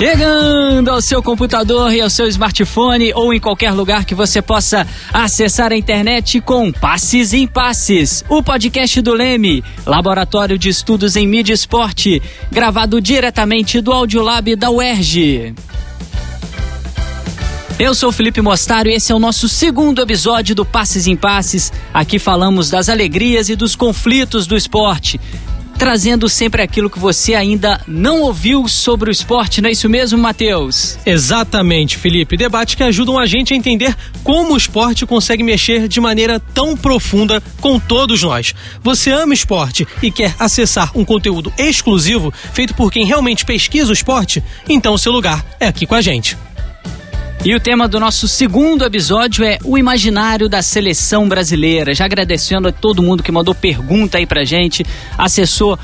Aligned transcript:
Chegando 0.00 0.88
ao 0.88 1.02
seu 1.02 1.22
computador 1.22 1.92
e 1.92 2.00
ao 2.00 2.08
seu 2.08 2.26
smartphone 2.26 3.12
ou 3.12 3.34
em 3.34 3.38
qualquer 3.38 3.70
lugar 3.70 4.06
que 4.06 4.14
você 4.14 4.40
possa 4.40 4.86
acessar 5.12 5.72
a 5.72 5.76
internet 5.76 6.40
com 6.40 6.72
Passes 6.72 7.34
em 7.34 7.46
Passes, 7.46 8.24
o 8.26 8.42
podcast 8.42 9.02
do 9.02 9.12
Leme, 9.12 9.62
Laboratório 9.84 10.56
de 10.56 10.70
Estudos 10.70 11.16
em 11.16 11.28
Mídia 11.28 11.52
e 11.52 11.54
Esporte, 11.54 12.22
gravado 12.50 12.98
diretamente 12.98 13.82
do 13.82 13.92
Audiolab 13.92 14.56
da 14.56 14.70
UERJ. 14.70 15.54
Eu 17.78 17.94
sou 17.94 18.10
Felipe 18.10 18.40
Mostaro 18.40 18.88
e 18.88 18.94
esse 18.94 19.12
é 19.12 19.14
o 19.14 19.18
nosso 19.18 19.50
segundo 19.50 20.00
episódio 20.00 20.54
do 20.54 20.64
Passes 20.64 21.06
em 21.06 21.14
Passes. 21.14 21.70
Aqui 21.92 22.18
falamos 22.18 22.70
das 22.70 22.88
alegrias 22.88 23.50
e 23.50 23.54
dos 23.54 23.76
conflitos 23.76 24.46
do 24.46 24.56
esporte 24.56 25.20
trazendo 25.80 26.28
sempre 26.28 26.60
aquilo 26.60 26.90
que 26.90 26.98
você 26.98 27.34
ainda 27.34 27.80
não 27.88 28.20
ouviu 28.20 28.68
sobre 28.68 29.08
o 29.08 29.10
esporte, 29.10 29.62
não 29.62 29.70
é 29.70 29.72
isso 29.72 29.88
mesmo, 29.88 30.18
Matheus? 30.18 30.98
Exatamente, 31.06 31.96
Felipe. 31.96 32.36
Debate 32.36 32.76
que 32.76 32.82
ajudam 32.82 33.18
a 33.18 33.24
gente 33.24 33.54
a 33.54 33.56
entender 33.56 33.96
como 34.22 34.52
o 34.52 34.56
esporte 34.58 35.06
consegue 35.06 35.42
mexer 35.42 35.88
de 35.88 35.98
maneira 35.98 36.38
tão 36.38 36.76
profunda 36.76 37.42
com 37.62 37.80
todos 37.80 38.22
nós. 38.22 38.54
Você 38.82 39.10
ama 39.10 39.32
esporte 39.32 39.88
e 40.02 40.10
quer 40.10 40.34
acessar 40.38 40.92
um 40.94 41.02
conteúdo 41.02 41.50
exclusivo 41.56 42.30
feito 42.52 42.74
por 42.74 42.92
quem 42.92 43.06
realmente 43.06 43.46
pesquisa 43.46 43.88
o 43.88 43.94
esporte? 43.94 44.44
Então 44.68 44.98
seu 44.98 45.10
lugar 45.10 45.42
é 45.58 45.66
aqui 45.66 45.86
com 45.86 45.94
a 45.94 46.02
gente. 46.02 46.36
E 47.42 47.54
o 47.54 47.58
tema 47.58 47.88
do 47.88 47.98
nosso 47.98 48.28
segundo 48.28 48.84
episódio 48.84 49.42
é 49.42 49.56
o 49.64 49.78
imaginário 49.78 50.46
da 50.46 50.60
seleção 50.60 51.26
brasileira. 51.26 51.94
Já 51.94 52.04
agradecendo 52.04 52.68
a 52.68 52.72
todo 52.72 53.02
mundo 53.02 53.22
que 53.22 53.32
mandou 53.32 53.54
pergunta 53.54 54.18
aí 54.18 54.26
pra 54.26 54.44
gente, 54.44 54.84
acessou 55.16 55.78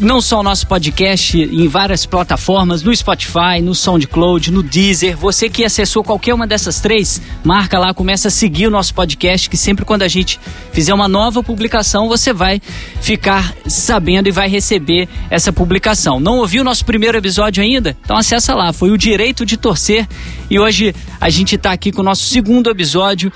não 0.00 0.20
só 0.20 0.40
o 0.40 0.42
nosso 0.42 0.66
podcast 0.66 1.38
em 1.38 1.68
várias 1.68 2.04
plataformas, 2.04 2.82
no 2.82 2.94
Spotify, 2.94 3.62
no 3.62 3.72
SoundCloud, 3.72 4.50
no 4.50 4.64
Deezer. 4.64 5.16
Você 5.16 5.48
que 5.48 5.64
acessou 5.64 6.02
qualquer 6.02 6.34
uma 6.34 6.44
dessas 6.44 6.80
três, 6.80 7.22
marca 7.44 7.78
lá, 7.78 7.94
começa 7.94 8.26
a 8.26 8.30
seguir 8.30 8.66
o 8.66 8.70
nosso 8.70 8.92
podcast, 8.92 9.48
que 9.48 9.56
sempre 9.56 9.84
quando 9.84 10.02
a 10.02 10.08
gente 10.08 10.40
fizer 10.72 10.92
uma 10.92 11.06
nova 11.06 11.40
publicação, 11.40 12.08
você 12.08 12.32
vai 12.32 12.60
ficar 13.00 13.54
sabendo 13.68 14.28
e 14.28 14.32
vai 14.32 14.48
receber 14.48 15.08
essa 15.30 15.52
publicação. 15.52 16.18
Não 16.18 16.38
ouviu 16.38 16.62
o 16.62 16.64
nosso 16.64 16.84
primeiro 16.84 17.16
episódio 17.16 17.62
ainda? 17.62 17.96
Então 18.02 18.16
acessa 18.16 18.56
lá, 18.56 18.72
foi 18.72 18.90
o 18.90 18.98
direito 18.98 19.46
de 19.46 19.56
torcer 19.56 20.08
e 20.50 20.58
hoje 20.58 20.95
a 21.20 21.30
gente 21.30 21.56
está 21.56 21.72
aqui 21.72 21.92
com 21.92 22.00
o 22.00 22.04
nosso 22.04 22.24
segundo 22.24 22.70
episódio. 22.70 23.32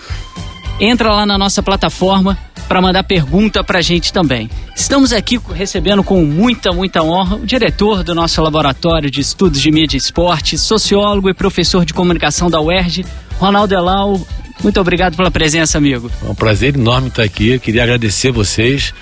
Entra 0.78 1.12
lá 1.12 1.26
na 1.26 1.36
nossa 1.36 1.62
plataforma 1.62 2.38
para 2.70 2.80
mandar 2.80 3.02
pergunta 3.02 3.64
para 3.64 3.80
a 3.80 3.82
gente 3.82 4.12
também. 4.12 4.48
Estamos 4.76 5.12
aqui 5.12 5.40
recebendo 5.52 6.04
com 6.04 6.24
muita, 6.24 6.72
muita 6.72 7.02
honra 7.02 7.36
o 7.36 7.44
diretor 7.44 8.04
do 8.04 8.14
nosso 8.14 8.40
laboratório 8.40 9.10
de 9.10 9.20
estudos 9.20 9.60
de 9.60 9.70
mídia 9.72 9.96
e 9.96 9.98
esporte, 9.98 10.56
sociólogo 10.56 11.28
e 11.28 11.34
professor 11.34 11.84
de 11.84 11.92
comunicação 11.92 12.48
da 12.48 12.60
UERJ, 12.60 13.04
Ronaldo 13.38 13.74
Elau. 13.74 14.20
Muito 14.62 14.80
obrigado 14.80 15.16
pela 15.16 15.30
presença, 15.32 15.78
amigo. 15.78 16.10
É 16.24 16.30
um 16.30 16.34
prazer 16.34 16.76
enorme 16.76 17.08
estar 17.08 17.24
aqui. 17.24 17.50
Eu 17.50 17.60
queria 17.60 17.82
agradecer 17.82 18.30
vocês 18.30 18.94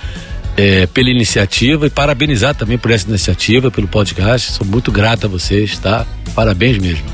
é, 0.57 0.87
pela 0.87 1.11
iniciativa 1.11 1.87
e 1.87 1.91
parabenizar 1.91 2.55
também 2.55 2.79
por 2.79 2.91
essa 2.91 3.07
iniciativa, 3.07 3.71
pelo 3.71 3.87
podcast. 3.87 4.53
Sou 4.53 4.67
muito 4.67 4.91
grato 4.91 5.27
a 5.27 5.29
vocês, 5.29 5.79
tá? 5.79 6.07
Parabéns 6.35 6.79
mesmo. 6.79 7.05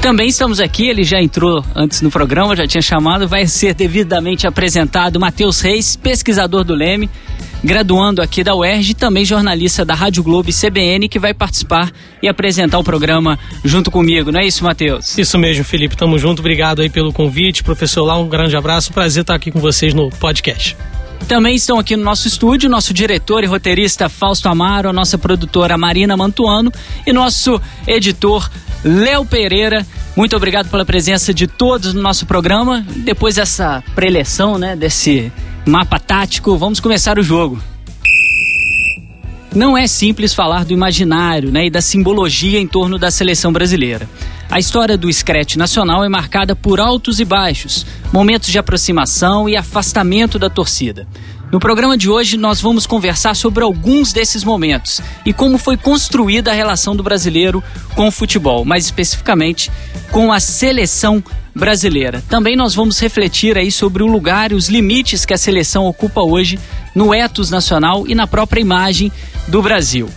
Também 0.00 0.28
estamos 0.28 0.60
aqui, 0.60 0.88
ele 0.88 1.02
já 1.02 1.20
entrou 1.20 1.64
antes 1.74 2.00
no 2.00 2.10
programa, 2.10 2.54
já 2.54 2.66
tinha 2.66 2.82
chamado, 2.82 3.26
vai 3.26 3.46
ser 3.46 3.74
devidamente 3.74 4.46
apresentado 4.46 5.18
Matheus 5.18 5.60
Reis, 5.60 5.96
pesquisador 5.96 6.62
do 6.62 6.74
Leme, 6.74 7.10
graduando 7.64 8.22
aqui 8.22 8.44
da 8.44 8.54
UERJ 8.54 8.92
e 8.92 8.94
também 8.94 9.24
jornalista 9.24 9.84
da 9.84 9.94
Rádio 9.94 10.22
Globo 10.22 10.48
e 10.48 10.52
CBN, 10.52 11.08
que 11.08 11.18
vai 11.18 11.34
participar 11.34 11.90
e 12.22 12.28
apresentar 12.28 12.78
o 12.78 12.84
programa 12.84 13.36
junto 13.64 13.90
comigo, 13.90 14.30
não 14.30 14.40
é 14.40 14.46
isso, 14.46 14.62
Matheus? 14.62 15.18
Isso 15.18 15.36
mesmo, 15.38 15.64
Felipe, 15.64 15.96
tamo 15.96 16.18
junto, 16.18 16.38
obrigado 16.38 16.82
aí 16.82 16.88
pelo 16.88 17.12
convite, 17.12 17.64
professor 17.64 18.04
lá, 18.04 18.16
um 18.16 18.28
grande 18.28 18.56
abraço, 18.56 18.92
prazer 18.92 19.22
estar 19.22 19.34
aqui 19.34 19.50
com 19.50 19.58
vocês 19.58 19.92
no 19.92 20.08
podcast. 20.10 20.76
Também 21.26 21.56
estão 21.56 21.78
aqui 21.78 21.96
no 21.96 22.04
nosso 22.04 22.28
estúdio 22.28 22.70
nosso 22.70 22.94
diretor 22.94 23.42
e 23.42 23.46
roteirista 23.46 24.08
Fausto 24.08 24.48
Amaro, 24.48 24.88
a 24.88 24.92
nossa 24.92 25.18
produtora 25.18 25.76
Marina 25.76 26.16
Mantuano 26.16 26.70
e 27.04 27.12
nosso 27.12 27.60
editor 27.86 28.48
Léo 28.84 29.24
Pereira. 29.24 29.86
Muito 30.16 30.36
obrigado 30.36 30.68
pela 30.68 30.84
presença 30.84 31.34
de 31.34 31.46
todos 31.46 31.92
no 31.92 32.02
nosso 32.02 32.26
programa. 32.26 32.84
Depois 32.96 33.34
dessa 33.34 33.82
preleção, 33.94 34.58
né, 34.58 34.74
desse 34.74 35.32
mapa 35.66 35.98
tático, 35.98 36.56
vamos 36.56 36.80
começar 36.80 37.18
o 37.18 37.22
jogo. 37.22 37.60
Não 39.54 39.76
é 39.76 39.86
simples 39.86 40.34
falar 40.34 40.64
do 40.64 40.72
imaginário 40.72 41.50
né, 41.50 41.66
e 41.66 41.70
da 41.70 41.80
simbologia 41.80 42.60
em 42.60 42.66
torno 42.66 42.98
da 42.98 43.10
seleção 43.10 43.52
brasileira. 43.52 44.08
A 44.50 44.58
história 44.58 44.96
do 44.96 45.12
Scratch 45.12 45.56
nacional 45.56 46.04
é 46.04 46.08
marcada 46.08 46.54
por 46.54 46.78
altos 46.78 47.18
e 47.18 47.24
baixos, 47.24 47.84
momentos 48.12 48.48
de 48.48 48.58
aproximação 48.58 49.48
e 49.48 49.56
afastamento 49.56 50.38
da 50.38 50.48
torcida. 50.48 51.06
No 51.52 51.60
programa 51.60 51.96
de 51.96 52.10
hoje, 52.10 52.36
nós 52.36 52.60
vamos 52.60 52.86
conversar 52.86 53.36
sobre 53.36 53.62
alguns 53.62 54.12
desses 54.12 54.42
momentos 54.42 55.00
e 55.24 55.32
como 55.32 55.58
foi 55.58 55.76
construída 55.76 56.50
a 56.50 56.54
relação 56.54 56.96
do 56.96 57.04
brasileiro 57.04 57.62
com 57.94 58.08
o 58.08 58.10
futebol, 58.10 58.64
mais 58.64 58.86
especificamente 58.86 59.70
com 60.10 60.32
a 60.32 60.40
seleção 60.40 61.22
brasileira. 61.54 62.22
Também 62.28 62.56
nós 62.56 62.74
vamos 62.74 62.98
refletir 62.98 63.56
aí 63.56 63.70
sobre 63.70 64.02
o 64.02 64.06
lugar 64.06 64.50
e 64.50 64.56
os 64.56 64.68
limites 64.68 65.24
que 65.24 65.32
a 65.32 65.38
seleção 65.38 65.86
ocupa 65.86 66.20
hoje 66.20 66.58
no 66.94 67.14
etos 67.14 67.48
nacional 67.48 68.08
e 68.08 68.14
na 68.14 68.26
própria 68.26 68.60
imagem 68.60 69.12
do 69.46 69.62
Brasil 69.62 70.10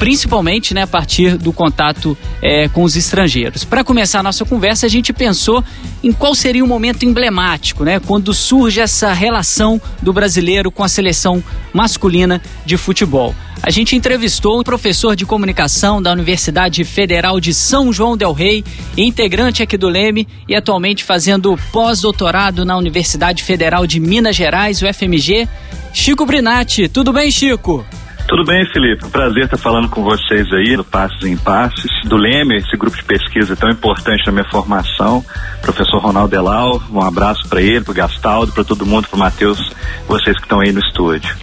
principalmente 0.00 0.72
né, 0.72 0.82
a 0.82 0.86
partir 0.86 1.36
do 1.36 1.52
contato 1.52 2.16
é, 2.40 2.68
com 2.68 2.82
os 2.82 2.96
estrangeiros. 2.96 3.64
Para 3.64 3.84
começar 3.84 4.20
a 4.20 4.22
nossa 4.22 4.46
conversa, 4.46 4.86
a 4.86 4.88
gente 4.88 5.12
pensou 5.12 5.62
em 6.02 6.10
qual 6.10 6.34
seria 6.34 6.64
o 6.64 6.66
momento 6.66 7.04
emblemático, 7.04 7.84
né, 7.84 8.00
quando 8.00 8.32
surge 8.32 8.80
essa 8.80 9.12
relação 9.12 9.78
do 10.00 10.10
brasileiro 10.10 10.70
com 10.70 10.82
a 10.82 10.88
seleção 10.88 11.44
masculina 11.74 12.40
de 12.64 12.78
futebol. 12.78 13.34
A 13.62 13.70
gente 13.70 13.94
entrevistou 13.94 14.58
um 14.58 14.62
professor 14.62 15.14
de 15.14 15.26
comunicação 15.26 16.00
da 16.00 16.10
Universidade 16.10 16.82
Federal 16.82 17.38
de 17.38 17.52
São 17.52 17.92
João 17.92 18.16
del 18.16 18.32
Rei, 18.32 18.64
integrante 18.96 19.62
aqui 19.62 19.76
do 19.76 19.90
Leme 19.90 20.26
e 20.48 20.56
atualmente 20.56 21.04
fazendo 21.04 21.58
pós-doutorado 21.70 22.64
na 22.64 22.74
Universidade 22.78 23.42
Federal 23.42 23.86
de 23.86 24.00
Minas 24.00 24.34
Gerais, 24.34 24.80
o 24.80 24.86
FMG, 24.90 25.46
Chico 25.92 26.24
Brinatti. 26.24 26.88
Tudo 26.88 27.12
bem, 27.12 27.30
Chico? 27.30 27.84
Tudo 28.30 28.44
bem, 28.44 28.64
Felipe? 28.72 29.08
Prazer 29.08 29.46
estar 29.46 29.56
falando 29.56 29.88
com 29.88 30.04
vocês 30.04 30.46
aí 30.52 30.76
do 30.76 30.84
Passos 30.84 31.24
em 31.24 31.36
Passos, 31.36 31.90
do 32.04 32.16
Leme, 32.16 32.58
esse 32.58 32.76
grupo 32.76 32.96
de 32.96 33.02
pesquisa 33.02 33.56
tão 33.56 33.68
importante 33.68 34.24
na 34.24 34.30
minha 34.30 34.48
formação. 34.48 35.24
Professor 35.60 35.98
Ronaldo 35.98 36.30
Delau, 36.30 36.80
um 36.92 37.00
abraço 37.00 37.48
para 37.48 37.60
ele, 37.60 37.84
para 37.84 37.92
Gastaldo, 37.92 38.52
para 38.52 38.62
todo 38.62 38.86
mundo, 38.86 39.08
para 39.08 39.18
Matheus, 39.18 39.72
vocês 40.06 40.36
que 40.36 40.44
estão 40.44 40.60
aí 40.60 40.70
no 40.70 40.78
estúdio. 40.78 41.36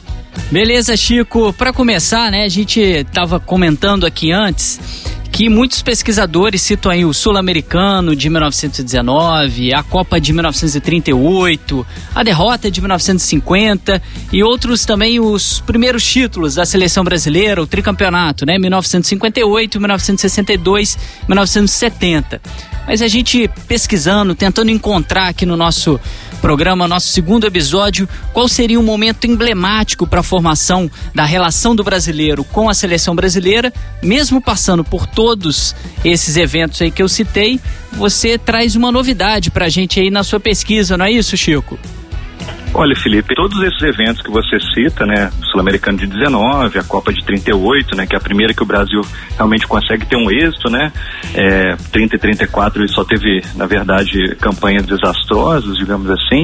Beleza, 0.50 0.96
Chico. 0.96 1.52
Para 1.52 1.74
começar, 1.74 2.31
né, 2.31 2.46
a 2.46 2.50
gente 2.50 2.80
estava 2.80 3.38
comentando 3.38 4.06
aqui 4.06 4.31
antes 4.31 4.80
que 5.38 5.50
muitos 5.50 5.84
pesquisadores 5.84 6.64
citam 6.64 6.92
aí 6.92 7.06
o 7.06 7.14
Sul-Americano 7.14 8.16
de 8.16 8.28
1919, 8.28 9.72
a 9.72 9.84
Copa 9.84 10.19
de 10.19 10.34
1938, 10.34 11.86
a 12.16 12.24
derrota 12.24 12.72
de 12.72 12.81
1950 12.81 14.01
e 14.34 14.42
outros 14.42 14.84
também 14.84 15.19
os 15.19 15.60
primeiros 15.60 16.04
títulos 16.04 16.56
da 16.56 16.66
seleção 16.66 17.04
brasileira, 17.04 17.62
o 17.62 17.68
tricampeonato, 17.68 18.48
né, 18.48 18.57
1958, 18.57 19.80
1962, 19.80 20.98
1970. 21.28 22.42
Mas 22.88 23.01
a 23.01 23.07
gente 23.07 23.50
pesquisando, 23.68 24.34
tentando 24.34 24.72
encontrar 24.72 25.28
aqui 25.28 25.45
no 25.45 25.57
nosso 25.57 26.00
programa, 26.42 26.88
nosso 26.88 27.10
segundo 27.10 27.45
episódio, 27.45 28.07
qual 28.31 28.48
seria 28.48 28.80
um 28.80 28.84
momento 28.84 29.28
emblemático 29.28 30.07
para 30.07 30.22
a 30.22 30.24
formação 30.24 30.89
da 31.13 31.25
relação 31.25 31.75
do 31.75 31.84
brasileiro 31.84 32.45
com 32.45 32.69
a 32.69 32.74
seleção 32.74 33.13
brasileira, 33.13 33.74
mesmo 34.01 34.39
passando 34.39 34.84
por 34.84 35.06
todos 35.06 35.75
esses 36.06 36.38
eventos 36.38 36.81
aí 36.81 36.89
que 36.89 37.04
eu 37.04 37.10
citei, 37.10 37.60
você 37.92 38.38
traz 38.38 38.75
uma 38.75 38.92
novidade 38.92 39.51
para 39.51 39.66
a 39.66 39.69
gente 39.69 40.00
aí 40.00 40.10
na 40.10 40.24
sua 40.24 40.40
pesquisa, 40.40 40.95
não 40.95 41.06
é 41.06 41.12
isso, 41.12 41.36
Chico? 41.36 41.78
Olha, 42.79 42.95
Felipe, 42.95 43.33
todos 43.33 43.59
esses 43.63 43.81
eventos 43.81 44.21
que 44.21 44.29
você 44.29 44.59
cita, 44.75 45.03
né, 45.03 45.31
Sul-Americano 45.51 45.97
de 45.97 46.06
19, 46.06 46.77
a 46.77 46.83
Copa 46.83 47.12
de 47.12 47.25
38, 47.25 47.95
né, 47.95 48.06
que 48.06 48.15
é 48.15 48.19
a 48.19 48.21
primeira 48.21 48.53
que 48.53 48.62
o 48.62 48.68
Brasil 48.68 49.01
realmente 49.35 49.65
consegue 49.65 50.06
ter 50.06 50.15
um 50.15 50.29
êxito, 50.29 50.69
né, 50.69 50.94
é, 51.33 51.75
30 51.91 52.15
e 52.15 52.19
34 52.19 52.79
ele 52.79 52.88
só 52.88 53.03
teve, 53.03 53.41
na 53.56 53.65
verdade, 53.65 54.35
campanhas 54.35 54.85
desastrosas, 54.85 55.75
digamos 55.75 56.07
assim, 56.12 56.44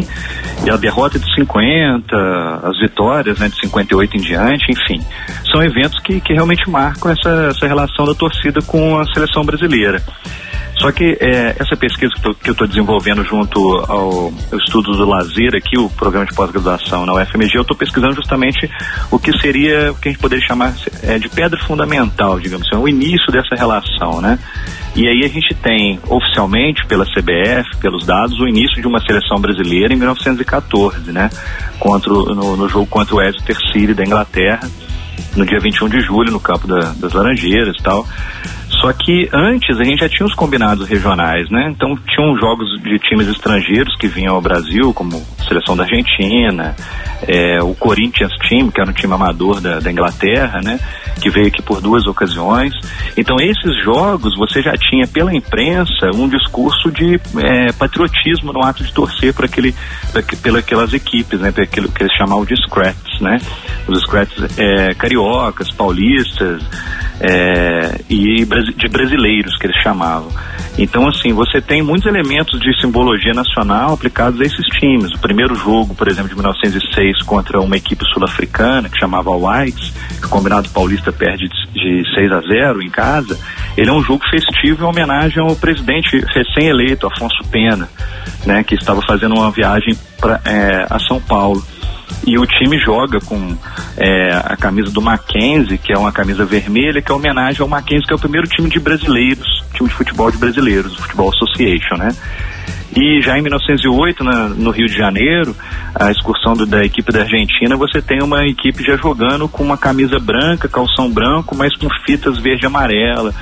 e 0.65 0.71
a 0.71 0.75
derrota 0.75 1.19
de 1.19 1.35
50, 1.35 2.15
as 2.63 2.79
vitórias, 2.79 3.37
né, 3.37 3.47
de 3.47 3.59
58 3.59 4.17
em 4.17 4.21
diante, 4.21 4.71
enfim, 4.71 5.05
são 5.51 5.61
eventos 5.61 5.99
que, 5.99 6.19
que 6.19 6.33
realmente 6.33 6.67
marcam 6.67 7.11
essa, 7.11 7.49
essa 7.51 7.67
relação 7.67 8.07
da 8.07 8.15
torcida 8.15 8.59
com 8.63 8.97
a 8.97 9.05
seleção 9.13 9.45
brasileira. 9.45 10.01
Só 10.79 10.91
que 10.91 11.17
é, 11.19 11.55
essa 11.59 11.75
pesquisa 11.77 12.11
que, 12.41 12.49
eu 12.49 12.51
estou 12.51 12.67
desenvolvendo 12.67 13.23
junto 13.23 13.59
ao, 13.87 14.33
ao, 14.51 14.59
estudo 14.59 14.93
do 14.93 15.05
lazer 15.05 15.55
aqui, 15.55 15.77
o 15.77 15.89
programa 15.89 16.25
de 16.25 16.33
pós-graduação 16.33 17.05
na 17.05 17.13
UFMG, 17.13 17.55
eu 17.55 17.61
estou 17.61 17.77
pesquisando 17.77 18.15
justamente 18.15 18.69
o 19.11 19.19
que 19.19 19.31
seria, 19.39 19.91
o 19.91 19.95
que 19.95 20.09
a 20.09 20.11
gente 20.11 20.21
poderia 20.21 20.45
chamar 20.45 20.73
é, 21.03 21.17
de 21.17 21.29
pedra 21.29 21.59
fundamental, 21.59 22.39
digamos 22.39 22.67
assim, 22.67 22.81
o 22.81 22.87
início 22.87 23.31
dessa 23.31 23.55
relação, 23.55 24.19
né? 24.21 24.39
E 24.95 25.07
aí 25.07 25.23
a 25.25 25.27
gente 25.27 25.55
tem, 25.55 25.99
oficialmente, 26.07 26.85
pela 26.85 27.05
CBF, 27.05 27.77
pelos 27.79 28.05
dados, 28.05 28.39
o 28.39 28.47
início 28.47 28.79
de 28.79 28.87
uma 28.87 28.99
seleção 28.99 29.39
brasileira 29.39 29.93
em 29.93 29.97
1914, 29.97 31.11
né? 31.11 31.29
Contra, 31.79 32.11
no, 32.11 32.55
no 32.55 32.69
jogo 32.69 32.85
contra 32.85 33.15
o 33.15 33.21
Exeter 33.21 33.57
City 33.71 33.93
da 33.93 34.03
Inglaterra, 34.03 34.69
no 35.35 35.45
dia 35.45 35.59
21 35.59 35.89
de 35.89 35.99
julho, 36.01 36.31
no 36.31 36.39
campo 36.39 36.67
da, 36.67 36.93
das 36.93 37.13
Laranjeiras 37.13 37.75
e 37.79 37.83
tal. 37.83 38.05
Só 38.83 38.91
que 38.91 39.29
antes 39.31 39.79
a 39.79 39.83
gente 39.85 40.01
já 40.01 40.09
tinha 40.09 40.27
os 40.27 40.35
combinados 40.35 40.89
regionais, 40.89 41.49
né? 41.49 41.69
Então 41.73 41.97
tinham 42.05 42.37
jogos 42.37 42.67
de 42.81 42.99
times 42.99 43.29
estrangeiros 43.29 43.95
que 43.95 44.09
vinham 44.09 44.35
ao 44.35 44.41
Brasil, 44.41 44.93
como 44.93 45.23
a 45.39 45.43
seleção 45.45 45.73
da 45.77 45.85
Argentina, 45.85 46.75
é, 47.25 47.63
o 47.63 47.73
Corinthians 47.75 48.33
Team, 48.49 48.69
que 48.69 48.81
era 48.81 48.89
um 48.89 48.93
time 48.93 49.13
amador 49.13 49.61
da, 49.61 49.79
da, 49.79 49.89
Inglaterra, 49.89 50.59
né? 50.61 50.77
Que 51.21 51.29
veio 51.29 51.47
aqui 51.47 51.61
por 51.61 51.79
duas 51.79 52.05
ocasiões. 52.07 52.73
Então 53.15 53.37
esses 53.39 53.81
jogos 53.85 54.37
você 54.37 54.61
já 54.61 54.73
tinha 54.73 55.07
pela 55.07 55.33
imprensa 55.33 56.11
um 56.13 56.27
discurso 56.27 56.91
de 56.91 57.15
é, 57.37 57.71
patriotismo 57.71 58.51
no 58.51 58.61
ato 58.65 58.83
de 58.83 58.93
torcer 58.93 59.33
por 59.33 59.45
aquele, 59.45 59.73
pelas 60.67 60.93
equipes, 60.93 61.39
né? 61.39 61.53
Aquilo 61.55 61.89
que 61.89 62.03
eles 62.03 62.13
chamavam 62.17 62.43
de 62.43 62.55
scrats, 62.65 63.21
né? 63.21 63.37
Os 63.87 64.01
scrats 64.01 64.59
é, 64.59 64.93
cariocas, 64.93 65.71
paulistas, 65.71 66.61
é, 67.19 68.01
e 68.09 68.43
de 68.75 68.87
brasileiros 68.87 69.57
que 69.57 69.67
eles 69.67 69.81
chamavam. 69.81 70.31
Então, 70.77 71.07
assim, 71.07 71.33
você 71.33 71.61
tem 71.61 71.83
muitos 71.83 72.07
elementos 72.07 72.59
de 72.59 72.81
simbologia 72.81 73.33
nacional 73.33 73.93
aplicados 73.93 74.41
a 74.41 74.43
esses 74.43 74.65
times. 74.79 75.13
O 75.13 75.19
primeiro 75.19 75.53
jogo, 75.55 75.93
por 75.93 76.07
exemplo, 76.07 76.29
de 76.29 76.35
1906 76.35 77.21
contra 77.23 77.61
uma 77.61 77.77
equipe 77.77 78.03
sul-africana 78.11 78.89
que 78.89 78.97
chamava 78.97 79.29
Whites, 79.31 79.93
que 80.19 80.25
o 80.25 80.29
combinado 80.29 80.69
paulista 80.69 81.11
perde 81.11 81.47
de 81.47 82.03
6 82.15 82.31
a 82.31 82.41
0 82.41 82.81
em 82.81 82.89
casa, 82.89 83.39
ele 83.77 83.89
é 83.89 83.93
um 83.93 84.03
jogo 84.03 84.23
festivo 84.29 84.83
em 84.83 84.87
homenagem 84.87 85.41
ao 85.41 85.55
presidente 85.55 86.23
recém-eleito, 86.33 87.07
Afonso 87.07 87.43
Pena, 87.51 87.87
né, 88.45 88.63
que 88.63 88.75
estava 88.75 89.01
fazendo 89.01 89.35
uma 89.35 89.51
viagem 89.51 89.95
pra, 90.19 90.41
é, 90.45 90.87
a 90.89 90.99
São 90.99 91.21
Paulo. 91.21 91.63
E 92.25 92.37
o 92.37 92.45
time 92.45 92.77
joga 92.79 93.19
com 93.19 93.57
é, 93.97 94.31
a 94.45 94.55
camisa 94.55 94.91
do 94.91 95.01
Mackenzie, 95.01 95.77
que 95.77 95.91
é 95.93 95.97
uma 95.97 96.11
camisa 96.11 96.45
vermelha, 96.45 97.01
que 97.01 97.11
é 97.11 97.15
homenagem 97.15 97.61
ao 97.61 97.67
Mackenzie, 97.67 98.05
que 98.07 98.13
é 98.13 98.15
o 98.15 98.19
primeiro 98.19 98.47
time 98.47 98.69
de 98.69 98.79
brasileiros, 98.79 99.63
time 99.73 99.89
de 99.89 99.95
futebol 99.95 100.31
de 100.31 100.37
brasileiros, 100.37 100.95
Futebol 100.95 101.29
Association, 101.29 101.97
né? 101.97 102.09
E 102.95 103.21
já 103.21 103.37
em 103.37 103.41
1908, 103.41 104.23
na, 104.23 104.49
no 104.49 104.69
Rio 104.69 104.87
de 104.87 104.95
Janeiro, 104.95 105.55
a 105.95 106.11
excursão 106.11 106.53
do, 106.53 106.65
da 106.65 106.83
equipe 106.83 107.11
da 107.11 107.21
Argentina, 107.21 107.75
você 107.75 108.01
tem 108.01 108.21
uma 108.21 108.45
equipe 108.45 108.83
já 108.83 108.95
jogando 108.95 109.47
com 109.47 109.63
uma 109.63 109.77
camisa 109.77 110.19
branca, 110.19 110.67
calção 110.67 111.09
branco, 111.09 111.55
mas 111.55 111.75
com 111.75 111.87
fitas 112.05 112.37
verde 112.37 112.65
e 112.65 112.67
amarela, 112.67 113.33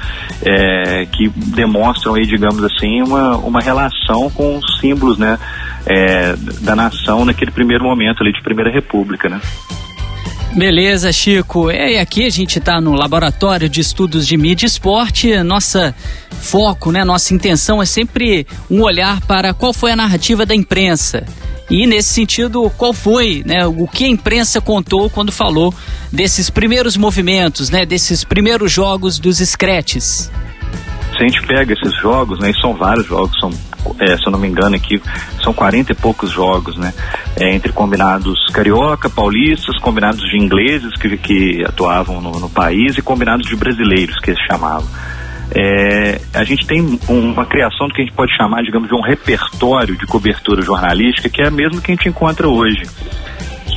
é, 0.46 1.06
que 1.06 1.30
demonstram 1.30 2.16
aí, 2.16 2.26
digamos 2.26 2.64
assim, 2.64 3.02
uma, 3.02 3.36
uma 3.38 3.60
relação 3.60 4.30
com 4.30 4.58
os 4.58 4.80
símbolos, 4.80 5.18
né, 5.18 5.38
é, 5.86 6.36
da 6.62 6.76
nação 6.76 7.26
naquele 7.26 7.52
primeiro 7.52 7.84
momento 7.84 8.22
ali 8.22 8.32
de 8.32 8.42
Primeira 8.42 8.72
República, 8.72 9.28
né. 9.28 9.42
Beleza, 10.54 11.14
Chico. 11.14 11.70
É, 11.70 11.94
e 11.94 11.98
aqui 11.98 12.26
a 12.26 12.30
gente 12.30 12.60
está 12.60 12.82
no 12.82 12.94
Laboratório 12.94 13.70
de 13.70 13.80
Estudos 13.80 14.28
de 14.28 14.36
Mídia 14.36 14.66
e 14.66 14.68
Esporte. 14.68 15.42
Nossa 15.44 15.96
foco, 16.30 16.92
né, 16.92 17.06
nossa 17.06 17.34
intenção 17.34 17.82
é 17.82 17.86
sempre 17.86 18.46
um 18.70 18.82
olhar 18.82 19.22
para 19.22 19.54
qual 19.54 19.74
foi 19.74 19.92
a 19.92 19.96
narrativa 19.96 20.46
da 20.46 20.54
imprensa. 20.54 21.24
E 21.70 21.88
nesse 21.88 22.10
sentido, 22.10 22.70
qual 22.78 22.92
foi, 22.92 23.44
né, 23.46 23.66
o 23.66 23.88
que 23.88 24.04
a 24.04 24.10
imprensa 24.10 24.60
contou 24.60 25.10
quando 25.10 25.32
falou 25.32 25.74
desses 26.12 26.50
primeiros 26.50 26.98
movimentos, 26.98 27.70
né, 27.70 27.86
desses 27.86 28.26
primeiros 28.26 28.70
jogos 28.70 29.20
dos 29.20 29.38
scratches? 29.38 30.30
Se 31.16 31.24
a 31.24 31.28
gente 31.28 31.42
pega 31.48 31.74
esses 31.74 31.96
jogos, 32.02 32.40
né, 32.40 32.52
e 32.52 32.62
são 32.62 32.74
vários 32.74 33.06
jogos, 33.06 33.40
são 33.40 33.52
é, 34.00 34.18
se 34.18 34.26
eu 34.26 34.32
não 34.32 34.40
me 34.40 34.48
engano 34.48 34.76
aqui, 34.76 35.02
são 35.44 35.54
40 35.54 35.92
e 35.92 35.96
poucos 35.96 36.32
jogos, 36.32 36.78
né? 36.78 36.94
É, 37.36 37.54
entre 37.54 37.72
combinados 37.72 38.40
carioca, 38.52 39.10
paulistas, 39.10 39.78
combinados 39.80 40.22
de 40.22 40.38
ingleses 40.38 40.94
que, 41.00 41.18
que 41.18 41.64
atuavam 41.66 42.22
no, 42.22 42.32
no 42.40 42.50
país 42.50 42.98
e 42.98 43.02
combinados 43.02 43.48
de 43.48 43.56
brasileiros 43.56 44.18
que 44.20 44.32
eles 44.32 44.42
chamavam. 44.46 44.88
É, 45.54 46.22
a 46.34 46.44
gente 46.46 46.66
tem 46.66 47.00
uma 47.10 47.46
criação 47.46 47.88
do 47.88 47.94
que 47.94 48.02
a 48.02 48.06
gente 48.06 48.16
pode 48.16 48.36
chamar, 48.38 48.64
digamos, 48.64 48.88
de 48.88 48.96
um 48.96 49.02
repertório 49.02 49.98
de 49.98 50.06
cobertura 50.06 50.62
jornalística 50.62 51.30
que 51.30 51.42
é 51.42 51.48
a 51.48 51.52
mesma 51.52 51.82
que 51.82 51.92
a 51.92 51.96
gente 51.96 52.08
encontra 52.08 52.48
hoje 52.48 52.84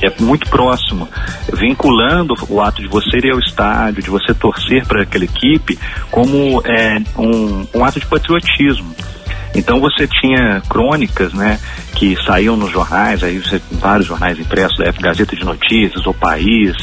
é 0.02 0.22
muito 0.22 0.48
próximo, 0.48 1.08
vinculando 1.52 2.34
o 2.48 2.60
ato 2.60 2.82
de 2.82 2.88
você 2.88 3.16
ir 3.18 3.32
ao 3.32 3.38
estádio, 3.38 4.02
de 4.02 4.10
você 4.10 4.34
torcer 4.34 4.86
para 4.86 5.02
aquela 5.02 5.24
equipe, 5.24 5.78
como 6.10 6.62
é, 6.66 6.98
um, 7.16 7.66
um 7.74 7.84
ato 7.84 8.00
de 8.00 8.06
patriotismo. 8.06 8.94
Então 9.54 9.80
você 9.80 10.06
tinha 10.06 10.60
crônicas, 10.68 11.32
né, 11.32 11.58
que 11.94 12.16
saíam 12.24 12.56
nos 12.56 12.70
jornais, 12.70 13.22
aí 13.22 13.38
você, 13.38 13.60
vários 13.72 14.06
jornais 14.06 14.38
impressos, 14.38 14.76
da 14.78 14.90
Gazeta 14.90 15.36
de 15.36 15.44
Notícias, 15.44 16.04
O 16.06 16.12
País, 16.12 16.74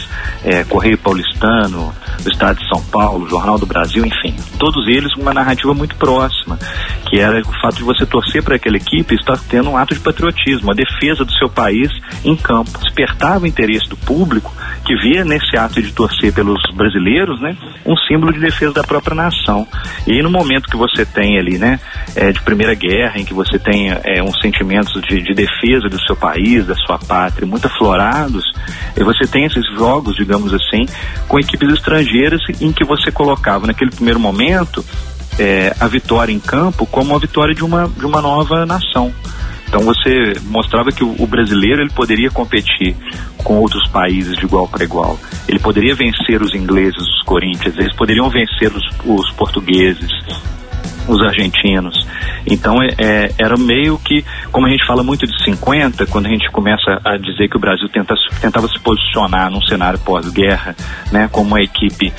é, 0.44 0.64
Correio 0.64 0.98
Paulistano, 0.98 1.94
o 2.26 2.30
Estado 2.30 2.60
de 2.60 2.68
São 2.70 2.82
Paulo, 2.86 3.30
Jornal 3.30 3.60
do 3.60 3.66
Brasil, 3.66 4.06
enfim, 4.06 4.36
todos 4.58 4.88
eles 4.88 5.12
uma 5.18 5.34
narrativa 5.34 5.74
muito 5.74 5.96
próxima, 5.96 6.58
que 7.10 7.20
era 7.20 7.42
o 7.42 7.62
fato 7.62 7.76
de 7.76 7.84
você 7.84 8.06
torcer 8.06 8.42
para 8.42 8.56
aquela 8.56 8.78
equipe 8.78 9.16
estar 9.16 9.38
tendo 9.50 9.70
um 9.70 9.78
ato 9.78 9.94
de 9.94 10.00
patriotismo, 10.00 10.72
a 10.72 10.74
defesa 10.74 11.26
do 11.26 11.34
seu 11.34 11.50
país 11.50 11.92
em 12.24 12.36
campo. 12.36 12.72
Despertava 12.80 13.44
o 13.44 13.48
interesse 13.48 13.88
do 13.90 13.98
público 13.98 14.54
que 14.86 14.96
via 14.96 15.24
nesse 15.24 15.58
ato 15.58 15.82
de 15.82 15.92
torcer 15.92 16.34
pelos 16.34 16.62
brasileiros, 16.76 17.40
né, 17.42 17.56
um 17.86 17.96
símbolo 18.08 18.34
de 18.34 18.40
defesa 18.40 18.74
da 18.74 18.84
própria 18.84 19.16
nação. 19.16 19.68
E 20.08 20.22
no 20.22 20.30
momento 20.30 20.70
que 20.70 20.78
você 20.78 21.06
tem 21.06 21.38
ali, 21.38 21.58
né, 21.58 21.80
é, 22.16 22.32
de 22.32 22.42
Primeira 22.62 22.76
Guerra, 22.76 23.20
em 23.20 23.26
que 23.26 23.34
você 23.34 23.58
tem 23.58 23.90
é, 23.90 24.22
uns 24.22 24.40
sentimentos 24.40 24.94
de, 25.10 25.20
de 25.24 25.34
defesa 25.34 25.90
do 25.90 26.00
seu 26.06 26.16
país, 26.16 26.64
da 26.64 26.76
sua 26.76 27.00
pátria, 27.00 27.48
muito 27.48 27.66
aflorados, 27.66 28.44
e 28.96 29.04
você 29.04 29.26
tem 29.26 29.46
esses 29.46 29.66
jogos, 29.76 30.16
digamos 30.16 30.54
assim, 30.54 30.86
com 31.28 31.40
equipes 31.40 31.74
estrangeiras 31.74 32.40
em 32.62 32.72
que 32.72 32.86
você 32.86 33.12
colocava 33.12 33.66
naquele 33.66 33.90
primeiro 33.90 34.20
momento 34.20 34.86
é, 35.40 35.76
a 35.80 35.88
vitória 35.88 36.32
em 36.32 36.40
campo 36.40 36.86
como 36.86 37.16
a 37.16 37.20
vitória 37.20 37.56
de 37.56 37.64
uma, 37.64 37.88
de 37.88 38.06
uma 38.06 38.22
nova 38.22 38.64
nação. 38.64 39.12
Então 39.68 39.82
você 39.82 40.36
mostrava 40.46 40.92
que 40.92 41.04
o, 41.04 41.26
brasileiro 41.26 41.82
ele 41.82 41.92
poderia 41.92 42.30
competir 42.30 42.96
com 43.38 43.58
outros 43.58 43.88
países 43.90 44.38
de 44.38 44.46
igual 44.46 44.68
para 44.68 44.84
igual. 44.84 45.18
Ele 45.48 45.58
poderia 45.58 45.96
vencer 45.96 46.40
os 46.44 46.54
ingleses, 46.54 47.00
os 47.00 47.24
corinthians, 47.24 47.76
eles 47.76 47.96
poderiam 47.96 48.30
vencer 48.30 48.72
os, 48.72 48.84
os 49.04 49.32
portugueses, 49.32 50.12
os 51.12 51.22
argentinos. 51.22 52.08
Então 52.48 52.82
é, 52.82 52.90
é, 52.98 53.32
era 53.38 53.58
meio 53.58 54.00
que, 54.00 54.24
como 54.52 54.66
a 54.66 54.70
gente 54.70 54.86
fala 54.86 55.04
muito 55.04 55.28
de 55.28 55.44
50, 55.44 56.06
quando 56.08 56.28
a 56.28 56.30
gente 56.30 56.50
começa 56.52 57.00
a 57.04 57.18
dizer 57.18 57.50
que 57.50 57.58
o 57.58 57.60
Brasil 57.60 57.88
tenta, 57.90 58.16
tentava 58.40 58.68
se 58.68 58.80
posicionar 58.80 59.52
num 59.52 59.62
cenário 59.64 60.00
pós-guerra, 60.00 60.76
né, 61.12 61.30
como 61.32 61.50
uma 61.50 61.62
equipe, 61.62 62.14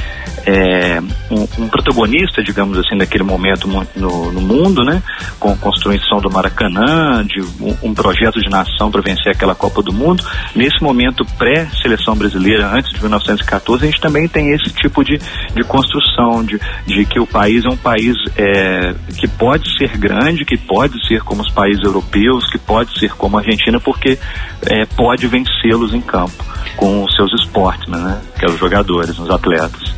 é, 0.46 1.00
um, 1.30 1.64
um, 1.64 1.68
protagonista, 1.68 2.42
digamos 2.42 2.78
assim, 2.78 2.96
daquele 2.96 3.24
momento 3.24 3.66
no, 3.66 4.32
no, 4.32 4.40
mundo, 4.40 4.84
né, 4.84 5.02
com 5.38 5.52
a 5.52 5.56
construção 5.56 6.20
do 6.20 6.30
Maracanã, 6.30 7.24
de 7.24 7.40
um, 7.40 7.76
um 7.90 7.94
projeto 7.94 8.40
de 8.40 8.50
nação 8.50 8.90
para 8.90 9.00
vencer 9.00 9.32
aquela 9.32 9.54
Copa 9.54 9.82
do 9.82 9.92
Mundo. 9.92 10.24
Nesse 10.54 10.82
momento 10.82 11.24
pré-seleção 11.38 12.16
brasileira, 12.16 12.66
antes 12.66 12.92
de 12.92 13.00
1914, 13.00 13.84
a 13.84 13.86
gente 13.86 14.00
também 14.00 14.28
tem 14.28 14.50
esse 14.52 14.72
tipo 14.74 15.04
de, 15.04 15.18
de 15.54 15.62
construção, 15.64 16.44
de, 16.44 16.60
de 16.86 17.04
que 17.06 17.20
o 17.20 17.26
país 17.26 17.64
é 17.64 17.68
um 17.68 17.76
país 17.76 18.16
é, 18.36 18.81
que 19.18 19.26
pode 19.26 19.76
ser 19.76 19.96
grande 19.96 20.12
grande, 20.32 20.44
que 20.44 20.56
pode 20.56 21.06
ser 21.06 21.22
como 21.22 21.42
os 21.42 21.50
países 21.50 21.82
europeus, 21.84 22.48
que 22.50 22.58
pode 22.58 22.98
ser 22.98 23.12
como 23.14 23.36
a 23.36 23.40
Argentina, 23.40 23.80
porque 23.80 24.18
é, 24.62 24.84
pode 24.84 25.26
vencê-los 25.26 25.94
em 25.94 26.00
campo 26.00 26.44
com 26.76 27.04
os 27.04 27.14
seus 27.14 27.32
esportes, 27.40 27.88
né? 27.88 28.20
Que 28.38 28.44
é 28.44 28.48
os 28.48 28.58
jogadores, 28.58 29.18
os 29.18 29.30
atletas. 29.30 29.94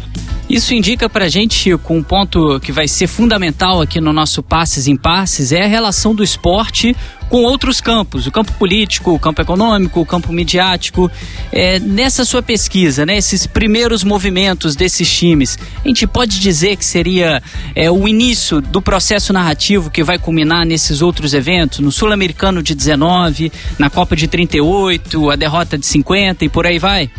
Isso 0.49 0.75
indica 0.75 1.09
para 1.09 1.25
a 1.25 1.29
gente 1.29 1.73
um 1.89 2.03
ponto 2.03 2.61
que 2.61 2.71
vai 2.71 2.87
ser 2.87 3.07
fundamental 3.07 3.81
aqui 3.81 4.01
no 4.01 4.13
nosso 4.13 4.43
Passes 4.43 4.87
em 4.87 4.97
Passes 4.97 5.53
é 5.53 5.65
a 5.65 5.67
relação 5.67 6.15
do 6.15 6.23
esporte 6.23 6.95
com 7.31 7.43
outros 7.43 7.81
campos, 7.81 8.27
o 8.27 8.31
campo 8.31 8.53
político, 8.53 9.13
o 9.13 9.19
campo 9.19 9.41
econômico, 9.41 10.01
o 10.01 10.07
campo 10.07 10.33
midiático. 10.33 11.11
É, 11.51 11.81
nessa 11.81 12.25
sua 12.25 12.43
pesquisa, 12.43 13.07
né, 13.07 13.17
esses 13.17 13.47
primeiros 13.47 14.05
movimentos 14.05 14.77
desses 14.77 15.11
times, 15.11 15.59
a 15.83 15.89
gente 15.89 16.07
pode 16.07 16.39
dizer 16.39 16.77
que 16.77 16.85
seria 16.85 17.43
é, 17.75 17.91
o 17.91 18.07
início 18.07 18.61
do 18.61 18.83
processo 18.83 19.33
narrativo 19.33 19.91
que 19.91 20.05
vai 20.05 20.19
culminar 20.19 20.67
nesses 20.67 21.01
outros 21.01 21.33
eventos, 21.33 21.81
no 21.81 21.91
Sul-Americano 21.91 22.63
de 22.63 22.75
19, 22.75 23.51
na 23.79 23.89
Copa 23.89 24.15
de 24.15 24.29
38, 24.29 25.31
a 25.31 25.37
derrota 25.37 25.79
de 25.79 25.87
50 25.87 26.45
e 26.45 26.49
por 26.49 26.67
aí 26.67 26.79
vai? 26.79 27.11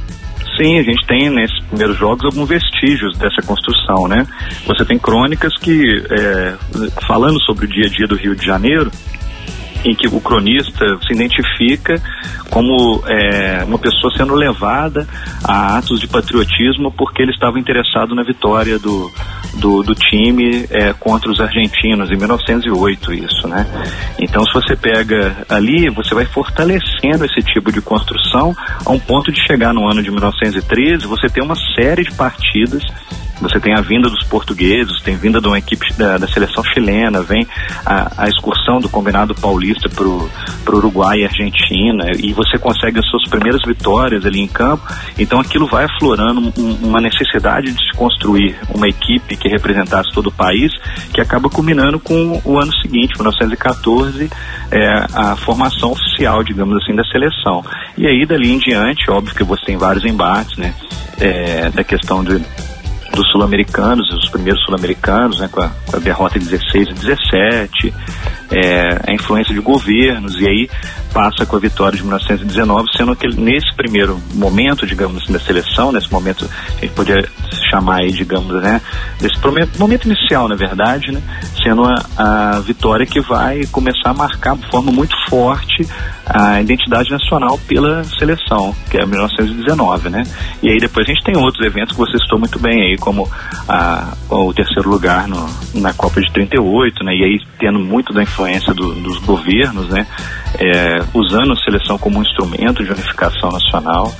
Sim, 0.57 0.79
a 0.79 0.83
gente 0.83 1.05
tem 1.05 1.29
nesses 1.29 1.59
primeiros 1.65 1.97
jogos 1.97 2.23
alguns 2.25 2.47
vestígios 2.47 3.17
dessa 3.17 3.41
construção, 3.45 4.07
né? 4.07 4.25
Você 4.65 4.85
tem 4.85 4.97
crônicas 4.97 5.53
que, 5.57 6.03
é, 6.09 6.55
falando 7.05 7.39
sobre 7.41 7.65
o 7.65 7.67
dia 7.67 7.85
a 7.87 7.89
dia 7.89 8.07
do 8.07 8.15
Rio 8.15 8.35
de 8.35 8.45
Janeiro, 8.45 8.89
em 9.83 9.93
que 9.93 10.07
o 10.07 10.19
cronista 10.19 10.85
se 11.05 11.13
identifica 11.13 12.01
como 12.49 13.03
é, 13.07 13.63
uma 13.65 13.77
pessoa 13.77 14.11
sendo 14.17 14.33
levada 14.33 15.07
a 15.43 15.77
atos 15.77 15.99
de 15.99 16.07
patriotismo 16.07 16.91
porque 16.91 17.21
ele 17.21 17.31
estava 17.31 17.59
interessado 17.59 18.15
na 18.15 18.23
vitória 18.23 18.79
do, 18.79 19.11
do, 19.55 19.83
do 19.83 19.93
time 19.95 20.65
é, 20.69 20.93
contra 20.93 21.31
os 21.31 21.39
argentinos 21.39 22.11
em 22.11 22.17
1908 22.17 23.13
isso, 23.13 23.47
né? 23.47 23.65
Então 24.19 24.43
se 24.45 24.53
você 24.53 24.75
pega 24.75 25.45
ali, 25.49 25.89
você 25.89 26.13
vai 26.13 26.25
fortalecendo 26.25 27.25
esse 27.25 27.41
tipo 27.41 27.71
de 27.71 27.81
construção 27.81 28.55
a 28.85 28.91
um 28.91 28.99
ponto 28.99 29.31
de 29.31 29.41
chegar 29.45 29.73
no 29.73 29.89
ano 29.89 30.01
de 30.01 30.11
1913, 30.11 31.07
você 31.07 31.27
tem 31.27 31.43
uma 31.43 31.55
série 31.75 32.03
de 32.03 32.11
partidas 32.11 32.83
você 33.41 33.59
tem 33.59 33.73
a 33.73 33.81
vinda 33.81 34.09
dos 34.09 34.23
portugueses, 34.23 35.01
tem 35.01 35.15
vinda 35.15 35.41
de 35.41 35.47
uma 35.47 35.57
equipe 35.57 35.93
da, 35.93 36.17
da 36.17 36.27
seleção 36.27 36.63
chilena, 36.63 37.21
vem 37.21 37.47
a, 37.85 38.23
a, 38.23 38.27
excursão 38.27 38.79
do 38.79 38.87
combinado 38.87 39.35
paulista 39.35 39.89
para 39.89 40.07
o 40.07 40.29
Uruguai 40.67 41.19
e 41.19 41.25
Argentina, 41.25 42.11
e 42.17 42.33
você 42.33 42.57
consegue 42.57 42.99
as 42.99 43.05
suas 43.09 43.27
primeiras 43.29 43.61
vitórias 43.65 44.25
ali 44.25 44.39
em 44.39 44.47
campo. 44.47 44.83
Então 45.17 45.39
aquilo 45.39 45.67
vai 45.67 45.85
aflorando 45.85 46.53
um, 46.57 46.73
uma 46.83 47.01
necessidade 47.01 47.71
de 47.71 47.79
se 47.79 47.97
construir 47.97 48.57
uma 48.73 48.87
equipe 48.87 49.35
que 49.35 49.49
representasse 49.49 50.11
todo 50.13 50.27
o 50.27 50.31
país, 50.31 50.71
que 51.13 51.19
acaba 51.19 51.49
culminando 51.49 51.99
com 51.99 52.41
o 52.43 52.59
ano 52.59 52.71
seguinte, 52.81 53.13
1914, 53.15 54.29
é, 54.71 55.05
a 55.13 55.35
formação 55.35 55.91
oficial, 55.91 56.43
digamos 56.43 56.81
assim, 56.81 56.95
da 56.95 57.03
seleção. 57.05 57.63
E 57.97 58.07
aí 58.07 58.25
dali 58.25 58.51
em 58.51 58.59
diante, 58.59 59.09
óbvio 59.11 59.35
que 59.35 59.43
você 59.43 59.65
tem 59.65 59.77
vários 59.77 60.05
embates, 60.05 60.57
né? 60.57 60.73
É, 61.17 61.69
da 61.69 61.81
questão 61.81 62.21
de 62.23 62.41
dos 63.15 63.31
sul-americanos, 63.31 64.07
os 64.13 64.29
primeiros 64.29 64.61
sul-americanos, 64.63 65.39
né, 65.39 65.49
com, 65.51 65.61
com, 65.61 65.97
a, 65.97 65.99
derrota 65.99 66.37
de 66.37 66.45
16 66.45 66.89
e 66.89 66.93
17, 66.93 67.93
é, 68.51 69.11
a 69.11 69.13
influência 69.13 69.53
de 69.53 69.61
governos, 69.61 70.39
e 70.39 70.47
aí 70.47 70.69
passa 71.15 71.45
com 71.45 71.55
a 71.55 71.59
vitória 71.59 71.95
de 71.97 72.03
1919, 72.03 72.89
sendo 72.97 73.15
que 73.15 73.25
nesse 73.37 73.73
primeiro 73.73 74.19
momento, 74.33 74.85
digamos 74.85 75.23
assim, 75.23 75.31
da 75.31 75.39
seleção, 75.39 75.93
nesse 75.93 76.11
momento, 76.11 76.45
a 76.77 76.81
gente 76.81 76.91
podia 76.91 77.23
chamar 77.71 78.01
aí, 78.01 78.11
digamos, 78.11 78.61
né, 78.61 78.81
desse 79.17 79.39
momento, 79.79 80.09
inicial, 80.09 80.49
na 80.49 80.55
verdade, 80.55 81.13
né, 81.13 81.23
sendo 81.63 81.85
a, 81.85 81.95
a 82.17 82.59
vitória 82.59 83.05
que 83.05 83.21
vai 83.21 83.65
começar 83.67 84.09
a 84.09 84.13
marcar 84.13 84.57
de 84.57 84.69
forma 84.69 84.91
muito 84.91 85.15
forte 85.29 85.87
a 86.25 86.59
identidade 86.59 87.09
nacional 87.11 87.57
pela 87.67 88.03
seleção, 88.03 88.75
que 88.89 88.97
é 88.97 89.05
1919, 89.05 90.09
né? 90.09 90.23
E 90.61 90.71
aí 90.71 90.77
depois 90.79 91.07
a 91.07 91.11
gente 91.11 91.23
tem 91.23 91.37
outros 91.37 91.63
eventos 91.65 91.93
que 91.93 91.99
você 91.99 92.17
citou 92.17 92.39
muito 92.39 92.57
bem 92.57 92.81
aí, 92.81 92.97
como 92.97 93.29
a, 93.69 94.13
o 94.29 94.51
terceiro 94.51 94.89
lugar 94.89 95.27
no, 95.27 95.47
na 95.75 95.93
Copa 95.93 96.19
de 96.19 96.31
38, 96.33 97.03
né? 97.03 97.13
E 97.15 97.23
aí 97.23 97.39
tendo 97.59 97.79
muito 97.79 98.11
da 98.11 98.23
influência 98.23 98.73
do, 98.73 98.95
dos 98.95 99.19
governos, 99.19 99.87
né? 99.89 100.07
É, 100.57 100.99
usando 101.13 101.53
a 101.53 101.55
seleção 101.57 101.97
como 101.97 102.19
um 102.19 102.21
instrumento 102.21 102.83
de 102.83 102.91
unificação 102.91 103.51
nacional, 103.51 104.13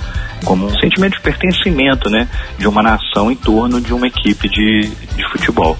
como 0.44 0.66
um 0.66 0.78
sentimento 0.78 1.14
de 1.14 1.20
pertencimento, 1.20 2.10
né? 2.10 2.28
De 2.58 2.66
uma 2.66 2.82
nação 2.82 3.30
em 3.30 3.36
torno 3.36 3.80
de 3.80 3.92
uma 3.92 4.06
equipe 4.06 4.48
de, 4.48 4.90
de 5.16 5.28
futebol. 5.30 5.76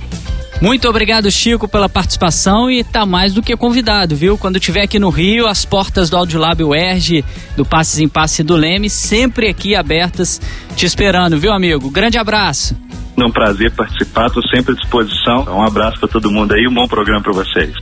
Muito 0.60 0.88
obrigado, 0.88 1.30
Chico, 1.30 1.68
pela 1.68 1.88
participação 1.88 2.70
e 2.70 2.82
tá 2.82 3.04
mais 3.04 3.34
do 3.34 3.42
que 3.42 3.54
convidado, 3.56 4.16
viu? 4.16 4.38
Quando 4.38 4.56
estiver 4.56 4.82
aqui 4.82 4.98
no 4.98 5.10
Rio, 5.10 5.46
as 5.46 5.66
portas 5.66 6.08
do 6.08 6.16
Audiolab 6.16 6.64
UERJ, 6.64 7.22
do 7.56 7.64
Passes 7.64 7.98
em 7.98 8.08
Passe 8.08 8.42
do 8.42 8.56
Leme, 8.56 8.88
sempre 8.88 9.48
aqui 9.48 9.76
abertas, 9.76 10.40
te 10.75 10.86
esperando, 10.86 11.38
viu, 11.38 11.52
amigo? 11.52 11.90
Grande 11.90 12.16
abraço. 12.16 12.75
É 13.18 13.25
um 13.25 13.30
prazer 13.30 13.70
participar, 13.72 14.26
estou 14.28 14.42
sempre 14.48 14.72
à 14.72 14.76
disposição. 14.76 15.44
Um 15.48 15.62
abraço 15.62 15.98
para 15.98 16.08
todo 16.08 16.30
mundo 16.30 16.54
aí, 16.54 16.66
um 16.66 16.75
bom 16.75 16.88
programa 16.88 17.22
para 17.22 17.32
vocês. 17.32 17.75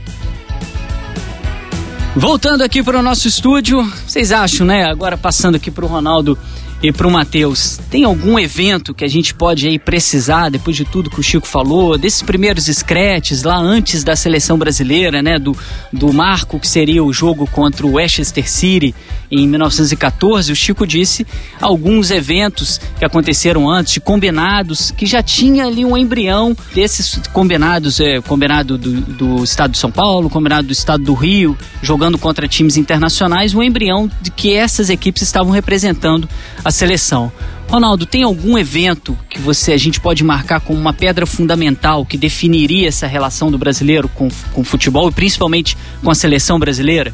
Voltando 2.15 2.63
aqui 2.63 2.81
para 2.81 2.97
o 2.97 3.01
nosso 3.01 3.27
estúdio, 3.27 3.83
vocês 4.07 4.31
acham, 4.31 4.65
né? 4.65 4.85
Agora 4.85 5.17
passando 5.17 5.55
aqui 5.55 5.69
para 5.69 5.83
o 5.83 5.87
Ronaldo 5.87 6.37
e 6.81 6.91
para 6.91 7.07
o 7.07 7.11
Matheus, 7.11 7.79
tem 7.89 8.03
algum 8.03 8.37
evento 8.37 8.93
que 8.93 9.03
a 9.03 9.07
gente 9.07 9.33
pode 9.33 9.67
aí 9.67 9.79
precisar, 9.79 10.49
depois 10.49 10.75
de 10.75 10.85
tudo 10.85 11.09
que 11.09 11.19
o 11.19 11.23
Chico 11.23 11.47
falou, 11.47 11.97
desses 11.97 12.21
primeiros 12.21 12.65
scratches 12.65 13.43
lá 13.43 13.57
antes 13.57 14.03
da 14.03 14.15
seleção 14.15 14.57
brasileira, 14.57 15.21
né? 15.21 15.39
Do, 15.39 15.57
do 15.91 16.13
marco 16.13 16.59
que 16.59 16.67
seria 16.67 17.03
o 17.03 17.11
jogo 17.11 17.47
contra 17.47 17.87
o 17.87 17.93
Westchester 17.93 18.49
City 18.49 18.93
em 19.31 19.47
1914, 19.47 20.51
o 20.51 20.55
Chico 20.55 20.85
disse 20.85 21.25
alguns 21.59 22.11
eventos 22.11 22.79
que 22.97 23.05
aconteceram 23.05 23.69
antes, 23.69 23.97
combinados, 24.03 24.91
que 24.91 25.05
já 25.05 25.23
tinha 25.23 25.65
ali 25.65 25.83
um 25.83 25.97
embrião 25.97 26.55
desses 26.73 27.19
combinados, 27.33 27.99
é, 27.99 28.21
combinado 28.21 28.77
do, 28.77 29.01
do 29.01 29.43
estado 29.43 29.71
de 29.71 29.77
São 29.77 29.91
Paulo, 29.91 30.29
combinado 30.29 30.67
do 30.67 30.73
estado 30.73 31.03
do 31.03 31.13
Rio, 31.13 31.57
jogando 31.81 32.17
contra 32.17 32.47
times 32.47 32.77
internacionais, 32.77 33.53
um 33.53 33.63
embrião 33.63 34.09
de 34.21 34.29
que 34.29 34.53
essas 34.53 34.89
equipes 34.89 35.23
estavam 35.23 35.51
representando 35.51 36.29
a 36.65 36.71
seleção. 36.71 37.31
Ronaldo, 37.69 38.07
tem 38.07 38.23
algum 38.23 38.57
evento 38.57 39.15
que 39.29 39.39
você 39.39 39.71
a 39.71 39.77
gente 39.77 39.99
pode 39.99 40.23
marcar 40.23 40.59
como 40.59 40.79
uma 40.79 40.91
pedra 40.91 41.27
fundamental 41.27 42.03
que 42.03 42.17
definiria 42.17 42.87
essa 42.87 43.05
relação 43.05 43.51
do 43.51 43.57
brasileiro 43.57 44.09
com, 44.09 44.29
com 44.51 44.61
o 44.61 44.63
futebol 44.63 45.07
e 45.07 45.11
principalmente 45.11 45.77
com 46.03 46.09
a 46.09 46.15
seleção 46.15 46.57
brasileira? 46.57 47.13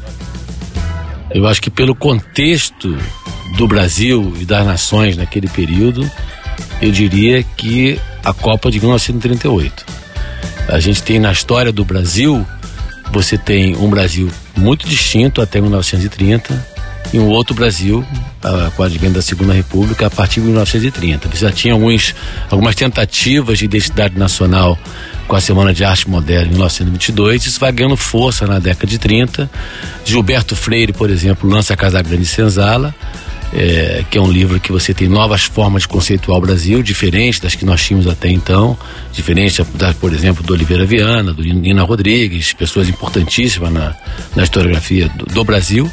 Eu 1.30 1.46
acho 1.46 1.60
que 1.60 1.70
pelo 1.70 1.94
contexto 1.94 2.96
do 3.58 3.68
Brasil 3.68 4.32
e 4.40 4.46
das 4.46 4.66
nações 4.66 5.18
naquele 5.18 5.48
período, 5.48 6.10
eu 6.80 6.90
diria 6.90 7.42
que 7.42 8.00
a 8.24 8.32
Copa 8.32 8.70
de 8.70 8.80
1938. 8.80 9.84
A 10.68 10.80
gente 10.80 11.02
tem 11.02 11.18
na 11.18 11.30
história 11.30 11.70
do 11.70 11.84
Brasil, 11.84 12.46
você 13.12 13.36
tem 13.36 13.76
um 13.76 13.90
Brasil 13.90 14.30
muito 14.56 14.88
distinto 14.88 15.42
até 15.42 15.60
1930 15.60 16.71
e 17.12 17.18
um 17.18 17.28
outro 17.28 17.54
Brasil, 17.54 18.04
com 18.76 18.82
o 18.82 18.86
advento 18.86 19.14
da 19.14 19.22
Segunda 19.22 19.52
República, 19.52 20.06
a 20.06 20.10
partir 20.10 20.40
de 20.40 20.46
1930. 20.46 21.28
Você 21.28 21.46
já 21.46 21.52
tinha 21.52 21.74
alguns, 21.74 22.14
algumas 22.50 22.74
tentativas 22.74 23.58
de 23.58 23.64
identidade 23.64 24.18
nacional 24.18 24.78
com 25.28 25.36
a 25.36 25.40
Semana 25.40 25.72
de 25.72 25.84
Arte 25.84 26.08
Moderna 26.10 26.48
em 26.48 26.52
1922, 26.52 27.46
isso 27.46 27.60
vai 27.60 27.72
ganhando 27.72 27.96
força 27.96 28.46
na 28.46 28.58
década 28.58 28.86
de 28.86 28.98
30. 28.98 29.50
Gilberto 30.04 30.56
Freire, 30.56 30.92
por 30.92 31.10
exemplo, 31.10 31.48
lança 31.48 31.76
Casa 31.76 32.02
Grande 32.02 32.26
Senzala, 32.26 32.94
é, 33.52 34.04
que 34.10 34.16
é 34.16 34.20
um 34.20 34.30
livro 34.30 34.58
que 34.58 34.72
você 34.72 34.94
tem 34.94 35.08
novas 35.08 35.44
formas 35.44 35.82
de 35.82 35.88
conceituar 35.88 36.38
o 36.38 36.40
Brasil, 36.40 36.82
diferentes 36.82 37.38
das 37.38 37.54
que 37.54 37.64
nós 37.64 37.82
tínhamos 37.84 38.06
até 38.06 38.28
então, 38.28 38.76
diferente, 39.12 39.62
da, 39.74 39.92
por 39.94 40.12
exemplo, 40.12 40.42
do 40.42 40.52
Oliveira 40.52 40.86
Viana, 40.86 41.32
do 41.32 41.42
Nina 41.42 41.82
Rodrigues, 41.82 42.52
pessoas 42.52 42.88
importantíssimas 42.88 43.72
na, 43.72 43.94
na 44.34 44.42
historiografia 44.42 45.08
do, 45.10 45.26
do 45.26 45.44
Brasil, 45.44 45.90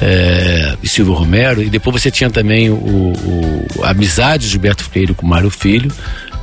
é, 0.00 0.76
e 0.82 0.88
Silvio 0.88 1.14
Romero, 1.14 1.62
e 1.62 1.68
depois 1.68 2.00
você 2.00 2.10
tinha 2.10 2.30
também 2.30 2.70
o, 2.70 2.74
o, 2.74 3.66
a 3.82 3.90
amizade 3.90 4.44
de 4.44 4.50
Gilberto 4.50 4.84
Freire 4.84 5.14
com 5.14 5.26
Mário 5.26 5.50
Filho, 5.50 5.92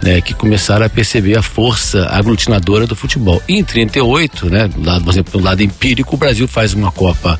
né, 0.01 0.21
que 0.21 0.33
começaram 0.33 0.85
a 0.85 0.89
perceber 0.89 1.37
a 1.37 1.41
força 1.41 2.07
aglutinadora 2.09 2.87
do 2.87 2.95
futebol. 2.95 3.41
E 3.47 3.57
em 3.57 3.63
38, 3.63 4.49
né, 4.49 4.69
lado, 4.83 5.03
por 5.03 5.11
exemplo, 5.11 5.39
do 5.39 5.43
lado 5.43 5.61
empírico, 5.61 6.15
o 6.15 6.17
Brasil 6.17 6.47
faz 6.47 6.73
uma 6.73 6.91
Copa 6.91 7.39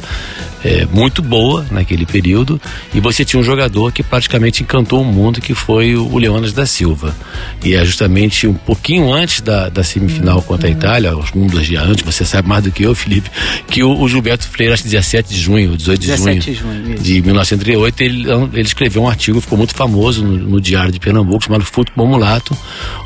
é, 0.63 0.87
muito 0.91 1.21
boa 1.21 1.65
naquele 1.69 2.05
período. 2.05 2.59
E 2.93 2.99
você 2.99 3.25
tinha 3.25 3.39
um 3.39 3.43
jogador 3.43 3.91
que 3.91 4.01
praticamente 4.01 4.63
encantou 4.63 5.01
o 5.01 5.05
mundo 5.05 5.41
que 5.41 5.53
foi 5.53 5.95
o 5.95 6.17
Leonas 6.17 6.53
da 6.53 6.65
Silva. 6.65 7.15
E 7.63 7.73
é 7.73 7.83
justamente 7.83 8.47
um 8.47 8.53
pouquinho 8.53 9.11
antes 9.11 9.41
da, 9.41 9.69
da 9.69 9.83
semifinal 9.83 10.41
contra 10.41 10.67
a 10.67 10.71
Itália 10.71 11.13
um 11.35 11.47
dois 11.47 11.67
dias 11.67 11.83
antes 11.83 12.05
você 12.05 12.23
sabe 12.25 12.47
mais 12.47 12.63
do 12.63 12.71
que 12.71 12.83
eu 12.83 12.93
Felipe 12.95 13.29
que 13.67 13.83
o, 13.83 13.99
o 13.99 14.07
Gilberto 14.07 14.47
Freire 14.47 14.73
acho 14.73 14.83
que 14.83 14.89
17 14.89 15.33
de 15.33 15.39
junho 15.39 15.75
18 15.75 15.99
de 15.99 16.07
17 16.07 16.53
junho, 16.53 16.73
de, 16.73 16.83
junho 16.83 16.99
de 16.99 17.21
1938 17.21 18.01
ele, 18.01 18.31
ele 18.53 18.61
escreveu 18.61 19.03
um 19.03 19.09
artigo 19.09 19.41
ficou 19.41 19.57
muito 19.57 19.73
famoso 19.73 20.23
no, 20.23 20.37
no 20.37 20.61
Diário 20.61 20.91
de 20.91 20.99
Pernambuco 20.99 21.43
chamado 21.43 21.63
Futebol 21.63 22.07
Mulato 22.07 22.52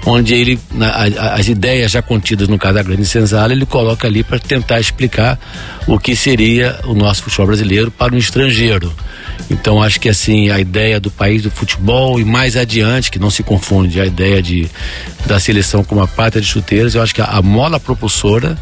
onde 0.05 0.33
ele 0.33 0.59
a, 0.79 1.35
as 1.35 1.47
ideias 1.47 1.91
já 1.91 2.01
contidas 2.01 2.47
no 2.47 2.57
caso 2.57 2.75
da 2.75 2.83
Grande 2.83 3.05
Senzala 3.05 3.53
ele 3.53 3.65
coloca 3.65 4.07
ali 4.07 4.23
para 4.23 4.39
tentar 4.39 4.79
explicar 4.79 5.39
o 5.87 5.99
que 5.99 6.15
seria 6.15 6.79
o 6.85 6.93
nosso 6.93 7.23
futebol 7.23 7.47
brasileiro 7.47 7.91
para 7.91 8.13
um 8.13 8.17
estrangeiro. 8.17 8.93
Então 9.49 9.81
acho 9.81 9.99
que 9.99 10.09
assim 10.09 10.49
a 10.49 10.59
ideia 10.59 10.99
do 10.99 11.09
país 11.09 11.43
do 11.43 11.51
futebol 11.51 12.19
e 12.19 12.25
mais 12.25 12.55
adiante 12.55 13.11
que 13.11 13.19
não 13.19 13.29
se 13.29 13.43
confunde 13.43 13.99
a 13.99 14.05
ideia 14.05 14.41
de 14.41 14.69
da 15.25 15.39
seleção 15.39 15.83
como 15.83 16.01
a 16.01 16.07
pátria 16.07 16.41
de 16.41 16.47
chuteiras, 16.47 16.95
eu 16.95 17.01
acho 17.01 17.13
que 17.13 17.21
a, 17.21 17.25
a 17.25 17.41
mola 17.41 17.79
propulsora 17.79 18.57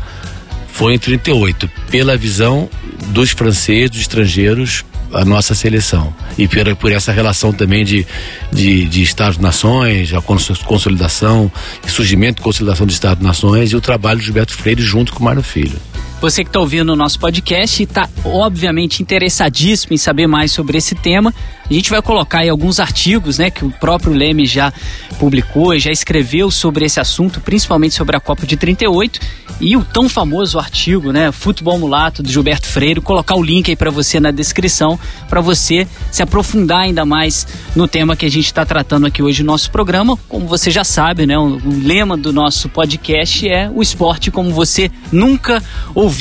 foi 0.68 0.94
em 0.94 1.00
38 1.00 1.70
pela 1.90 2.18
visão 2.18 2.70
dos 3.08 3.32
franceses, 3.32 3.92
dos 3.92 4.02
estrangeiros 4.02 4.84
a 5.16 5.26
nossa 5.26 5.56
seleção 5.56 6.14
e 6.38 6.48
por, 6.48 6.76
por 6.76 6.92
essa 6.92 7.12
relação 7.12 7.54
também 7.54 7.84
de, 7.84 8.06
de, 8.52 8.86
de 8.86 9.02
Estados-nações, 9.02 10.14
a 10.14 10.22
consolidação, 10.22 11.52
surgimento 11.88 12.42
e 12.42 12.44
consolidação 12.44 12.86
de 12.86 12.94
Estados-nações 12.94 13.72
e 13.72 13.76
o 13.76 13.82
trabalho 13.82 14.20
de 14.20 14.26
Gilberto 14.26 14.54
Freire 14.54 14.82
junto 14.82 15.14
com 15.14 15.22
o 15.22 15.24
Mário 15.24 15.42
Filho. 15.42 15.80
Você 16.26 16.44
que 16.44 16.50
está 16.50 16.60
ouvindo 16.60 16.92
o 16.92 16.96
nosso 16.96 17.20
podcast 17.20 17.80
e 17.80 17.86
está, 17.86 18.10
obviamente, 18.26 19.00
interessadíssimo 19.04 19.94
em 19.94 19.98
saber 19.98 20.26
mais 20.26 20.52
sobre 20.52 20.76
esse 20.76 20.96
tema, 20.96 21.32
a 21.70 21.74
gente 21.74 21.92
vai 21.92 22.02
colocar 22.02 22.40
aí 22.40 22.50
alguns 22.50 22.80
artigos, 22.80 23.38
né, 23.38 23.52
que 23.52 23.64
o 23.64 23.70
próprio 23.70 24.12
Leme 24.12 24.44
já 24.48 24.74
publicou, 25.20 25.78
já 25.78 25.92
escreveu 25.92 26.50
sobre 26.50 26.84
esse 26.86 27.00
assunto, 27.00 27.40
principalmente 27.40 27.94
sobre 27.94 28.16
a 28.16 28.20
Copa 28.20 28.44
de 28.46 28.58
38 28.58 29.20
e 29.62 29.78
o 29.78 29.84
tão 29.84 30.10
famoso 30.10 30.58
artigo, 30.58 31.12
né, 31.12 31.32
Futebol 31.32 31.78
Mulato 31.78 32.24
do 32.24 32.30
Gilberto 32.30 32.68
Freire, 32.68 33.02
colocar 33.02 33.36
o 33.36 33.44
link 33.44 33.70
aí 33.70 33.76
para 33.76 33.92
você 33.92 34.20
na 34.20 34.32
descrição, 34.32 35.00
para 35.30 35.42
você 35.42 35.88
se 36.12 36.24
aprofundar 36.24 36.82
ainda 36.82 37.06
mais 37.06 37.48
no 37.76 37.88
tema 37.88 38.16
que 38.16 38.26
a 38.26 38.32
gente 38.32 38.46
está 38.46 38.66
tratando 38.66 39.06
aqui 39.06 39.22
hoje 39.22 39.44
no 39.44 39.52
nosso 39.52 39.70
programa. 39.70 40.18
Como 40.28 40.48
você 40.48 40.72
já 40.72 40.84
sabe, 40.84 41.28
né, 41.28 41.38
o, 41.38 41.58
o 41.58 41.80
lema 41.84 42.18
do 42.18 42.34
nosso 42.34 42.68
podcast 42.68 43.48
é 43.48 43.70
o 43.74 43.82
esporte 43.82 44.32
como 44.32 44.50
você 44.52 44.92
nunca 45.12 45.64
ouviu. 45.94 46.15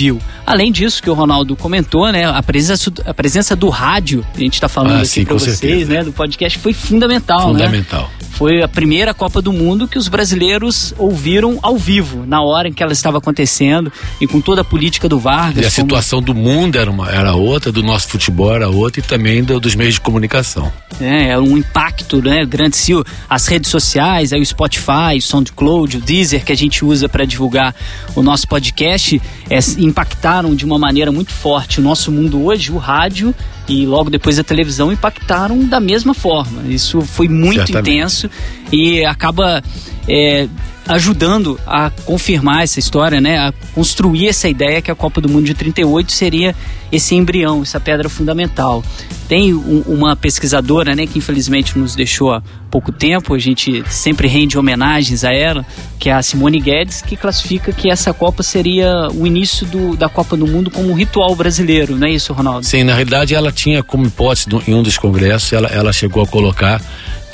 Além 0.46 0.70
disso, 0.72 1.02
que 1.02 1.10
o 1.10 1.14
Ronaldo 1.14 1.56
comentou, 1.56 2.10
né? 2.10 2.24
A 2.26 2.42
presença, 2.42 2.92
a 3.04 3.14
presença 3.14 3.56
do 3.56 3.68
rádio, 3.68 4.24
a 4.34 4.38
gente 4.38 4.54
está 4.54 4.68
falando 4.68 4.98
ah, 4.98 5.02
aqui 5.02 5.24
para 5.24 5.34
vocês, 5.34 5.58
certeza. 5.58 5.92
né? 5.92 6.04
Do 6.04 6.12
podcast 6.12 6.58
foi 6.58 6.72
fundamental, 6.72 7.48
fundamental. 7.48 8.10
né? 8.20 8.24
Foi 8.34 8.62
a 8.62 8.68
primeira 8.68 9.14
Copa 9.14 9.40
do 9.40 9.52
Mundo 9.52 9.86
que 9.86 9.96
os 9.96 10.08
brasileiros 10.08 10.92
ouviram 10.98 11.58
ao 11.62 11.78
vivo, 11.78 12.26
na 12.26 12.42
hora 12.42 12.68
em 12.68 12.72
que 12.72 12.82
ela 12.82 12.92
estava 12.92 13.18
acontecendo 13.18 13.92
e 14.20 14.26
com 14.26 14.40
toda 14.40 14.62
a 14.62 14.64
política 14.64 15.08
do 15.08 15.20
Vargas. 15.20 15.64
E 15.64 15.66
a 15.66 15.70
como... 15.70 15.88
situação 15.88 16.20
do 16.20 16.34
mundo 16.34 16.76
era, 16.76 16.90
uma, 16.90 17.08
era 17.10 17.34
outra, 17.34 17.70
do 17.70 17.82
nosso 17.82 18.08
futebol 18.08 18.52
era 18.52 18.68
outra 18.68 19.00
e 19.00 19.02
também 19.04 19.44
do, 19.44 19.60
dos 19.60 19.76
meios 19.76 19.94
de 19.94 20.00
comunicação. 20.00 20.72
É, 21.00 21.28
é 21.28 21.38
um 21.38 21.56
impacto 21.56 22.20
né, 22.20 22.44
grande. 22.44 22.76
Se 22.76 22.92
as 23.30 23.46
redes 23.46 23.70
sociais, 23.70 24.32
aí 24.32 24.40
o 24.40 24.46
Spotify, 24.46 25.16
o 25.16 25.22
SoundCloud, 25.22 25.98
o 25.98 26.00
Deezer 26.00 26.44
que 26.44 26.52
a 26.52 26.56
gente 26.56 26.84
usa 26.84 27.08
para 27.08 27.24
divulgar 27.24 27.72
o 28.16 28.22
nosso 28.22 28.48
podcast, 28.48 29.22
é, 29.48 29.58
impactaram 29.78 30.56
de 30.56 30.64
uma 30.64 30.78
maneira 30.78 31.12
muito 31.12 31.32
forte 31.32 31.78
o 31.78 31.82
nosso 31.82 32.10
mundo 32.10 32.44
hoje, 32.44 32.72
o 32.72 32.78
rádio 32.78 33.32
e 33.68 33.87
logo 33.87 34.11
depois 34.11 34.38
a 34.38 34.44
televisão 34.44 34.92
impactaram 34.92 35.64
da 35.64 35.80
mesma 35.80 36.14
forma. 36.14 36.62
Isso 36.68 37.00
foi 37.00 37.28
muito 37.28 37.56
Certamente. 37.56 37.97
intenso 37.97 38.30
e 38.75 39.04
acaba 39.04 39.62
é, 40.09 40.49
ajudando 40.87 41.59
a 41.66 41.90
confirmar 41.90 42.62
essa 42.62 42.78
história, 42.78 43.21
né? 43.21 43.38
A 43.38 43.52
construir 43.75 44.28
essa 44.28 44.49
ideia 44.49 44.83
que 44.83 44.90
a 44.90 44.95
Copa 44.95 45.21
do 45.21 45.28
Mundo 45.28 45.47
de 45.47 45.54
38 45.54 46.12
seria 46.12 46.54
esse 46.93 47.14
embrião, 47.14 47.62
essa 47.62 47.81
pedra 47.81 48.09
fundamental. 48.09 48.85
Tem 49.26 49.54
um, 49.54 49.83
uma 49.87 50.14
pesquisadora, 50.14 50.95
né, 50.95 51.07
que 51.07 51.19
infelizmente 51.19 51.76
nos 51.78 51.97
deixou 51.97 52.33
há 52.33 52.43
pouco 52.71 52.93
tempo, 52.93 53.35
a 53.35 53.38
gente 53.38 53.83
sempre 53.88 54.28
rende 54.28 54.59
homenagens 54.59 55.25
a 55.25 55.33
ela, 55.33 55.64
que 55.99 56.11
é 56.11 56.12
a 56.12 56.23
Simone 56.23 56.61
Guedes, 56.61 57.00
que 57.02 57.16
classifica 57.16 57.73
que 57.73 57.90
essa 57.90 58.12
Copa 58.12 58.43
seria 58.43 59.09
o 59.12 59.26
início 59.26 59.66
do, 59.66 59.97
da 59.97 60.09
Copa 60.09 60.37
do 60.37 60.47
Mundo 60.47 60.71
como 60.71 60.90
um 60.90 60.95
ritual 60.95 61.35
brasileiro, 61.35 61.97
não 61.97 62.07
é 62.07 62.11
isso, 62.11 62.33
Ronaldo? 62.33 62.66
Sim, 62.66 62.85
na 62.85 62.95
realidade 62.95 63.35
ela 63.35 63.50
tinha 63.50 63.83
como 63.83 64.07
hipótese 64.07 64.47
em 64.69 64.75
um 64.75 64.83
dos 64.83 64.99
congressos, 64.99 65.52
ela, 65.52 65.69
ela 65.69 65.93
chegou 65.93 66.23
a 66.23 66.26
colocar 66.26 66.81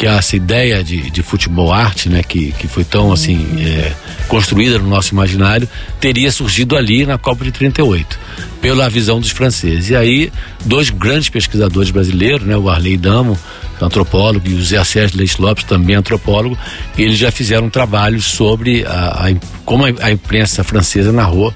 que 0.00 0.06
essa 0.06 0.34
ideia 0.34 0.82
de, 0.82 1.10
de 1.10 1.22
futebol 1.22 1.70
arte, 1.70 2.08
né, 2.08 2.22
que, 2.22 2.52
que 2.52 2.66
foi 2.66 2.84
tão 2.84 3.12
assim 3.12 3.46
é, 3.60 3.92
construída 4.28 4.78
no 4.78 4.88
nosso 4.88 5.12
imaginário, 5.12 5.68
teria 6.00 6.32
surgido 6.32 6.74
ali 6.74 7.04
na 7.04 7.18
Copa 7.18 7.44
de 7.44 7.52
38, 7.52 8.18
pela 8.62 8.88
visão 8.88 9.20
dos 9.20 9.28
franceses. 9.30 9.90
E 9.90 9.96
aí, 9.96 10.32
dois 10.64 10.88
grandes 10.88 11.28
pesquisadores 11.28 11.90
brasileiros, 11.90 12.46
né, 12.46 12.56
o 12.56 12.70
Arley 12.70 12.96
Damo, 12.96 13.38
antropólogo, 13.78 14.48
e 14.48 14.54
o 14.54 14.62
Zé 14.62 14.82
Sérgio 14.84 15.18
Leite 15.18 15.38
Lopes, 15.38 15.64
também 15.64 15.96
antropólogo, 15.96 16.58
eles 16.96 17.18
já 17.18 17.30
fizeram 17.30 17.68
trabalhos 17.68 18.24
sobre 18.24 18.86
a, 18.86 19.26
a 19.26 19.34
como 19.66 19.84
a, 19.84 19.92
a 20.00 20.10
imprensa 20.10 20.64
francesa 20.64 21.12
narrou 21.12 21.52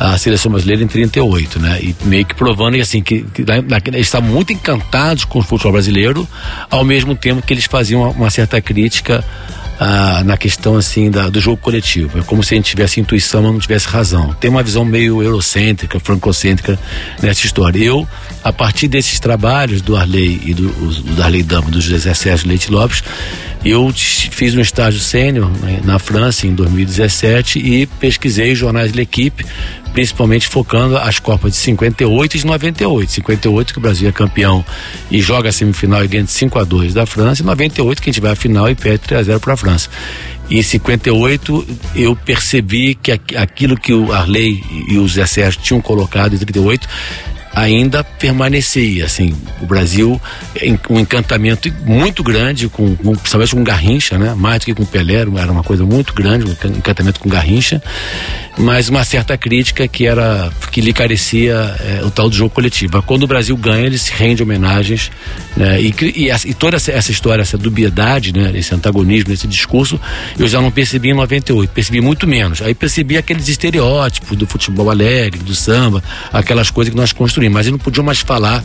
a 0.00 0.16
seleção 0.16 0.50
brasileira 0.50 0.82
em 0.82 0.86
38, 0.86 1.60
né? 1.60 1.78
E 1.82 1.94
meio 2.04 2.24
que 2.24 2.34
provando 2.34 2.74
assim 2.80 3.02
que, 3.02 3.22
que 3.22 3.42
eles 3.42 4.06
estavam 4.06 4.30
muito 4.30 4.50
encantados 4.50 5.26
com 5.26 5.40
o 5.40 5.42
futebol 5.42 5.72
brasileiro, 5.72 6.26
ao 6.70 6.82
mesmo 6.82 7.14
tempo 7.14 7.42
que 7.42 7.52
eles 7.52 7.66
faziam 7.66 8.00
uma, 8.00 8.10
uma 8.10 8.30
certa 8.30 8.62
crítica 8.62 9.22
ah, 9.78 10.22
na 10.24 10.38
questão 10.38 10.76
assim 10.76 11.10
da, 11.10 11.28
do 11.28 11.38
jogo 11.38 11.58
coletivo. 11.58 12.18
É 12.18 12.22
como 12.22 12.42
se 12.42 12.54
a 12.54 12.56
gente 12.56 12.70
tivesse 12.70 12.98
intuição, 12.98 13.42
mas 13.42 13.52
não 13.52 13.58
tivesse 13.58 13.88
razão. 13.88 14.34
Tem 14.40 14.50
uma 14.50 14.62
visão 14.62 14.86
meio 14.86 15.22
eurocêntrica, 15.22 16.00
francocêntrica 16.00 16.78
nessa 17.22 17.44
história. 17.44 17.82
Eu, 17.82 18.08
a 18.42 18.52
partir 18.52 18.88
desses 18.88 19.20
trabalhos 19.20 19.82
do 19.82 19.96
Arley 19.96 20.40
e 20.44 20.54
do, 20.54 20.68
do 20.68 21.22
Arley 21.22 21.42
Dama, 21.42 21.70
do 21.70 21.80
José 21.80 22.14
Sérgio 22.14 22.48
Leite 22.48 22.70
Lopes, 22.70 23.02
eu 23.64 23.92
fiz 23.94 24.54
um 24.54 24.60
estágio 24.60 25.00
sênior 25.00 25.50
né, 25.60 25.80
na 25.84 25.98
França 25.98 26.46
em 26.46 26.54
2017 26.54 27.58
e 27.58 27.86
pesquisei 27.86 28.54
jornais 28.54 28.92
de 28.92 28.98
l'Equipe, 28.98 29.44
principalmente 29.92 30.48
focando 30.48 30.96
as 30.96 31.18
Copas 31.18 31.52
de 31.52 31.58
58 31.58 32.36
e 32.36 32.40
de 32.40 32.46
98. 32.46 33.12
58 33.12 33.72
que 33.72 33.78
o 33.78 33.82
Brasil 33.82 34.08
é 34.08 34.12
campeão 34.12 34.64
e 35.10 35.20
joga 35.20 35.48
a 35.48 35.52
semifinal 35.52 36.04
e 36.04 36.08
ganha 36.08 36.24
de 36.24 36.30
5 36.30 36.58
a 36.58 36.64
2 36.64 36.94
da 36.94 37.06
França, 37.06 37.42
e 37.42 37.44
98 37.44 38.02
que 38.02 38.10
a 38.10 38.12
gente 38.12 38.22
vai 38.22 38.32
à 38.32 38.36
final 38.36 38.68
e 38.68 38.74
perde 38.74 39.00
3 39.00 39.20
a 39.20 39.24
0 39.24 39.40
para 39.40 39.54
a 39.54 39.56
França. 39.56 39.88
Em 40.50 40.62
58 40.62 41.66
eu 41.94 42.16
percebi 42.16 42.94
que 42.94 43.12
aquilo 43.12 43.76
que 43.76 43.92
o 43.92 44.12
Arley 44.12 44.62
e 44.88 44.98
o 44.98 45.06
Zé 45.06 45.24
Sérgio 45.26 45.60
tinham 45.62 45.80
colocado 45.80 46.34
em 46.34 46.38
38 46.38 46.88
ainda 47.54 48.04
permanecia, 48.04 49.04
assim, 49.04 49.34
o 49.60 49.66
Brasil 49.66 50.20
um 50.88 50.98
encantamento 50.98 51.72
muito 51.84 52.22
grande 52.22 52.68
com, 52.68 52.94
com 52.96 53.14
principalmente 53.14 53.54
com 53.54 53.64
Garrincha, 53.64 54.18
né? 54.18 54.34
Mais 54.34 54.60
do 54.60 54.66
que 54.66 54.74
com 54.74 54.84
Pelé, 54.84 55.14
era 55.14 55.52
uma 55.52 55.62
coisa 55.62 55.84
muito 55.84 56.14
grande, 56.14 56.44
um 56.44 56.68
encantamento 56.76 57.20
com 57.20 57.28
Garrincha, 57.28 57.82
mas 58.58 58.88
uma 58.88 59.04
certa 59.04 59.36
crítica 59.36 59.86
que 59.88 60.06
era 60.06 60.50
que 60.70 60.80
lhe 60.80 60.92
carecia 60.92 61.54
é, 61.80 62.04
o 62.04 62.10
tal 62.10 62.28
do 62.28 62.36
jogo 62.36 62.50
coletivo. 62.50 63.02
Quando 63.02 63.24
o 63.24 63.26
Brasil 63.26 63.56
ganha, 63.56 63.86
ele 63.86 63.98
se 63.98 64.12
rende 64.12 64.42
homenagens, 64.42 65.10
né? 65.56 65.80
E, 65.80 65.94
e, 66.14 66.30
e 66.30 66.54
toda 66.54 66.76
essa, 66.76 66.92
essa, 66.92 67.10
história, 67.10 67.42
essa 67.42 67.58
dubiedade, 67.58 68.32
né? 68.32 68.52
Esse 68.54 68.74
antagonismo, 68.74 69.32
esse 69.32 69.46
discurso, 69.46 70.00
eu 70.38 70.46
já 70.46 70.60
não 70.60 70.70
percebi 70.70 71.10
em 71.10 71.14
98, 71.14 71.70
percebi 71.70 72.00
muito 72.00 72.26
menos. 72.26 72.62
Aí 72.62 72.74
percebi 72.74 73.16
aqueles 73.16 73.48
estereótipos 73.48 74.36
do 74.36 74.46
futebol 74.46 74.90
alegre, 74.90 75.40
do 75.40 75.54
samba, 75.54 76.02
aquelas 76.32 76.70
coisas 76.70 76.92
que 76.92 77.00
nós 77.00 77.12
construímos 77.12 77.39
construir, 77.40 77.48
mas 77.48 77.66
eles 77.66 77.78
não 77.78 77.84
podiam 77.84 78.04
mais 78.04 78.20
falar 78.20 78.62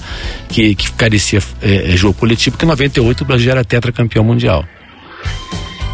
que, 0.50 0.76
que 0.76 0.92
carecia 0.92 1.40
é, 1.62 1.94
é, 1.94 1.98
jogo 1.98 2.14
coletivo, 2.14 2.56
porque 2.56 2.66
em 2.66 2.70
98 2.70 3.22
o 3.22 3.26
Brasil 3.26 3.52
era 3.52 3.64
tetracampeão 3.64 4.24
mundial. 4.24 4.66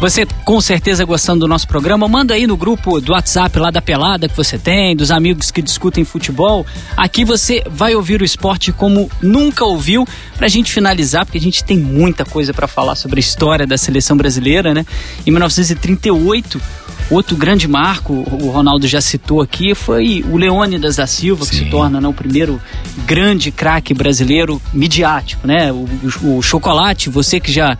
Você 0.00 0.26
com 0.44 0.60
certeza 0.60 1.04
gostando 1.04 1.40
do 1.40 1.48
nosso 1.48 1.68
programa, 1.68 2.08
manda 2.08 2.34
aí 2.34 2.44
no 2.44 2.56
grupo 2.56 3.00
do 3.00 3.12
WhatsApp 3.12 3.56
lá 3.56 3.70
da 3.70 3.80
pelada 3.80 4.28
que 4.28 4.36
você 4.36 4.58
tem, 4.58 4.96
dos 4.96 5.12
amigos 5.12 5.52
que 5.52 5.62
discutem 5.62 6.04
futebol. 6.04 6.66
Aqui 6.96 7.24
você 7.24 7.62
vai 7.70 7.94
ouvir 7.94 8.20
o 8.20 8.24
esporte 8.24 8.72
como 8.72 9.08
nunca 9.22 9.64
ouviu. 9.64 10.04
Pra 10.36 10.48
gente 10.48 10.72
finalizar, 10.72 11.24
porque 11.24 11.38
a 11.38 11.40
gente 11.40 11.62
tem 11.62 11.78
muita 11.78 12.24
coisa 12.24 12.52
para 12.52 12.66
falar 12.66 12.96
sobre 12.96 13.20
a 13.20 13.22
história 13.22 13.64
da 13.64 13.78
seleção 13.78 14.16
brasileira, 14.16 14.74
né? 14.74 14.84
Em 15.24 15.30
1938, 15.30 16.60
Outro 17.10 17.36
grande 17.36 17.68
marco, 17.68 18.12
o 18.12 18.50
Ronaldo 18.50 18.86
já 18.86 19.00
citou 19.00 19.42
aqui, 19.42 19.74
foi 19.74 20.24
o 20.30 20.36
Leônidas 20.36 20.96
da 20.96 21.06
Silva, 21.06 21.44
Sim. 21.44 21.50
que 21.50 21.56
se 21.56 21.64
torna 21.66 22.00
né, 22.00 22.08
o 22.08 22.12
primeiro 22.12 22.60
grande 23.06 23.50
craque 23.50 23.92
brasileiro 23.92 24.60
midiático, 24.72 25.46
né? 25.46 25.70
O, 25.70 25.86
o, 26.22 26.38
o, 26.38 26.42
chocolate, 26.42 27.10
você 27.10 27.38
que 27.38 27.52
já, 27.52 27.76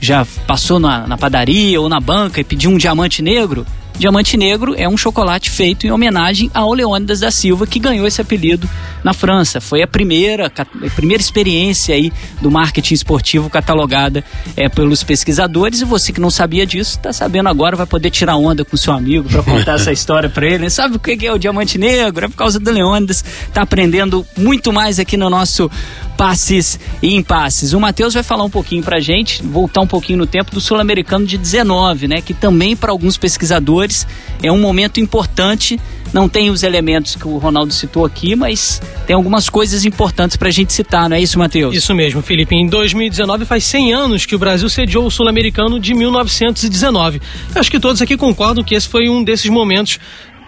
já 0.00 0.26
passou 0.46 0.78
na, 0.78 1.06
na 1.06 1.16
padaria 1.16 1.80
ou 1.80 1.88
na 1.88 2.00
banca 2.00 2.40
e 2.40 2.44
pediu 2.44 2.70
um 2.70 2.76
diamante 2.76 3.22
negro, 3.22 3.66
Diamante 3.96 4.36
Negro 4.36 4.74
é 4.76 4.88
um 4.88 4.96
chocolate 4.96 5.50
feito 5.50 5.86
em 5.86 5.90
homenagem 5.90 6.50
ao 6.52 6.72
Leônidas 6.72 7.20
da 7.20 7.30
Silva, 7.30 7.66
que 7.66 7.78
ganhou 7.78 8.06
esse 8.06 8.20
apelido 8.20 8.68
na 9.04 9.12
França. 9.12 9.60
Foi 9.60 9.82
a 9.82 9.86
primeira, 9.86 10.46
a 10.46 10.90
primeira 10.90 11.22
experiência 11.22 11.94
aí 11.94 12.12
do 12.40 12.50
marketing 12.50 12.94
esportivo 12.94 13.48
catalogada 13.48 14.24
é, 14.56 14.68
pelos 14.68 15.04
pesquisadores. 15.04 15.80
E 15.80 15.84
você 15.84 16.12
que 16.12 16.20
não 16.20 16.30
sabia 16.30 16.66
disso, 16.66 16.96
está 16.96 17.12
sabendo 17.12 17.48
agora, 17.48 17.76
vai 17.76 17.86
poder 17.86 18.10
tirar 18.10 18.36
onda 18.36 18.64
com 18.64 18.76
seu 18.76 18.92
amigo 18.92 19.28
para 19.28 19.42
contar 19.42 19.74
essa 19.78 19.92
história 19.92 20.28
para 20.28 20.46
ele. 20.46 20.68
Sabe 20.70 20.96
o 20.96 20.98
que 20.98 21.24
é 21.24 21.32
o 21.32 21.38
Diamante 21.38 21.78
Negro? 21.78 22.24
É 22.24 22.28
por 22.28 22.36
causa 22.36 22.58
do 22.58 22.70
Leônidas. 22.70 23.24
Está 23.46 23.62
aprendendo 23.62 24.26
muito 24.36 24.72
mais 24.72 24.98
aqui 24.98 25.16
no 25.16 25.30
nosso 25.30 25.70
passes 26.16 26.78
e 27.02 27.14
impasses. 27.14 27.72
O 27.72 27.80
Matheus 27.80 28.14
vai 28.14 28.22
falar 28.22 28.44
um 28.44 28.50
pouquinho 28.50 28.82
pra 28.82 29.00
gente, 29.00 29.42
voltar 29.42 29.80
um 29.80 29.86
pouquinho 29.86 30.18
no 30.18 30.26
tempo 30.26 30.52
do 30.52 30.60
Sul-Americano 30.60 31.26
de 31.26 31.36
19, 31.36 32.08
né, 32.08 32.20
que 32.20 32.34
também 32.34 32.76
para 32.76 32.90
alguns 32.90 33.16
pesquisadores 33.16 34.06
é 34.42 34.50
um 34.50 34.58
momento 34.58 35.00
importante. 35.00 35.80
Não 36.12 36.28
tem 36.28 36.48
os 36.48 36.62
elementos 36.62 37.16
que 37.16 37.26
o 37.26 37.38
Ronaldo 37.38 37.72
citou 37.72 38.04
aqui, 38.04 38.36
mas 38.36 38.80
tem 39.04 39.16
algumas 39.16 39.48
coisas 39.48 39.84
importantes 39.84 40.36
para 40.36 40.46
a 40.46 40.52
gente 40.52 40.72
citar, 40.72 41.08
não 41.08 41.16
é 41.16 41.20
isso, 41.20 41.36
Matheus? 41.38 41.74
Isso 41.74 41.92
mesmo, 41.92 42.22
Felipe. 42.22 42.54
Em 42.54 42.68
2019 42.68 43.44
faz 43.44 43.64
100 43.64 43.92
anos 43.92 44.24
que 44.24 44.36
o 44.36 44.38
Brasil 44.38 44.68
sediou 44.68 45.06
o 45.06 45.10
Sul-Americano 45.10 45.80
de 45.80 45.92
1919. 45.92 47.20
Eu 47.52 47.60
acho 47.60 47.70
que 47.70 47.80
todos 47.80 48.00
aqui 48.00 48.16
concordam 48.16 48.62
que 48.62 48.76
esse 48.76 48.88
foi 48.88 49.08
um 49.08 49.24
desses 49.24 49.50
momentos 49.50 49.98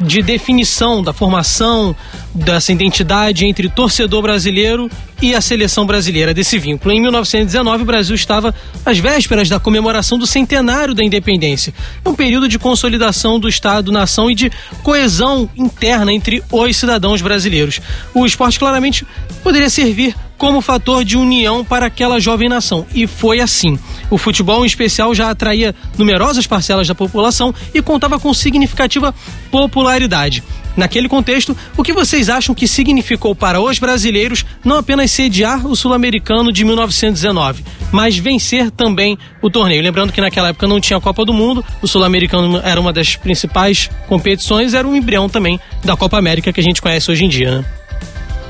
de 0.00 0.22
definição 0.22 1.02
da 1.02 1.12
formação 1.12 1.96
dessa 2.34 2.72
identidade 2.72 3.46
entre 3.46 3.68
torcedor 3.68 4.22
brasileiro 4.22 4.90
e 5.22 5.34
a 5.34 5.40
seleção 5.40 5.86
brasileira 5.86 6.34
desse 6.34 6.58
vínculo. 6.58 6.92
Em 6.92 7.00
1919, 7.00 7.82
o 7.82 7.86
Brasil 7.86 8.14
estava 8.14 8.54
às 8.84 8.98
vésperas 8.98 9.48
da 9.48 9.58
comemoração 9.58 10.18
do 10.18 10.26
centenário 10.26 10.94
da 10.94 11.02
independência, 11.02 11.72
um 12.04 12.14
período 12.14 12.48
de 12.48 12.58
consolidação 12.58 13.40
do 13.40 13.48
Estado-nação 13.48 14.30
e 14.30 14.34
de 14.34 14.52
coesão 14.82 15.48
interna 15.56 16.12
entre 16.12 16.42
os 16.50 16.76
cidadãos 16.76 17.22
brasileiros. 17.22 17.80
O 18.12 18.26
esporte 18.26 18.58
claramente 18.58 19.06
poderia 19.42 19.70
servir 19.70 20.14
como 20.36 20.60
fator 20.60 21.04
de 21.04 21.16
união 21.16 21.64
para 21.64 21.86
aquela 21.86 22.20
jovem 22.20 22.48
nação. 22.48 22.86
E 22.94 23.06
foi 23.06 23.40
assim. 23.40 23.78
O 24.10 24.18
futebol, 24.18 24.64
em 24.64 24.66
especial, 24.66 25.14
já 25.14 25.30
atraía 25.30 25.74
numerosas 25.98 26.46
parcelas 26.46 26.86
da 26.86 26.94
população 26.94 27.54
e 27.74 27.82
contava 27.82 28.18
com 28.18 28.32
significativa 28.34 29.14
popularidade. 29.50 30.42
Naquele 30.76 31.08
contexto, 31.08 31.56
o 31.76 31.82
que 31.82 31.92
vocês 31.92 32.28
acham 32.28 32.54
que 32.54 32.68
significou 32.68 33.34
para 33.34 33.60
os 33.60 33.78
brasileiros 33.78 34.44
não 34.62 34.76
apenas 34.76 35.10
sediar 35.10 35.66
o 35.66 35.74
Sul-Americano 35.74 36.52
de 36.52 36.64
1919, 36.64 37.64
mas 37.90 38.18
vencer 38.18 38.70
também 38.70 39.16
o 39.40 39.48
torneio? 39.48 39.82
Lembrando 39.82 40.12
que 40.12 40.20
naquela 40.20 40.48
época 40.48 40.68
não 40.68 40.78
tinha 40.78 41.00
Copa 41.00 41.24
do 41.24 41.32
Mundo, 41.32 41.64
o 41.80 41.88
Sul-Americano 41.88 42.60
era 42.62 42.78
uma 42.78 42.92
das 42.92 43.16
principais 43.16 43.88
competições, 44.06 44.74
era 44.74 44.86
um 44.86 44.94
embrião 44.94 45.30
também 45.30 45.58
da 45.82 45.96
Copa 45.96 46.18
América 46.18 46.52
que 46.52 46.60
a 46.60 46.62
gente 46.62 46.82
conhece 46.82 47.10
hoje 47.10 47.24
em 47.24 47.28
dia, 47.28 47.58
né? 47.58 47.64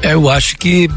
É, 0.03 0.15
eu 0.15 0.29
acho 0.29 0.57
que 0.59 0.91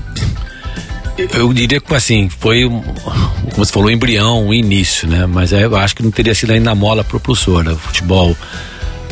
eu 1.34 1.52
diria 1.54 1.80
que 1.80 1.96
assim, 1.96 2.30
foi, 2.30 2.64
como 2.64 3.66
você 3.66 3.72
falou, 3.72 3.90
embrião, 3.90 4.48
o 4.48 4.54
início, 4.54 5.08
né? 5.08 5.26
Mas 5.26 5.52
eu 5.52 5.76
acho 5.76 5.96
que 5.96 6.04
não 6.04 6.12
teria 6.12 6.34
sido 6.34 6.52
ainda 6.52 6.74
mola 6.76 7.04
propulsora. 7.04 7.74
O 7.74 7.78
futebol 7.78 8.36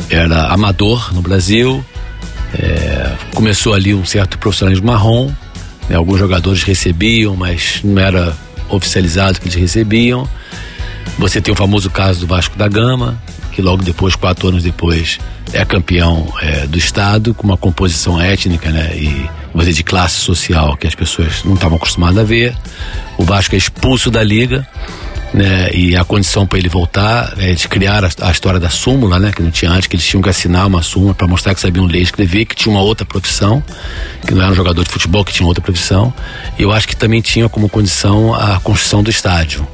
era 0.08 0.46
amador 0.46 1.12
no 1.12 1.20
Brasil, 1.20 1.84
é, 2.54 3.12
começou 3.34 3.74
ali 3.74 3.94
um 3.94 4.04
certo 4.04 4.38
profissionalismo 4.38 4.86
marrom, 4.86 5.30
né? 5.88 5.96
alguns 5.96 6.18
jogadores 6.18 6.62
recebiam, 6.62 7.36
mas 7.36 7.80
não 7.84 8.00
era 8.00 8.34
oficializado 8.68 9.40
que 9.40 9.48
eles 9.48 9.54
recebiam. 9.54 10.28
Você 11.18 11.40
tem 11.40 11.52
o 11.52 11.56
famoso 11.56 11.90
caso 11.90 12.20
do 12.20 12.26
Vasco 12.26 12.56
da 12.56 12.68
Gama, 12.68 13.20
que 13.58 13.62
logo 13.62 13.82
depois, 13.82 14.14
quatro 14.14 14.46
anos 14.46 14.62
depois, 14.62 15.18
é 15.52 15.64
campeão 15.64 16.32
é, 16.40 16.64
do 16.68 16.78
estado 16.78 17.34
com 17.34 17.42
uma 17.42 17.56
composição 17.56 18.20
étnica, 18.20 18.70
né? 18.70 18.92
E 18.94 19.28
você 19.52 19.72
de 19.72 19.82
classe 19.82 20.14
social 20.14 20.76
que 20.76 20.86
as 20.86 20.94
pessoas 20.94 21.42
não 21.42 21.54
estavam 21.54 21.76
acostumadas 21.76 22.18
a 22.18 22.22
ver. 22.22 22.56
O 23.16 23.24
Vasco 23.24 23.56
é 23.56 23.58
expulso 23.58 24.12
da 24.12 24.22
liga, 24.22 24.64
né? 25.34 25.72
E 25.74 25.96
a 25.96 26.04
condição 26.04 26.46
para 26.46 26.56
ele 26.56 26.68
voltar 26.68 27.34
é 27.36 27.52
de 27.52 27.66
criar 27.66 28.04
a, 28.04 28.10
a, 28.20 28.30
história 28.30 28.60
da 28.60 28.70
súmula, 28.70 29.18
né? 29.18 29.32
Que 29.32 29.42
não 29.42 29.50
tinha 29.50 29.72
antes, 29.72 29.88
que 29.88 29.96
eles 29.96 30.06
tinham 30.06 30.22
que 30.22 30.28
assinar 30.28 30.64
uma 30.64 30.80
súmula 30.80 31.12
para 31.12 31.26
mostrar 31.26 31.52
que 31.52 31.60
sabiam 31.60 31.84
ler 31.84 31.98
e 31.98 32.02
escrever, 32.02 32.44
que 32.44 32.54
tinha 32.54 32.72
uma 32.72 32.82
outra 32.82 33.04
profissão, 33.04 33.60
que 34.24 34.32
não 34.32 34.40
era 34.40 34.52
um 34.52 34.54
jogador 34.54 34.84
de 34.84 34.90
futebol, 34.90 35.24
que 35.24 35.32
tinha 35.32 35.48
outra 35.48 35.64
profissão. 35.64 36.14
E 36.56 36.62
eu 36.62 36.70
acho 36.70 36.86
que 36.86 36.94
também 36.94 37.20
tinha 37.20 37.48
como 37.48 37.68
condição 37.68 38.32
a 38.32 38.60
construção 38.60 39.02
do 39.02 39.10
estádio 39.10 39.66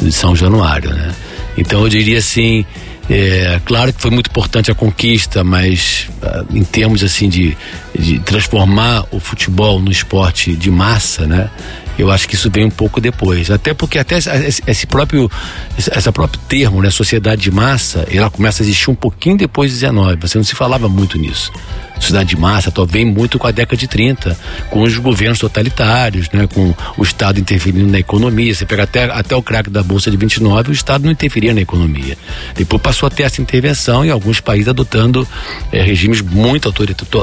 de 0.00 0.12
São 0.12 0.36
Januário, 0.36 0.94
né? 0.94 1.12
Então 1.58 1.82
eu 1.82 1.88
diria 1.88 2.18
assim, 2.18 2.64
é, 3.10 3.60
claro 3.64 3.92
que 3.92 4.00
foi 4.00 4.10
muito 4.10 4.28
importante 4.28 4.70
a 4.70 4.74
conquista, 4.74 5.42
mas 5.42 6.08
uh, 6.22 6.56
em 6.56 6.62
termos 6.62 7.02
assim 7.02 7.28
de, 7.28 7.56
de 7.98 8.18
transformar 8.20 9.06
o 9.10 9.18
futebol 9.18 9.80
no 9.80 9.90
esporte 9.90 10.54
de 10.54 10.70
massa, 10.70 11.26
né? 11.26 11.50
Eu 11.98 12.12
acho 12.12 12.28
que 12.28 12.36
isso 12.36 12.48
vem 12.48 12.64
um 12.64 12.70
pouco 12.70 13.00
depois. 13.00 13.50
Até 13.50 13.74
porque 13.74 13.98
até 13.98 14.18
esse 14.18 14.86
próprio, 14.86 15.28
esse 15.76 16.12
próprio 16.12 16.40
termo, 16.48 16.80
né, 16.80 16.90
sociedade 16.90 17.42
de 17.42 17.50
massa, 17.50 18.06
ela 18.08 18.30
começa 18.30 18.62
a 18.62 18.64
existir 18.64 18.88
um 18.88 18.94
pouquinho 18.94 19.36
depois 19.36 19.72
de 19.72 19.78
19. 19.80 20.16
Você 20.20 20.38
não 20.38 20.44
se 20.44 20.54
falava 20.54 20.88
muito 20.88 21.18
nisso. 21.18 21.50
Sociedade 21.98 22.28
de 22.28 22.36
massa 22.36 22.68
então, 22.68 22.86
vem 22.86 23.04
muito 23.04 23.38
com 23.38 23.46
a 23.46 23.50
década 23.50 23.76
de 23.76 23.88
30, 23.88 24.38
com 24.70 24.82
os 24.82 24.96
governos 24.98 25.38
totalitários, 25.38 26.28
né, 26.30 26.46
com 26.46 26.74
o 26.96 27.02
Estado 27.02 27.40
interferindo 27.40 27.90
na 27.90 27.98
economia. 27.98 28.54
Você 28.54 28.64
pega 28.64 28.84
até, 28.84 29.04
até 29.04 29.34
o 29.34 29.42
craque 29.42 29.68
da 29.68 29.82
Bolsa 29.82 30.10
de 30.10 30.16
29, 30.16 30.70
o 30.70 30.72
Estado 30.72 31.04
não 31.04 31.10
interferia 31.10 31.52
na 31.52 31.60
economia. 31.60 32.16
Depois 32.54 32.80
passou 32.80 33.06
a 33.06 33.10
ter 33.10 33.24
essa 33.24 33.42
intervenção 33.42 34.04
em 34.04 34.10
alguns 34.10 34.40
países 34.40 34.68
adotando 34.68 35.26
é, 35.72 35.82
regimes 35.82 36.20
muito 36.20 36.72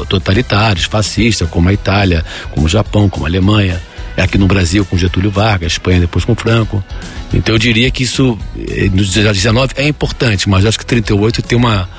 totalitários, 0.07 0.85
fascistas, 0.85 1.49
como 1.49 1.69
a 1.69 1.73
Itália, 1.73 2.25
como 2.51 2.65
o 2.65 2.69
Japão, 2.69 3.09
como 3.09 3.25
a 3.25 3.29
Alemanha. 3.29 3.81
É 4.17 4.21
aqui 4.21 4.37
no 4.37 4.47
Brasil 4.47 4.85
com 4.85 4.97
Getúlio 4.97 5.29
Vargas, 5.29 5.73
Espanha 5.73 5.99
depois 5.99 6.23
com 6.23 6.35
Franco. 6.35 6.83
Então 7.33 7.55
eu 7.55 7.59
diria 7.59 7.91
que 7.91 8.03
isso, 8.03 8.37
eh, 8.57 8.89
no 8.89 9.03
19 9.03 9.73
é 9.75 9.87
importante, 9.87 10.47
mas 10.47 10.65
acho 10.65 10.79
que 10.79 10.85
38 10.85 11.41
tem 11.41 11.57
uma 11.57 11.89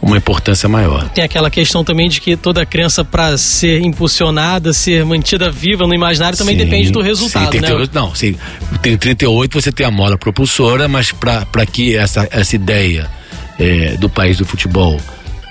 uma 0.00 0.16
importância 0.16 0.68
maior. 0.68 1.08
Tem 1.10 1.24
aquela 1.24 1.50
questão 1.50 1.82
também 1.82 2.08
de 2.08 2.20
que 2.20 2.36
toda 2.36 2.64
criança 2.64 3.04
para 3.04 3.36
ser 3.36 3.80
impulsionada, 3.80 4.72
ser 4.72 5.04
mantida 5.04 5.50
viva 5.50 5.86
no 5.86 5.94
imaginário 5.94 6.38
também 6.38 6.56
sim, 6.56 6.64
depende 6.64 6.90
do 6.90 7.00
resultado, 7.00 7.52
sim, 7.52 7.60
né? 7.60 7.68
Ter, 7.68 7.90
não, 7.92 8.14
sim. 8.14 8.36
Tem 8.80 8.96
38 8.96 9.60
você 9.60 9.72
tem 9.72 9.86
a 9.86 9.90
mola 9.90 10.16
propulsora, 10.16 10.88
mas 10.88 11.12
para 11.12 11.66
que 11.66 11.96
essa, 11.96 12.28
essa 12.30 12.54
ideia 12.54 13.10
é, 13.58 13.96
do 13.96 14.08
país 14.08 14.38
do 14.38 14.44
futebol 14.44 14.98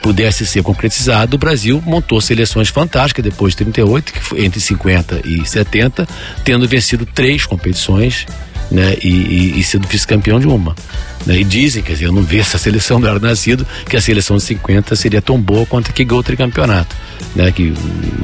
pudesse 0.02 0.46
ser 0.46 0.64
concretizado, 0.64 1.36
o 1.36 1.40
Brasil 1.40 1.84
montou 1.86 2.22
seleções 2.22 2.70
fantásticas 2.70 3.24
depois 3.24 3.54
de 3.54 3.58
38, 3.58 4.14
que 4.14 4.20
foi 4.20 4.46
entre 4.46 4.60
50 4.60 5.22
e 5.26 5.46
70, 5.46 6.08
tendo 6.46 6.68
vencido 6.68 7.06
três 7.06 7.46
competições 7.46 8.26
né, 8.70 8.96
e, 9.02 9.08
e, 9.08 9.60
e 9.60 9.88
vice-campeão 9.88 10.40
de 10.40 10.48
uma. 10.48 10.76
Né? 11.26 11.40
E 11.40 11.44
dizem, 11.44 11.84
quer 11.84 11.94
dizer, 11.94 12.06
eu 12.06 12.12
não 12.12 12.22
vi 12.22 12.40
essa 12.40 12.58
seleção 12.58 13.00
do 13.00 13.20
nascido, 13.20 13.66
que 13.90 13.98
a 13.98 14.02
seleção 14.02 14.38
de 14.38 14.44
50 14.44 14.96
seria 14.96 15.22
tão 15.22 15.40
boa 15.40 15.66
quanto 15.66 15.90
a 15.90 15.94
que 15.94 16.04
ganhou 16.04 16.20
o 16.20 16.24
tricampeonato. 16.24 16.96
Né? 17.36 17.52
Que, 17.52 17.74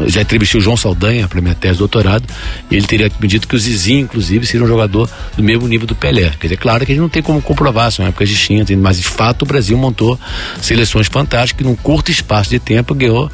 já 0.07 0.21
entrevistei 0.21 0.59
o 0.59 0.63
João 0.63 0.77
Saldanha 0.77 1.27
para 1.27 1.41
minha 1.41 1.55
tese 1.55 1.73
de 1.73 1.79
doutorado, 1.79 2.25
e 2.69 2.75
ele 2.75 2.87
teria 2.87 3.11
me 3.19 3.27
dito 3.27 3.47
que 3.47 3.55
o 3.55 3.59
Zizinho, 3.59 4.01
inclusive, 4.01 4.45
seria 4.45 4.65
um 4.65 4.69
jogador 4.69 5.09
do 5.35 5.43
mesmo 5.43 5.67
nível 5.67 5.87
do 5.87 5.95
Pelé. 5.95 6.31
Quer 6.39 6.47
dizer, 6.47 6.57
claro 6.57 6.85
que 6.85 6.91
a 6.91 6.95
gente 6.95 7.01
não 7.01 7.09
tem 7.09 7.21
como 7.21 7.41
comprovar, 7.41 7.91
são 7.91 8.05
épocas 8.05 8.29
distintas, 8.29 8.75
mas 8.77 8.97
de 8.97 9.03
fato 9.03 9.43
o 9.43 9.45
Brasil 9.45 9.77
montou 9.77 10.19
seleções 10.61 11.07
fantásticas 11.07 11.53
que 11.57 11.63
num 11.63 11.75
curto 11.75 12.11
espaço 12.11 12.49
de 12.49 12.59
tempo 12.59 12.93
ganhou 12.95 13.31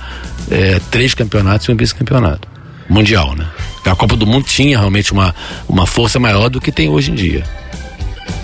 é, 0.50 0.80
três 0.90 1.14
campeonatos 1.14 1.68
e 1.68 1.72
um 1.72 1.76
vice-campeonato 1.76 2.59
mundial, 2.90 3.36
né? 3.36 3.48
A 3.86 3.96
Copa 3.96 4.16
do 4.16 4.28
Mundo 4.28 4.46
tinha 4.46 4.78
realmente 4.78 5.12
uma, 5.12 5.34
uma 5.68 5.88
força 5.88 6.20
maior 6.20 6.50
do 6.50 6.62
que 6.62 6.72
tem 6.72 6.90
hoje 6.90 7.12
em 7.12 7.16
dia. 7.16 7.44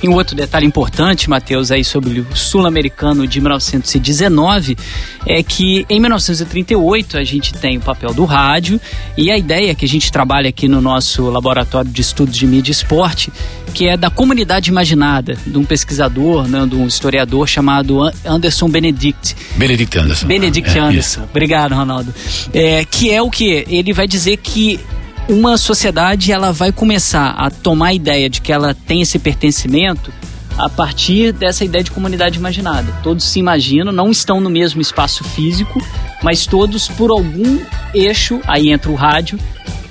E 0.04 0.10
um 0.10 0.14
outro 0.14 0.36
detalhe 0.36 0.66
importante, 0.66 1.30
Matheus, 1.30 1.72
aí 1.72 1.84
sobre 1.84 2.20
o 2.20 2.36
sul-americano 2.36 3.26
de 3.28 3.40
1919 3.40 4.78
é 5.26 5.42
que 5.42 5.86
em 5.90 6.00
1938 6.00 7.18
a 7.18 7.24
gente 7.24 7.54
tem 7.54 7.78
o 7.78 7.82
papel 7.82 8.14
do 8.14 8.26
rádio 8.26 8.80
e 9.18 9.32
a 9.32 9.38
ideia 9.38 9.74
que 9.74 9.86
a 9.86 9.88
gente 9.88 10.12
trabalha 10.12 10.50
aqui 10.50 10.68
no 10.68 10.82
nosso 10.82 11.30
laboratório 11.30 11.90
de 11.90 12.02
estudos 12.02 12.36
de 12.36 12.46
mídia 12.46 12.72
e 12.72 12.74
esporte, 12.74 13.32
que 13.74 13.88
é 13.88 13.98
da 13.98 14.10
comunidade 14.10 14.70
imaginada, 14.70 15.38
de 15.46 15.58
um 15.58 15.66
pesquisador, 15.66 16.48
né, 16.48 16.66
de 16.68 16.76
um 16.76 16.86
historiador 16.86 17.48
chamado 17.48 18.02
Anderson 18.26 18.70
Benedict. 18.70 19.36
Benedict 19.56 19.98
Anderson. 19.98 20.28
Benedict 20.28 20.78
é, 20.78 20.82
Anderson. 20.82 21.24
Obrigado, 21.24 21.74
Ronaldo. 21.74 22.14
É, 22.54 22.86
que 22.86 23.12
é 23.12 23.22
o 23.22 23.30
que? 23.30 23.66
Ele 23.68 23.94
vai 23.94 24.08
dizer 24.08 24.38
que 24.38 24.80
uma 25.28 25.58
sociedade 25.58 26.32
ela 26.32 26.52
vai 26.52 26.72
começar 26.72 27.32
a 27.32 27.50
tomar 27.50 27.88
a 27.88 27.94
ideia 27.94 28.30
de 28.30 28.42
que 28.42 28.52
ela 28.52 28.74
tem 28.74 29.02
esse 29.02 29.18
pertencimento 29.18 30.12
a 30.58 30.70
partir 30.70 31.34
dessa 31.34 31.66
ideia 31.66 31.84
de 31.84 31.92
comunidade 31.92 32.38
imaginada. 32.38 32.94
Todos 33.04 33.26
se 33.26 33.40
imaginam, 33.40 33.92
não 33.92 34.10
estão 34.10 34.40
no 34.40 34.50
mesmo 34.50 34.82
espaço 34.82 35.24
físico, 35.24 35.82
mas 36.24 36.46
todos 36.46 36.88
por 36.88 37.12
algum 37.12 37.60
eixo, 37.94 38.40
aí 38.48 38.70
entra 38.70 38.92
o 38.92 38.96
rádio, 38.96 39.40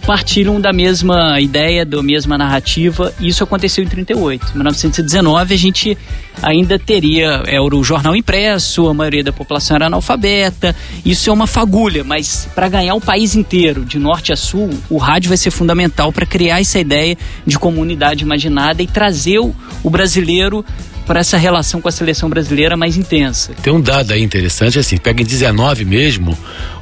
partilham 0.07 0.61
da 0.61 0.73
mesma 0.73 1.41
ideia, 1.41 1.85
da 1.85 2.03
mesma 2.03 2.37
narrativa. 2.37 3.13
Isso 3.21 3.43
aconteceu 3.43 3.83
em 3.83 3.87
38. 3.87 4.51
Em 4.51 4.55
1919 4.55 5.55
a 5.55 5.59
gente 5.59 5.99
ainda 6.43 6.79
teria 6.79 7.43
era 7.47 7.63
o 7.63 7.85
jornal 7.85 8.15
impresso, 8.15 8.89
a 8.89 8.95
maioria 8.95 9.25
da 9.25 9.33
população 9.33 9.77
era 9.77 9.87
analfabeta. 9.87 10.75
Isso 11.05 11.31
é 11.31 11.33
uma 11.33 11.47
fagulha, 11.47 12.05
mas 12.05 12.49
para 12.55 12.69
ganhar 12.69 12.95
o 12.95 13.01
país 13.01 13.35
inteiro, 13.35 13.85
de 13.85 13.99
norte 13.99 14.33
a 14.33 14.37
sul, 14.37 14.71
o 14.91 14.99
rádio 14.99 15.29
vai 15.29 15.39
ser 15.39 15.51
fundamental 15.51 16.13
para 16.13 16.27
criar 16.27 16.61
essa 16.61 16.79
ideia 16.79 17.17
de 17.47 17.59
comunidade 17.59 18.25
imaginada 18.25 18.83
e 18.83 18.87
trazer 18.87 19.39
o, 19.39 19.55
o 19.83 19.91
brasileiro 19.91 20.65
para 21.07 21.21
essa 21.21 21.37
relação 21.37 21.81
com 21.81 21.89
a 21.89 21.93
seleção 21.93 22.29
brasileira 22.29 22.77
mais 22.77 22.97
intensa. 22.97 23.53
Tem 23.63 23.73
um 23.73 23.81
dado 23.81 24.13
aí 24.13 24.23
interessante, 24.23 24.79
assim, 24.79 24.97
pega 24.97 25.23
em 25.23 25.25
19 25.25 25.85
mesmo, 25.85 26.37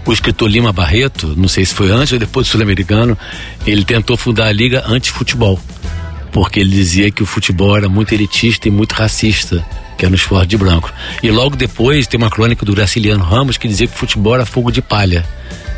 o 0.05 0.12
escritor 0.12 0.51
Lima 0.51 0.73
Barreto, 0.73 1.35
não 1.37 1.49
sei 1.49 1.65
se 1.65 1.75
foi 1.75 1.91
antes 1.91 2.12
ou 2.12 2.19
depois 2.19 2.47
do 2.47 2.51
Sul-Americano, 2.51 3.17
ele 3.67 3.85
tentou 3.85 4.17
fundar 4.17 4.47
a 4.49 4.53
Liga 4.53 4.85
Antifutebol, 4.87 5.61
porque 6.33 6.61
ele 6.61 6.71
dizia 6.71 7.11
que 7.11 7.23
o 7.23 7.27
futebol 7.27 7.77
era 7.77 7.88
muito 7.88 8.12
elitista 8.12 8.69
e 8.69 8.71
muito 8.71 8.93
racista 8.93 9.65
que 10.03 10.07
é 10.07 10.09
no 10.09 10.17
esporte 10.17 10.49
de 10.49 10.57
branco. 10.57 10.93
E 11.23 11.31
logo 11.31 11.55
depois 11.55 12.09
tem 12.09 12.19
uma 12.19 12.29
crônica 12.29 12.67
do 12.67 12.75
Graciliano 12.75 13.23
Ramos 13.23 13.57
que 13.57 13.69
dizia 13.69 13.87
que 13.87 13.95
o 13.95 13.97
futebol 13.97 14.35
era 14.35 14.45
fogo 14.45 14.73
de 14.73 14.83
palha. 14.83 15.25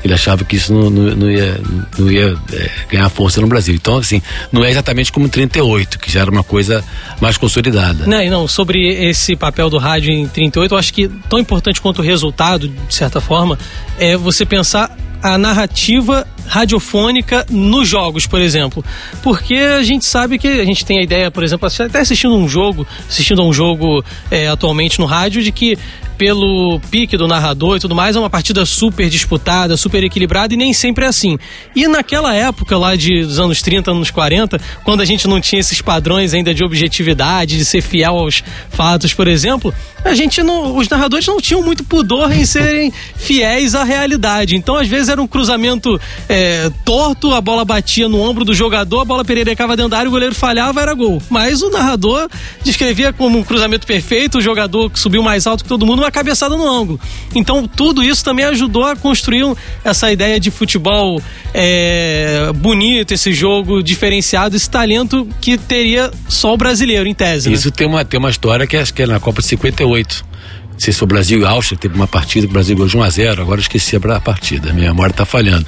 Ele 0.04 0.12
achava 0.12 0.44
que 0.44 0.56
isso 0.56 0.72
não, 0.72 0.90
não, 0.90 1.16
não 1.16 1.30
ia, 1.30 1.60
não 1.98 2.10
ia 2.10 2.36
é, 2.52 2.70
ganhar 2.90 3.08
força 3.08 3.40
no 3.40 3.46
Brasil. 3.46 3.74
Então, 3.74 3.96
assim, 3.96 4.20
não 4.52 4.62
é 4.62 4.70
exatamente 4.70 5.10
como 5.10 5.28
38, 5.28 5.98
que 5.98 6.12
já 6.12 6.20
era 6.20 6.30
uma 6.30 6.44
coisa 6.44 6.84
mais 7.20 7.38
consolidada. 7.38 8.06
Não, 8.06 8.24
não, 8.30 8.46
sobre 8.46 8.86
esse 8.86 9.34
papel 9.34 9.70
do 9.70 9.78
rádio 9.78 10.12
em 10.12 10.28
38, 10.28 10.72
eu 10.74 10.78
acho 10.78 10.92
que 10.92 11.08
tão 11.28 11.38
importante 11.38 11.80
quanto 11.80 12.00
o 12.00 12.02
resultado, 12.02 12.68
de 12.68 12.94
certa 12.94 13.20
forma, 13.20 13.58
é 13.98 14.16
você 14.16 14.44
pensar 14.44 14.94
a 15.22 15.38
narrativa 15.38 16.26
radiofônica 16.46 17.46
nos 17.48 17.88
jogos, 17.88 18.26
por 18.26 18.42
exemplo. 18.42 18.84
Porque 19.22 19.54
a 19.54 19.82
gente 19.82 20.04
sabe 20.04 20.38
que 20.38 20.46
a 20.46 20.64
gente 20.66 20.84
tem 20.84 20.98
a 20.98 21.02
ideia, 21.02 21.30
por 21.30 21.42
exemplo, 21.42 21.66
até 21.66 22.00
assistindo 22.00 22.34
um 22.34 22.46
jogo, 22.46 22.86
assistindo 23.08 23.40
a 23.40 23.44
um 23.44 23.52
jogo 23.52 24.04
é, 24.30 24.48
atualmente 24.48 25.00
no 25.00 25.06
rádio, 25.06 25.42
de 25.42 25.50
que 25.50 25.78
pelo 26.16 26.80
pique 26.90 27.16
do 27.16 27.26
narrador 27.26 27.76
e 27.76 27.80
tudo 27.80 27.94
mais, 27.94 28.16
é 28.16 28.18
uma 28.18 28.30
partida 28.30 28.64
super 28.64 29.08
disputada, 29.08 29.76
super 29.76 30.02
equilibrada 30.02 30.54
e 30.54 30.56
nem 30.56 30.72
sempre 30.72 31.04
é 31.04 31.08
assim. 31.08 31.38
E 31.74 31.86
naquela 31.88 32.34
época 32.34 32.76
lá 32.78 32.96
de, 32.96 33.24
dos 33.24 33.38
anos 33.38 33.62
30, 33.62 33.90
anos 33.90 34.10
40, 34.10 34.60
quando 34.84 35.00
a 35.00 35.04
gente 35.04 35.26
não 35.26 35.40
tinha 35.40 35.60
esses 35.60 35.80
padrões 35.80 36.34
ainda 36.34 36.54
de 36.54 36.64
objetividade, 36.64 37.56
de 37.56 37.64
ser 37.64 37.82
fiel 37.82 38.16
aos 38.16 38.42
fatos, 38.70 39.12
por 39.12 39.28
exemplo, 39.28 39.74
a 40.04 40.14
gente 40.14 40.42
não, 40.42 40.76
os 40.76 40.88
narradores 40.88 41.26
não 41.26 41.38
tinham 41.38 41.62
muito 41.62 41.82
pudor 41.82 42.30
em 42.30 42.44
serem 42.44 42.92
fiéis 43.16 43.74
à 43.74 43.82
realidade. 43.82 44.54
Então, 44.54 44.76
às 44.76 44.86
vezes 44.86 45.08
era 45.08 45.20
um 45.20 45.26
cruzamento 45.26 45.98
é, 46.28 46.70
torto, 46.84 47.32
a 47.32 47.40
bola 47.40 47.64
batia 47.64 48.08
no 48.08 48.20
ombro 48.20 48.44
do 48.44 48.54
jogador, 48.54 49.00
a 49.00 49.04
bola 49.04 49.24
pererecava 49.24 49.76
dentro 49.76 49.90
da 49.90 49.98
área, 49.98 50.08
o 50.08 50.12
goleiro 50.12 50.34
falhava, 50.34 50.80
era 50.80 50.92
gol. 50.92 51.22
Mas 51.30 51.62
o 51.62 51.70
narrador 51.70 52.28
descrevia 52.62 53.12
como 53.12 53.38
um 53.38 53.42
cruzamento 53.42 53.86
perfeito, 53.86 54.38
o 54.38 54.40
jogador 54.40 54.90
subiu 54.94 55.22
mais 55.22 55.46
alto 55.46 55.64
que 55.64 55.68
todo 55.68 55.86
mundo, 55.86 56.03
uma 56.04 56.10
cabeçada 56.10 56.56
no 56.56 56.66
ângulo. 56.68 57.00
Então, 57.34 57.66
tudo 57.66 58.02
isso 58.02 58.24
também 58.24 58.44
ajudou 58.46 58.84
a 58.84 58.96
construir 58.96 59.44
essa 59.84 60.10
ideia 60.12 60.38
de 60.38 60.50
futebol 60.50 61.20
é, 61.52 62.50
bonito, 62.54 63.12
esse 63.12 63.32
jogo 63.32 63.82
diferenciado, 63.82 64.56
esse 64.56 64.68
talento 64.68 65.28
que 65.40 65.58
teria 65.58 66.10
só 66.28 66.54
o 66.54 66.56
brasileiro, 66.56 67.08
em 67.08 67.14
tese. 67.14 67.48
Né? 67.48 67.54
Isso 67.54 67.68
né? 67.68 67.74
tem, 67.76 67.86
uma, 67.86 68.04
tem 68.04 68.18
uma 68.18 68.30
história 68.30 68.66
que 68.66 68.76
acho 68.76 68.92
que 68.92 69.02
é 69.02 69.06
na 69.06 69.20
Copa 69.20 69.40
de 69.40 69.48
58. 69.48 70.24
Não 70.72 70.80
sei 70.80 70.92
se 70.92 70.98
foi 70.98 71.06
Brasil 71.06 71.40
e 71.40 71.44
Áustria, 71.44 71.78
teve 71.78 71.94
uma 71.94 72.06
partida 72.06 72.46
que 72.46 72.50
o 72.50 72.52
Brasil 72.52 72.74
ganhou 72.74 72.88
de 72.88 72.96
1 72.96 73.02
a 73.02 73.10
0 73.10 73.42
agora 73.42 73.60
eu 73.60 73.62
esqueci 73.62 73.96
a 73.96 74.20
partida, 74.20 74.72
minha 74.72 74.88
memória 74.88 75.12
está 75.12 75.24
falhando. 75.24 75.66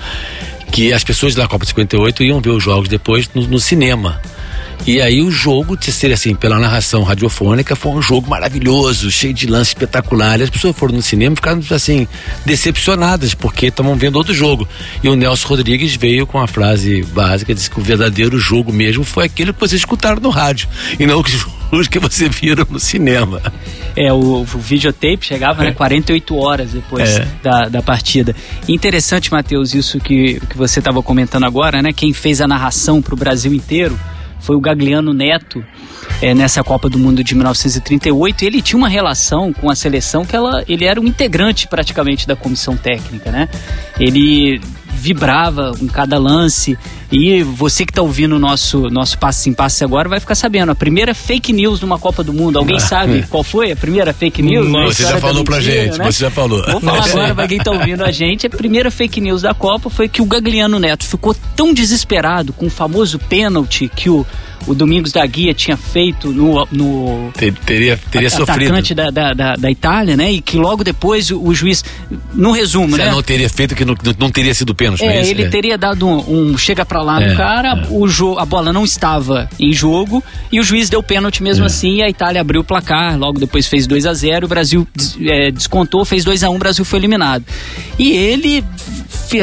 Que 0.73 0.93
as 0.93 1.05
pessoas 1.05 1.35
da 1.35 1.47
Copa 1.47 1.65
de 1.65 1.71
58 1.71 2.25
iam 2.25 2.41
ver 2.41 2.51
os 2.51 2.63
jogos 2.63 2.89
depois 2.89 3.31
no, 3.33 3.47
no 3.47 3.61
cinema. 3.61 4.21
E 4.85 5.01
aí 5.01 5.23
o 5.23 5.31
jogo, 5.31 5.77
de 5.77 5.91
ser 5.91 6.13
assim, 6.13 6.35
pela 6.35 6.59
narração 6.59 7.03
radiofônica, 7.03 7.75
foi 7.75 7.93
um 7.93 8.03
jogo 8.03 8.29
maravilhoso, 8.29 9.11
cheio 9.11 9.35
de 9.35 9.47
lances 9.47 9.69
espetaculares. 9.69 10.45
As 10.45 10.51
pessoas 10.51 10.77
foram 10.77 10.95
no 10.95 11.03
cinema 11.03 11.33
e 11.33 11.37
ficaram, 11.37 11.61
assim, 11.71 12.07
decepcionadas, 12.45 13.35
porque 13.35 13.67
estavam 13.67 13.97
vendo 13.97 14.17
outro 14.17 14.35
jogo. 14.35 14.69
E 15.03 15.09
o 15.09 15.17
Nelson 15.17 15.49
Rodrigues 15.49 15.97
veio 15.97 16.27
com 16.27 16.39
a 16.39 16.47
frase 16.47 17.03
básica, 17.13 17.55
disse 17.55 17.71
que 17.71 17.81
o 17.81 17.83
verdadeiro 17.83 18.39
jogo 18.39 18.73
mesmo 18.73 19.05
foi 19.05 19.25
aquele 19.25 19.53
que 19.53 19.61
vocês 19.61 19.81
escutaram 19.81 20.21
no 20.21 20.31
rádio, 20.31 20.69
e 20.99 21.07
não 21.07 21.23
os 21.73 21.89
que 21.89 21.99
você 21.99 22.29
viram 22.29 22.67
no 22.71 22.79
cinema. 22.79 23.43
É, 23.97 24.13
o, 24.13 24.43
o 24.43 24.45
videotape 24.45 25.27
chegava 25.27 25.65
né, 25.65 25.73
48 25.73 26.37
horas 26.37 26.73
depois 26.73 27.17
é. 27.17 27.27
da, 27.43 27.63
da 27.63 27.83
partida. 27.83 28.37
Interessante, 28.69 29.33
Matheus, 29.33 29.75
isso 29.75 29.99
que, 29.99 30.41
que 30.49 30.57
você 30.57 30.79
estava 30.79 31.03
comentando 31.03 31.45
agora, 31.45 31.83
né? 31.83 31.93
Quem 31.93 32.13
fez 32.13 32.41
a 32.41 32.47
narração 32.47 33.03
para 33.03 33.15
o 33.15 33.17
Brasil 33.17 33.53
inteiro 33.53 33.99
foi 34.47 34.55
o 34.55 34.61
Gagliano 34.61 35.13
Neto 35.13 35.63
é, 36.23 36.33
nessa 36.33 36.63
Copa 36.63 36.89
do 36.89 37.01
Mundo 37.01 37.25
de 37.25 37.35
1938. 37.35 38.45
Ele 38.45 38.63
tinha 38.63 38.79
uma 38.79 38.89
relação 38.89 39.53
com 39.53 39.69
a 39.69 39.75
seleção 39.75 40.25
que 40.25 40.37
ela, 40.37 40.65
ele 40.69 40.85
era 40.85 41.01
um 41.01 41.05
integrante 41.05 41.67
praticamente 41.67 42.29
da 42.29 42.37
comissão 42.37 42.77
técnica, 42.77 43.33
né? 43.33 43.49
Ele 43.99 44.61
vibrava 44.97 45.73
em 45.81 45.87
cada 45.87 46.19
lance. 46.19 46.77
E 47.13 47.43
você 47.43 47.85
que 47.85 47.93
está 47.93 48.03
ouvindo 48.03 48.35
o 48.35 48.39
nosso, 48.39 48.91
nosso 48.91 49.17
passe 49.19 49.49
em 49.49 49.53
passe 49.53 49.85
agora 49.85 50.09
vai 50.09 50.19
ficar 50.19 50.35
sabendo. 50.35 50.73
A 50.73 50.75
primeira 50.75 51.15
fake 51.15 51.53
news 51.53 51.79
de 51.79 51.85
uma 51.85 51.99
Copa 51.99 52.25
do 52.25 52.33
Mundo. 52.33 52.59
Alguém 52.59 52.79
ah. 52.79 52.81
sabe 52.81 53.25
qual 53.29 53.45
foi 53.45 53.71
a 53.71 53.77
primeira 53.77 54.13
fake 54.13 54.43
news? 54.43 54.69
Você 54.69 55.05
já 55.05 55.19
falou 55.19 55.45
mentira, 55.45 55.45
pra 55.45 55.61
gente, 55.61 55.99
né? 55.99 56.05
você 56.05 56.21
já 56.21 56.31
falou. 56.31 56.65
Vou 56.65 56.81
falar 56.81 57.05
agora 57.05 57.35
pra 57.35 57.47
quem 57.47 57.59
está 57.59 57.71
ouvindo 57.71 58.03
a 58.03 58.11
gente. 58.11 58.47
A 58.47 58.51
primeira 58.51 58.91
fake 58.91 59.21
news 59.21 59.43
da 59.43 59.55
Copa 59.55 59.89
foi 59.89 60.09
que 60.09 60.21
o 60.21 60.25
Gagliano 60.25 60.79
Neto 60.79 61.05
ficou 61.05 61.35
tão 61.55 61.73
desesperado 61.73 62.53
com 62.53 62.67
o 62.67 62.71
famoso 62.71 63.19
pênalti 63.19 63.89
que 63.95 64.11
o 64.11 64.27
o 64.67 64.75
Domingos 64.75 65.13
da 65.13 65.25
Guia 65.25 65.55
tinha 65.55 65.77
feito 65.77 66.33
no. 66.33 66.67
no 66.73 67.33
teria 67.65 67.99
teria 68.11 68.29
sofrido. 68.31 68.67
Atacante 68.67 68.95
da, 68.95 69.11
da, 69.11 69.33
da, 69.33 69.57
da, 69.57 69.71
Itália, 69.71 70.17
né? 70.17 70.33
E 70.33 70.41
que 70.41 70.57
logo 70.57 70.83
depois 70.83 71.31
o, 71.31 71.43
o 71.43 71.55
juiz. 71.55 71.85
No 72.35 72.51
resumo, 72.51 72.97
Você 72.97 73.05
né? 73.05 73.11
não 73.11 73.23
teria 73.23 73.49
feito 73.49 73.75
que 73.75 73.85
não, 73.85 73.95
não 74.19 74.31
teria 74.31 74.55
sido 74.55 74.75
pênalti, 74.75 75.05
é, 75.05 75.19
é 75.19 75.27
ele 75.27 75.45
é. 75.45 75.49
teria 75.49 75.79
dado 75.79 76.07
um, 76.07 76.51
um 76.53 76.59
chega 76.59 76.85
para 76.85 77.03
lá 77.03 77.23
é, 77.23 77.31
no 77.31 77.37
cara, 77.37 77.69
é. 77.69 77.87
o 77.91 78.07
jo, 78.09 78.39
a 78.39 78.45
bola 78.45 78.73
não 78.73 78.85
estava 78.85 79.49
em 79.59 79.73
jogo 79.73 80.23
e 80.51 80.61
o 80.61 80.63
juiz 80.63 80.89
deu 80.91 81.03
pênalti 81.03 81.43
mesmo 81.43 81.65
é. 81.65 81.67
assim 81.67 81.97
e 81.97 82.03
a 82.03 82.09
Itália 82.09 82.41
abriu 82.41 82.61
o 82.61 82.65
placar, 82.65 83.19
logo 83.19 83.39
depois 83.39 83.67
fez 83.67 83.87
2 83.87 84.07
a 84.07 84.15
0 84.15 84.47
o 84.47 84.49
Brasil 84.49 84.87
é, 85.21 85.51
descontou, 85.51 86.05
fez 86.05 86.25
2 86.25 86.45
a 86.45 86.51
1 86.51 86.53
um, 86.53 86.57
o 86.57 86.59
Brasil 86.59 86.85
foi 86.85 86.99
eliminado. 86.99 87.45
E 87.99 88.11
ele 88.13 88.65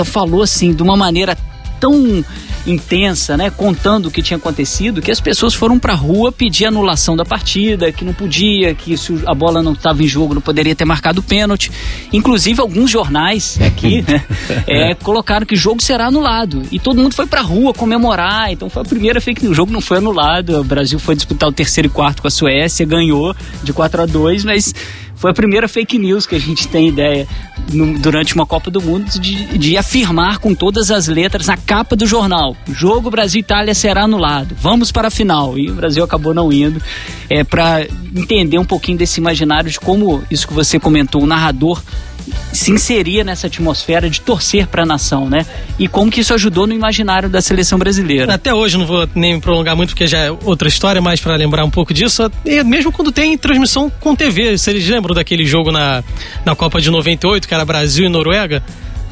falou 0.05 0.41
assim, 0.41 0.73
de 0.73 0.81
uma 0.81 0.95
maneira 0.95 1.37
tão 1.79 2.23
intensa, 2.65 3.35
né, 3.35 3.49
contando 3.49 4.07
o 4.07 4.11
que 4.11 4.21
tinha 4.21 4.37
acontecido, 4.37 5.01
que 5.01 5.11
as 5.11 5.19
pessoas 5.19 5.53
foram 5.53 5.77
para 5.77 5.93
a 5.93 5.95
rua 5.95 6.31
pedir 6.31 6.65
anulação 6.65 7.15
da 7.15 7.25
partida, 7.25 7.91
que 7.91 8.05
não 8.05 8.13
podia, 8.13 8.73
que 8.73 8.97
se 8.97 9.21
a 9.25 9.33
bola 9.33 9.61
não 9.61 9.73
estava 9.73 10.01
em 10.03 10.07
jogo 10.07 10.33
não 10.33 10.41
poderia 10.41 10.75
ter 10.75 10.85
marcado 10.85 11.21
pênalti. 11.21 11.71
Inclusive 12.11 12.61
alguns 12.61 12.89
jornais 12.89 13.59
aqui 13.61 14.03
né, 14.07 14.23
é, 14.67 14.95
colocaram 14.95 15.45
que 15.45 15.53
o 15.55 15.57
jogo 15.57 15.81
será 15.81 16.07
anulado 16.07 16.63
e 16.71 16.79
todo 16.79 17.01
mundo 17.01 17.13
foi 17.13 17.25
para 17.25 17.41
a 17.41 17.43
rua 17.43 17.73
comemorar. 17.73 18.51
Então 18.51 18.69
foi 18.69 18.81
a 18.81 18.85
primeira 18.85 19.19
fake 19.19 19.43
news. 19.43 19.53
O 19.53 19.55
jogo 19.55 19.71
não 19.71 19.81
foi 19.81 19.97
anulado. 19.97 20.59
O 20.59 20.63
Brasil 20.63 20.99
foi 20.99 21.15
disputar 21.15 21.49
o 21.49 21.51
terceiro 21.51 21.87
e 21.87 21.89
quarto 21.89 22.21
com 22.21 22.27
a 22.27 22.31
Suécia, 22.31 22.85
ganhou 22.85 23.35
de 23.63 23.73
4 23.73 24.03
a 24.03 24.05
2, 24.05 24.43
mas 24.43 24.73
foi 25.23 25.31
a 25.31 25.33
primeira 25.33 25.69
fake 25.69 25.97
news 25.97 26.25
que 26.25 26.35
a 26.35 26.39
gente 26.39 26.67
tem 26.67 26.89
ideia 26.89 27.25
no, 27.71 27.97
durante 27.97 28.35
uma 28.35 28.45
Copa 28.45 28.69
do 28.69 28.81
Mundo 28.81 29.09
de, 29.21 29.57
de, 29.57 29.77
afirmar 29.77 30.37
com 30.39 30.53
todas 30.53 30.91
as 30.91 31.07
letras 31.07 31.47
na 31.47 31.55
capa 31.55 31.95
do 31.95 32.05
jornal: 32.05 32.57
jogo 32.67 33.09
Brasil-Itália 33.09 33.73
será 33.73 34.03
anulado, 34.03 34.53
vamos 34.59 34.91
para 34.91 35.07
a 35.07 35.09
final. 35.09 35.57
E 35.57 35.71
o 35.71 35.75
Brasil 35.75 36.03
acabou 36.03 36.33
não 36.33 36.51
indo. 36.51 36.81
É 37.29 37.41
para 37.41 37.87
entender 38.13 38.57
um 38.57 38.65
pouquinho 38.65 38.97
desse 38.97 39.21
imaginário 39.21 39.71
de 39.71 39.79
como 39.79 40.21
isso 40.29 40.45
que 40.45 40.53
você 40.53 40.77
comentou, 40.77 41.23
o 41.23 41.25
narrador 41.25 41.81
se 42.51 42.71
inseria 42.71 43.23
nessa 43.23 43.47
atmosfera 43.47 44.09
de 44.09 44.21
torcer 44.21 44.67
para 44.67 44.83
a 44.83 44.85
nação, 44.85 45.29
né? 45.29 45.45
E 45.77 45.87
como 45.87 46.11
que 46.11 46.21
isso 46.21 46.33
ajudou 46.33 46.67
no 46.67 46.73
imaginário 46.73 47.29
da 47.29 47.41
seleção 47.41 47.77
brasileira. 47.77 48.33
Até 48.33 48.53
hoje 48.53 48.77
não 48.77 48.85
vou 48.85 49.07
nem 49.15 49.35
me 49.35 49.41
prolongar 49.41 49.75
muito 49.75 49.89
porque 49.89 50.07
já 50.07 50.19
é 50.19 50.31
outra 50.31 50.67
história, 50.67 51.01
mas 51.01 51.19
para 51.19 51.35
lembrar 51.35 51.65
um 51.65 51.69
pouco 51.69 51.93
disso, 51.93 52.31
e 52.45 52.63
mesmo 52.63 52.91
quando 52.91 53.11
tem 53.11 53.37
transmissão 53.37 53.89
com 53.99 54.15
TV, 54.15 54.57
vocês 54.57 54.87
lembram 54.87 55.15
daquele 55.15 55.45
jogo 55.45 55.71
na, 55.71 56.03
na 56.45 56.55
Copa 56.55 56.79
de 56.79 56.89
98, 56.89 57.47
que 57.47 57.53
era 57.53 57.65
Brasil 57.65 58.05
e 58.05 58.09
Noruega? 58.09 58.63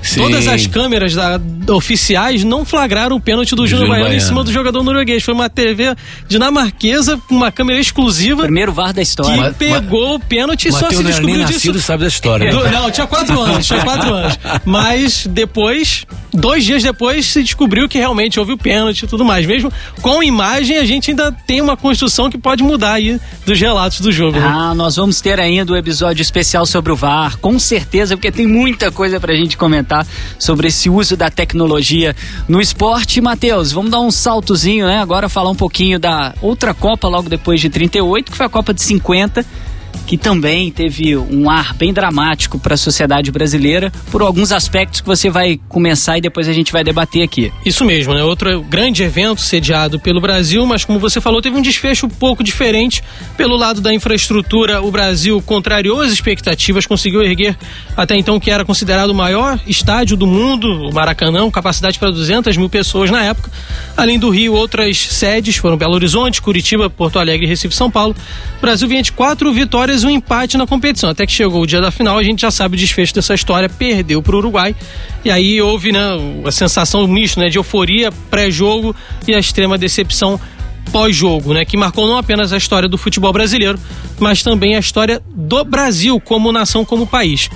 Sim. 0.02 0.22
Todas 0.22 0.48
as 0.48 0.68
câmeras 0.68 1.14
da, 1.14 1.40
oficiais 1.70 2.44
não 2.44 2.66
flagraram 2.66 3.16
o 3.16 3.22
pênalti 3.22 3.56
do 3.56 3.68
Júnior 3.68 3.90
Baiano, 3.90 4.14
em 4.14 4.20
cima 4.20 4.44
do 4.44 4.52
jogador 4.52 4.84
norueguês. 4.84 5.24
Foi 5.24 5.34
uma 5.34 5.50
TV 5.50 5.96
dinamarquesa 6.28 7.18
com 7.28 7.36
uma 7.36 7.52
câmera 7.52 7.80
exclusiva. 7.80 8.44
Primeiro 8.44 8.72
VAR 8.72 8.94
da 8.94 9.02
história. 9.02 9.52
Que 9.52 9.66
pegou 9.66 10.16
o 10.16 10.20
pênalti 10.20 10.68
e 10.68 10.72
só 10.72 10.90
se 10.90 11.04
descobriu 11.04 11.46
disso. 11.46 11.80
sabe 11.80 12.04
da 12.04 12.08
história. 12.08 12.52
Né? 12.52 12.72
Não, 12.72 12.90
tinha 12.90 13.08
quatro 13.08 13.40
anos, 13.40 13.66
tinha 13.66 13.84
quatro 13.84 14.14
anos. 14.14 14.40
Mas 14.66 15.28
depois, 15.28 16.06
dois 16.34 16.64
dias 16.64 16.84
depois, 16.84 17.26
se 17.26 17.44
descobriu 17.44 17.88
que 17.88 17.98
realmente 17.98 18.40
houve 18.40 18.54
o 18.54 18.58
pênalti 18.58 19.04
e 19.04 19.08
tudo 19.08 19.24
mais. 19.24 19.46
Mesmo 19.46 19.72
com 20.02 20.24
imagem, 20.24 20.78
a 20.78 20.86
gente 20.86 21.12
ainda 21.12 21.32
tem 21.32 21.62
uma 21.62 21.78
construção 21.78 22.30
que 22.30 22.38
pode 22.38 22.64
mudar 22.64 22.94
aí 22.94 23.20
dos 23.46 23.60
relatos 23.60 24.02
do 24.02 24.12
jogo. 24.12 24.40
Né? 24.40 24.46
Ah, 24.46 24.70
né? 24.70 24.76
nós 24.76 24.96
vamos 24.96 25.22
ter 25.22 25.40
ainda 25.40 25.72
o 25.72 25.76
um 25.76 25.78
episódio 25.78 26.22
especial 26.22 26.66
sobre 26.66 26.92
o 26.92 26.96
VAR, 26.96 27.38
com 27.38 27.60
certeza, 27.60 28.16
porque 28.16 28.32
tem 28.32 28.48
muita 28.48 28.92
coisa 28.92 29.20
pra 29.20 29.34
gente 29.36 29.58
comentar 29.58 29.91
sobre 30.40 30.68
esse 30.68 30.90
uso 30.90 31.16
da 31.18 31.30
tecnologia 31.30 32.16
no 32.48 32.62
esporte. 32.62 33.22
Matheus, 33.22 33.72
vamos 33.72 33.92
dar 33.92 34.00
um 34.00 34.12
saltozinho, 34.12 34.88
né? 34.88 35.00
Agora 35.00 35.30
falar 35.30 35.50
um 35.50 35.56
pouquinho 35.56 36.00
da 36.00 36.34
outra 36.42 36.74
Copa 36.74 37.08
logo 37.08 37.30
depois 37.30 37.60
de 37.60 37.70
38, 37.70 38.32
que 38.32 38.38
foi 38.38 38.46
a 38.46 38.50
Copa 38.50 38.74
de 38.74 38.82
50 38.82 39.46
que 40.06 40.18
também 40.18 40.72
teve 40.72 41.16
um 41.16 41.50
ar 41.50 41.74
bem 41.74 41.94
dramático 41.94 42.60
para 42.60 42.74
a 42.74 42.78
sociedade 42.78 43.32
brasileira, 43.32 43.92
por 44.12 44.22
alguns 44.22 44.52
aspectos 44.52 45.02
que 45.02 45.08
você 45.08 45.30
vai 45.30 45.60
começar 45.70 46.18
e 46.18 46.22
depois 46.22 46.48
a 46.48 46.54
gente 46.54 46.72
vai 46.72 46.84
debater 46.84 47.24
aqui. 47.24 47.52
Isso 47.66 47.86
mesmo, 47.86 48.14
né? 48.14 48.24
Outro 48.24 48.62
grande 48.62 49.04
evento 49.04 49.42
sediado 49.42 50.00
pelo 50.00 50.20
Brasil, 50.20 50.66
mas 50.66 50.84
como 50.84 51.00
você 51.00 51.22
falou, 51.22 51.42
teve 51.42 51.58
um 51.58 51.62
desfecho 51.62 52.06
um 52.06 52.10
pouco 52.10 52.44
diferente. 52.44 53.04
Pelo 53.38 53.56
lado 53.56 53.82
da 53.82 53.94
infraestrutura, 53.94 54.82
o 54.82 54.92
Brasil 54.92 55.42
contrariou 55.42 56.02
as 56.02 56.12
expectativas, 56.12 56.86
conseguiu 56.86 57.22
erguer 57.22 57.56
até 57.96 58.16
então 58.16 58.40
que 58.40 58.50
era 58.50 58.66
considerado 58.66 59.10
o 59.10 59.16
maior 59.16 59.60
estádio 59.68 60.18
do 60.18 60.26
mundo, 60.26 60.90
o 60.90 60.94
Maracanã, 60.94 61.50
capacidade 61.52 62.00
para 62.00 62.12
200 62.12 62.58
mil 62.58 62.70
pessoas 62.70 63.10
na 63.10 63.24
época. 63.24 63.52
Além 63.96 64.18
do 64.18 64.30
Rio, 64.30 64.54
outras 64.54 64.98
sedes 64.98 65.58
foram 65.58 65.78
Belo 65.78 65.94
Horizonte, 65.94 66.42
Curitiba, 66.42 66.90
Porto 66.90 67.20
Alegre, 67.20 67.48
Recife, 67.48 67.76
São 67.76 67.92
Paulo. 67.92 68.16
O 68.58 68.62
Brasil 68.62 68.88
vinha 68.88 69.02
de 69.02 69.12
quatro 69.12 69.52
vitórias 69.54 69.81
vitórias 69.82 70.04
e 70.04 70.06
um 70.06 70.10
empate 70.12 70.58
na 70.58 70.68
competição. 70.68 71.10
Até 71.10 71.26
que 71.26 71.32
chegou 71.32 71.64
o 71.64 71.66
dia 71.66 71.82
da 71.82 71.90
final, 71.90 72.18
a 72.18 72.24
gente 72.24 72.42
já 72.42 72.52
sabe 72.52 72.76
o 72.76 72.80
desfecho 72.80 73.16
dessa 73.16 73.34
história, 73.34 73.68
perdeu 73.68 74.22
para 74.22 74.36
o 74.36 74.38
Uruguai. 74.38 74.76
E 75.26 75.32
aí 75.32 75.60
houve 75.60 75.92
né, 75.92 76.00
a 76.46 76.52
sensação 76.52 77.08
misto 77.08 77.40
né, 77.40 77.50
de 77.50 77.58
euforia 77.58 78.12
pré-jogo 78.30 78.96
e 79.28 79.34
a 79.34 79.40
extrema 79.40 79.78
decepção 79.78 80.40
pós-jogo, 80.92 81.54
né, 81.54 81.64
que 81.66 81.78
marcou 81.78 82.06
não 82.06 82.18
apenas 82.18 82.54
a 82.54 82.58
história 82.58 82.88
do 82.88 82.98
futebol 82.98 83.32
brasileiro, 83.32 83.80
mas 84.20 84.44
também 84.44 84.76
a 84.76 84.80
história 84.80 85.22
do 85.34 85.64
Brasil 85.64 86.20
como 86.20 86.52
nação, 86.52 86.86
como 86.86 87.08
país. 87.08 87.50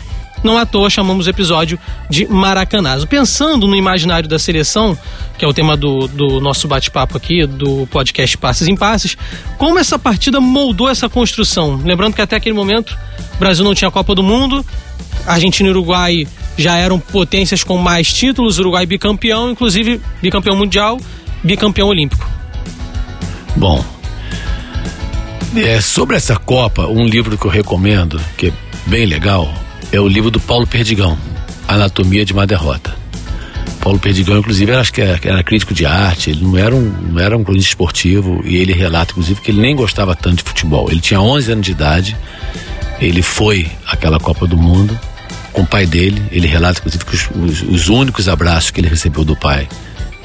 Não 0.46 0.60
à 0.60 0.66
toa 0.66 0.92
chamamos 0.92 1.26
o 1.26 1.30
episódio 1.32 1.80
de 2.08 2.28
Maracanazo. 2.28 3.08
Pensando 3.08 3.68
no 3.68 3.76
imaginário 3.76 4.30
da 4.30 4.38
seleção, 4.38 4.96
que 5.40 5.44
é 5.44 5.48
o 5.48 5.52
tema 5.52 5.76
do, 5.76 6.08
do 6.08 6.40
nosso 6.40 6.68
bate-papo 6.68 7.18
aqui, 7.18 7.48
do 7.48 7.88
podcast 7.88 8.38
Passes 8.38 8.68
em 8.68 8.76
Passes, 8.76 9.18
como 9.58 9.80
essa 9.80 9.98
partida 9.98 10.40
moldou 10.40 10.88
essa 10.88 11.10
construção? 11.10 11.82
Lembrando 11.84 12.14
que 12.14 12.22
até 12.22 12.36
aquele 12.36 12.54
momento 12.54 12.96
o 13.34 13.40
Brasil 13.40 13.66
não 13.66 13.74
tinha 13.74 13.90
Copa 13.90 14.14
do 14.14 14.22
Mundo, 14.22 14.64
Argentina 15.26 15.68
e 15.68 15.72
Uruguai 15.72 16.28
já 16.56 16.78
eram 16.78 17.00
potências 17.00 17.64
com 17.64 17.80
mais 17.80 18.14
títulos, 18.14 18.60
Uruguai 18.60 18.86
bicampeão, 18.86 19.50
inclusive 19.50 20.00
bicampeão 20.22 20.56
mundial, 20.56 21.00
bicampeão 21.44 21.88
olímpico. 21.88 22.30
Bom, 23.56 23.84
é, 25.56 25.82
sobre 25.82 26.16
essa 26.16 26.36
Copa, 26.36 26.86
um 26.86 27.04
livro 27.04 27.36
que 27.36 27.48
eu 27.48 27.52
recomendo, 27.52 28.22
que 28.38 28.50
é 28.50 28.54
bem 28.86 29.08
legal, 29.08 29.52
é 29.96 30.02
o 30.02 30.08
livro 30.08 30.30
do 30.30 30.42
Paulo 30.42 30.68
Perdigão, 30.68 31.18
Anatomia 31.68 32.26
de 32.26 32.34
uma 32.34 32.46
Derrota. 32.46 32.94
Paulo 33.80 33.98
Perdigão, 33.98 34.40
inclusive, 34.40 34.70
era, 34.72 34.82
acho 34.82 34.92
que 34.92 35.02
era, 35.02 35.20
era, 35.24 35.44
crítico 35.44 35.74
de 35.74 35.86
arte, 35.86 36.32
ele 36.32 36.44
não 36.44 36.58
era, 36.58 36.76
um, 36.76 36.90
não 37.12 37.20
era 37.22 37.38
um 37.38 37.44
cronista 37.44 37.70
esportivo 37.70 38.42
e 38.44 38.58
ele 38.58 38.74
relata, 38.74 39.12
inclusive, 39.12 39.40
que 39.40 39.52
ele 39.52 39.62
nem 39.62 39.76
gostava 39.76 40.14
tanto 40.16 40.38
de 40.38 40.44
futebol. 40.44 40.92
Ele 40.92 41.00
tinha 41.00 41.22
11 41.22 41.52
anos 41.52 41.66
de 41.66 41.72
idade, 41.72 42.18
ele 43.00 43.22
foi 43.22 43.72
àquela 43.88 44.20
Copa 44.20 44.46
do 44.46 44.58
Mundo 44.58 45.00
com 45.54 45.62
o 45.62 45.66
pai 45.68 45.86
dele, 45.86 46.22
ele 46.30 46.48
relata, 46.48 46.80
inclusive, 46.80 47.06
que 47.06 47.16
os, 47.16 47.30
os, 47.30 47.62
os 47.62 47.88
únicos 47.88 48.28
abraços 48.28 48.72
que 48.72 48.82
ele 48.82 48.90
recebeu 48.90 49.24
do 49.24 49.36
pai 49.36 49.68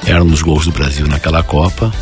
eram 0.05 0.25
nos 0.25 0.41
gols 0.41 0.65
do 0.65 0.71
Brasil 0.71 1.07
naquela 1.07 1.43
Copa 1.43 1.93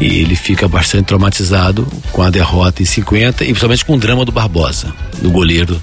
e 0.00 0.20
ele 0.20 0.34
fica 0.34 0.66
bastante 0.66 1.06
traumatizado 1.06 1.86
com 2.12 2.22
a 2.22 2.30
derrota 2.30 2.82
em 2.82 2.86
50 2.86 3.44
e 3.44 3.48
principalmente 3.48 3.84
com 3.84 3.94
o 3.94 3.98
drama 3.98 4.24
do 4.24 4.32
Barbosa, 4.32 4.92
do 5.22 5.30
goleiro 5.30 5.80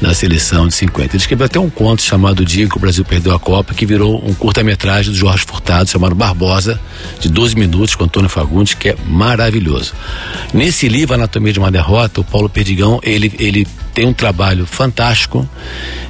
da 0.00 0.14
seleção 0.14 0.66
de 0.66 0.74
50. 0.74 1.10
Ele 1.10 1.16
escreveu 1.16 1.46
até 1.46 1.58
um 1.58 1.70
conto 1.70 2.02
chamado 2.02 2.40
O 2.40 2.44
Dia 2.44 2.68
que 2.68 2.76
o 2.76 2.80
Brasil 2.80 3.04
Perdeu 3.04 3.34
a 3.34 3.38
Copa, 3.38 3.74
que 3.74 3.86
virou 3.86 4.22
um 4.26 4.34
curta-metragem 4.34 5.12
do 5.12 5.16
Jorge 5.16 5.44
Furtado, 5.46 5.88
chamado 5.88 6.14
Barbosa, 6.14 6.80
de 7.20 7.28
12 7.28 7.56
minutos, 7.56 7.94
com 7.94 8.04
Antônio 8.04 8.28
Fagundes, 8.28 8.74
que 8.74 8.90
é 8.90 8.96
maravilhoso. 9.06 9.92
Nesse 10.52 10.88
livro, 10.88 11.14
Anatomia 11.14 11.52
de 11.52 11.58
uma 11.58 11.70
Derrota, 11.70 12.20
o 12.20 12.24
Paulo 12.24 12.48
Perdigão, 12.48 12.98
ele, 13.02 13.32
ele 13.38 13.66
tem 13.92 14.06
um 14.06 14.12
trabalho 14.12 14.66
fantástico 14.66 15.48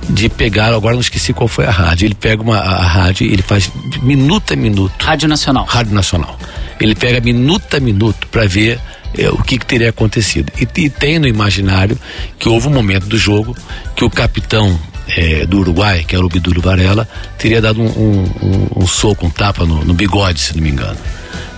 de 0.08 0.28
pegar, 0.28 0.72
agora 0.72 0.94
não 0.94 1.00
esqueci 1.00 1.32
qual 1.32 1.48
foi 1.48 1.66
a 1.66 1.70
rádio, 1.70 2.06
ele 2.06 2.14
pega 2.14 2.42
uma, 2.42 2.56
a, 2.56 2.76
a 2.76 2.86
rádio 2.86 3.26
ele 3.26 3.42
faz 3.42 3.70
minuto 4.02 4.52
a 4.52 4.56
minuto. 4.56 4.92
Rádio 4.98 5.28
Nacional. 5.28 5.64
Rádio 5.64 5.94
Nacional. 5.94 6.38
Ele 6.84 6.94
pega 6.94 7.18
minuto 7.18 7.74
a 7.74 7.80
minuto 7.80 8.28
para 8.28 8.46
ver 8.46 8.78
é, 9.16 9.30
o 9.30 9.42
que, 9.42 9.58
que, 9.58 9.64
teria 9.64 9.88
acontecido. 9.88 10.52
E, 10.60 10.68
e, 10.82 10.90
tem 10.90 11.18
no 11.18 11.26
imaginário 11.26 11.98
que 12.38 12.46
houve 12.46 12.68
um 12.68 12.70
momento 12.70 13.06
do 13.06 13.16
jogo 13.16 13.56
que 13.96 14.04
o 14.04 14.10
capitão 14.10 14.78
é, 15.08 15.46
do 15.46 15.60
Uruguai, 15.60 16.04
que 16.06 16.14
era 16.14 16.24
o 16.24 16.28
Bidúlio 16.28 16.60
Varela, 16.60 17.08
teria 17.38 17.60
dado 17.62 17.80
um, 17.80 17.86
um, 17.86 18.22
um, 18.42 18.82
um 18.82 18.86
soco, 18.86 19.26
um 19.26 19.30
tapa 19.30 19.64
no, 19.64 19.82
no 19.82 19.94
bigode, 19.94 20.40
se 20.40 20.54
não 20.54 20.62
me 20.62 20.68
engano. 20.68 20.98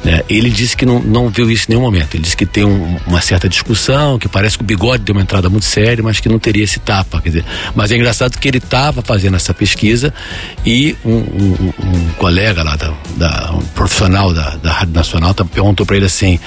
Né? 0.05 0.23
Ele 0.29 0.51
disse 0.51 0.77
que 0.77 0.87
não, 0.87 1.01
não 1.01 1.29
viu 1.29 1.51
isso 1.51 1.67
em 1.69 1.71
nenhum 1.71 1.83
momento. 1.83 2.15
Ele 2.15 2.23
disse 2.23 2.37
que 2.37 2.47
tem 2.47 2.65
um, 2.65 2.97
uma 3.07 3.21
certa 3.21 3.49
discussão, 3.49 4.19
que 4.19 4.29
parece 4.29 4.57
que 4.57 4.63
o 4.63 4.67
bigode 4.67 5.03
deu 5.03 5.15
uma 5.15 5.23
entrada 5.23 5.51
muito 5.51 5.67
séria, 5.67 6.03
mas 6.03 6.21
que 6.21 6.29
não 6.29 6.39
teria 6.39 6.65
esse 6.65 6.79
tapa. 6.79 7.21
Quer 7.21 7.29
dizer, 7.29 7.45
mas 7.75 7.91
é 7.91 7.97
engraçado 7.97 8.39
que 8.39 8.47
ele 8.47 8.59
estava 8.59 9.03
fazendo 9.03 9.37
essa 9.37 9.53
pesquisa 9.53 10.15
e 10.65 10.97
um, 11.05 11.11
um, 11.11 11.73
um 11.83 12.09
colega 12.19 12.63
lá, 12.63 12.77
da, 12.77 12.93
da, 13.17 13.53
um 13.53 13.61
profissional 13.75 14.33
da, 14.33 14.51
da 14.57 14.73
Rádio 14.73 14.95
Nacional, 14.95 15.35
perguntou 15.35 15.85
para 15.85 15.97
ele 15.97 16.07
assim. 16.07 16.39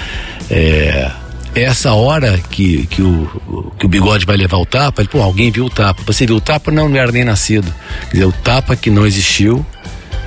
É, 0.50 1.12
essa 1.56 1.94
hora 1.94 2.38
que, 2.38 2.86
que, 2.88 3.02
o, 3.02 3.74
que 3.78 3.86
o 3.86 3.90
bigode 3.90 4.26
vai 4.26 4.38
levar 4.38 4.58
o 4.58 4.66
tapa, 4.66 5.02
ele, 5.02 5.10
pô, 5.10 5.22
alguém 5.22 5.52
viu 5.52 5.66
o 5.66 5.70
tapa. 5.70 6.02
Você 6.06 6.26
viu 6.26 6.36
o 6.36 6.42
tapa? 6.42 6.72
Não, 6.72 6.88
não 6.88 6.98
era 6.98 7.12
nem 7.12 7.24
nascido. 7.24 7.74
Quer 8.06 8.14
dizer, 8.14 8.26
o 8.26 8.32
tapa 8.32 8.76
que 8.76 8.90
não 8.90 9.06
existiu 9.06 9.66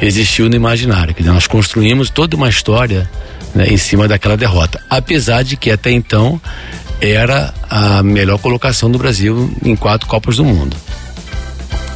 existiu 0.03 0.49
no 0.49 0.57
imaginário. 0.57 1.15
Quer 1.15 1.23
dizer, 1.23 1.33
nós 1.33 1.47
construímos 1.47 2.11
toda 2.11 2.37
uma 2.37 2.49
história 2.49 3.09
né, 3.55 3.67
em 3.69 3.77
cima 3.77 4.09
daquela 4.09 4.37
derrota. 4.37 4.81
Apesar 4.91 5.43
de 5.43 5.57
que 5.57 5.71
até 5.71 5.91
então 5.91 6.41
era 7.01 7.53
a 7.71 8.03
melhor 8.03 8.39
colocação 8.39 8.91
do 8.91 8.99
Brasil 8.99 9.53
em 9.65 9.75
quatro 9.75 10.07
Copas 10.07 10.37
do 10.37 10.45
Mundo. 10.45 10.77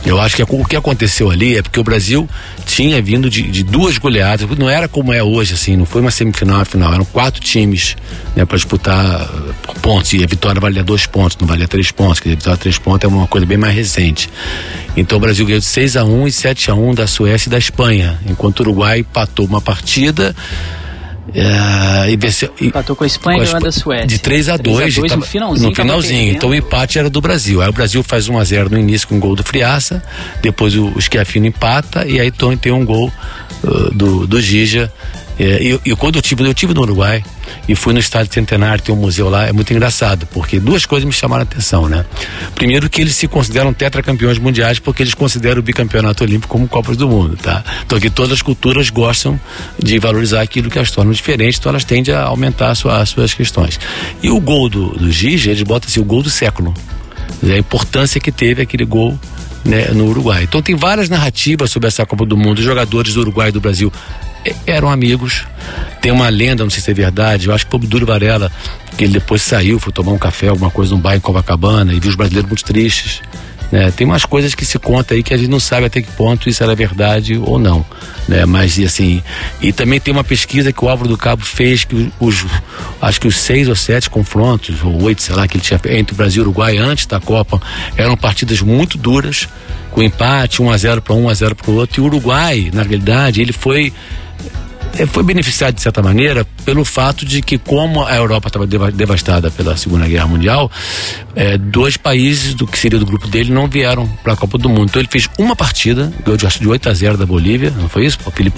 Eu 0.06 0.20
acho 0.20 0.36
que 0.36 0.42
o 0.42 0.64
que 0.64 0.76
aconteceu 0.76 1.32
ali 1.32 1.56
é 1.56 1.62
porque 1.62 1.80
o 1.80 1.82
Brasil 1.82 2.28
tinha 2.64 3.02
vindo 3.02 3.28
de, 3.28 3.42
de, 3.42 3.64
duas 3.64 3.98
goleadas, 3.98 4.48
não 4.56 4.70
era 4.70 4.86
como 4.86 5.12
é 5.12 5.20
hoje, 5.20 5.54
assim, 5.54 5.76
não 5.76 5.84
foi 5.84 6.00
uma 6.00 6.12
semifinal, 6.12 6.64
final, 6.64 6.94
eram 6.94 7.04
quatro 7.04 7.40
times 7.40 7.96
né, 8.36 8.44
para 8.44 8.56
disputar 8.56 9.22
uh, 9.22 9.80
pontos, 9.82 10.12
e 10.12 10.22
a 10.22 10.26
vitória 10.28 10.60
valia 10.60 10.84
dois 10.84 11.06
pontos, 11.06 11.36
não 11.40 11.48
valia 11.48 11.66
três 11.66 11.90
pontos, 11.90 12.20
quer 12.20 12.28
dizer, 12.28 12.36
a 12.36 12.38
vitória 12.38 12.58
três 12.58 12.78
pontos 12.78 13.04
é 13.04 13.12
uma 13.12 13.26
coisa 13.26 13.44
bem 13.44 13.58
mais 13.58 13.74
recente. 13.74 14.30
Então 14.96 15.18
o 15.18 15.20
Brasil 15.20 15.44
ganhou 15.44 15.58
de 15.58 15.66
6 15.66 15.96
a 15.96 16.04
1 16.04 16.28
e 16.28 16.32
7 16.32 16.70
a 16.70 16.74
1 16.74 16.94
da 16.94 17.06
Suécia 17.08 17.48
e 17.48 17.50
da 17.50 17.58
Espanha, 17.58 18.16
enquanto 18.30 18.60
o 18.60 18.62
Uruguai 18.62 19.00
empatou 19.00 19.44
uma 19.44 19.60
partida 19.60 20.36
é, 21.34 22.10
e 22.10 22.16
venceu, 22.16 22.52
Empatou 22.60 22.94
com 22.94 23.04
a 23.04 23.06
Espanha 23.06 23.44
e 23.44 23.60
da 23.60 23.72
Suécia. 23.72 24.06
De 24.06 24.18
3 24.18 24.48
a 24.48 24.56
2, 24.56 24.76
3 24.76 24.96
a 24.96 25.00
2 25.00 25.12
no 25.12 25.22
finalzinho. 25.22 25.68
No 25.70 25.74
finalzinho. 25.74 26.32
Então 26.32 26.50
o 26.50 26.54
empate 26.54 26.98
era 26.98 27.10
do 27.10 27.20
Brasil. 27.20 27.60
Aí 27.62 27.68
o 27.68 27.72
Brasil 27.72 28.02
faz 28.02 28.28
1 28.28 28.38
a 28.38 28.44
0 28.44 28.70
no 28.70 28.78
início 28.78 29.08
com 29.08 29.16
o 29.16 29.20
gol 29.20 29.34
do 29.34 29.42
Friaça, 29.42 30.02
depois 30.42 30.76
o, 30.76 30.86
o 30.88 31.00
Schiaffino 31.00 31.46
empata 31.46 32.06
e 32.06 32.20
aí 32.20 32.30
tem 32.30 32.72
um 32.72 32.84
gol 32.84 33.12
uh, 33.64 33.94
do, 33.94 34.26
do 34.26 34.40
Gija 34.40 34.92
é, 35.38 35.62
e, 35.62 35.90
e, 35.90 35.96
quando 35.96 36.16
eu 36.16 36.22
tive, 36.22 36.48
eu 36.48 36.54
tive 36.54 36.72
no 36.72 36.80
Uruguai 36.80 37.22
e 37.68 37.74
fui 37.74 37.92
no 37.92 37.98
estádio 37.98 38.32
Centenário, 38.32 38.82
tem 38.82 38.94
um 38.94 38.98
museu 38.98 39.28
lá, 39.28 39.46
é 39.46 39.52
muito 39.52 39.70
engraçado, 39.72 40.26
porque 40.32 40.58
duas 40.58 40.86
coisas 40.86 41.04
me 41.04 41.12
chamaram 41.12 41.42
a 41.42 41.44
atenção, 41.44 41.88
né? 41.88 42.06
Primeiro 42.54 42.88
que 42.88 43.02
eles 43.02 43.14
se 43.14 43.28
consideram 43.28 43.72
tetracampeões 43.72 44.38
mundiais 44.38 44.78
porque 44.78 45.02
eles 45.02 45.12
consideram 45.12 45.60
o 45.60 45.62
bicampeonato 45.62 46.24
olímpico 46.24 46.52
como 46.52 46.66
Copas 46.66 46.96
do 46.96 47.06
Mundo, 47.06 47.36
tá? 47.36 47.62
Então 47.84 48.00
que 48.00 48.08
todas 48.08 48.32
as 48.32 48.42
culturas 48.42 48.88
gostam 48.88 49.38
de 49.78 49.98
valorizar 49.98 50.40
aquilo 50.40 50.70
que 50.70 50.78
as 50.78 50.90
tornam 50.90 51.12
diferentes, 51.12 51.58
então 51.58 51.70
elas 51.70 51.84
tendem 51.84 52.14
a 52.14 52.22
aumentar 52.22 52.70
a 52.70 52.74
sua, 52.74 53.02
as 53.02 53.10
suas 53.10 53.34
questões. 53.34 53.78
E 54.22 54.30
o 54.30 54.40
gol 54.40 54.70
do, 54.70 54.90
do 54.90 55.10
Gigi, 55.10 55.50
eles 55.50 55.62
botam 55.62 55.88
assim, 55.88 56.00
o 56.00 56.04
gol 56.04 56.22
do 56.22 56.30
século. 56.30 56.72
A 57.42 57.58
importância 57.58 58.20
que 58.20 58.32
teve 58.32 58.62
aquele 58.62 58.84
gol 58.84 59.18
né, 59.66 59.88
no 59.92 60.06
Uruguai. 60.06 60.44
Então 60.44 60.62
tem 60.62 60.74
várias 60.74 61.08
narrativas 61.08 61.70
sobre 61.70 61.88
essa 61.88 62.06
Copa 62.06 62.24
do 62.24 62.36
Mundo. 62.36 62.62
Jogadores 62.62 63.14
do 63.14 63.20
Uruguai 63.20 63.48
e 63.48 63.52
do 63.52 63.60
Brasil 63.60 63.92
eram 64.66 64.90
amigos. 64.90 65.44
Tem 66.00 66.12
uma 66.12 66.28
lenda, 66.28 66.62
não 66.62 66.70
sei 66.70 66.80
se 66.80 66.90
é 66.90 66.94
verdade, 66.94 67.48
eu 67.48 67.54
acho 67.54 67.66
que 67.66 67.74
o 67.74 67.78
Duro 67.78 68.06
Varela, 68.06 68.50
que 68.96 69.04
ele 69.04 69.14
depois 69.14 69.42
saiu, 69.42 69.78
foi 69.78 69.92
tomar 69.92 70.12
um 70.12 70.18
café, 70.18 70.48
alguma 70.48 70.70
coisa 70.70 70.94
num 70.94 71.00
bairro 71.00 71.18
em 71.18 71.20
Copacabana 71.20 71.92
e 71.92 72.00
viu 72.00 72.10
os 72.10 72.16
brasileiros 72.16 72.48
muito 72.48 72.64
tristes. 72.64 73.22
Né? 73.70 73.90
Tem 73.90 74.06
umas 74.06 74.24
coisas 74.24 74.54
que 74.54 74.64
se 74.64 74.78
conta 74.78 75.14
aí 75.14 75.22
que 75.22 75.34
a 75.34 75.36
gente 75.36 75.50
não 75.50 75.58
sabe 75.58 75.86
até 75.86 76.00
que 76.00 76.10
ponto 76.12 76.48
isso 76.48 76.62
era 76.62 76.74
verdade 76.74 77.36
ou 77.36 77.58
não, 77.58 77.84
né? 78.28 78.44
Mas 78.44 78.78
assim, 78.78 79.22
e 79.60 79.72
também 79.72 79.98
tem 79.98 80.12
uma 80.12 80.22
pesquisa 80.22 80.72
que 80.72 80.84
o 80.84 80.88
Álvaro 80.88 81.08
do 81.08 81.16
Cabo 81.16 81.44
fez 81.44 81.84
que 81.84 82.12
os, 82.20 82.44
acho 83.02 83.20
que 83.20 83.26
os 83.26 83.36
seis 83.36 83.68
ou 83.68 83.74
sete 83.74 84.08
confrontos 84.08 84.82
ou 84.84 85.02
oito, 85.02 85.22
sei 85.22 85.34
lá, 85.34 85.48
que 85.48 85.56
ele 85.56 85.64
tinha 85.64 85.80
entre 85.98 86.14
o 86.14 86.16
Brasil 86.16 86.42
e 86.42 86.46
o 86.46 86.48
Uruguai 86.48 86.76
antes 86.76 87.06
da 87.06 87.18
Copa 87.18 87.60
eram 87.96 88.16
partidas 88.16 88.60
muito 88.60 88.96
duras, 88.96 89.48
com 89.90 90.02
empate, 90.02 90.62
1 90.62 90.70
a 90.70 90.76
0 90.76 91.02
para 91.02 91.14
um, 91.14 91.24
1 91.24 91.28
a 91.28 91.34
0 91.34 91.54
para 91.56 91.70
o 91.70 91.74
outro. 91.74 92.00
E 92.00 92.02
o 92.02 92.06
Uruguai, 92.06 92.70
na 92.72 92.82
realidade, 92.82 93.40
ele 93.40 93.52
foi 93.52 93.92
foi 95.06 95.22
beneficiado 95.22 95.74
de 95.74 95.82
certa 95.82 96.02
maneira 96.02 96.46
pelo 96.64 96.84
fato 96.84 97.24
de 97.26 97.42
que 97.42 97.58
como 97.58 98.04
a 98.04 98.16
Europa 98.16 98.48
estava 98.48 98.66
devastada 98.66 99.50
pela 99.50 99.76
Segunda 99.76 100.08
Guerra 100.08 100.26
Mundial, 100.26 100.70
é, 101.34 101.58
dois 101.58 101.96
países 101.96 102.54
do 102.54 102.66
que 102.66 102.78
seria 102.78 102.98
do 102.98 103.06
grupo 103.06 103.28
dele 103.28 103.52
não 103.52 103.68
vieram 103.68 104.08
para 104.22 104.32
a 104.32 104.36
Copa 104.36 104.56
do 104.56 104.68
Mundo. 104.68 104.86
Então 104.90 105.00
ele 105.00 105.08
fez 105.10 105.28
uma 105.38 105.54
partida, 105.54 106.12
ganhou 106.24 106.36
de, 106.36 106.46
de 106.46 106.68
8 106.68 106.88
a 106.88 106.94
0 106.94 107.18
da 107.18 107.26
Bolívia, 107.26 107.70
não 107.70 107.88
foi 107.88 108.06
isso? 108.06 108.18
Filipe 108.30 108.56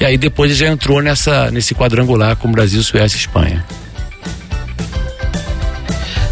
E 0.00 0.04
aí 0.04 0.16
depois 0.16 0.50
ele 0.50 0.60
já 0.60 0.68
entrou 0.68 1.02
nessa 1.02 1.50
nesse 1.50 1.74
quadrangular 1.74 2.36
com 2.36 2.50
Brasil, 2.50 2.82
Suécia 2.82 3.16
e 3.16 3.20
Espanha. 3.20 3.64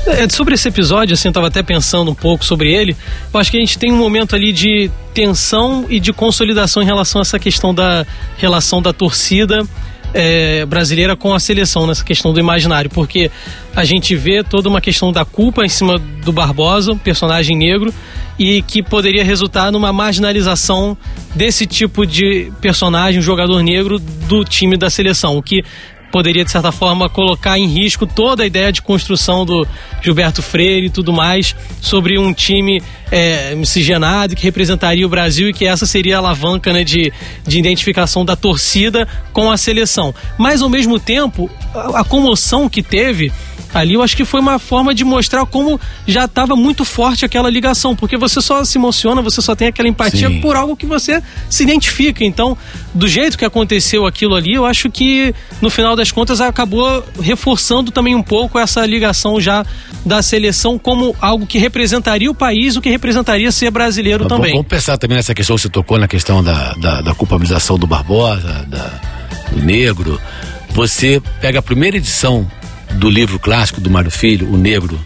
É, 0.08 0.28
sobre 0.28 0.54
esse 0.54 0.66
episódio, 0.66 1.12
assim, 1.12 1.28
eu 1.28 1.32
tava 1.32 1.48
até 1.48 1.62
pensando 1.62 2.10
um 2.10 2.14
pouco 2.14 2.44
sobre 2.44 2.72
ele. 2.72 2.96
Eu 3.32 3.38
acho 3.38 3.50
que 3.50 3.58
a 3.58 3.60
gente 3.60 3.78
tem 3.78 3.92
um 3.92 3.96
momento 3.96 4.34
ali 4.34 4.52
de 4.52 4.90
tensão 5.12 5.84
e 5.88 6.00
de 6.00 6.12
consolidação 6.12 6.82
em 6.82 6.86
relação 6.86 7.20
a 7.20 7.22
essa 7.22 7.38
questão 7.38 7.74
da 7.74 8.06
relação 8.38 8.80
da 8.80 8.92
torcida 8.92 9.66
é, 10.14 10.64
brasileira 10.64 11.14
com 11.14 11.34
a 11.34 11.40
seleção 11.40 11.86
nessa 11.86 12.02
questão 12.02 12.32
do 12.32 12.40
imaginário, 12.40 12.90
porque 12.90 13.30
a 13.74 13.84
gente 13.84 14.16
vê 14.16 14.42
toda 14.42 14.68
uma 14.68 14.80
questão 14.80 15.12
da 15.12 15.24
culpa 15.24 15.64
em 15.64 15.68
cima 15.68 15.98
do 16.24 16.32
Barbosa, 16.32 16.94
personagem 16.96 17.56
negro, 17.56 17.92
e 18.38 18.62
que 18.62 18.82
poderia 18.82 19.24
resultar 19.24 19.70
numa 19.70 19.92
marginalização 19.92 20.96
desse 21.34 21.66
tipo 21.66 22.06
de 22.06 22.50
personagem, 22.60 23.20
jogador 23.20 23.62
negro, 23.62 23.98
do 23.98 24.44
time 24.44 24.76
da 24.76 24.88
seleção, 24.88 25.36
o 25.36 25.42
que 25.42 25.62
poderia, 26.10 26.44
de 26.44 26.50
certa 26.50 26.72
forma, 26.72 27.08
colocar 27.08 27.58
em 27.58 27.66
risco 27.66 28.06
toda 28.06 28.42
a 28.42 28.46
ideia 28.46 28.72
de 28.72 28.82
construção 28.82 29.44
do 29.44 29.66
Gilberto 30.02 30.42
Freire 30.42 30.86
e 30.86 30.90
tudo 30.90 31.12
mais, 31.12 31.54
sobre 31.80 32.18
um 32.18 32.32
time 32.32 32.82
é, 33.10 33.54
miscigenado 33.54 34.34
que 34.34 34.42
representaria 34.42 35.06
o 35.06 35.08
Brasil 35.08 35.48
e 35.48 35.52
que 35.52 35.66
essa 35.66 35.86
seria 35.86 36.16
a 36.16 36.18
alavanca 36.18 36.72
né, 36.72 36.84
de, 36.84 37.12
de 37.46 37.58
identificação 37.58 38.24
da 38.24 38.36
torcida 38.36 39.06
com 39.32 39.50
a 39.50 39.56
seleção. 39.56 40.14
Mas, 40.36 40.62
ao 40.62 40.68
mesmo 40.68 40.98
tempo, 40.98 41.50
a, 41.74 42.00
a 42.00 42.04
comoção 42.04 42.68
que 42.68 42.82
teve 42.82 43.32
ali, 43.72 43.94
eu 43.94 44.02
acho 44.02 44.16
que 44.16 44.24
foi 44.24 44.40
uma 44.40 44.58
forma 44.58 44.94
de 44.94 45.04
mostrar 45.04 45.44
como 45.46 45.80
já 46.06 46.24
estava 46.24 46.56
muito 46.56 46.84
forte 46.84 47.24
aquela 47.24 47.50
ligação, 47.50 47.94
porque 47.94 48.16
você 48.16 48.40
só 48.40 48.64
se 48.64 48.78
emociona, 48.78 49.20
você 49.20 49.42
só 49.42 49.54
tem 49.54 49.68
aquela 49.68 49.88
empatia 49.88 50.28
Sim. 50.28 50.40
por 50.40 50.56
algo 50.56 50.76
que 50.76 50.86
você 50.86 51.22
se 51.50 51.62
identifica. 51.62 52.24
Então, 52.24 52.56
do 52.94 53.06
jeito 53.06 53.36
que 53.36 53.44
aconteceu 53.44 54.06
aquilo 54.06 54.34
ali, 54.34 54.54
eu 54.54 54.64
acho 54.64 54.90
que 54.90 55.34
no 55.60 55.70
final 55.70 55.94
das 55.94 56.10
contas 56.10 56.40
acabou 56.40 57.04
reforçando 57.20 57.90
também 57.90 58.14
um 58.14 58.22
pouco 58.22 58.58
essa 58.58 58.84
ligação 58.86 59.40
já 59.40 59.64
da 60.04 60.22
seleção 60.22 60.78
como 60.78 61.14
algo 61.20 61.46
que 61.46 61.58
representaria 61.58 62.30
o 62.30 62.34
país, 62.34 62.76
o 62.76 62.80
que 62.80 62.88
representaria 62.88 63.52
ser 63.52 63.70
brasileiro 63.70 64.24
Mas, 64.24 64.32
também. 64.32 64.52
Vamos 64.52 64.66
pensar 64.66 64.96
também 64.96 65.16
nessa 65.16 65.34
questão 65.34 65.56
que 65.56 65.62
você 65.62 65.68
tocou 65.68 65.98
na 65.98 66.08
questão 66.08 66.42
da, 66.42 66.72
da, 66.74 67.00
da 67.02 67.14
culpabilização 67.14 67.78
do 67.78 67.86
Barbosa, 67.86 68.66
da, 68.68 69.00
do 69.52 69.62
negro. 69.62 70.20
Você 70.70 71.20
pega 71.40 71.58
a 71.58 71.62
primeira 71.62 71.96
edição 71.96 72.46
do 72.94 73.08
livro 73.08 73.38
clássico 73.38 73.80
do 73.80 73.90
Mário 73.90 74.10
Filho, 74.10 74.52
O 74.52 74.56
Negro, 74.56 74.98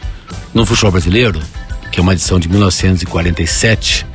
no 0.54 0.64
futebol 0.64 0.92
brasileiro, 0.92 1.40
que 1.90 2.00
é 2.00 2.02
uma 2.02 2.12
edição 2.12 2.38
de 2.38 2.48
1947. 2.48 4.06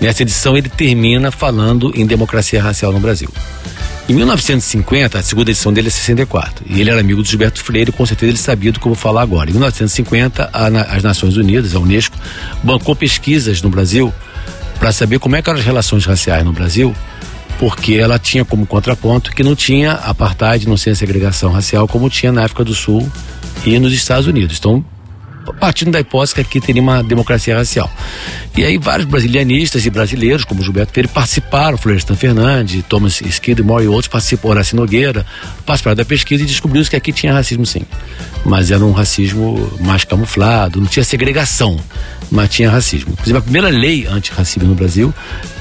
Nessa 0.00 0.22
edição 0.22 0.56
ele 0.56 0.68
termina 0.68 1.30
falando 1.30 1.92
em 1.94 2.06
democracia 2.06 2.62
racial 2.62 2.92
no 2.92 3.00
Brasil. 3.00 3.28
Em 4.08 4.14
1950, 4.14 5.18
a 5.18 5.22
segunda 5.22 5.50
edição 5.52 5.72
dele 5.72 5.86
é 5.86 5.90
64, 5.90 6.64
e 6.68 6.80
ele 6.80 6.90
era 6.90 7.00
amigo 7.00 7.22
do 7.22 7.28
Gilberto 7.28 7.62
Freire, 7.62 7.92
com 7.92 8.04
certeza 8.04 8.32
ele 8.32 8.38
sabia 8.38 8.72
do 8.72 8.80
que 8.80 8.86
eu 8.86 8.92
vou 8.92 9.00
falar 9.00 9.22
agora. 9.22 9.48
Em 9.48 9.52
1950, 9.52 10.50
a, 10.52 10.66
as 10.96 11.02
Nações 11.04 11.36
Unidas, 11.36 11.74
a 11.74 11.78
Unesco, 11.78 12.16
bancou 12.64 12.96
pesquisas 12.96 13.62
no 13.62 13.70
Brasil 13.70 14.12
para 14.78 14.90
saber 14.90 15.20
como 15.20 15.36
é 15.36 15.42
que 15.42 15.48
eram 15.48 15.60
as 15.60 15.64
relações 15.64 16.04
raciais 16.04 16.44
no 16.44 16.52
Brasil 16.52 16.92
porque 17.58 17.94
ela 17.94 18.18
tinha 18.18 18.44
como 18.44 18.66
contraponto 18.66 19.32
que 19.32 19.42
não 19.42 19.54
tinha 19.54 19.92
apartheid, 19.92 20.68
não 20.68 20.76
tinha 20.76 20.94
segregação 20.94 21.52
racial 21.52 21.86
como 21.86 22.10
tinha 22.10 22.32
na 22.32 22.44
África 22.44 22.64
do 22.64 22.74
Sul 22.74 23.10
e 23.64 23.78
nos 23.78 23.92
Estados 23.92 24.26
Unidos. 24.26 24.58
Então, 24.58 24.84
partindo 25.58 25.90
da 25.90 26.00
hipótese 26.00 26.34
que 26.34 26.40
aqui 26.40 26.60
teria 26.60 26.82
uma 26.82 27.02
democracia 27.02 27.56
racial. 27.56 27.90
E 28.56 28.64
aí 28.64 28.78
vários 28.78 29.06
brasilianistas 29.06 29.84
e 29.86 29.90
brasileiros, 29.90 30.44
como 30.44 30.62
Gilberto 30.62 30.92
Freire, 30.92 31.08
participaram, 31.08 31.76
Florestan 31.78 32.14
Fernandes, 32.14 32.84
Thomas 32.88 33.20
Skidmore 33.20 33.84
e 33.84 33.88
outros 33.88 34.08
participaram, 34.08 34.50
Horácio 34.50 34.76
Nogueira, 34.76 35.26
participaram 35.64 35.96
da 35.96 36.04
pesquisa 36.04 36.42
e 36.42 36.46
descobriu 36.46 36.84
que 36.84 36.96
aqui 36.96 37.12
tinha 37.12 37.32
racismo 37.32 37.64
sim. 37.64 37.82
Mas 38.44 38.70
era 38.70 38.84
um 38.84 38.92
racismo 38.92 39.72
mais 39.80 40.04
camuflado, 40.04 40.80
não 40.80 40.86
tinha 40.86 41.04
segregação 41.04 41.78
mas 42.32 42.48
tinha 42.48 42.70
racismo. 42.70 43.12
Inclusive, 43.12 43.38
a 43.38 43.42
primeira 43.42 43.68
lei 43.68 44.06
antirracismo 44.06 44.66
no 44.66 44.74
Brasil, 44.74 45.12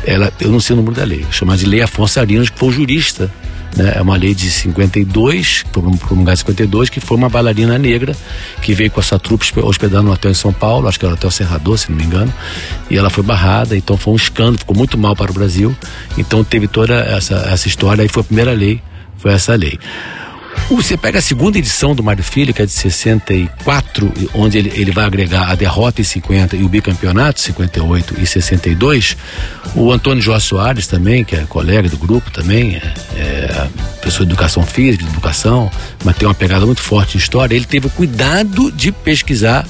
ela, 0.05 0.31
eu 0.39 0.49
não 0.49 0.61
sei 0.61 0.73
o 0.73 0.77
número 0.77 0.95
da 0.95 1.03
lei, 1.03 1.25
chamada 1.29 1.59
de 1.59 1.65
Lei 1.65 1.81
Afonso 1.81 2.17
Arinos, 2.17 2.49
que 2.49 2.57
foi 2.57 2.69
o 2.69 2.71
jurista. 2.71 3.29
Né? 3.75 3.93
É 3.95 4.01
uma 4.01 4.15
lei 4.17 4.33
de 4.33 4.49
52, 4.49 5.63
promulgada 5.71 6.33
em 6.33 6.37
52, 6.37 6.89
que 6.89 6.99
foi 6.99 7.17
uma 7.17 7.29
bailarina 7.29 7.77
negra 7.77 8.15
que 8.61 8.73
veio 8.73 8.91
com 8.91 8.99
a 8.99 9.03
sua 9.03 9.19
trupe 9.19 9.45
hospedando 9.59 10.03
no 10.03 10.11
hotel 10.11 10.31
em 10.31 10.35
São 10.35 10.51
Paulo, 10.51 10.87
acho 10.87 10.99
que 10.99 11.05
era 11.05 11.13
o 11.13 11.17
Hotel 11.17 11.31
Serrador, 11.31 11.77
se 11.77 11.89
não 11.89 11.97
me 11.97 12.03
engano, 12.03 12.33
e 12.89 12.97
ela 12.97 13.09
foi 13.09 13.23
barrada, 13.23 13.75
então 13.75 13.97
foi 13.97 14.13
um 14.13 14.17
escândalo, 14.17 14.57
ficou 14.57 14.75
muito 14.75 14.97
mal 14.97 15.15
para 15.15 15.31
o 15.31 15.33
Brasil. 15.33 15.75
Então 16.17 16.43
teve 16.43 16.67
toda 16.67 16.95
essa, 16.95 17.35
essa 17.51 17.67
história, 17.67 18.01
aí 18.01 18.07
foi 18.07 18.21
a 18.21 18.25
primeira 18.25 18.53
lei, 18.53 18.81
foi 19.17 19.31
essa 19.31 19.55
lei. 19.55 19.79
Você 20.69 20.95
pega 20.95 21.19
a 21.19 21.21
segunda 21.21 21.57
edição 21.57 21.93
do 21.93 22.01
Mário 22.01 22.23
Filho, 22.23 22.53
que 22.53 22.61
é 22.61 22.65
de 22.65 22.71
64, 22.71 24.11
onde 24.33 24.57
ele, 24.57 24.71
ele 24.73 24.91
vai 24.91 25.05
agregar 25.05 25.49
a 25.49 25.55
derrota 25.55 25.99
em 25.99 26.03
50 26.03 26.55
e 26.55 26.63
o 26.63 26.69
bicampeonato, 26.69 27.41
58 27.41 28.15
e 28.19 28.25
62. 28.25 29.17
O 29.75 29.91
Antônio 29.91 30.21
Jó 30.21 30.39
Soares 30.39 30.87
também, 30.87 31.25
que 31.25 31.35
é 31.35 31.43
colega 31.43 31.89
do 31.89 31.97
grupo 31.97 32.31
também, 32.31 32.75
é, 32.75 32.93
é 33.15 33.69
professor 33.99 34.25
de 34.25 34.31
educação 34.31 34.65
física, 34.65 35.03
de 35.03 35.09
educação, 35.09 35.69
mas 36.03 36.15
tem 36.15 36.27
uma 36.27 36.33
pegada 36.33 36.65
muito 36.65 36.81
forte 36.81 37.13
de 37.13 37.17
história. 37.17 37.53
Ele 37.53 37.65
teve 37.65 37.87
o 37.87 37.89
cuidado 37.89 38.71
de 38.71 38.91
pesquisar 38.91 39.67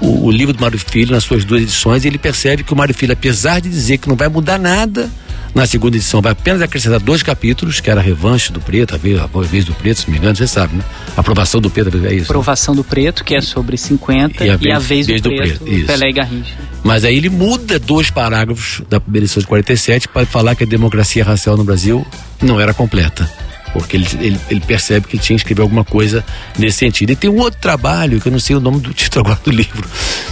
o, 0.00 0.26
o 0.26 0.30
livro 0.30 0.52
do 0.52 0.60
Mário 0.60 0.78
Filho 0.78 1.12
nas 1.12 1.24
suas 1.24 1.44
duas 1.44 1.62
edições 1.62 2.04
e 2.04 2.08
ele 2.08 2.18
percebe 2.18 2.62
que 2.62 2.72
o 2.72 2.76
Mário 2.76 2.94
Filho, 2.94 3.12
apesar 3.12 3.60
de 3.60 3.68
dizer 3.68 3.98
que 3.98 4.08
não 4.08 4.16
vai 4.16 4.28
mudar 4.28 4.58
nada 4.58 5.10
na 5.54 5.66
segunda 5.66 5.96
edição 5.96 6.22
vai 6.22 6.32
apenas 6.32 6.62
acrescentar 6.62 7.00
dois 7.00 7.22
capítulos, 7.22 7.80
que 7.80 7.90
era 7.90 8.00
a 8.00 8.02
revanche 8.02 8.52
do 8.52 8.60
Preto, 8.60 8.94
a 8.94 8.98
vez, 8.98 9.20
a 9.20 9.26
vez 9.26 9.64
do 9.64 9.74
Preto, 9.74 10.00
se 10.00 10.06
não 10.06 10.12
me 10.12 10.18
engano, 10.18 10.36
você 10.36 10.46
sabe, 10.46 10.76
né? 10.76 10.84
A 11.16 11.20
aprovação 11.20 11.60
do 11.60 11.70
Preto, 11.70 11.90
é 12.06 12.14
isso? 12.14 12.24
Aprovação 12.24 12.74
né? 12.74 12.78
do 12.78 12.84
Preto, 12.84 13.24
que 13.24 13.34
é 13.34 13.40
sobre 13.40 13.76
50, 13.76 14.44
e 14.44 14.50
a 14.50 14.56
vez, 14.56 14.62
e 14.62 14.72
a 14.72 14.78
vez, 14.78 15.06
vez 15.06 15.20
do, 15.20 15.30
do, 15.30 15.36
Preto, 15.36 15.64
Preto 15.64 15.86
Pelé 15.86 16.08
e 16.08 16.12
Garrincha. 16.12 16.54
Mas 16.82 17.04
aí 17.04 17.16
ele 17.16 17.28
muda 17.28 17.78
dois 17.78 18.10
parágrafos 18.10 18.82
da 18.88 18.98
primeira 18.98 19.24
edição 19.24 19.40
de 19.40 19.46
47 19.46 20.08
para 20.08 20.26
falar 20.26 20.54
que 20.54 20.64
a 20.64 20.66
democracia 20.66 21.24
racial 21.24 21.56
no 21.56 21.64
Brasil 21.64 22.04
não 22.42 22.60
era 22.60 22.74
completa 22.74 23.28
porque 23.72 23.96
ele, 23.96 24.06
ele, 24.20 24.40
ele, 24.50 24.60
percebe 24.60 25.06
que 25.08 25.16
ele 25.16 25.22
tinha 25.22 25.36
que 25.36 25.42
escrever 25.42 25.62
alguma 25.62 25.84
coisa 25.84 26.24
nesse 26.58 26.78
sentido. 26.78 27.10
E 27.10 27.16
tem 27.16 27.30
um 27.30 27.38
outro 27.38 27.58
trabalho, 27.60 28.20
que 28.20 28.28
eu 28.28 28.32
não 28.32 28.38
sei 28.38 28.54
o 28.54 28.60
nome 28.60 28.80
do 28.80 28.92
título 28.94 29.24
agora 29.24 29.40
do 29.42 29.50
livro, 29.50 29.88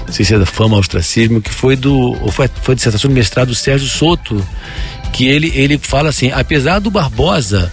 não 0.06 0.12
sei 0.12 0.24
se 0.24 0.34
é 0.34 0.38
da 0.38 0.46
fama 0.46 0.76
ostracismo, 0.76 1.40
que 1.40 1.50
foi 1.50 1.74
do. 1.74 2.14
foi, 2.30 2.48
foi 2.62 2.72
a 2.72 2.76
dissertação 2.76 3.08
de 3.08 3.14
mestrado 3.14 3.48
do 3.48 3.54
Sérgio 3.54 3.88
Soto, 3.88 4.46
que 5.12 5.26
ele, 5.26 5.52
ele 5.54 5.78
fala 5.78 6.08
assim, 6.08 6.30
apesar 6.30 6.78
do 6.78 6.90
Barbosa 6.90 7.72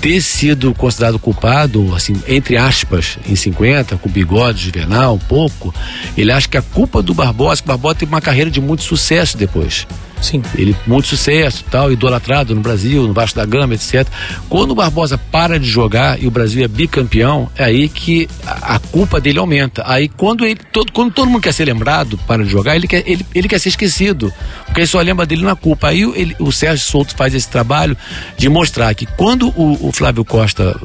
ter 0.00 0.20
sido 0.22 0.72
considerado 0.74 1.18
culpado, 1.18 1.94
assim, 1.94 2.14
entre 2.26 2.56
aspas, 2.56 3.18
em 3.28 3.36
50, 3.36 3.96
com 3.98 4.08
bigode 4.08 4.64
juvenal, 4.64 5.14
um 5.14 5.18
pouco, 5.18 5.74
ele 6.16 6.32
acha 6.32 6.48
que 6.48 6.56
a 6.56 6.62
culpa 6.62 7.02
do 7.02 7.12
Barbosa, 7.12 7.60
que 7.60 7.66
o 7.66 7.72
Barbosa 7.72 7.96
teve 7.96 8.12
uma 8.12 8.20
carreira 8.20 8.50
de 8.50 8.60
muito 8.60 8.82
sucesso 8.82 9.36
depois. 9.36 9.86
Sim. 10.20 10.42
Ele, 10.54 10.76
muito 10.86 11.08
sucesso, 11.08 11.64
tal, 11.70 11.90
idolatrado 11.90 12.54
no 12.54 12.60
Brasil, 12.60 13.06
no 13.06 13.12
Vasco 13.12 13.36
da 13.36 13.46
Gama, 13.46 13.74
etc. 13.74 14.06
Quando 14.48 14.72
o 14.72 14.74
Barbosa 14.74 15.16
para 15.16 15.58
de 15.58 15.66
jogar 15.66 16.22
e 16.22 16.26
o 16.26 16.30
Brasil 16.30 16.64
é 16.64 16.68
bicampeão, 16.68 17.50
é 17.56 17.64
aí 17.64 17.88
que 17.88 18.28
a, 18.46 18.78
culpa 18.78 19.20
dele 19.20 19.38
aumenta. 19.38 19.82
Aí 19.86 20.08
quando 20.08 20.44
ele, 20.44 20.60
todo, 20.72 20.92
quando 20.92 21.12
todo 21.12 21.28
mundo 21.28 21.42
quer 21.42 21.52
ser 21.52 21.64
lembrado, 21.64 22.18
para 22.26 22.44
de 22.44 22.50
jogar, 22.50 22.76
ele 22.76 22.86
quer, 22.86 23.02
ele, 23.06 23.24
ele 23.34 23.48
quer 23.48 23.58
ser 23.58 23.70
esquecido. 23.70 24.32
Porque 24.66 24.86
só 24.86 25.00
lembra 25.00 25.24
dele 25.24 25.42
na 25.42 25.56
culpa. 25.56 25.88
Aí 25.88 26.02
ele, 26.14 26.36
o 26.38 26.52
Sérgio 26.52 26.84
Souto 26.84 27.14
faz 27.16 27.34
esse 27.34 27.48
trabalho 27.48 27.96
de 28.36 28.48
mostrar 28.48 28.94
que 28.94 29.06
quando 29.06 29.48
o, 29.48 29.88
o 29.88 29.92
Flávio 29.92 30.24
Costa 30.24 30.78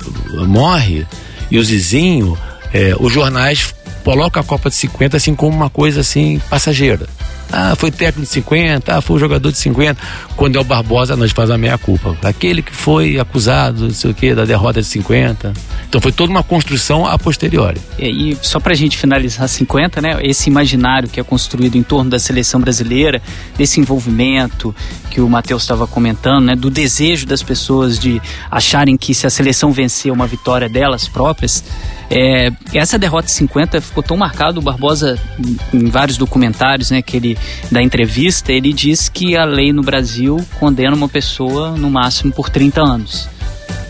morre 0.48 1.06
e 1.52 1.60
o 1.60 1.64
Zizinho, 1.64 2.38
é, 2.76 2.93
os 2.99 3.13
jornais 3.13 3.73
colocam 4.03 4.41
a 4.41 4.43
Copa 4.43 4.69
de 4.69 4.76
50 4.76 5.15
assim 5.15 5.34
como 5.34 5.55
uma 5.55 5.69
coisa 5.69 6.01
assim 6.01 6.41
passageira. 6.49 7.07
Ah, 7.51 7.76
foi 7.78 7.89
técnico 7.89 8.21
de 8.21 8.28
50, 8.28 8.97
ah, 8.97 9.01
foi 9.01 9.19
jogador 9.19 9.51
de 9.51 9.57
50. 9.57 10.01
Quando 10.36 10.57
é 10.57 10.59
o 10.59 10.63
Barbosa, 10.63 11.15
nós 11.15 11.32
faz 11.32 11.49
a 11.49 11.57
meia-culpa. 11.57 12.17
Aquele 12.23 12.61
que 12.61 12.73
foi 12.73 13.17
acusado, 13.19 13.84
não 13.84 13.91
sei 13.91 14.11
o 14.11 14.13
quê, 14.13 14.36
da 14.36 14.43
derrota 14.45 14.82
de 14.82 14.88
50. 14.88 15.53
Então 15.88 16.01
foi 16.01 16.11
toda 16.11 16.32
uma 16.32 16.43
construção 16.43 17.05
a 17.05 17.17
posteriori. 17.17 17.80
E, 17.97 18.32
e 18.32 18.38
só 18.41 18.59
pra 18.59 18.73
gente 18.73 18.97
finalizar 18.97 19.47
50, 19.47 20.01
né? 20.01 20.19
Esse 20.21 20.49
imaginário 20.49 21.07
que 21.07 21.19
é 21.19 21.23
construído 21.23 21.78
em 21.78 21.84
torno 21.84 22.09
da 22.09 22.19
seleção 22.19 22.59
brasileira, 22.59 23.21
desse 23.57 23.80
envolvimento 23.80 24.76
que 25.09 25.21
o 25.21 25.30
Matheus 25.30 25.61
estava 25.61 25.88
comentando, 25.88 26.45
né? 26.45 26.55
Do 26.55 26.69
desejo 26.69 27.26
das 27.26 27.41
pessoas 27.41 27.97
de 27.97 28.21
acharem 28.51 28.97
que 28.97 29.13
se 29.13 29.26
a 29.26 29.30
seleção 29.30 29.71
vencer 29.71 30.11
uma 30.11 30.28
vitória 30.28 30.67
delas 30.67 31.07
próprias. 31.07 31.63
É, 32.10 32.51
essa 32.74 32.97
derrota 32.97 33.26
de 33.26 33.32
50 33.34 33.82
ficou 33.82 34.03
tão 34.03 34.16
marcado, 34.16 34.60
o 34.60 34.64
Barbosa, 34.64 35.20
em 35.74 35.89
vários 35.89 36.18
documentários, 36.18 36.91
né, 36.91 37.01
que 37.01 37.18
ele 37.18 37.38
da 37.72 37.82
entrevista, 37.82 38.51
ele 38.51 38.72
diz 38.72 39.10
que 39.10 39.36
a 39.36 39.43
lei 39.43 39.74
no 39.74 39.82
Brasil 39.82 40.43
condena 40.60 40.95
uma 40.95 41.10
pessoa 41.10 41.72
no 41.72 41.89
máximo 41.89 42.32
por 42.32 42.49
30 42.49 42.82
anos. 42.82 43.28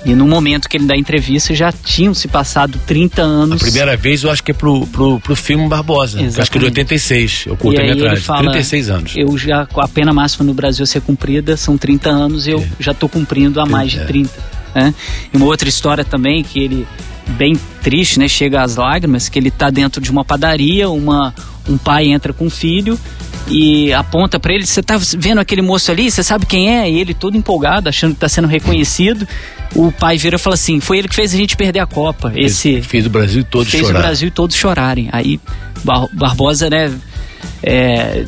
E 0.05 0.13
no 0.13 0.27
momento 0.27 0.69
que 0.69 0.77
ele 0.77 0.85
dá 0.85 0.93
a 0.93 0.97
entrevista 0.97 1.53
já 1.55 1.71
tinham 1.71 2.13
se 2.13 2.27
passado 2.27 2.79
30 2.85 3.23
anos. 3.23 3.59
A 3.59 3.65
primeira 3.65 3.97
vez 3.97 4.23
eu 4.23 4.29
acho 4.29 4.43
que 4.43 4.51
é 4.51 4.53
pro, 4.53 4.85
pro, 4.85 5.19
pro 5.19 5.35
filme 5.35 5.67
Barbosa. 5.67 6.19
Acho 6.19 6.51
que 6.51 6.57
é 6.57 6.59
de 6.59 6.65
86, 6.65 7.45
eu 7.47 7.57
curto 7.57 7.81
a 7.81 7.83
metragem. 7.83 8.23
Fala, 8.23 8.51
36 8.51 8.89
anos. 8.91 9.13
Eu 9.17 9.35
já, 9.35 9.67
a 9.75 9.87
pena 9.87 10.13
máxima 10.13 10.45
no 10.45 10.53
Brasil 10.53 10.83
a 10.83 10.85
ser 10.85 11.01
cumprida 11.01 11.57
são 11.57 11.75
30 11.75 12.09
anos, 12.09 12.47
eu 12.47 12.59
é. 12.59 12.67
já 12.79 12.91
estou 12.91 13.09
cumprindo 13.09 13.59
há 13.59 13.65
mais 13.65 13.91
de 13.91 14.05
30. 14.05 14.29
É. 14.75 14.83
Né? 14.83 14.93
E 15.33 15.37
uma 15.37 15.47
outra 15.47 15.67
história 15.67 16.05
também 16.05 16.43
que 16.43 16.59
ele 16.59 16.87
bem 17.31 17.57
triste, 17.81 18.19
né? 18.19 18.27
Chega 18.27 18.61
às 18.61 18.75
lágrimas, 18.75 19.29
que 19.29 19.37
ele 19.37 19.49
está 19.49 19.69
dentro 19.69 20.01
de 20.01 20.11
uma 20.11 20.23
padaria, 20.23 20.89
uma, 20.89 21.33
um 21.67 21.77
pai 21.77 22.07
entra 22.07 22.33
com 22.33 22.45
um 22.45 22.49
filho 22.49 22.99
e 23.47 23.93
aponta 23.93 24.39
para 24.39 24.53
ele: 24.53 24.65
Você 24.65 24.81
tá 24.81 24.97
vendo 25.17 25.39
aquele 25.39 25.61
moço 25.61 25.91
ali? 25.91 26.09
Você 26.09 26.23
sabe 26.23 26.45
quem 26.45 26.75
é? 26.75 26.89
E 26.89 26.99
ele 26.99 27.13
todo 27.13 27.37
empolgado, 27.37 27.89
achando 27.89 28.11
que 28.11 28.17
está 28.17 28.29
sendo 28.29 28.47
reconhecido. 28.47 29.27
O 29.75 29.91
pai 29.91 30.17
vira 30.17 30.35
e 30.35 30.39
fala 30.39 30.55
assim: 30.55 30.79
Foi 30.79 30.97
ele 30.97 31.07
que 31.07 31.15
fez 31.15 31.33
a 31.33 31.37
gente 31.37 31.55
perder 31.55 31.79
a 31.79 31.85
Copa. 31.85 32.31
Esse 32.35 32.81
fez 32.81 33.05
o 33.05 33.09
Brasil 33.09 33.43
todo 33.43 33.65
fez 33.65 33.81
chorar. 33.81 33.93
Fez 33.93 33.99
o 33.99 34.07
Brasil 34.07 34.31
todo 34.31 34.53
chorarem. 34.53 35.09
Aí 35.11 35.39
Bar 35.83 36.07
Barbosa, 36.13 36.69
né? 36.69 36.91
É, 37.63 38.25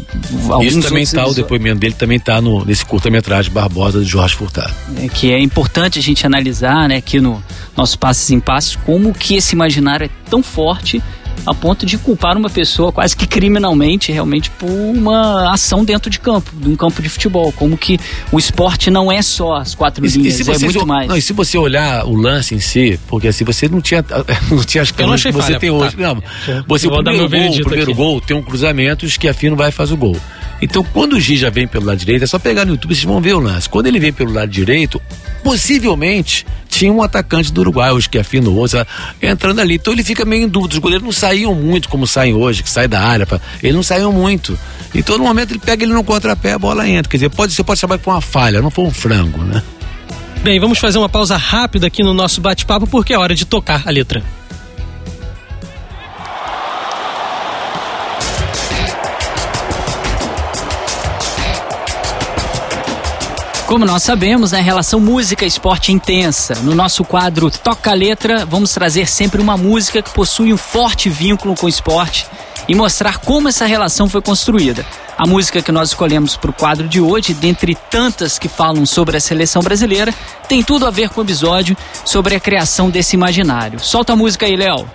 Isso 0.62 0.82
também 0.82 1.04
está, 1.04 1.28
o 1.28 1.34
depoimento 1.34 1.80
dele 1.80 1.94
também 1.94 2.18
está 2.18 2.42
nesse 2.66 2.86
curta-metragem 2.86 3.52
Barbosa 3.52 4.00
de 4.00 4.06
Jorge 4.06 4.36
Furtado. 4.36 4.74
É, 4.98 5.08
que 5.08 5.32
é 5.32 5.40
importante 5.40 6.00
a 6.00 6.02
gente 6.02 6.26
analisar, 6.26 6.90
né, 6.90 6.98
aqui 6.98 7.20
no, 7.20 7.44
nosso 7.78 8.00
Passes 8.00 8.32
em 8.32 8.40
Passos, 8.40 8.76
como 8.76 9.14
que 9.14 9.36
esse 9.36 9.54
imaginário 9.54 10.06
é 10.06 10.10
tão 10.30 10.42
forte 10.42 11.02
a 11.46 11.54
ponto 11.54 11.86
de 11.86 11.98
culpar 11.98 12.38
uma 12.38 12.50
pessoa 12.50 12.92
quase 12.92 13.16
que 13.16 13.28
criminalmente, 13.28 14.12
realmente, 14.12 14.50
por 14.52 14.70
uma 14.70 15.54
ação 15.54 15.84
dentro 15.86 16.10
de 16.10 16.20
campo, 16.20 16.52
de 16.56 16.68
um 16.68 16.76
campo 16.76 17.02
de 17.02 17.10
futebol. 17.10 17.52
Como 17.52 17.78
que 17.78 18.00
o 18.32 18.38
esporte 18.38 18.90
não 18.90 19.12
é 19.12 19.22
só 19.22 19.56
as 19.56 19.74
quatro 19.76 20.06
e, 20.06 20.10
linhas, 20.10 20.40
e 20.40 20.52
é 20.52 20.58
muito 20.58 20.86
mais. 20.86 21.08
Não, 21.08 21.18
e 21.18 21.22
se 21.22 21.34
você 21.34 21.58
olhar 21.58 22.06
o 22.06 22.16
lance 22.16 22.56
em 22.56 22.60
si, 22.60 23.00
porque 23.08 23.28
assim, 23.28 23.44
você 23.44 23.68
não 23.68 23.82
tinha, 23.82 24.04
não 24.50 24.64
tinha 24.64 24.82
as 24.82 24.92
câmeras 24.92 25.24
que 25.24 25.32
você 25.32 25.42
falha, 25.48 25.60
tem 25.60 25.70
hoje. 25.70 25.96
Tá. 25.96 26.02
Não, 26.02 26.24
você, 26.68 26.88
o 26.88 27.04
primeiro, 27.04 27.30
gol, 27.30 27.50
o 27.50 27.64
primeiro 27.64 27.94
gol 27.94 28.22
tem 28.22 28.36
um 28.36 28.42
cruzamento, 28.42 29.08
que 29.18 29.28
a 29.28 29.34
Fino 29.34 29.56
vai 29.56 29.70
e 29.70 29.72
faz 29.72 29.92
o 29.92 29.98
gol. 29.98 30.16
Então, 30.62 30.84
quando 30.84 31.14
o 31.14 31.20
Giz 31.20 31.40
já 31.40 31.50
vem 31.50 31.68
pelo 31.68 31.86
lado 31.86 31.98
direito, 31.98 32.24
é 32.24 32.28
só 32.28 32.40
pegar 32.40 32.66
no 32.66 32.72
YouTube, 32.72 32.94
vocês 32.94 33.04
vão 33.04 33.22
ver 33.22 33.34
o 33.34 33.40
lance. 33.40 33.70
Quando 33.70 33.88
ele 33.88 34.00
vem 34.00 34.12
pelo 34.12 34.34
lado 34.34 34.50
direito, 34.50 35.02
possivelmente 35.48 36.46
tinha 36.68 36.92
um 36.92 37.02
atacante 37.02 37.54
do 37.54 37.62
Uruguai, 37.62 37.90
o 37.92 38.02
Schiaffino 38.02 38.54
Rosa, 38.54 38.86
entrando 39.22 39.62
ali. 39.62 39.76
Então 39.76 39.94
ele 39.94 40.04
fica 40.04 40.26
meio 40.26 40.44
em 40.44 40.50
dúvida. 40.50 40.74
Os 40.74 40.80
goleiros 40.80 41.06
não 41.06 41.14
saíam 41.14 41.56
muito 41.56 41.88
como 41.88 42.06
saem 42.06 42.34
hoje, 42.34 42.62
que 42.62 42.70
sai 42.70 42.86
da 42.86 43.00
área. 43.00 43.26
Pra... 43.26 43.40
Eles 43.64 43.74
não 43.74 43.82
saíam 43.82 44.12
muito. 44.12 44.60
Então 44.94 45.18
no 45.18 45.24
momento 45.24 45.52
ele 45.52 45.60
pega 45.60 45.86
ele 45.86 45.94
no 45.94 46.04
contrapé, 46.04 46.52
a 46.52 46.60
bola 46.60 46.88
entra. 46.88 47.10
Quer 47.10 47.16
dizer, 47.16 47.30
pode, 47.30 47.54
você 47.54 47.64
pode 47.64 47.80
chamar 47.80 47.98
que 47.98 48.04
foi 48.04 48.14
uma 48.14 48.22
falha, 48.22 48.62
não 48.62 48.70
foi 48.70 48.84
um 48.84 48.92
frango, 48.92 49.42
né? 49.42 49.64
Bem, 50.44 50.60
vamos 50.60 50.80
fazer 50.80 50.98
uma 50.98 51.08
pausa 51.08 51.38
rápida 51.38 51.88
aqui 51.88 52.04
no 52.04 52.14
nosso 52.14 52.42
bate-papo 52.42 52.86
porque 52.86 53.14
é 53.14 53.18
hora 53.18 53.34
de 53.34 53.46
tocar 53.46 53.84
a 53.86 53.90
letra. 53.90 54.22
Como 63.68 63.84
nós 63.84 64.02
sabemos, 64.02 64.54
né, 64.54 64.62
relação 64.62 64.98
música-esporte 64.98 65.92
intensa. 65.92 66.56
No 66.64 66.74
nosso 66.74 67.04
quadro 67.04 67.52
Toca 67.52 67.92
a 67.92 67.94
Letra, 67.94 68.46
vamos 68.46 68.72
trazer 68.72 69.10
sempre 69.10 69.42
uma 69.42 69.58
música 69.58 70.02
que 70.02 70.10
possui 70.10 70.54
um 70.54 70.58
forte 70.58 71.10
vínculo 71.10 71.54
com 71.54 71.66
o 71.66 71.70
esporte 71.70 72.26
e 72.66 72.74
mostrar 72.74 73.18
como 73.18 73.50
essa 73.50 73.66
relação 73.66 74.08
foi 74.08 74.22
construída. 74.22 74.86
A 75.18 75.28
música 75.28 75.62
que 75.62 75.70
nós 75.70 75.90
escolhemos 75.90 76.38
para 76.38 76.50
o 76.50 76.54
quadro 76.54 76.88
de 76.88 77.02
hoje, 77.02 77.34
dentre 77.34 77.76
tantas 77.92 78.40
que 78.40 78.48
falam 78.48 78.86
sobre 78.86 79.18
a 79.18 79.20
seleção 79.20 79.62
brasileira, 79.62 80.14
tem 80.48 80.64
tudo 80.64 80.88
a 80.88 80.90
ver 80.90 81.10
com 81.10 81.20
o 81.20 81.24
episódio 81.26 81.76
sobre 82.06 82.36
a 82.36 82.40
criação 82.40 82.90
desse 82.90 83.18
imaginário. 83.18 83.82
Solta 83.82 84.14
a 84.14 84.16
música 84.16 84.46
aí, 84.46 84.56
Léo. 84.56 84.90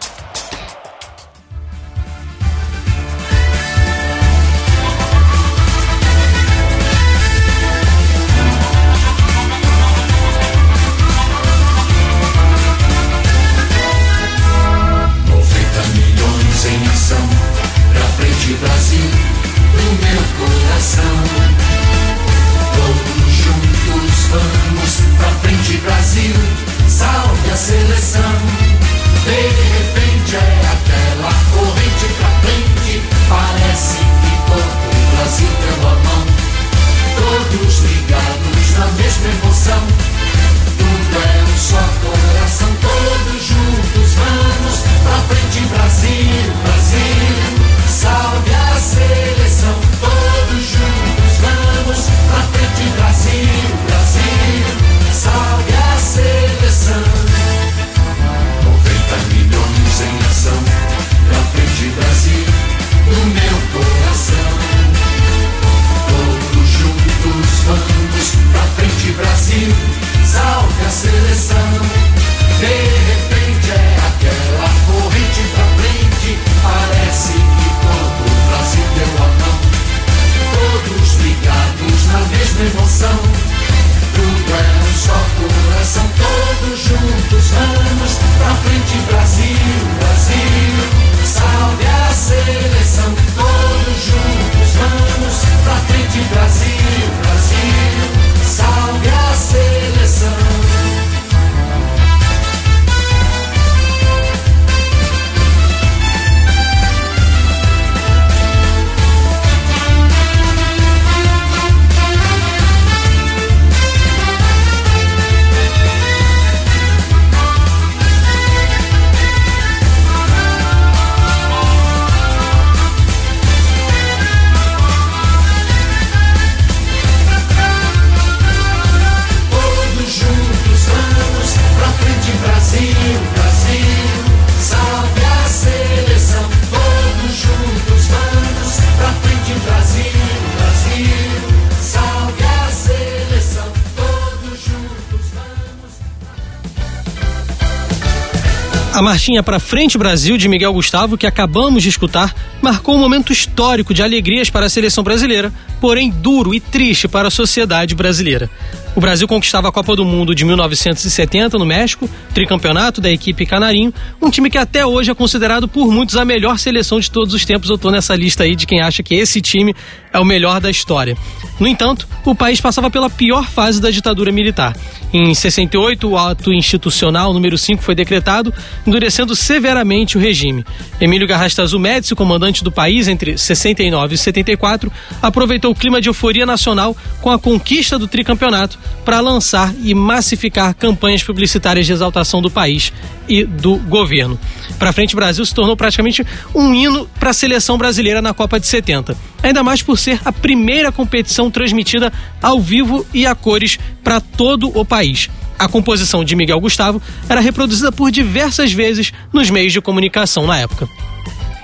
Marchinha 149.13 149.43
para 149.43 149.61
frente 149.61 149.99
Brasil 149.99 150.39
de 150.39 150.49
Miguel 150.49 150.73
Gustavo, 150.73 151.19
que 151.19 151.27
acabamos 151.27 151.83
de 151.83 151.91
escutar, 151.91 152.35
marcou 152.63 152.95
um 152.95 152.99
momento 152.99 153.31
histórico 153.31 153.93
de 153.93 154.03
alegrias 154.03 154.49
para 154.49 154.65
a 154.65 154.71
seleção 154.71 155.05
brasileira, 155.05 155.53
porém 155.83 156.11
duro 156.11 156.55
e 156.55 156.61
triste 156.61 157.09
para 157.09 157.27
a 157.27 157.31
sociedade 157.31 157.93
brasileira. 157.93 158.49
O 158.95 159.01
Brasil 159.01 159.27
conquistava 159.27 159.69
a 159.69 159.73
Copa 159.73 159.97
do 159.97 160.05
Mundo 160.05 160.33
de 160.33 160.45
1970 160.45 161.59
no 161.59 161.67
México, 161.67 162.09
tricampeonato 162.33 163.01
da 163.01 163.11
equipe 163.11 163.45
Canarinho, 163.45 163.93
um 164.21 164.31
time 164.31 164.49
que 164.49 164.59
até 164.59 164.87
hoje 164.87 165.11
é 165.11 165.15
considerado 165.15 165.67
por 165.67 165.91
muitos 165.91 166.17
a 166.17 166.25
melhor 166.25 166.57
seleção 166.57 167.01
de 167.01 167.11
todos 167.11 167.35
os 167.35 167.45
tempos. 167.45 167.69
Eu 167.69 167.79
tô 167.79 167.91
nessa 167.91 168.15
lista 168.15 168.45
aí 168.45 168.55
de 168.55 168.65
quem 168.65 168.81
acha 168.81 169.03
que 169.03 169.17
esse 169.17 169.41
time 169.41 169.75
é 170.13 170.21
o 170.21 170.25
melhor 170.25 170.61
da 170.61 170.71
história. 170.71 171.17
No 171.59 171.67
entanto, 171.67 172.07
o 172.25 172.35
país 172.35 172.61
passava 172.61 172.91
pela 172.91 173.09
pior 173.09 173.49
fase 173.49 173.81
da 173.81 173.91
ditadura 173.91 174.31
militar. 174.31 174.77
Em 175.13 175.35
68, 175.35 176.09
o 176.09 176.17
ato 176.17 176.53
institucional 176.53 177.33
número 177.33 177.57
5 177.59 177.83
foi 177.83 177.95
decretado, 177.95 178.53
endurecendo 178.87 179.37
severamente 179.37 180.17
o 180.17 180.21
regime. 180.21 180.65
Emílio 181.01 181.27
Garrastazu 181.27 181.79
Médici, 181.79 182.15
comandante 182.15 182.65
do 182.65 182.73
país 182.73 183.09
entre 183.09 183.37
69 183.37 184.15
e 184.15 184.19
74, 184.19 184.93
aproveitou 185.21 185.72
o 185.73 185.75
clima 185.75 186.01
de 186.01 186.09
euforia 186.09 186.47
nacional 186.47 186.97
com 187.21 187.31
a 187.31 187.39
conquista 187.39 187.99
do 187.99 188.07
tricampeonato 188.07 188.79
para 189.05 189.21
lançar 189.21 189.75
e 189.83 189.95
massificar 189.95 190.75
campanhas 190.75 191.23
publicitárias 191.23 191.87
de 191.87 191.93
exaltação 191.93 192.41
do 192.41 192.51
país 192.51 192.93
e 193.29 193.45
do 193.45 193.77
governo. 193.77 194.39
Para 194.79 194.93
frente 194.93 195.17
Brasil 195.17 195.45
se 195.45 195.55
tornou 195.55 195.77
praticamente 195.77 196.25
um 196.55 196.75
hino 196.75 197.09
para 197.19 197.31
a 197.31 197.35
seleção 197.35 197.79
brasileira 197.79 198.21
na 198.21 198.35
Copa 198.35 198.61
de 198.61 198.67
70. 198.67 199.17
Ainda 199.43 199.63
mais 199.63 199.83
por 199.83 199.99
ser 199.99 200.21
a 200.25 200.33
primeira 200.33 200.93
competição 200.93 201.51
transmitida 201.51 202.13
ao 202.41 202.61
vivo 202.61 203.07
e 203.13 203.27
a 203.27 203.35
cores 203.35 203.79
para 204.05 204.21
todo 204.21 204.71
o 204.79 204.85
país. 204.85 205.29
A 205.59 205.69
composição 205.69 206.25
de 206.25 206.37
Miguel 206.37 206.61
Gustavo 206.61 207.01
era 207.29 207.41
reproduzida 207.41 207.91
por 207.91 208.11
diversas 208.11 208.73
vezes 208.73 209.13
nos 209.33 209.49
meios 209.49 209.73
de 209.73 209.81
comunicação 209.81 210.47
na 210.47 210.59
época. 210.59 210.89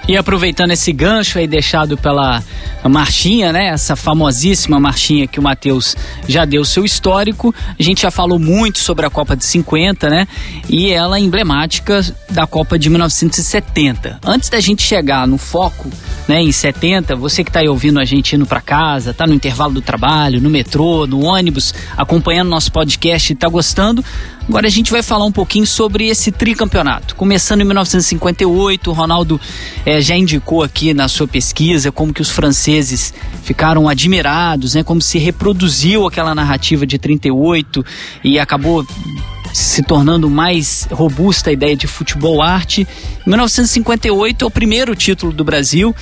E 0.09 0.17
aproveitando 0.17 0.71
esse 0.71 0.91
gancho 0.91 1.39
aí 1.39 1.47
deixado 1.47 1.99
pela 1.99 2.43
marchinha, 2.89 3.53
né? 3.53 3.67
Essa 3.67 3.95
famosíssima 3.95 4.81
marchinha 4.81 5.27
que 5.27 5.39
o 5.39 5.43
Matheus 5.43 5.95
já 6.27 6.47
deu 6.47 6.65
seu 6.65 6.83
histórico. 6.83 7.55
A 7.79 7.83
gente 7.83 8.01
já 8.01 8.11
falou 8.11 8.39
muito 8.39 8.79
sobre 8.79 9.05
a 9.05 9.11
Copa 9.11 9.37
de 9.37 9.45
50, 9.45 10.09
né? 10.09 10.27
E 10.67 10.91
ela 10.91 11.19
é 11.19 11.21
emblemática 11.21 12.01
da 12.31 12.47
Copa 12.47 12.79
de 12.79 12.89
1970. 12.89 14.19
Antes 14.25 14.49
da 14.49 14.59
gente 14.61 14.83
chegar 14.83 15.27
no 15.27 15.37
foco, 15.37 15.91
né, 16.27 16.41
em 16.41 16.53
70, 16.53 17.15
você 17.15 17.45
que 17.45 17.51
está 17.51 17.61
aí 17.61 17.69
ouvindo 17.69 18.01
a 18.01 18.05
gente 18.05 18.35
indo 18.35 18.47
para 18.47 18.63
casa, 18.63 19.13
tá 19.13 19.27
no 19.27 19.35
intervalo 19.35 19.75
do 19.75 19.83
trabalho, 19.83 20.41
no 20.41 20.49
metrô, 20.49 21.07
no 21.07 21.23
ônibus, 21.23 21.75
acompanhando 21.97 22.49
nosso 22.49 22.73
podcast 22.73 23.33
e 23.33 23.37
tá 23.37 23.49
gostando, 23.49 24.03
Agora 24.49 24.67
a 24.67 24.71
gente 24.71 24.91
vai 24.91 25.03
falar 25.03 25.27
um 25.27 25.33
pouquinho 25.33 25.67
sobre 25.67 26.09
esse 26.09 26.33
tricampeonato. 26.33 27.15
Começando 27.15 27.61
em 27.61 27.65
1958, 27.65 28.91
o 28.91 28.95
Ronaldo 28.95 29.39
é, 29.85 30.01
já 30.01 30.17
indicou 30.17 30.63
aqui 30.63 30.95
na 30.95 31.07
sua 31.07 31.29
pesquisa 31.29 31.93
como 31.93 32.15
que 32.15 32.23
os 32.23 32.31
franceses 32.31 33.13
ficaram 33.43 33.87
admirados, 33.87 34.75
né? 34.75 34.83
Como 34.83 35.03
se 35.03 35.19
reproduziu 35.19 36.07
aquela 36.07 36.35
narrativa 36.35 36.87
de 36.87 36.99
38 36.99 37.85
e 38.25 38.39
acabou 38.39 38.87
se 39.53 39.83
tornando 39.83 40.31
mais 40.31 40.89
robusta 40.91 41.51
a 41.51 41.53
ideia 41.53 41.77
de 41.77 41.87
futebol 41.87 42.41
arte. 42.41 42.89
Em 43.27 43.29
1958 43.29 44.43
é 44.43 44.49
o 44.49 44.51
primeiro 44.51 44.97
título 44.97 45.31
do 45.31 45.45
Brasil 45.45 45.95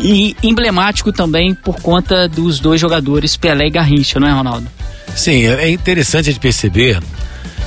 e 0.00 0.34
emblemático 0.42 1.12
também 1.12 1.54
por 1.54 1.76
conta 1.82 2.26
dos 2.26 2.58
dois 2.58 2.80
jogadores 2.80 3.36
Pelé 3.36 3.66
e 3.66 3.70
Garrincha, 3.70 4.18
não 4.18 4.28
é, 4.28 4.32
Ronaldo? 4.32 4.66
Sim, 5.14 5.46
é 5.46 5.70
interessante 5.70 6.26
gente 6.26 6.40
perceber 6.40 7.00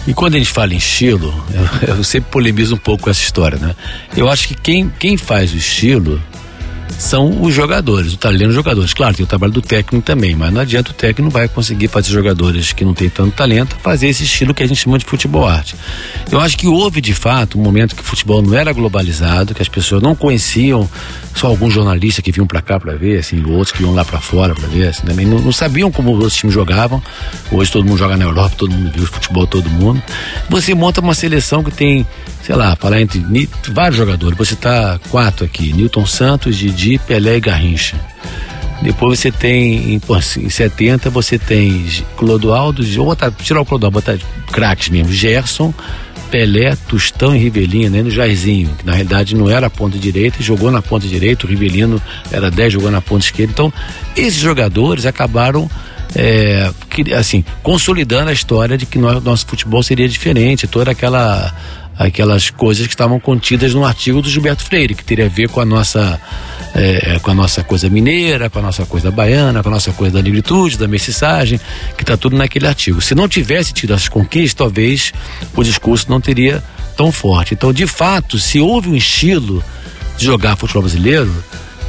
e 0.08 0.14
quando 0.14 0.36
a 0.36 0.38
gente 0.38 0.50
fala 0.50 0.74
em 0.74 0.78
estilo, 0.78 1.34
eu, 1.86 1.98
eu 1.98 2.04
sempre 2.04 2.32
polemizo 2.32 2.76
um 2.76 2.80
pouco 2.80 3.10
essa 3.10 3.22
história, 3.22 3.60
né? 3.60 3.76
Eu 4.16 4.30
acho 4.30 4.48
que 4.48 4.56
quem, 4.56 4.90
quem 4.98 5.18
faz 5.18 5.54
o 5.54 5.58
estilo 5.58 6.22
são 6.98 7.42
os 7.42 7.54
jogadores, 7.54 8.14
o 8.14 8.18
talento 8.18 8.48
dos 8.48 8.56
jogadores. 8.56 8.94
Claro, 8.94 9.16
tem 9.16 9.24
o 9.24 9.28
trabalho 9.28 9.54
do 9.54 9.62
técnico 9.62 10.06
também, 10.06 10.36
mas 10.36 10.52
não 10.52 10.62
adianta 10.62 10.92
o 10.92 10.94
técnico 10.94 11.32
vai 11.32 11.48
conseguir 11.48 11.88
fazer 11.88 12.12
jogadores 12.12 12.74
que 12.74 12.84
não 12.84 12.94
têm 12.94 13.10
tanto 13.10 13.36
talento 13.36 13.76
fazer 13.82 14.08
esse 14.08 14.24
estilo 14.24 14.54
que 14.54 14.64
a 14.64 14.68
gente 14.68 14.82
chama 14.82 14.98
de 14.98 15.06
futebol 15.06 15.48
arte. 15.48 15.76
Eu 16.32 16.40
acho 16.40 16.58
que 16.58 16.68
houve 16.68 17.00
de 17.02 17.14
fato 17.14 17.60
um 17.60 17.62
momento 17.62 17.96
que 17.96 18.02
o 18.02 18.06
futebol 18.06 18.42
não 18.42 18.54
era 18.54 18.74
globalizado, 18.74 19.54
que 19.54 19.62
as 19.62 19.70
pessoas 19.70 20.02
não 20.02 20.16
conheciam, 20.16 20.90
só 21.36 21.48
alguns 21.48 21.74
jornalistas 21.74 22.24
que 22.24 22.32
vinham 22.32 22.48
para 22.48 22.62
cá 22.62 22.80
para 22.80 22.96
ver, 22.96 23.20
assim, 23.20 23.44
outros 23.46 23.72
que 23.72 23.84
iam 23.84 23.94
lá 23.94 24.04
para 24.04 24.20
fora 24.20 24.56
para 24.56 24.68
ver, 24.68 24.88
assim, 24.88 25.06
também 25.06 25.26
não, 25.26 25.40
não, 25.40 25.52
sabiam 25.52 25.92
como 25.92 26.18
os 26.18 26.36
times 26.36 26.54
jogavam. 26.54 27.02
Hoje 27.52 27.72
todo 27.72 27.86
mundo 27.86 27.98
joga 27.98 28.18
na 28.18 28.26
Europa, 28.26 28.56
todo 28.58 28.72
mundo 28.72 28.92
viu 28.94 29.06
futebol 29.06 29.46
todo 29.46 29.70
mundo. 29.70 30.02
Você 30.50 30.74
monta 30.74 31.00
uma 31.00 31.14
seleção 31.14 31.64
que 31.64 31.72
tem 31.72 32.06
sei 32.44 32.56
lá, 32.56 32.76
falar 32.76 33.02
entre 33.02 33.24
vários 33.70 33.98
jogadores. 33.98 34.38
Você 34.38 34.56
tá 34.56 35.00
quatro 35.10 35.46
aqui: 35.46 35.74
Newton 35.74 36.06
Santos, 36.06 36.56
Didi, 36.56 37.00
Pelé 37.00 37.38
e 37.38 37.40
Garrincha. 37.40 37.98
Depois 38.82 39.20
você 39.20 39.32
tem, 39.32 39.94
em, 39.94 40.02
em 40.38 40.50
70, 40.50 41.10
você 41.10 41.40
tem 41.40 41.84
Clodoaldo, 42.16 42.84
vou 42.96 43.08
botar, 43.08 43.32
tirar 43.32 43.62
o 43.62 43.66
Clodoaldo, 43.66 43.96
botar 43.96 44.18
craques 44.52 44.90
mesmo, 44.90 45.12
Gerson, 45.12 45.74
Pelé, 46.30 46.76
Tustão 46.88 47.36
e 47.36 47.40
Rivelino, 47.40 47.90
né, 47.96 48.04
no 48.04 48.12
Jairzinho, 48.12 48.70
que 48.78 48.86
na 48.86 48.94
realidade 48.94 49.36
não 49.36 49.50
era 49.50 49.68
a 49.68 49.70
ponta 49.70 49.98
direita, 49.98 50.44
jogou 50.44 50.70
na 50.70 50.82
ponta 50.82 51.08
direita, 51.08 51.46
o 51.46 51.50
Rivelino 51.50 52.02
era 52.32 52.52
10, 52.52 52.74
jogou 52.74 52.92
na 52.92 53.02
ponta 53.02 53.26
esquerda. 53.26 53.52
Então, 53.52 53.74
esses 54.16 54.40
jogadores 54.40 55.08
acabaram 55.08 55.70
é, 56.16 56.72
assim, 57.18 57.44
consolidando 57.64 58.30
a 58.30 58.34
história 58.34 58.78
de 58.78 58.86
que 58.86 58.98
nosso 59.00 59.46
futebol 59.46 59.82
seria 59.82 60.08
diferente, 60.08 60.68
toda 60.68 60.92
aquela 60.92 61.54
aquelas 61.98 62.50
coisas 62.50 62.86
que 62.86 62.94
estavam 62.94 63.20
contidas 63.20 63.74
no 63.74 63.84
artigo 63.84 64.22
do 64.22 64.30
Gilberto 64.30 64.64
Freire, 64.64 64.94
que 64.94 65.04
teria 65.04 65.26
a 65.26 65.30
ver 65.30 65.50
com 65.50 65.60
a 65.60 65.66
nossa 65.66 66.20
é, 66.76 67.18
com 67.20 67.32
a 67.32 67.34
nossa 67.34 67.64
coisa 67.64 67.90
mineira, 67.90 68.50
com 68.50 68.60
a 68.60 68.62
nossa 68.62 68.86
coisa 68.86 69.10
baiana, 69.10 69.64
com 69.64 69.70
a 69.70 69.72
nossa 69.72 69.92
coisa 69.92 70.14
da 70.16 70.22
negritude, 70.22 70.78
da 70.78 70.88
mestiçagem, 70.88 71.60
que 71.98 72.04
está 72.04 72.16
tudo 72.16 72.38
naquele 72.38 72.68
artigo. 72.68 73.02
Se 73.02 73.16
não 73.16 73.28
tivesse 73.28 73.74
tido 73.74 73.94
essas 73.94 74.10
conquistas, 74.10 74.54
talvez 74.54 75.12
o 75.56 75.64
discurso 75.64 76.10
não 76.10 76.22
teria 76.22 76.64
tão 76.96 77.12
forte. 77.12 77.54
Então, 77.54 77.74
de 77.74 77.88
fato, 77.88 78.38
se 78.38 78.60
houve 78.60 78.90
um 78.90 78.96
estilo 78.96 79.64
de 80.18 80.26
jogar 80.26 80.56
futebol 80.56 80.84
brasileiro, 80.84 81.32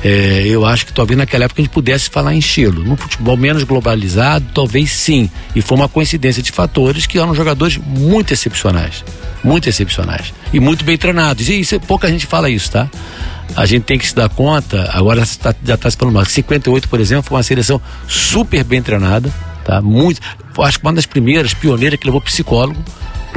é, 0.05 0.45
eu 0.47 0.65
acho 0.65 0.87
que 0.87 0.93
talvez 0.93 1.19
naquela 1.19 1.45
época 1.45 1.61
a 1.61 1.65
gente 1.65 1.73
pudesse 1.73 2.09
falar 2.09 2.35
em 2.35 2.39
estilo. 2.39 2.85
No 2.85 2.97
futebol 2.97 3.37
menos 3.37 3.65
globalizado, 3.65 4.47
talvez 4.55 4.93
sim. 4.93 5.29
E 5.55 5.63
foi 5.63 5.77
uma 5.77 5.89
coincidência 5.89 6.43
de 6.43 6.53
fatores 6.53 7.07
que 7.07 7.19
eram 7.19 7.35
jogadores 7.35 7.77
muito 7.79 8.33
excepcionais. 8.33 9.05
Muito 9.43 9.69
excepcionais. 9.69 10.33
E 10.53 10.61
muito 10.61 10.85
bem 10.85 10.97
treinados. 10.97 11.49
E 11.49 11.61
isso, 11.61 11.79
pouca 11.81 12.09
gente 12.09 12.27
fala 12.27 12.49
isso, 12.49 12.71
tá? 12.71 12.89
A 13.57 13.67
gente 13.67 13.85
tem 13.85 13.99
que 13.99 14.07
se 14.07 14.15
dar 14.15 14.29
conta, 14.29 14.89
agora 14.93 15.25
tá, 15.41 15.55
já 15.65 15.75
está 15.75 15.91
se 15.91 15.97
falando 15.97 16.15
mais. 16.15 16.29
58, 16.29 16.89
por 16.89 17.01
exemplo, 17.01 17.25
foi 17.25 17.37
uma 17.37 17.43
seleção 17.43 17.81
super 18.07 18.63
bem 18.63 18.83
treinada, 18.83 19.33
tá? 19.65 19.81
Muito. 19.81 20.21
Acho 20.59 20.79
que 20.79 20.87
uma 20.87 20.93
das 20.93 21.07
primeiras, 21.07 21.55
pioneiras, 21.55 21.99
que 21.99 22.07
levou 22.07 22.21
psicólogo 22.21 22.79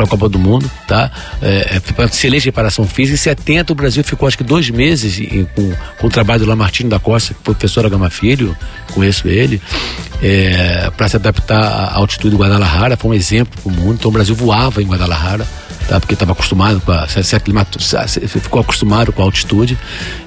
para 0.01 0.05
a 0.05 0.07
Copa 0.07 0.27
do 0.27 0.39
Mundo, 0.39 0.69
tá? 0.87 1.11
É, 1.41 1.77
é, 1.77 2.05
excelente 2.05 2.45
reparação 2.45 2.85
física. 2.85 3.15
Em 3.15 3.17
70 3.17 3.73
o 3.73 3.75
Brasil 3.75 4.03
ficou 4.03 4.27
acho 4.27 4.37
que 4.37 4.43
dois 4.43 4.69
meses 4.69 5.19
em, 5.19 5.45
com, 5.55 5.73
com, 5.99 6.07
o 6.07 6.09
trabalho 6.09 6.43
do 6.43 6.49
Lamartine 6.49 6.89
da 6.89 6.99
Costa, 6.99 7.35
professor 7.43 7.87
Gama 7.89 8.09
Filho, 8.09 8.55
conheço 8.93 9.27
ele, 9.27 9.61
é, 10.21 10.89
para 10.97 11.07
se 11.07 11.15
adaptar 11.15 11.61
à 11.61 11.95
altitude 11.95 12.35
do 12.35 12.41
Guadalajara, 12.41 12.97
foi 12.97 13.11
um 13.11 13.13
exemplo 13.13 13.59
para 13.61 13.71
o 13.71 13.75
mundo. 13.75 13.95
Então 13.99 14.09
o 14.09 14.13
Brasil 14.13 14.35
voava 14.35 14.81
em 14.81 14.85
Guadalajara 14.85 15.45
tá? 15.91 15.99
Porque 15.99 16.13
estava 16.13 16.31
acostumado 16.31 16.79
com 16.79 16.93
a, 16.93 17.05
se, 17.05 17.21
se 17.21 17.35
se, 18.07 18.27
ficou 18.39 18.61
acostumado 18.61 19.11
com 19.11 19.21
a 19.21 19.25
altitude. 19.25 19.77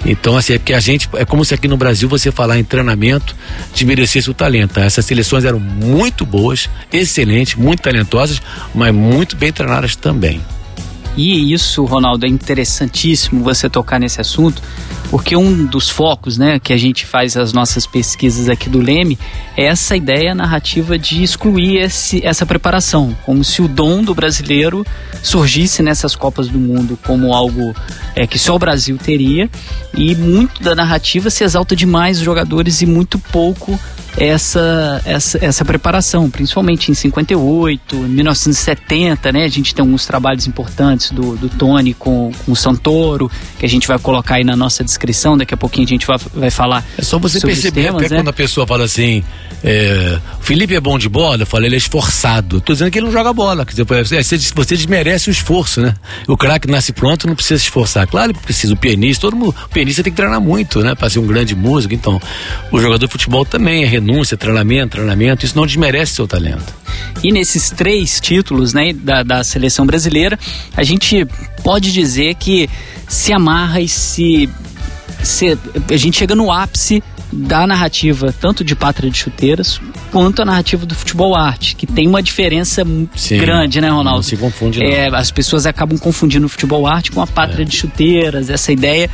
Então, 0.04 0.36
assim, 0.36 0.52
é 0.52 0.58
que 0.58 0.74
a 0.74 0.80
gente, 0.80 1.08
é 1.14 1.24
como 1.24 1.42
se 1.42 1.54
aqui 1.54 1.66
no 1.66 1.78
Brasil 1.78 2.06
você 2.06 2.30
falar 2.30 2.58
em 2.58 2.64
treinamento 2.64 3.34
desmerecesse 3.72 4.28
o 4.28 4.34
talento. 4.34 4.74
Tá? 4.74 4.82
Essas 4.82 5.06
seleções 5.06 5.42
eram 5.42 5.58
muito 5.58 6.26
boas, 6.26 6.68
excelentes, 6.92 7.54
muito 7.54 7.80
talentosas, 7.80 8.42
mas 8.74 8.94
muito 8.94 9.36
bem 9.36 9.50
treinadas 9.50 9.96
também. 9.96 10.38
E 11.16 11.52
isso, 11.52 11.84
Ronaldo, 11.84 12.26
é 12.26 12.28
interessantíssimo 12.28 13.44
você 13.44 13.70
tocar 13.70 14.00
nesse 14.00 14.20
assunto, 14.20 14.60
porque 15.10 15.36
um 15.36 15.64
dos 15.64 15.88
focos, 15.88 16.36
né, 16.36 16.58
que 16.58 16.72
a 16.72 16.76
gente 16.76 17.06
faz 17.06 17.36
as 17.36 17.52
nossas 17.52 17.86
pesquisas 17.86 18.48
aqui 18.48 18.68
do 18.68 18.80
Leme 18.80 19.16
é 19.56 19.66
essa 19.66 19.96
ideia 19.96 20.34
narrativa 20.34 20.98
de 20.98 21.22
excluir 21.22 21.76
esse, 21.76 22.24
essa 22.26 22.44
preparação, 22.44 23.16
como 23.24 23.44
se 23.44 23.62
o 23.62 23.68
dom 23.68 24.02
do 24.02 24.12
brasileiro 24.12 24.84
surgisse 25.22 25.82
nessas 25.82 26.16
Copas 26.16 26.48
do 26.48 26.58
Mundo 26.58 26.98
como 27.06 27.32
algo 27.32 27.74
é, 28.16 28.26
que 28.26 28.38
só 28.38 28.56
o 28.56 28.58
Brasil 28.58 28.98
teria, 28.98 29.48
e 29.96 30.16
muito 30.16 30.62
da 30.62 30.74
narrativa 30.74 31.30
se 31.30 31.44
exalta 31.44 31.76
demais 31.76 32.18
os 32.18 32.24
jogadores 32.24 32.82
e 32.82 32.86
muito 32.86 33.18
pouco 33.18 33.78
essa, 34.16 35.02
essa, 35.04 35.44
essa 35.44 35.64
preparação, 35.64 36.30
principalmente 36.30 36.90
em 36.90 36.94
58, 36.94 37.96
1970, 37.96 39.32
né? 39.32 39.44
A 39.44 39.48
gente 39.48 39.74
tem 39.74 39.82
alguns 39.82 40.06
trabalhos 40.06 40.46
importantes 40.46 41.10
do, 41.10 41.36
do 41.36 41.48
Tony 41.48 41.94
com, 41.94 42.30
com 42.44 42.52
o 42.52 42.56
Santoro, 42.56 43.30
que 43.58 43.66
a 43.66 43.68
gente 43.68 43.88
vai 43.88 43.98
colocar 43.98 44.36
aí 44.36 44.44
na 44.44 44.56
nossa 44.56 44.84
descrição, 44.84 45.36
daqui 45.36 45.54
a 45.54 45.56
pouquinho 45.56 45.86
a 45.86 45.88
gente 45.88 46.06
vai, 46.06 46.18
vai 46.34 46.50
falar. 46.50 46.84
É 46.96 47.02
só 47.02 47.18
você 47.18 47.40
perceber 47.40 47.84
temas, 47.84 48.02
até 48.02 48.14
né? 48.14 48.20
quando 48.20 48.28
a 48.28 48.32
pessoa 48.32 48.66
fala 48.66 48.84
assim, 48.84 49.24
é, 49.66 50.20
Felipe 50.42 50.74
é 50.74 50.80
bom 50.80 50.98
de 50.98 51.08
bola, 51.08 51.40
eu 51.40 51.46
falo, 51.46 51.64
ele 51.64 51.74
é 51.74 51.78
esforçado. 51.78 52.60
Tô 52.60 52.74
dizendo 52.74 52.90
que 52.90 52.98
ele 52.98 53.06
não 53.06 53.12
joga 53.12 53.32
bola. 53.32 53.64
Quer 53.64 53.82
dizer, 53.82 54.22
você, 54.22 54.36
você 54.54 54.76
desmerece 54.76 55.30
o 55.30 55.32
esforço, 55.32 55.80
né? 55.80 55.94
O 56.28 56.36
craque 56.36 56.70
nasce 56.70 56.92
pronto, 56.92 57.26
não 57.26 57.34
precisa 57.34 57.58
se 57.58 57.64
esforçar. 57.64 58.06
Claro, 58.06 58.32
ele 58.32 58.38
precisa, 58.38 58.74
o 58.74 58.76
pianista, 58.76 59.22
todo 59.22 59.34
mundo, 59.34 59.54
o 59.64 59.68
pianista 59.70 60.02
tem 60.02 60.12
que 60.12 60.16
treinar 60.18 60.38
muito, 60.38 60.80
né? 60.80 60.94
Pra 60.94 61.08
ser 61.08 61.18
um 61.18 61.26
grande 61.26 61.56
músico. 61.56 61.94
Então, 61.94 62.20
o 62.70 62.78
jogador 62.78 63.06
de 63.06 63.10
futebol 63.10 63.46
também 63.46 63.84
é 63.84 63.86
renúncia, 63.86 64.36
treinamento, 64.36 64.90
treinamento, 64.92 65.46
isso 65.46 65.56
não 65.56 65.64
desmerece 65.64 66.12
seu 66.12 66.28
talento. 66.28 66.74
E 67.22 67.32
nesses 67.32 67.70
três 67.70 68.20
títulos 68.20 68.74
né, 68.74 68.92
da, 68.92 69.22
da 69.22 69.42
seleção 69.42 69.86
brasileira, 69.86 70.38
a 70.76 70.82
gente 70.82 71.26
pode 71.62 71.90
dizer 71.90 72.34
que 72.34 72.68
se 73.08 73.32
amarra 73.32 73.80
e 73.80 73.88
se, 73.88 74.46
se 75.24 75.58
a 75.90 75.96
gente 75.96 76.18
chega 76.18 76.34
no 76.34 76.52
ápice 76.52 77.02
da 77.34 77.66
narrativa 77.66 78.32
tanto 78.32 78.62
de 78.62 78.76
Pátria 78.76 79.10
de 79.10 79.18
Chuteiras 79.18 79.80
quanto 80.12 80.42
a 80.42 80.44
narrativa 80.44 80.86
do 80.86 80.94
futebol 80.94 81.34
arte, 81.34 81.74
que 81.74 81.86
tem 81.86 82.06
uma 82.06 82.22
diferença 82.22 82.84
Sim, 83.16 83.38
grande, 83.38 83.80
né, 83.80 83.88
Ronaldo? 83.88 84.18
Não 84.18 84.22
se 84.22 84.36
confunde 84.36 84.78
não. 84.78 84.86
É, 84.86 85.08
as 85.08 85.32
pessoas 85.32 85.66
acabam 85.66 85.98
confundindo 85.98 86.46
o 86.46 86.48
futebol 86.48 86.86
arte 86.86 87.10
com 87.10 87.20
a 87.20 87.26
Pátria 87.26 87.62
é. 87.62 87.64
de 87.64 87.76
Chuteiras, 87.76 88.48
essa 88.48 88.70
ideia. 88.70 89.10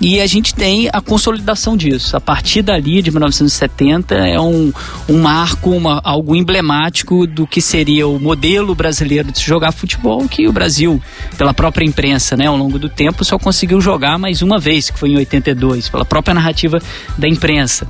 E 0.00 0.20
a 0.20 0.26
gente 0.26 0.54
tem 0.54 0.90
a 0.92 1.00
consolidação 1.00 1.76
disso. 1.76 2.14
A 2.16 2.20
partir 2.20 2.60
dali, 2.60 3.00
de 3.00 3.10
1970, 3.10 4.14
é 4.14 4.38
um, 4.38 4.70
um 5.08 5.22
marco, 5.22 5.70
uma, 5.70 6.00
algo 6.04 6.36
emblemático 6.36 7.26
do 7.26 7.46
que 7.46 7.62
seria 7.62 8.06
o 8.06 8.20
modelo 8.20 8.74
brasileiro 8.74 9.32
de 9.32 9.38
se 9.38 9.44
jogar 9.44 9.72
futebol, 9.72 10.28
que 10.28 10.46
o 10.46 10.52
Brasil, 10.52 11.00
pela 11.38 11.54
própria 11.54 11.86
imprensa, 11.86 12.36
né, 12.36 12.46
ao 12.46 12.56
longo 12.56 12.78
do 12.78 12.90
tempo, 12.90 13.24
só 13.24 13.38
conseguiu 13.38 13.80
jogar 13.80 14.18
mais 14.18 14.42
uma 14.42 14.58
vez, 14.58 14.90
que 14.90 14.98
foi 14.98 15.10
em 15.10 15.16
82, 15.52 15.88
pela 15.88 16.04
própria 16.04 16.34
narrativa 16.34 16.80
da 17.16 17.28
imprensa. 17.28 17.86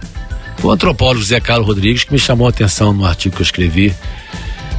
O 0.63 0.71
antropólogo 0.71 1.25
Zé 1.25 1.41
Carlos 1.41 1.67
Rodrigues 1.67 2.05
que 2.05 2.13
me 2.13 2.19
chamou 2.19 2.47
a 2.47 2.51
atenção 2.51 2.93
no 2.93 3.05
artigo 3.05 3.35
que 3.35 3.43
eu 3.43 3.45
escrevi, 3.45 3.95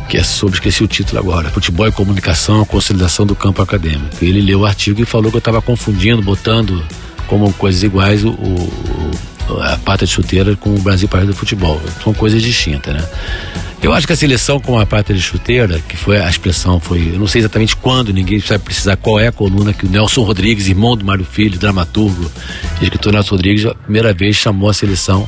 que 0.07 0.17
é 0.17 0.23
sobre, 0.23 0.55
esqueci 0.55 0.83
o 0.83 0.87
título 0.87 1.19
agora, 1.19 1.49
Futebol 1.49 1.87
e 1.87 1.91
Comunicação, 1.91 2.61
a 2.61 2.65
Consolidação 2.65 3.25
do 3.25 3.35
Campo 3.35 3.61
Acadêmico. 3.61 4.15
Ele 4.21 4.41
leu 4.41 4.61
o 4.61 4.65
artigo 4.65 5.01
e 5.01 5.05
falou 5.05 5.31
que 5.31 5.37
eu 5.37 5.39
estava 5.39 5.61
confundindo, 5.61 6.21
botando 6.21 6.83
como 7.27 7.51
coisas 7.53 7.83
iguais 7.83 8.23
o, 8.23 8.29
o 8.29 9.11
a 9.61 9.77
pata 9.77 10.05
de 10.05 10.11
chuteira 10.11 10.55
com 10.55 10.73
o 10.73 10.79
Brasil 10.79 11.07
para 11.07 11.25
do 11.25 11.33
futebol. 11.33 11.81
São 12.01 12.13
coisas 12.13 12.41
distintas, 12.41 12.93
né? 12.93 13.05
Eu 13.83 13.91
acho 13.91 14.07
que 14.07 14.13
a 14.13 14.15
seleção 14.15 14.61
com 14.61 14.79
a 14.79 14.85
pata 14.85 15.13
de 15.13 15.21
chuteira, 15.21 15.77
que 15.89 15.97
foi 15.97 16.17
a 16.17 16.29
expressão, 16.29 16.79
foi, 16.79 17.11
eu 17.13 17.19
não 17.19 17.27
sei 17.27 17.41
exatamente 17.41 17.75
quando, 17.75 18.13
ninguém 18.13 18.39
vai 18.39 18.57
precisar 18.57 18.95
qual 18.95 19.19
é 19.19 19.27
a 19.27 19.31
coluna 19.31 19.73
que 19.73 19.85
o 19.85 19.89
Nelson 19.89 20.23
Rodrigues, 20.23 20.69
irmão 20.69 20.95
do 20.95 21.03
Mário 21.03 21.25
Filho, 21.25 21.59
dramaturgo, 21.59 22.31
escritor 22.81 23.11
Nelson 23.11 23.35
Rodrigues, 23.35 23.65
a 23.65 23.75
primeira 23.75 24.13
vez 24.13 24.37
chamou 24.37 24.69
a 24.69 24.73
seleção 24.73 25.27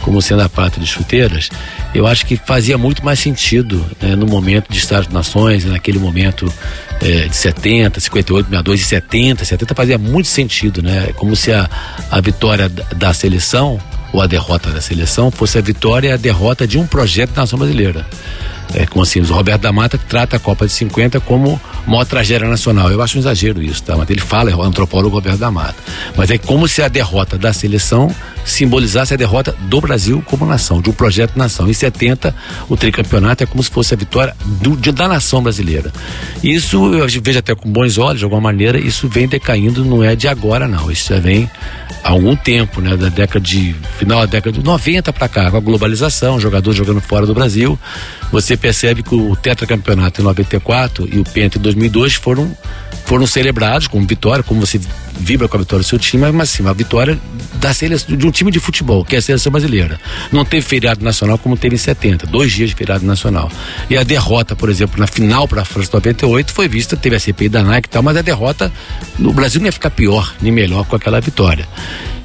como 0.00 0.22
sendo 0.22 0.42
a 0.42 0.48
pata 0.48 0.80
de 0.80 0.86
chuteiras, 0.86 1.50
eu 1.94 2.06
acho 2.06 2.24
que 2.24 2.36
fazia 2.36 2.78
muito 2.78 3.04
mais 3.04 3.18
sentido 3.18 3.84
né, 4.00 4.16
no 4.16 4.26
momento 4.26 4.72
de 4.72 4.78
Estados 4.78 5.12
Nações, 5.12 5.66
naquele 5.66 5.98
momento 5.98 6.50
é, 7.02 7.28
de 7.28 7.36
70, 7.36 8.00
58, 8.00 8.46
62 8.46 8.80
e 8.80 8.84
70, 8.84 9.44
70 9.44 9.74
fazia 9.74 9.98
muito 9.98 10.28
sentido, 10.28 10.82
né? 10.82 11.12
Como 11.16 11.36
se 11.36 11.52
a, 11.52 11.68
a 12.10 12.20
vitória 12.20 12.68
da 12.68 13.12
seleção 13.12 13.78
ou 14.12 14.20
a 14.20 14.26
derrota 14.26 14.70
da 14.70 14.80
seleção 14.80 15.30
fosse 15.30 15.58
a 15.58 15.60
vitória 15.60 16.08
e 16.08 16.12
a 16.12 16.16
derrota 16.16 16.66
de 16.66 16.78
um 16.78 16.86
projeto 16.86 17.32
da 17.32 17.42
nação 17.42 17.58
brasileira 17.58 18.06
é, 18.74 18.86
como 18.86 19.02
assim, 19.02 19.20
o 19.20 19.24
Roberto 19.24 19.62
da 19.62 19.72
Mata 19.72 19.98
trata 19.98 20.36
a 20.36 20.38
Copa 20.38 20.66
de 20.66 20.72
50 20.72 21.20
como 21.20 21.60
maior 21.86 22.04
tragédia 22.04 22.48
nacional. 22.48 22.90
Eu 22.90 23.02
acho 23.02 23.16
um 23.16 23.20
exagero 23.20 23.62
isso, 23.62 23.82
tá? 23.82 23.96
Mas 23.96 24.08
ele 24.10 24.20
fala, 24.20 24.50
é 24.50 24.54
o 24.54 24.62
antropólogo 24.62 25.14
Roberto 25.14 25.38
da 25.38 25.50
Mata. 25.50 25.76
Mas 26.16 26.30
é 26.30 26.38
como 26.38 26.68
se 26.68 26.82
a 26.82 26.88
derrota 26.88 27.36
da 27.36 27.52
seleção 27.52 28.14
simbolizasse 28.44 29.14
a 29.14 29.16
derrota 29.16 29.54
do 29.60 29.80
Brasil 29.80 30.22
como 30.26 30.46
nação, 30.46 30.80
de 30.80 30.90
um 30.90 30.92
projeto 30.92 31.36
nação. 31.36 31.68
Em 31.68 31.72
70, 31.72 32.34
o 32.68 32.76
tricampeonato 32.76 33.42
é 33.44 33.46
como 33.46 33.62
se 33.62 33.70
fosse 33.70 33.94
a 33.94 33.96
vitória 33.96 34.34
do, 34.44 34.76
da 34.92 35.08
nação 35.08 35.42
brasileira. 35.42 35.92
Isso 36.42 36.94
eu 36.94 37.06
vejo 37.22 37.38
até 37.38 37.54
com 37.54 37.70
bons 37.70 37.98
olhos, 37.98 38.18
de 38.18 38.24
alguma 38.24 38.40
maneira, 38.40 38.78
isso 38.78 39.08
vem 39.08 39.28
decaindo, 39.28 39.84
não 39.84 40.02
é 40.02 40.16
de 40.16 40.28
agora, 40.28 40.66
não. 40.66 40.90
Isso 40.90 41.12
já 41.12 41.20
vem 41.20 41.50
há 42.02 42.10
algum 42.10 42.34
tempo, 42.36 42.80
né? 42.80 42.96
Da 42.96 43.08
década 43.08 43.40
de. 43.40 43.74
final 43.98 44.20
da 44.20 44.26
década 44.26 44.56
de 44.56 44.64
90 44.64 45.12
para 45.12 45.28
cá, 45.28 45.50
com 45.50 45.56
a 45.56 45.60
globalização, 45.60 46.40
jogadores 46.40 46.76
jogando 46.76 47.00
fora 47.00 47.26
do 47.26 47.34
Brasil. 47.34 47.78
Você 48.30 48.56
percebe 48.56 49.02
que 49.02 49.14
o 49.14 49.34
tetracampeonato 49.34 50.20
em 50.20 50.24
94 50.24 51.08
e 51.12 51.18
o 51.18 51.24
Penta 51.24 51.58
em 51.58 51.60
2002 51.60 52.14
foram 52.14 52.56
foram 53.04 53.26
celebrados 53.26 53.88
como 53.88 54.06
vitória, 54.06 54.44
como 54.44 54.60
você 54.60 54.80
vibra 55.18 55.48
com 55.48 55.56
a 55.56 55.60
vitória 55.60 55.82
do 55.82 55.86
seu 55.86 55.98
time, 55.98 56.30
mas 56.32 56.50
sim, 56.50 56.66
a 56.66 56.72
vitória 56.72 57.18
da 57.54 57.74
seleção, 57.74 58.16
de 58.16 58.26
um 58.26 58.30
time 58.30 58.50
de 58.50 58.58
futebol, 58.58 59.04
que 59.04 59.14
é 59.14 59.18
a 59.18 59.22
seleção 59.22 59.52
brasileira. 59.52 60.00
Não 60.32 60.44
teve 60.44 60.64
feriado 60.64 61.04
nacional 61.04 61.38
como 61.38 61.56
teve 61.56 61.74
em 61.74 61.78
70, 61.78 62.26
dois 62.26 62.52
dias 62.52 62.70
de 62.70 62.76
feriado 62.76 63.04
nacional. 63.04 63.50
E 63.88 63.96
a 63.96 64.02
derrota, 64.02 64.56
por 64.56 64.70
exemplo, 64.70 64.98
na 64.98 65.06
final 65.06 65.46
para 65.46 65.62
a 65.62 65.64
França 65.64 65.90
98 65.92 66.52
foi 66.52 66.68
vista, 66.68 66.96
teve 66.96 67.16
a 67.16 67.20
CPI 67.20 67.48
da 67.48 67.62
Nike 67.62 67.88
e 67.88 67.90
tal, 67.90 68.02
mas 68.02 68.16
a 68.16 68.22
derrota 68.22 68.72
no 69.18 69.32
Brasil 69.32 69.60
não 69.60 69.66
ia 69.66 69.72
ficar 69.72 69.90
pior 69.90 70.34
nem 70.40 70.52
melhor 70.52 70.86
com 70.86 70.96
aquela 70.96 71.20
vitória. 71.20 71.68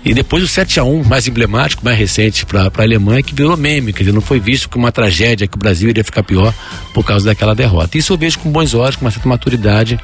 E 0.05 0.13
depois 0.13 0.43
o 0.43 0.47
7 0.47 0.79
a 0.79 0.83
1 0.83 1.03
mais 1.03 1.27
emblemático, 1.27 1.83
mais 1.83 1.97
recente 1.97 2.45
para 2.45 2.69
a 2.71 2.81
Alemanha, 2.83 3.23
que 3.23 3.33
virou 3.33 3.57
meme, 3.57 3.91
quer 3.91 4.03
dizer, 4.03 4.13
não 4.13 4.21
foi 4.21 4.39
visto 4.39 4.69
como 4.69 4.85
uma 4.85 4.91
tragédia 4.91 5.47
que 5.47 5.55
o 5.55 5.59
Brasil 5.59 5.89
iria 5.89 6.03
ficar 6.03 6.21
pior 6.21 6.53
por 6.93 7.03
causa 7.03 7.25
daquela 7.25 7.55
derrota. 7.55 7.97
Isso 7.97 8.13
eu 8.13 8.17
vejo 8.17 8.37
com 8.37 8.51
bons 8.51 8.75
olhos, 8.75 8.95
com 8.95 9.03
uma 9.03 9.09
certa 9.09 9.27
maturidade 9.27 9.99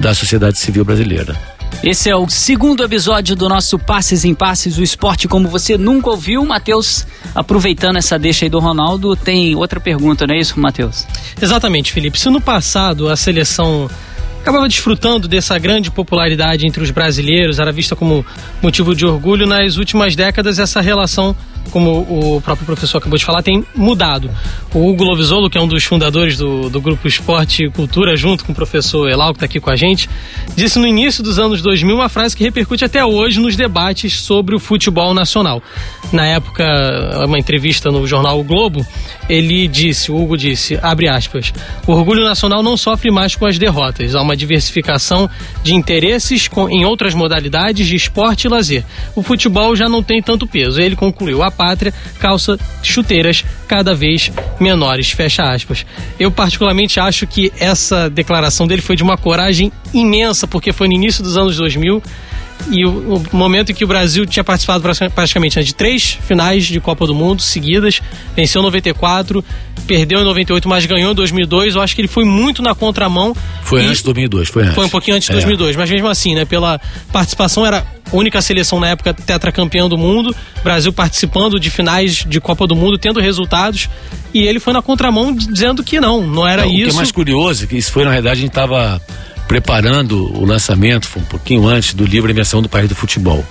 da 0.00 0.12
sociedade 0.12 0.58
civil 0.58 0.84
brasileira. 0.84 1.53
Esse 1.82 2.08
é 2.08 2.16
o 2.16 2.28
segundo 2.28 2.82
episódio 2.82 3.36
do 3.36 3.48
nosso 3.48 3.78
Passes 3.78 4.24
em 4.24 4.34
Passes, 4.34 4.78
o 4.78 4.82
esporte 4.82 5.28
como 5.28 5.48
você 5.48 5.76
nunca 5.76 6.10
ouviu. 6.10 6.44
Matheus, 6.44 7.06
aproveitando 7.34 7.96
essa 7.96 8.18
deixa 8.18 8.46
aí 8.46 8.48
do 8.48 8.58
Ronaldo, 8.58 9.14
tem 9.16 9.54
outra 9.54 9.78
pergunta, 9.78 10.26
não 10.26 10.34
é 10.34 10.38
isso, 10.38 10.58
Matheus? 10.58 11.06
Exatamente, 11.40 11.92
Felipe. 11.92 12.18
Se 12.18 12.30
no 12.30 12.40
passado 12.40 13.08
a 13.08 13.16
seleção 13.16 13.90
acabava 14.40 14.68
desfrutando 14.68 15.26
dessa 15.26 15.58
grande 15.58 15.90
popularidade 15.90 16.66
entre 16.66 16.82
os 16.82 16.90
brasileiros, 16.90 17.58
era 17.58 17.72
vista 17.72 17.96
como 17.96 18.24
motivo 18.62 18.94
de 18.94 19.06
orgulho, 19.06 19.46
nas 19.46 19.76
últimas 19.76 20.14
décadas 20.14 20.58
essa 20.58 20.80
relação 20.80 21.34
como 21.70 22.36
o 22.36 22.40
próprio 22.40 22.66
professor 22.66 22.98
acabou 22.98 23.18
de 23.18 23.24
falar, 23.24 23.42
tem 23.42 23.64
mudado. 23.74 24.30
O 24.72 24.88
Hugo 24.88 25.04
Lovisolo, 25.04 25.50
que 25.50 25.58
é 25.58 25.60
um 25.60 25.68
dos 25.68 25.84
fundadores 25.84 26.36
do, 26.36 26.68
do 26.68 26.80
grupo 26.80 27.06
Esporte 27.06 27.64
e 27.64 27.70
Cultura, 27.70 28.16
junto 28.16 28.44
com 28.44 28.52
o 28.52 28.54
professor 28.54 29.08
Elau, 29.08 29.32
que 29.32 29.36
está 29.36 29.46
aqui 29.46 29.60
com 29.60 29.70
a 29.70 29.76
gente, 29.76 30.08
disse 30.56 30.78
no 30.78 30.86
início 30.86 31.22
dos 31.22 31.38
anos 31.38 31.62
2000 31.62 31.94
uma 31.94 32.08
frase 32.08 32.36
que 32.36 32.44
repercute 32.44 32.84
até 32.84 33.04
hoje 33.04 33.40
nos 33.40 33.56
debates 33.56 34.20
sobre 34.20 34.54
o 34.54 34.58
futebol 34.58 35.14
nacional. 35.14 35.62
Na 36.12 36.26
época, 36.26 36.64
uma 37.26 37.38
entrevista 37.38 37.90
no 37.90 38.06
jornal 38.06 38.38
o 38.38 38.44
Globo, 38.44 38.86
ele 39.28 39.66
disse, 39.66 40.12
o 40.12 40.16
Hugo 40.16 40.36
disse, 40.36 40.78
abre 40.82 41.08
aspas, 41.08 41.52
o 41.86 41.92
orgulho 41.92 42.24
nacional 42.24 42.62
não 42.62 42.76
sofre 42.76 43.10
mais 43.10 43.34
com 43.34 43.46
as 43.46 43.58
derrotas, 43.58 44.14
há 44.14 44.22
uma 44.22 44.36
diversificação 44.36 45.28
de 45.62 45.74
interesses 45.74 46.46
com, 46.48 46.68
em 46.68 46.84
outras 46.84 47.14
modalidades 47.14 47.86
de 47.86 47.96
esporte 47.96 48.44
e 48.44 48.48
lazer. 48.48 48.84
O 49.14 49.22
futebol 49.22 49.74
já 49.74 49.88
não 49.88 50.02
tem 50.02 50.22
tanto 50.22 50.46
peso. 50.46 50.80
Ele 50.80 50.96
concluiu, 50.96 51.42
pátria 51.54 51.94
calça 52.18 52.58
chuteiras 52.82 53.44
cada 53.66 53.94
vez 53.94 54.30
menores. 54.60 55.10
Fecha 55.10 55.42
aspas. 55.42 55.86
Eu 56.18 56.30
particularmente 56.30 57.00
acho 57.00 57.26
que 57.26 57.52
essa 57.58 58.10
declaração 58.10 58.66
dele 58.66 58.82
foi 58.82 58.96
de 58.96 59.02
uma 59.02 59.16
coragem 59.16 59.72
imensa, 59.92 60.46
porque 60.46 60.72
foi 60.72 60.88
no 60.88 60.94
início 60.94 61.22
dos 61.22 61.36
anos 61.36 61.56
2000 61.56 62.02
e 62.70 62.84
o, 62.84 63.16
o, 63.16 63.36
momento 63.36 63.72
em 63.72 63.74
que 63.74 63.84
o 63.84 63.86
Brasil 63.86 64.24
tinha 64.26 64.44
participado 64.44 64.82
praticamente 65.14 65.56
né, 65.56 65.62
de 65.62 65.74
três 65.74 66.18
finais 66.26 66.64
de 66.64 66.80
Copa 66.80 67.06
do 67.06 67.14
Mundo 67.14 67.42
seguidas, 67.42 68.00
venceu 68.34 68.60
em 68.60 68.64
94, 68.64 69.44
perdeu 69.86 70.20
em 70.20 70.24
98, 70.24 70.68
mas 70.68 70.86
ganhou 70.86 71.12
em 71.12 71.14
2002. 71.14 71.74
Eu 71.74 71.82
acho 71.82 71.94
que 71.94 72.00
ele 72.00 72.08
foi 72.08 72.24
muito 72.24 72.62
na 72.62 72.74
contramão. 72.74 73.34
Foi 73.62 73.82
antes 73.82 73.98
de 73.98 74.04
2002, 74.04 74.48
foi 74.48 74.62
antes. 74.62 74.74
Foi 74.74 74.86
um 74.86 74.88
pouquinho 74.88 75.16
antes 75.16 75.26
de 75.26 75.32
é. 75.32 75.36
2002, 75.36 75.76
mas 75.76 75.90
mesmo 75.90 76.08
assim, 76.08 76.34
né, 76.34 76.44
pela 76.44 76.80
participação 77.12 77.66
era 77.66 77.86
a 78.12 78.16
única 78.16 78.40
seleção 78.40 78.80
na 78.80 78.88
época 78.88 79.12
tetracampeã 79.12 79.88
do 79.88 79.98
mundo, 79.98 80.34
Brasil 80.62 80.92
participando 80.92 81.58
de 81.58 81.70
finais 81.70 82.24
de 82.26 82.40
Copa 82.40 82.66
do 82.66 82.76
Mundo, 82.76 82.96
tendo 82.98 83.20
resultados, 83.20 83.88
e 84.32 84.42
ele 84.42 84.60
foi 84.60 84.72
na 84.72 84.82
contramão 84.82 85.34
dizendo 85.34 85.82
que 85.82 86.00
não, 86.00 86.26
não 86.26 86.46
era 86.46 86.64
não, 86.64 86.70
isso. 86.70 86.82
O 86.82 86.84
que 86.84 86.90
é 86.90 86.96
mais 86.96 87.12
curioso, 87.12 87.64
é 87.64 87.66
que 87.66 87.76
isso 87.76 87.92
foi 87.92 88.04
na 88.04 88.10
realidade 88.10 88.38
a 88.38 88.40
gente 88.40 88.50
estava 88.50 89.00
preparando 89.46 90.32
o 90.36 90.44
lançamento, 90.44 91.06
foi 91.06 91.22
um 91.22 91.26
pouquinho 91.26 91.66
antes 91.66 91.94
do 91.94 92.04
livro 92.04 92.30
Invenção 92.30 92.62
do 92.62 92.68
País 92.68 92.88
do 92.88 92.94
Futebol, 92.94 93.44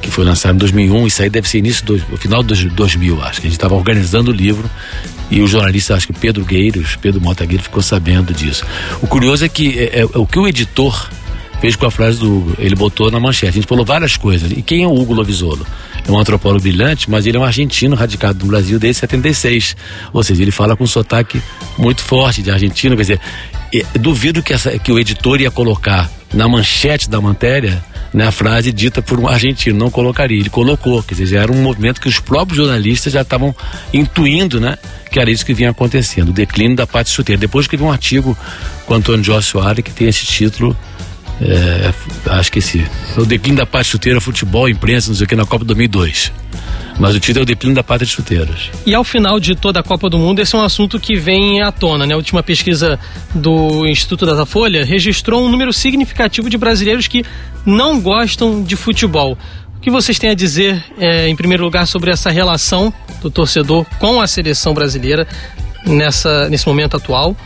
que 0.00 0.10
foi 0.10 0.24
lançado 0.24 0.54
em 0.54 0.58
2001. 0.58 1.06
Isso 1.06 1.22
aí 1.22 1.30
deve 1.30 1.48
ser 1.48 1.58
início 1.58 1.84
do 1.84 1.98
final 2.16 2.42
de 2.42 2.68
2000, 2.68 3.22
acho 3.22 3.40
que 3.40 3.46
a 3.46 3.50
gente 3.50 3.58
estava 3.58 3.74
organizando 3.74 4.30
o 4.30 4.34
livro 4.34 4.68
e 5.30 5.40
o 5.40 5.46
jornalista, 5.46 5.94
acho 5.94 6.06
que 6.06 6.12
Pedro 6.12 6.44
Gueiros, 6.44 6.96
Pedro 6.96 7.20
Mota 7.20 7.44
Gueiros, 7.44 7.64
ficou 7.66 7.82
sabendo 7.82 8.32
disso. 8.32 8.64
O 9.02 9.06
curioso 9.06 9.44
é 9.44 9.48
que 9.48 9.78
é, 9.78 10.00
é, 10.00 10.04
o 10.04 10.26
que 10.26 10.38
o 10.38 10.46
editor 10.46 11.08
fez 11.60 11.74
com 11.74 11.86
a 11.86 11.90
frase 11.90 12.18
do 12.18 12.36
Hugo. 12.38 12.54
Ele 12.58 12.74
botou 12.74 13.10
na 13.10 13.18
manchete. 13.18 13.50
A 13.50 13.52
gente 13.52 13.66
falou 13.66 13.84
várias 13.84 14.16
coisas. 14.16 14.50
E 14.52 14.62
quem 14.62 14.82
é 14.82 14.86
o 14.86 14.94
Hugo 14.94 15.14
Lovisolo? 15.14 15.66
É 16.06 16.10
um 16.10 16.18
antropólogo 16.18 16.62
brilhante, 16.62 17.10
mas 17.10 17.26
ele 17.26 17.36
é 17.36 17.40
um 17.40 17.44
argentino 17.44 17.96
radicado 17.96 18.38
no 18.40 18.46
Brasil 18.46 18.78
desde 18.78 19.00
76. 19.00 19.76
Ou 20.12 20.22
seja, 20.22 20.42
ele 20.42 20.50
fala 20.50 20.76
com 20.76 20.84
um 20.84 20.86
sotaque 20.86 21.42
muito 21.76 22.02
forte 22.02 22.42
de 22.42 22.50
argentino. 22.50 22.94
Quer 22.94 23.02
dizer, 23.02 23.20
duvido 23.94 24.42
que, 24.42 24.52
essa, 24.52 24.78
que 24.78 24.92
o 24.92 24.98
editor 24.98 25.40
ia 25.40 25.50
colocar 25.50 26.10
na 26.32 26.48
manchete 26.48 27.08
da 27.08 27.20
matéria 27.20 27.82
né, 28.12 28.26
a 28.26 28.32
frase 28.32 28.72
dita 28.72 29.02
por 29.02 29.18
um 29.20 29.28
argentino, 29.28 29.78
não 29.78 29.90
colocaria. 29.90 30.38
Ele 30.38 30.48
colocou, 30.48 31.02
quer 31.02 31.14
dizer, 31.14 31.36
era 31.36 31.52
um 31.52 31.62
movimento 31.62 32.00
que 32.00 32.08
os 32.08 32.18
próprios 32.18 32.56
jornalistas 32.56 33.12
já 33.12 33.22
estavam 33.22 33.54
intuindo, 33.92 34.60
né? 34.60 34.78
Que 35.10 35.20
era 35.20 35.30
isso 35.30 35.44
que 35.44 35.52
vinha 35.52 35.70
acontecendo, 35.70 36.30
o 36.30 36.32
declínio 36.32 36.76
da 36.76 36.86
parte 36.86 37.10
chuteira. 37.10 37.38
Depois 37.38 37.66
que 37.66 37.76
vi 37.76 37.82
um 37.82 37.92
artigo 37.92 38.36
com 38.86 38.94
Antônio 38.94 39.22
José 39.22 39.42
Soares 39.42 39.84
que 39.84 39.90
tem 39.90 40.08
esse 40.08 40.24
título 40.24 40.76
é, 41.40 41.92
acho 42.30 42.50
que 42.50 42.58
esse. 42.58 42.84
O 43.16 43.24
declínio 43.24 43.58
da 43.58 43.66
parte 43.66 43.90
chuteira, 43.90 44.20
futebol, 44.20 44.68
imprensa, 44.68 45.08
não 45.08 45.16
sei 45.16 45.24
o 45.24 45.28
que, 45.28 45.36
na 45.36 45.44
Copa 45.44 45.64
2002. 45.64 46.32
Mas 46.98 47.14
o 47.14 47.20
título 47.20 47.40
é 47.40 47.42
o 47.42 47.46
declínio 47.46 47.76
da 47.76 47.82
pátria 47.82 48.06
de 48.06 48.12
chuteiras. 48.12 48.70
E 48.86 48.94
ao 48.94 49.04
final 49.04 49.38
de 49.38 49.54
toda 49.54 49.80
a 49.80 49.82
Copa 49.82 50.08
do 50.08 50.18
Mundo, 50.18 50.40
esse 50.40 50.54
é 50.54 50.58
um 50.58 50.62
assunto 50.62 50.98
que 50.98 51.14
vem 51.14 51.60
à 51.60 51.70
tona, 51.70 52.06
né? 52.06 52.14
A 52.14 52.16
última 52.16 52.42
pesquisa 52.42 52.98
do 53.34 53.86
Instituto 53.86 54.24
Datafolha 54.24 54.82
registrou 54.84 55.44
um 55.44 55.50
número 55.50 55.72
significativo 55.74 56.48
de 56.48 56.56
brasileiros 56.56 57.06
que 57.06 57.22
não 57.66 58.00
gostam 58.00 58.62
de 58.62 58.76
futebol. 58.76 59.36
O 59.76 59.80
que 59.80 59.90
vocês 59.90 60.18
têm 60.18 60.30
a 60.30 60.34
dizer, 60.34 60.82
é, 60.98 61.28
em 61.28 61.36
primeiro 61.36 61.62
lugar, 61.62 61.86
sobre 61.86 62.10
essa 62.10 62.30
relação 62.30 62.92
do 63.20 63.30
torcedor 63.30 63.84
com 63.98 64.20
a 64.20 64.26
seleção 64.26 64.72
brasileira? 64.72 65.28
Nessa, 65.86 66.48
nesse 66.48 66.66
momento 66.66 66.96
atual. 66.96 67.36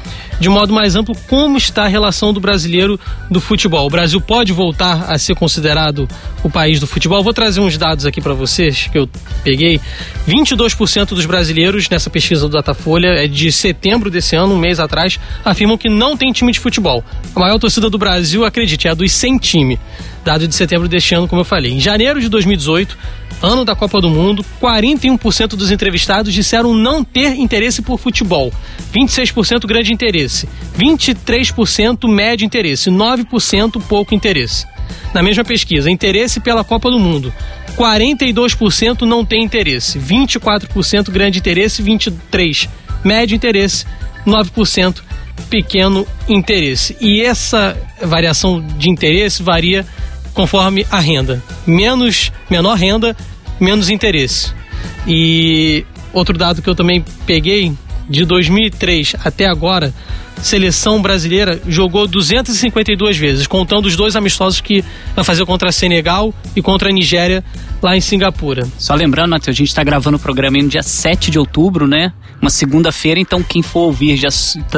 De 0.41 0.49
modo 0.49 0.73
mais 0.73 0.97
amplo, 0.97 1.15
como 1.29 1.59
está 1.59 1.85
a 1.85 1.87
relação 1.87 2.33
do 2.33 2.41
brasileiro 2.41 2.99
do 3.31 3.43
futebol? 3.43 3.87
O 3.87 3.91
Brasil 3.91 4.19
pode 4.23 4.55
voltar 4.55 5.05
a 5.13 5.19
ser 5.19 5.35
considerado 5.35 6.09
o 6.43 6.49
país 6.49 6.81
do 6.81 6.87
futebol? 6.87 7.23
Vou 7.23 7.35
trazer 7.35 7.61
uns 7.61 7.77
dados 7.77 8.07
aqui 8.07 8.23
para 8.23 8.33
vocês 8.33 8.89
que 8.91 8.97
eu 8.97 9.07
peguei. 9.45 9.79
22% 10.27 11.09
dos 11.09 11.27
brasileiros 11.27 11.91
nessa 11.91 12.09
pesquisa 12.09 12.49
do 12.49 12.53
Datafolha, 12.53 13.09
é 13.09 13.27
de 13.27 13.53
setembro 13.53 14.11
desse 14.11 14.35
ano, 14.35 14.55
um 14.55 14.59
mês 14.59 14.81
atrás, 14.81 15.21
afirmam 15.45 15.77
que 15.77 15.91
não 15.91 16.17
tem 16.17 16.33
time 16.33 16.53
de 16.53 16.59
futebol. 16.59 17.05
A 17.37 17.39
maior 17.39 17.59
torcida 17.59 17.91
do 17.91 17.99
Brasil, 17.99 18.43
acredite, 18.43 18.89
é 18.89 18.93
a 18.93 18.95
dos 18.95 19.13
sem 19.13 19.37
time. 19.37 19.79
Dado 20.25 20.47
de 20.47 20.55
setembro 20.55 20.89
deste 20.89 21.15
ano, 21.15 21.27
como 21.27 21.41
eu 21.41 21.45
falei. 21.45 21.73
Em 21.73 21.81
janeiro 21.81 22.21
de 22.21 22.29
2018, 22.29 22.97
ano 23.43 23.65
da 23.65 23.75
Copa 23.75 24.01
do 24.01 24.11
Mundo, 24.11 24.45
41% 24.61 25.49
dos 25.49 25.71
entrevistados 25.71 26.33
disseram 26.33 26.75
não 26.75 27.03
ter 27.03 27.39
interesse 27.39 27.81
por 27.81 27.99
futebol, 27.99 28.53
26% 28.95 29.67
grande 29.67 29.93
interesse, 29.93 30.49
23% 30.79 32.09
médio 32.09 32.45
interesse, 32.45 32.91
9% 32.91 33.81
pouco 33.89 34.15
interesse. 34.15 34.67
na 35.15 35.23
mesma 35.23 35.45
pesquisa, 35.45 35.91
interesse 35.91 36.41
pela 36.41 36.63
Copa 36.63 36.91
do 36.91 36.99
Mundo. 36.99 37.33
42% 37.77 39.03
não 39.03 39.25
tem 39.25 39.43
interesse, 39.43 39.99
24% 39.99 41.11
grande 41.11 41.39
interesse, 41.39 41.83
23% 41.83 42.69
médio 43.05 43.35
interesse, 43.35 43.87
9% 44.27 45.03
pequeno 45.49 46.07
interesse. 46.29 46.97
E 47.01 47.21
essa 47.21 47.77
variação 48.03 48.61
de 48.61 48.91
interesse 48.91 49.43
varia 49.43 49.87
conforme 50.35 50.87
a 50.91 51.01
renda. 51.01 51.43
Menos, 51.67 52.33
menor 52.49 52.77
renda, 52.77 53.17
menos 53.59 53.91
interesse. 53.91 54.53
E 55.07 55.85
outro 56.13 56.37
dado 56.37 56.63
que 56.63 56.69
eu 56.69 56.75
também 56.75 57.05
peguei, 57.27 57.73
de 58.09 58.25
2003 58.25 59.15
até 59.25 59.47
agora, 59.47 59.95
seleção 60.43 61.01
brasileira 61.01 61.61
jogou 61.67 62.07
252 62.07 63.17
vezes, 63.17 63.47
contando 63.47 63.87
os 63.87 63.97
dois 63.97 64.17
amistosos 64.17 64.61
que 64.61 64.85
vai 65.15 65.25
fazer 65.25 65.45
contra 65.45 65.71
Senegal 65.71 66.35
e 66.57 66.63
contra 66.63 66.89
a 66.89 66.93
Nigéria 66.93 67.45
lá 67.83 67.97
em 67.97 68.01
Singapura. 68.01 68.67
Só 68.79 68.95
lembrando, 68.95 69.31
Matheus, 69.31 69.55
a 69.55 69.59
gente 69.59 69.69
está 69.69 69.83
gravando 69.83 70.17
o 70.17 70.21
programa 70.21 70.59
no 70.59 70.69
dia 70.69 70.83
7 70.83 71.31
de 71.31 71.39
outubro, 71.39 71.87
né? 71.87 72.13
Uma 72.41 72.51
segunda-feira, 72.51 73.21
então 73.21 73.43
quem 73.43 73.63
for 73.63 73.81
ouvir 73.81 74.17
já 74.17 74.29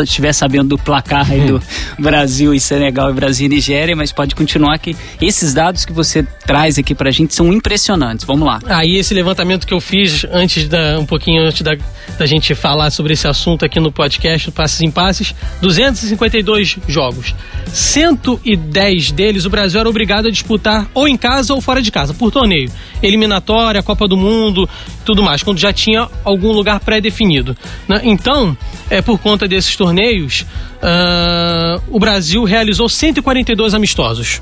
estiver 0.03 0.32
sabendo 0.32 0.70
do 0.70 0.78
placar 0.78 1.30
aí 1.30 1.46
do 1.46 1.62
Brasil 1.98 2.53
e 2.53 2.61
Senegal 2.61 3.11
e 3.11 3.14
Brasil 3.14 3.46
e 3.46 3.48
Nigéria, 3.48 3.94
mas 3.94 4.11
pode 4.12 4.34
continuar 4.34 4.78
que 4.78 4.96
esses 5.20 5.55
dados 5.55 5.84
que 5.84 5.92
você 5.92 6.22
traz 6.44 6.78
aqui 6.78 6.94
pra 6.94 7.11
gente 7.11 7.34
são 7.34 7.53
impressionantes. 7.53 8.24
Vamos 8.24 8.46
lá. 8.46 8.61
Aí 8.66 8.96
ah, 8.96 9.00
esse 9.00 9.14
levantamento 9.14 9.66
que 9.66 9.74
eu 9.74 9.80
fiz 9.80 10.26
antes 10.32 10.68
da 10.68 10.98
um 10.98 11.07
pouquinho 11.07 11.42
antes 11.42 11.62
da, 11.62 11.76
da 12.18 12.26
gente 12.26 12.55
falar 12.55 12.90
sobre 12.90 13.12
esse 13.12 13.28
assunto 13.28 13.64
aqui 13.64 13.78
no 13.78 13.92
podcast 13.92 14.50
Passes 14.50 14.80
em 14.80 14.90
Passes, 14.90 15.34
252 15.61 16.78
jogos. 16.88 17.34
110 17.68 19.12
deles 19.12 19.44
o 19.44 19.50
Brasil 19.50 19.80
era 19.80 19.88
obrigado 19.88 20.26
a 20.26 20.30
disputar 20.30 20.88
ou 20.94 21.07
em 21.07 21.16
casa 21.16 21.55
ou 21.55 21.61
fora 21.61 21.80
de 21.80 21.90
casa, 21.90 22.12
por 22.12 22.30
torneio 22.30 22.70
eliminatória, 23.03 23.82
Copa 23.82 24.07
do 24.07 24.16
Mundo, 24.16 24.68
tudo 25.05 25.22
mais, 25.22 25.42
quando 25.42 25.59
já 25.59 25.72
tinha 25.72 26.09
algum 26.24 26.53
lugar 26.53 26.80
pré-definido. 26.80 27.57
Né? 27.88 28.00
Então, 28.05 28.57
é, 28.88 29.03
por 29.03 29.18
conta 29.18 29.48
desses 29.48 29.76
torneios, 29.76 30.42
uh, 30.82 31.82
o 31.90 31.98
Brasil 31.98 32.44
realizou 32.44 32.88
142 32.88 33.74
amistosos. 33.74 34.40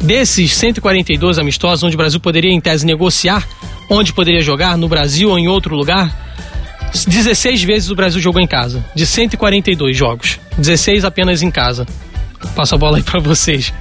Desses 0.00 0.54
142 0.54 1.38
amistosos, 1.38 1.82
onde 1.82 1.94
o 1.94 1.98
Brasil 1.98 2.20
poderia, 2.20 2.52
em 2.52 2.60
tese, 2.60 2.84
negociar 2.84 3.46
onde 3.88 4.12
poderia 4.12 4.42
jogar, 4.42 4.76
no 4.76 4.88
Brasil 4.88 5.30
ou 5.30 5.38
em 5.38 5.48
outro 5.48 5.74
lugar, 5.74 6.26
16 6.92 7.62
vezes 7.62 7.90
o 7.90 7.94
Brasil 7.94 8.20
jogou 8.20 8.40
em 8.40 8.46
casa, 8.46 8.84
de 8.94 9.06
142 9.06 9.96
jogos. 9.96 10.38
16 10.58 11.04
apenas 11.04 11.42
em 11.42 11.50
casa. 11.50 11.86
Passo 12.54 12.74
a 12.74 12.78
bola 12.78 12.98
aí 12.98 13.02
para 13.02 13.20
vocês. 13.20 13.72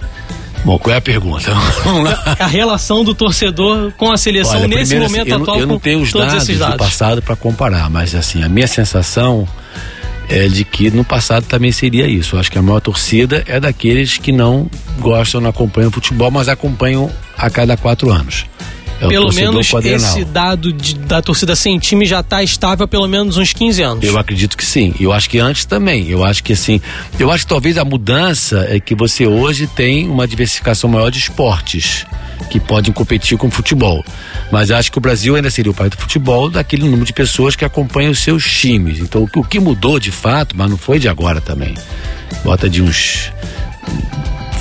Bom, 0.66 0.80
qual 0.80 0.96
é 0.96 0.98
a 0.98 1.02
pergunta? 1.02 1.52
a 2.40 2.48
relação 2.48 3.04
do 3.04 3.14
torcedor 3.14 3.92
com 3.92 4.12
a 4.12 4.18
seleção 4.18 4.56
Olha, 4.56 4.68
nesse 4.68 4.96
primeiro, 4.96 5.12
momento 5.12 5.34
assim, 5.34 5.42
atual. 5.44 5.60
Eu 5.60 5.68
não 5.68 5.80
tenho 5.80 6.02
os 6.02 6.12
dados, 6.12 6.48
dados 6.48 6.74
do 6.74 6.78
passado 6.78 7.22
para 7.22 7.36
comparar, 7.36 7.88
mas 7.88 8.16
assim, 8.16 8.44
a 8.44 8.50
minha 8.50 8.66
sensação 8.66 9.48
é 10.28 10.48
de 10.48 10.66
que 10.66 10.90
no 10.90 11.04
passado 11.04 11.46
também 11.46 11.72
seria 11.72 12.08
isso. 12.08 12.36
Eu 12.36 12.40
acho 12.40 12.52
que 12.52 12.58
a 12.58 12.64
maior 12.64 12.80
torcida 12.80 13.44
é 13.46 13.60
daqueles 13.60 14.18
que 14.18 14.32
não 14.32 14.68
gostam, 14.98 15.40
não 15.40 15.52
acompanham 15.52 15.92
futebol, 15.92 16.32
mas 16.32 16.50
acompanham 16.50 17.12
a 17.38 17.48
cada 17.48 17.78
quatro 17.78 18.12
anos. 18.12 18.48
É 19.02 19.08
pelo 19.08 19.34
menos 19.34 19.70
quadrenal. 19.70 19.98
esse 19.98 20.24
dado 20.24 20.72
de, 20.72 20.96
da 20.96 21.22
torcida 21.22 21.56
sem 21.56 21.78
time 21.78 22.06
já 22.06 22.22
está 22.22 22.42
estável 22.42 22.86
há 22.86 22.88
pelo 22.88 23.08
menos 23.08 23.38
uns 23.38 23.52
15 23.52 23.82
anos. 23.82 24.04
Eu 24.04 24.18
acredito 24.18 24.56
que 24.56 24.66
sim. 24.66 24.94
Eu 25.00 25.12
acho 25.12 25.30
que 25.30 25.38
antes 25.38 25.66
também. 25.66 26.08
Eu 26.10 26.24
acho 26.24 26.44
que 26.44 26.54
assim. 26.54 26.80
Eu 27.20 27.32
acho 27.32 27.44
que 27.44 27.50
talvez 27.50 27.78
a 27.78 27.84
mudança 27.84 28.66
é 28.70 28.80
que 28.80 28.96
você 28.96 29.28
hoje 29.28 29.68
tem 29.68 30.08
uma 30.08 30.28
diversificação 30.28 30.90
maior 30.90 31.10
de 31.10 31.20
esportes 31.20 32.06
que 32.50 32.60
podem 32.60 32.94
competir 32.94 33.38
com 33.38 33.48
o 33.48 33.52
futebol. 33.52 34.04
Mas 34.52 34.72
acho 34.72 34.92
que 34.92 34.98
o 34.98 35.02
Brasil 35.02 35.36
ainda 35.36 35.50
seria 35.50 35.72
o 35.72 35.76
país 35.76 35.92
do 35.92 35.98
futebol 35.98 36.50
daquele 36.50 36.84
número 36.84 37.06
de 37.06 37.14
pessoas 37.14 37.56
que 37.56 37.66
acompanham 37.66 38.12
os 38.12 38.20
seus 38.20 38.50
times. 38.50 39.00
Então 39.00 39.28
o 39.36 39.44
que 39.44 39.60
mudou 39.60 40.00
de 40.00 40.12
fato, 40.12 40.56
mas 40.56 40.70
não 40.70 40.78
foi 40.78 41.00
de 41.00 41.10
agora 41.10 41.42
também. 41.42 41.74
Bota 42.44 42.70
de 42.70 42.82
uns 42.82 43.32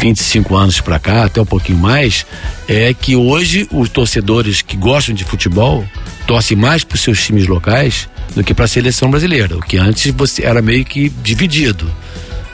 25 0.05 0.55
anos 0.55 0.81
para 0.83 0.99
cá, 0.99 1.25
até 1.25 1.41
um 1.41 1.47
pouquinho 1.47 1.79
mais, 1.79 2.27
é 2.69 2.93
que 2.93 3.17
hoje 3.17 3.67
os 3.73 3.89
torcedores 3.89 4.61
que 4.61 4.77
gostam 4.77 5.15
de 5.15 5.25
futebol 5.25 5.83
torcem 6.27 6.55
mais 6.55 6.85
para 6.85 6.97
os 6.97 7.01
seus 7.01 7.25
times 7.25 7.47
locais 7.47 8.07
do 8.35 8.45
que 8.45 8.53
para 8.53 8.67
a 8.67 8.69
seleção 8.69 9.11
brasileira. 9.11 9.57
O 9.57 9.63
que 9.63 9.79
antes 9.79 10.13
você 10.13 10.45
era 10.45 10.61
meio 10.61 10.85
que 10.85 11.09
dividido. 11.09 11.91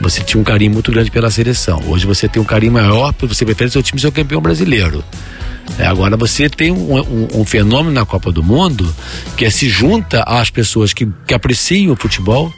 Você 0.01 0.22
tinha 0.22 0.40
um 0.40 0.44
carinho 0.44 0.70
muito 0.70 0.92
grande 0.92 1.11
pela 1.11 1.28
seleção. 1.28 1.82
Hoje 1.88 2.07
você 2.07 2.28
tem 2.28 2.40
um 2.40 2.44
carinho 2.44 2.72
maior 2.72 3.12
porque 3.12 3.34
você 3.34 3.44
prefere 3.44 3.68
seu 3.68 3.82
time 3.82 4.01
ser 4.01 4.07
o 4.07 4.12
campeão 4.12 4.40
brasileiro. 4.40 5.03
É, 5.76 5.86
agora 5.86 6.16
você 6.16 6.48
tem 6.48 6.70
um, 6.70 6.98
um, 6.98 7.28
um, 7.34 7.44
fenômeno 7.44 7.92
na 7.92 8.07
Copa 8.07 8.30
do 8.30 8.42
Mundo 8.44 8.94
que 9.36 9.44
é, 9.44 9.51
se 9.51 9.68
junta 9.68 10.22
às 10.22 10.51
pessoas 10.51 10.92
que, 10.92 11.09
que 11.26 11.34
apreciam 11.34 11.92
o 11.92 11.96
futebol 11.96 12.53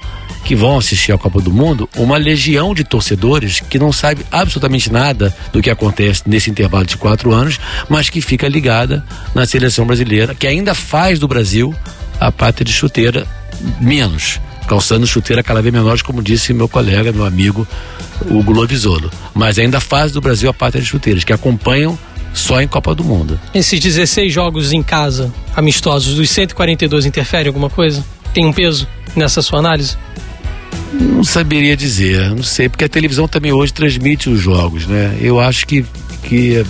que 0.45 0.55
vão 0.55 0.79
assistir 0.79 1.13
a 1.13 1.19
Copa 1.19 1.41
do 1.41 1.53
Mundo 1.53 1.89
uma 1.97 2.17
legião 2.17 2.75
de 2.75 2.85
torcedores 2.85 3.61
que 3.61 3.79
não 3.79 3.93
sabe 3.93 4.25
absolutamente 4.31 4.93
nada 4.93 5.35
do 5.53 5.63
que 5.63 5.71
acontece 5.71 6.23
nesse 6.27 6.51
intervalo 6.51 6.85
de 6.85 6.97
quatro 6.97 7.33
anos, 7.33 7.59
mas 7.89 8.11
que 8.11 8.21
fica 8.21 8.49
ligada 8.49 9.05
na 9.35 9.47
seleção 9.47 9.87
brasileira, 9.87 10.35
que 10.35 10.47
ainda 10.47 10.75
faz 10.75 11.19
do 11.19 11.29
Brasil 11.29 11.75
a 12.21 12.31
pátria 12.31 12.65
de 12.65 12.73
chuteira 12.73 13.27
menos, 13.81 14.41
calçando 14.67 15.07
chuteira 15.07 15.43
cada 15.43 15.63
vez 15.63 15.73
menores, 15.73 16.03
como 16.03 16.23
disse 16.23 16.53
meu 16.53 16.69
colega, 16.69 17.13
meu 17.13 17.25
amigo 17.25 17.67
Hugo 18.29 18.53
Lovisolo. 18.53 19.11
Mas 19.35 19.59
ainda 19.59 19.81
faz 19.81 20.13
do 20.13 20.21
Brasil 20.21 20.49
a 20.51 20.55
pátria 20.55 20.83
de 20.83 20.89
chuteiras, 20.89 21.25
que 21.25 21.33
acompanham 21.33 21.99
só 22.33 22.61
em 22.61 22.69
Copa 22.69 22.95
do 22.95 23.05
Mundo. 23.05 23.39
Esses 23.55 23.79
16 23.79 24.33
jogos 24.33 24.73
em 24.73 24.83
casa, 24.83 25.33
amistosos, 25.55 26.17
dos 26.17 26.31
142 26.31 27.05
interfere 27.05 27.49
alguma 27.49 27.69
coisa? 27.69 28.05
Tem 28.33 28.47
um 28.47 28.53
peso 28.53 28.89
nessa 29.15 29.43
sua 29.43 29.59
análise? 29.59 29.97
Não 30.93 31.25
saberia 31.25 31.77
dizer, 31.77 32.31
não 32.31 32.43
sei, 32.43 32.69
porque 32.69 32.85
a 32.85 32.89
televisão 32.89 33.27
também 33.27 33.53
hoje 33.53 33.73
transmite 33.73 34.29
os 34.29 34.41
jogos, 34.41 34.87
né? 34.87 35.17
Eu 35.21 35.41
acho 35.41 35.67
que, 35.67 35.85
que 36.25 36.65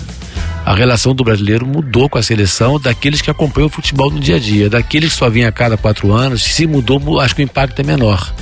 a 0.65 0.75
relação 0.75 1.15
do 1.15 1.25
brasileiro 1.25 1.67
mudou 1.67 2.09
com 2.09 2.19
a 2.19 2.23
seleção 2.23 2.79
daqueles 2.79 3.21
que 3.21 3.31
acompanham 3.31 3.67
o 3.67 3.71
futebol 3.71 4.11
no 4.11 4.21
dia 4.21 4.37
a 4.37 4.39
dia, 4.39 4.71
daqueles 4.71 5.13
que 5.13 5.19
só 5.19 5.29
vinham 5.29 5.49
a 5.49 5.53
cada 5.53 5.77
quatro 5.77 6.13
anos, 6.13 6.43
se 6.43 6.67
mudou, 6.67 7.21
acho 7.21 7.35
que 7.35 7.43
o 7.43 7.45
impacto 7.45 7.81
é 7.81 7.83
menor 7.83 8.33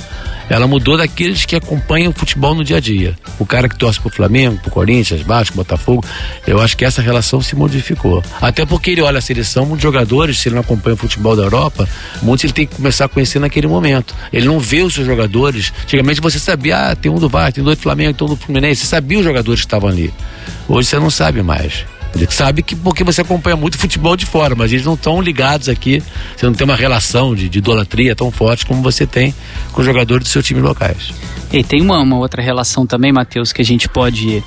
ela 0.49 0.67
mudou 0.67 0.97
daqueles 0.97 1.45
que 1.45 1.55
acompanham 1.55 2.11
o 2.11 2.13
futebol 2.13 2.53
no 2.53 2.63
dia 2.63 2.77
a 2.77 2.79
dia. 2.79 3.15
O 3.39 3.45
cara 3.45 3.67
que 3.67 3.77
torce 3.77 3.99
pro 3.99 4.09
Flamengo, 4.09 4.57
pro 4.61 4.71
Corinthians, 4.71 5.21
Vasco, 5.21 5.55
Botafogo, 5.55 6.03
eu 6.45 6.61
acho 6.61 6.75
que 6.75 6.85
essa 6.85 7.01
relação 7.01 7.41
se 7.41 7.55
modificou. 7.55 8.23
Até 8.41 8.65
porque 8.65 8.91
ele 8.91 9.01
olha 9.01 9.19
a 9.19 9.21
seleção, 9.21 9.65
muitos 9.65 9.83
jogadores, 9.83 10.39
se 10.39 10.49
ele 10.49 10.55
não 10.55 10.61
acompanha 10.61 10.93
o 10.93 10.97
futebol 10.97 11.35
da 11.35 11.43
Europa, 11.43 11.87
muitos 12.21 12.43
ele 12.43 12.53
tem 12.53 12.67
que 12.67 12.75
começar 12.75 13.05
a 13.05 13.09
conhecer 13.09 13.39
naquele 13.39 13.67
momento. 13.67 14.15
Ele 14.31 14.45
não 14.45 14.59
vê 14.59 14.81
os 14.81 14.93
seus 14.93 15.05
jogadores. 15.05 15.71
Antigamente 15.83 16.21
você 16.21 16.39
sabia, 16.39 16.91
ah, 16.91 16.95
tem 16.95 17.11
um 17.11 17.15
do 17.15 17.29
Vasco, 17.29 17.53
tem 17.53 17.63
dois 17.63 17.77
do 17.77 17.81
Flamengo, 17.81 18.13
tem 18.13 18.27
um 18.27 18.29
do 18.31 18.37
Fluminense, 18.37 18.81
você 18.81 18.87
sabia 18.87 19.19
os 19.19 19.23
jogadores 19.23 19.61
que 19.61 19.67
estavam 19.67 19.89
ali. 19.89 20.13
Hoje 20.67 20.87
você 20.87 20.99
não 20.99 21.09
sabe 21.09 21.41
mais. 21.41 21.85
Ele 22.15 22.27
sabe 22.29 22.61
que 22.61 22.75
porque 22.75 23.03
você 23.03 23.21
acompanha 23.21 23.55
muito 23.55 23.77
futebol 23.77 24.15
de 24.15 24.25
fora, 24.25 24.53
mas 24.55 24.71
eles 24.71 24.85
não 24.85 24.95
estão 24.95 25.21
ligados 25.21 25.69
aqui. 25.69 26.03
Você 26.35 26.45
não 26.45 26.53
tem 26.53 26.65
uma 26.65 26.75
relação 26.75 27.33
de, 27.33 27.47
de 27.47 27.59
idolatria 27.59 28.15
tão 28.15 28.31
forte 28.31 28.65
como 28.65 28.81
você 28.81 29.07
tem 29.07 29.33
com 29.71 29.81
os 29.81 29.85
jogadores 29.85 30.25
do 30.25 30.29
seu 30.29 30.43
time 30.43 30.59
locais. 30.59 31.13
E 31.51 31.63
tem 31.63 31.81
uma, 31.81 31.99
uma 31.99 32.17
outra 32.17 32.41
relação 32.41 32.85
também, 32.85 33.11
Matheus, 33.11 33.51
que 33.51 33.61
a 33.61 33.65
gente 33.65 33.89
pode 33.89 34.43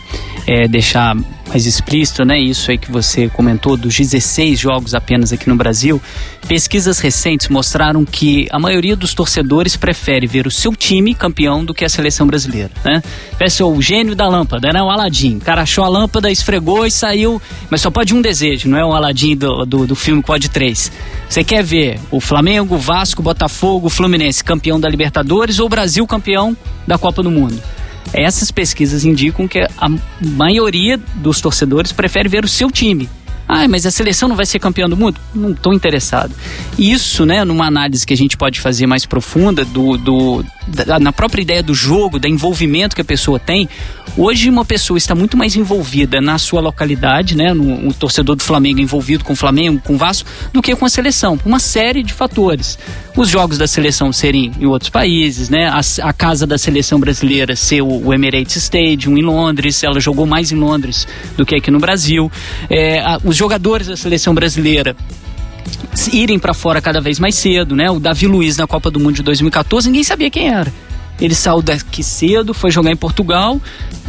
é, 0.46 0.66
deixar 0.68 1.16
mais 1.48 1.66
explícito, 1.66 2.24
né? 2.24 2.38
Isso 2.38 2.70
aí 2.70 2.78
que 2.78 2.90
você 2.90 3.28
comentou, 3.28 3.76
dos 3.76 3.96
16 3.96 4.58
jogos 4.58 4.94
apenas 4.94 5.32
aqui 5.32 5.48
no 5.48 5.56
Brasil. 5.56 6.00
Pesquisas 6.48 6.98
recentes 6.98 7.48
mostraram 7.48 8.04
que 8.04 8.46
a 8.50 8.58
maioria 8.58 8.96
dos 8.96 9.14
torcedores 9.14 9.76
prefere 9.76 10.26
ver 10.26 10.46
o 10.46 10.50
seu 10.50 10.74
time 10.74 11.14
campeão 11.14 11.64
do 11.64 11.72
que 11.72 11.84
a 11.84 11.88
seleção 11.88 12.26
brasileira, 12.26 12.70
né? 12.84 13.02
Parece 13.38 13.62
o 13.62 13.80
gênio 13.80 14.14
da 14.14 14.28
lâmpada, 14.28 14.72
né? 14.72 14.82
O 14.82 14.90
Aladim. 14.90 15.36
O 15.36 15.40
cara 15.40 15.62
achou 15.62 15.84
a 15.84 15.88
lâmpada, 15.88 16.30
esfregou 16.30 16.86
e 16.86 16.90
saiu. 16.90 17.40
Mas 17.70 17.80
só 17.80 17.90
pode 17.90 18.14
um 18.14 18.20
desejo, 18.20 18.68
não 18.68 18.78
é 18.78 18.84
o 18.84 18.92
Aladim 18.92 19.36
do, 19.36 19.64
do, 19.64 19.86
do 19.86 19.94
filme 19.94 20.22
Pode 20.22 20.48
três. 20.48 20.90
Você 21.28 21.44
quer 21.44 21.62
ver 21.62 21.98
o 22.10 22.20
Flamengo, 22.20 22.76
Vasco, 22.76 23.22
Botafogo, 23.22 23.88
Fluminense 23.88 24.42
campeão 24.42 24.80
da 24.80 24.88
Libertadores 24.88 25.58
ou 25.58 25.66
o 25.66 25.68
Brasil 25.68 26.06
campeão 26.06 26.56
da 26.86 26.98
Copa 26.98 27.22
do 27.22 27.30
Mundo? 27.30 27.60
Essas 28.14 28.50
pesquisas 28.50 29.04
indicam 29.04 29.48
que 29.48 29.58
a 29.60 29.88
maioria 30.20 30.96
dos 31.16 31.40
torcedores 31.40 31.92
prefere 31.92 32.28
ver 32.28 32.44
o 32.44 32.48
seu 32.48 32.70
time 32.70 33.08
Ah, 33.46 33.68
mas 33.68 33.84
a 33.84 33.90
seleção 33.90 34.28
não 34.28 34.36
vai 34.36 34.46
ser 34.46 34.58
campeã 34.58 34.88
do 34.88 34.96
mundo? 34.96 35.20
Não 35.34 35.50
estou 35.50 35.74
interessado. 35.74 36.34
Isso, 36.78 37.26
né, 37.26 37.44
numa 37.44 37.66
análise 37.66 38.06
que 38.06 38.14
a 38.14 38.16
gente 38.16 38.36
pode 38.36 38.60
fazer 38.60 38.86
mais 38.86 39.04
profunda 39.04 39.64
do, 39.64 39.98
do 39.98 40.44
da, 40.66 40.98
na 40.98 41.12
própria 41.12 41.42
ideia 41.42 41.62
do 41.62 41.74
jogo, 41.74 42.18
da 42.18 42.28
envolvimento 42.28 42.94
que 42.94 43.02
a 43.02 43.04
pessoa 43.04 43.38
tem. 43.38 43.68
Hoje 44.16 44.48
uma 44.48 44.64
pessoa 44.64 44.96
está 44.96 45.14
muito 45.14 45.36
mais 45.36 45.56
envolvida 45.56 46.20
na 46.20 46.38
sua 46.38 46.60
localidade, 46.60 47.36
né, 47.36 47.52
no, 47.52 47.88
o 47.88 47.92
torcedor 47.92 48.36
do 48.36 48.42
Flamengo 48.44 48.80
envolvido 48.80 49.24
com 49.24 49.32
o 49.32 49.36
Flamengo, 49.36 49.80
com 49.84 49.94
o 49.94 49.96
Vasco, 49.98 50.30
do 50.52 50.62
que 50.62 50.74
com 50.76 50.84
a 50.84 50.88
seleção. 50.88 51.38
Uma 51.44 51.58
série 51.58 52.02
de 52.02 52.12
fatores. 52.12 52.78
Os 53.16 53.28
jogos 53.28 53.58
da 53.58 53.66
seleção 53.66 54.12
serem 54.12 54.52
em 54.60 54.66
outros 54.66 54.88
países, 54.88 55.48
né, 55.48 55.68
a, 55.68 55.80
a 56.08 56.12
casa 56.12 56.46
da 56.46 56.56
seleção 56.56 57.00
brasileira 57.00 57.56
ser 57.56 57.82
o, 57.82 58.06
o, 58.06 58.14
Emirates 58.14 58.56
Stadium 58.56 59.18
em 59.18 59.22
Londres, 59.22 59.82
ela 59.82 59.98
jogou 59.98 60.26
mais 60.26 60.52
em 60.52 60.56
Londres 60.56 61.08
do 61.36 61.44
que 61.44 61.56
aqui 61.56 61.70
no 61.70 61.80
Brasil. 61.80 62.30
É, 62.70 63.00
a, 63.00 63.18
os 63.24 63.36
jogadores 63.36 63.88
da 63.88 63.96
seleção 63.96 64.32
brasileira 64.32 64.96
irem 66.12 66.38
para 66.38 66.54
fora 66.54 66.80
cada 66.80 67.00
vez 67.00 67.18
mais 67.18 67.34
cedo, 67.34 67.74
né? 67.74 67.90
O 67.90 67.98
Davi 67.98 68.26
Luiz 68.26 68.56
na 68.56 68.66
Copa 68.66 68.90
do 68.90 69.00
Mundo 69.00 69.16
de 69.16 69.22
2014, 69.22 69.88
ninguém 69.88 70.04
sabia 70.04 70.30
quem 70.30 70.48
era. 70.48 70.72
Ele 71.20 71.34
saiu 71.34 71.62
daqui 71.62 72.02
cedo, 72.02 72.52
foi 72.52 72.70
jogar 72.70 72.90
em 72.90 72.96
Portugal, 72.96 73.60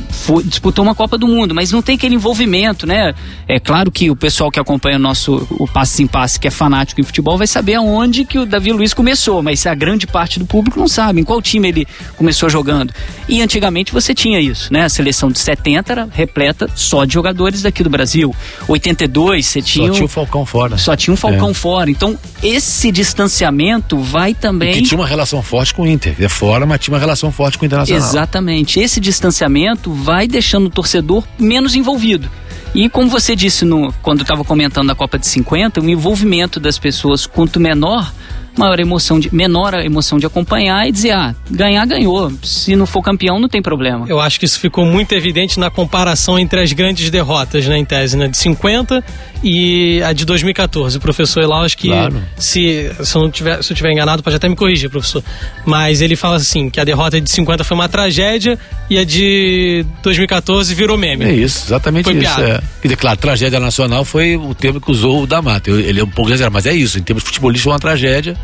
foi, 0.10 0.44
disputou 0.44 0.84
uma 0.84 0.96
Copa 0.96 1.18
do 1.18 1.28
Mundo, 1.28 1.54
mas 1.54 1.72
não 1.72 1.82
tem 1.82 1.96
aquele 1.96 2.16
envolvimento, 2.16 2.88
né? 2.88 3.14
É 3.48 3.60
claro 3.60 3.92
que 3.92 4.10
o 4.10 4.16
pessoal 4.16 4.50
que 4.50 4.60
acompanha 4.60 4.98
o 4.98 5.00
nosso 5.00 5.46
o 5.52 5.68
passe 5.68 6.04
em 6.04 6.08
passe, 6.08 6.40
que 6.40 6.48
é 6.48 6.52
fanático 6.52 7.00
em 7.00 7.04
futebol, 7.04 7.38
vai 7.38 7.48
saber 7.48 7.76
aonde 7.76 8.26
que 8.26 8.40
o 8.40 8.46
Davi 8.46 8.72
Luiz 8.72 8.94
começou, 8.94 9.44
mas 9.44 9.66
a 9.68 9.76
grande 9.76 10.08
parte 10.08 10.40
do 10.40 10.46
público 10.46 10.80
não 10.80 10.88
sabe 10.88 11.22
em 11.22 11.24
qual 11.24 11.42
time 11.42 11.68
ele 11.68 11.88
começou 12.18 12.50
jogando. 12.50 12.94
E 13.28 13.42
antigamente 13.42 13.92
você 13.92 14.14
tinha 14.14 14.40
isso, 14.40 14.74
né? 14.74 14.86
A 14.86 14.90
seleção 14.90 15.32
de 15.32 15.40
70 15.40 15.92
era 15.92 16.10
repleta 16.12 16.70
só 16.76 17.06
de 17.06 17.14
jogadores 17.14 17.62
daqui 17.62 17.84
do 17.84 17.90
Brasil. 17.90 18.34
82 18.68 19.46
você 19.46 19.62
tinha. 19.62 19.88
Só 19.88 19.94
tinha 19.94 20.06
o 20.06 20.10
Falcão 20.10 20.46
fora. 20.46 20.78
Só 20.78 20.96
tinha 20.96 21.14
um 21.14 21.18
Falcão 21.18 21.52
é. 21.52 21.54
fora. 21.54 21.90
Então, 21.90 22.18
esse 22.42 22.92
distanciamento 22.92 23.98
vai 23.98 24.34
também. 24.34 24.74
que 24.74 24.82
tinha 24.82 25.00
uma 25.00 25.08
relação 25.08 25.42
forte 25.42 25.74
com 25.74 25.84
o 25.84 25.88
Inter. 25.88 26.16
É 26.20 26.30
fora, 26.30 26.66
mas 26.66 26.80
tinha 26.80 26.95
uma 26.96 27.00
relação 27.00 27.32
forte 27.32 27.58
com 27.58 27.64
o 27.64 27.68
Internacional. 27.68 28.08
Exatamente. 28.08 28.80
Esse 28.80 29.00
distanciamento 29.00 29.92
vai 29.92 30.28
deixando 30.28 30.68
o 30.68 30.70
torcedor 30.70 31.24
menos 31.38 31.76
envolvido. 31.76 32.30
E 32.74 32.90
como 32.90 33.10
você 33.10 33.36
disse 33.36 33.64
no, 33.64 33.94
quando 34.02 34.22
estava 34.22 34.44
comentando 34.44 34.90
a 34.90 34.96
Copa 34.96 35.18
de 35.18 35.26
50, 35.28 35.80
o 35.80 35.90
envolvimento 35.90 36.60
das 36.60 36.78
pessoas 36.78 37.26
quanto 37.26 37.60
menor, 37.60 38.14
maior 38.58 38.80
emoção 38.80 39.20
de, 39.20 39.34
menor 39.34 39.74
a 39.76 39.84
emoção 39.84 40.18
de 40.18 40.26
acompanhar 40.26 40.88
e 40.88 40.92
dizer, 40.92 41.12
ah, 41.12 41.36
ganhar, 41.50 41.86
ganhou. 41.86 42.32
Se 42.44 42.76
não 42.76 42.86
for 42.86 43.02
campeão, 43.02 43.40
não 43.40 43.50
tem 43.50 43.62
problema. 43.62 44.06
Eu 44.08 44.20
acho 44.20 44.40
que 44.40 44.46
isso 44.46 44.60
ficou 44.60 44.86
muito 44.86 45.14
evidente 45.14 45.60
na 45.60 45.70
comparação 45.70 46.40
entre 46.40 46.62
as 46.62 46.72
grandes 46.74 47.10
derrotas, 47.10 47.66
né, 47.68 47.78
em 47.78 47.86
tese, 47.86 48.18
né, 48.18 48.28
de 48.28 48.38
50 48.38 49.04
e 49.44 50.02
a 50.04 50.14
de 50.14 50.26
2014. 50.26 50.98
O 50.98 51.02
professor 51.02 51.44
Elau, 51.44 51.64
acho 51.64 51.78
que 51.78 51.88
claro. 51.88 52.22
se, 52.38 52.92
se, 53.04 53.16
eu 53.16 53.22
não 53.22 53.30
tiver, 53.30 53.62
se 53.64 53.74
eu 53.74 53.78
tiver 53.78 53.92
enganado, 53.92 54.24
pode 54.24 54.36
até 54.36 54.48
me 54.48 54.56
corrigir, 54.56 54.90
professor. 54.90 55.24
Mas 55.66 56.02
ele 56.02 56.16
fala 56.16 56.38
assim, 56.38 56.70
que 56.70 56.80
a 56.80 56.84
derrota 56.84 57.20
de 57.20 57.30
50 57.30 57.64
foi 57.64 57.76
uma 57.76 57.90
tragédia 57.90 58.58
e 58.90 58.98
a 58.98 59.04
de 59.04 59.86
2014 60.02 60.74
virou 60.74 60.98
meme. 60.98 61.26
É 61.26 61.34
isso, 61.34 61.68
exatamente 61.68 62.06
foi 62.06 62.14
isso. 62.14 62.22
Piada. 62.36 62.64
É. 62.64 62.64
Dizer, 62.82 62.96
claro, 62.96 63.18
tragédia 63.18 63.60
nacional 63.60 64.06
foi 64.06 64.36
o 64.36 64.54
termo 64.54 64.80
que 64.80 64.92
usou 64.92 65.24
o 65.24 65.28
D'Amato. 65.28 65.72
Ele 65.72 66.00
é 66.00 66.04
um 66.04 66.10
pouco 66.10 66.30
exagerado, 66.30 66.54
mas 66.54 66.66
é 66.66 66.74
isso. 66.74 66.98
Em 66.98 67.04
termos 67.04 67.24
futebolísticos, 67.24 67.64
foi 67.64 67.74
uma 67.74 67.80
tragédia 67.80 68.38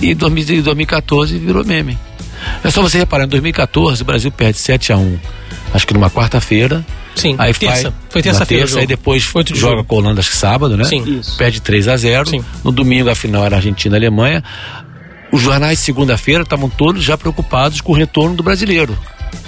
e 0.00 0.14
2014 0.14 1.38
virou 1.38 1.64
meme. 1.64 1.98
É 2.64 2.70
só 2.70 2.82
você 2.82 2.98
reparar, 2.98 3.24
em 3.24 3.28
2014 3.28 4.02
o 4.02 4.04
Brasil 4.04 4.32
perde 4.32 4.58
7 4.58 4.92
a 4.92 4.96
1 4.96 5.18
acho 5.72 5.86
que 5.86 5.94
numa 5.94 6.10
quarta-feira. 6.10 6.84
Sim, 7.14 7.34
aí 7.38 7.52
terça. 7.52 7.82
Faz, 7.82 7.94
foi 8.08 8.22
terça-feira. 8.22 8.64
Terça, 8.64 8.80
aí 8.80 8.86
depois 8.86 9.22
de 9.22 9.28
joga 9.28 9.76
jogo. 9.76 9.84
com 9.84 9.96
a 9.96 9.98
Holanda, 9.98 10.20
acho 10.20 10.30
que 10.30 10.36
sábado, 10.36 10.76
né? 10.76 10.84
Sim. 10.84 11.18
Isso. 11.18 11.36
Perde 11.36 11.60
3 11.60 11.88
a 11.88 11.96
0 11.96 12.28
Sim. 12.28 12.44
No 12.64 12.72
domingo 12.72 13.10
a 13.10 13.14
final 13.14 13.44
era 13.44 13.56
Argentina 13.56 13.96
e 13.96 13.98
Alemanha. 13.98 14.42
Os 15.30 15.40
jornais 15.40 15.78
segunda-feira 15.78 16.42
estavam 16.42 16.68
todos 16.68 17.02
já 17.02 17.16
preocupados 17.16 17.80
com 17.80 17.92
o 17.92 17.94
retorno 17.94 18.36
do 18.36 18.42
brasileiro. 18.42 18.96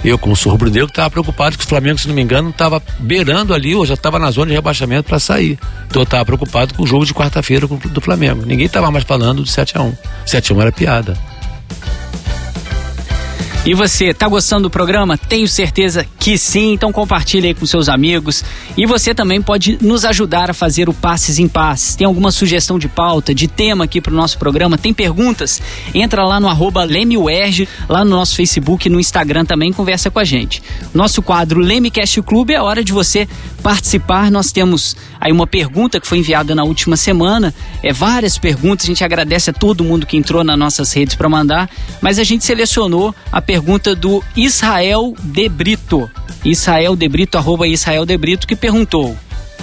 Eu, 0.03 0.17
como 0.17 0.35
sou 0.35 0.51
rubro-negro, 0.51 0.87
estava 0.87 1.09
preocupado 1.09 1.57
que 1.57 1.63
o 1.63 1.67
Flamengo, 1.67 1.97
se 1.97 2.07
não 2.07 2.15
me 2.15 2.21
engano, 2.21 2.49
estava 2.49 2.81
beirando 2.99 3.53
ali, 3.53 3.73
ou 3.73 3.85
já 3.85 3.95
estava 3.95 4.19
na 4.19 4.29
zona 4.29 4.47
de 4.47 4.53
rebaixamento 4.53 5.09
para 5.09 5.19
sair. 5.19 5.57
Então 5.87 6.01
eu 6.01 6.03
estava 6.03 6.25
preocupado 6.25 6.73
com 6.73 6.83
o 6.83 6.87
jogo 6.87 7.05
de 7.05 7.13
quarta-feira 7.13 7.67
do 7.67 8.01
Flamengo. 8.01 8.45
Ninguém 8.45 8.67
estava 8.67 8.91
mais 8.91 9.03
falando 9.03 9.43
de 9.43 9.51
7 9.51 9.77
a 9.77 9.81
1 9.81 9.93
7 10.25 10.51
a 10.51 10.55
1 10.55 10.61
era 10.61 10.71
piada. 10.71 11.17
E 13.65 13.73
você, 13.73 14.13
tá 14.13 14.27
gostando 14.27 14.63
do 14.63 14.69
programa? 14.69 15.17
Tenho 15.17 15.47
certeza 15.47 16.05
que 16.19 16.37
sim, 16.37 16.73
então 16.73 16.91
compartilhe 16.91 17.47
aí 17.47 17.53
com 17.55 17.65
seus 17.65 17.89
amigos. 17.89 18.43
E 18.77 18.85
você 18.85 19.11
também 19.11 19.41
pode 19.41 19.79
nos 19.81 20.05
ajudar 20.05 20.51
a 20.51 20.53
fazer 20.53 20.87
o 20.87 20.93
Passes 20.93 21.39
em 21.39 21.47
Passes. 21.47 21.95
Tem 21.95 22.05
alguma 22.05 22.29
sugestão 22.29 22.77
de 22.77 22.87
pauta, 22.87 23.33
de 23.33 23.47
tema 23.47 23.85
aqui 23.85 23.99
pro 23.99 24.13
nosso 24.13 24.37
programa? 24.37 24.77
Tem 24.77 24.93
perguntas? 24.93 25.59
Entra 25.95 26.23
lá 26.23 26.39
no 26.39 26.47
arroba 26.47 26.87
lá 27.89 28.05
no 28.05 28.11
nosso 28.11 28.35
Facebook 28.35 28.87
e 28.87 28.91
no 28.91 28.99
Instagram 28.99 29.45
também, 29.45 29.73
conversa 29.73 30.11
com 30.11 30.19
a 30.19 30.23
gente. 30.23 30.61
Nosso 30.93 31.23
quadro 31.23 31.59
Lemecast 31.59 32.21
Clube 32.21 32.53
é 32.53 32.61
hora 32.61 32.83
de 32.83 32.93
você 32.93 33.27
participar. 33.63 34.29
Nós 34.29 34.51
temos 34.51 34.95
aí 35.19 35.31
uma 35.31 35.47
pergunta 35.47 35.99
que 35.99 36.05
foi 36.05 36.19
enviada 36.19 36.53
na 36.53 36.63
última 36.63 36.95
semana, 36.95 37.51
é 37.81 37.91
várias 37.91 38.37
perguntas, 38.37 38.85
a 38.85 38.89
gente 38.89 39.03
agradece 39.03 39.49
a 39.49 39.53
todo 39.53 39.83
mundo 39.83 40.05
que 40.05 40.15
entrou 40.15 40.43
nas 40.43 40.57
nossas 40.57 40.93
redes 40.93 41.15
para 41.15 41.27
mandar, 41.27 41.67
mas 41.99 42.19
a 42.19 42.23
gente 42.23 42.45
selecionou 42.45 43.13
a 43.31 43.41
pergunta 43.41 43.54
pergunta 43.55 43.95
do 43.95 44.21
Israel 44.35 45.13
de 45.23 45.47
Brito. 45.47 46.11
Israel 46.43 46.93
de 46.93 47.07
Brito, 47.07 47.37
arroba 47.37 47.65
Israel 47.65 48.05
de 48.05 48.17
Brito, 48.17 48.45
que 48.45 48.53
perguntou. 48.53 49.15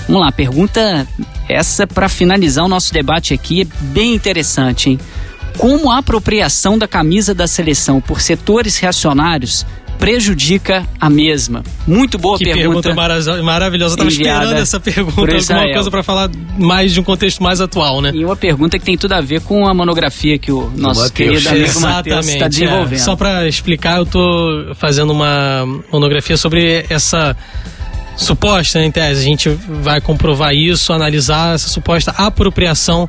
Vamos 0.09 0.23
lá, 0.23 0.33
pergunta 0.33 1.07
essa 1.47 1.87
para 1.87 2.09
finalizar 2.09 2.65
o 2.65 2.69
nosso 2.69 2.91
debate 2.91 3.35
aqui, 3.35 3.61
é 3.61 3.65
bem 3.93 4.15
interessante, 4.15 4.89
hein? 4.89 4.99
Como 5.59 5.91
a 5.91 5.99
apropriação 5.99 6.79
da 6.79 6.89
camisa 6.89 7.35
da 7.35 7.47
seleção 7.47 8.01
por 8.01 8.23
setores 8.23 8.79
reacionários 8.79 9.67
prejudica 9.99 10.87
a 11.01 11.09
mesma? 11.09 11.63
Muito 11.87 12.19
boa 12.19 12.39
que 12.39 12.45
pergunta. 12.45 12.89
pergunta 12.89 13.43
maravilhosa. 13.43 13.95
Eu 13.95 14.09
estava 14.09 14.11
esperando 14.11 14.53
essa 14.55 14.81
pergunta, 14.81 15.21
alguma 15.21 15.73
coisa 15.75 15.91
para 15.91 16.03
falar 16.03 16.31
mais 16.59 16.93
de 16.93 17.01
um 17.01 17.05
contexto 17.05 17.43
mais 17.43 17.61
atual, 17.61 18.01
né? 18.01 18.11
E 18.15 18.25
uma 18.25 18.37
pergunta 18.37 18.79
que 18.79 18.85
tem 18.85 18.97
tudo 18.97 19.13
a 19.13 19.21
ver 19.21 19.41
com 19.41 19.67
a 19.67 19.75
monografia 19.75 20.39
que 20.39 20.51
o 20.51 20.71
nosso 20.77 21.13
querido 21.13 21.49
amigo 21.49 21.81
Matheus 21.81 22.29
está 22.29 22.49
desenvolvendo. 22.49 22.95
É. 22.95 22.99
Só 22.99 23.17
para 23.17 23.49
explicar, 23.49 23.99
eu 23.99 24.05
estou 24.05 24.75
fazendo 24.75 25.13
uma 25.13 25.65
monografia 25.91 26.37
sobre 26.37 26.85
essa 26.89 27.37
suposta, 28.17 28.79
né, 28.79 28.87
em 28.87 28.91
tese, 28.91 29.21
a 29.21 29.25
gente 29.25 29.49
vai 29.49 30.01
comprovar 30.01 30.55
isso, 30.55 30.93
analisar 30.93 31.55
essa 31.55 31.69
suposta 31.69 32.13
apropriação 32.17 33.09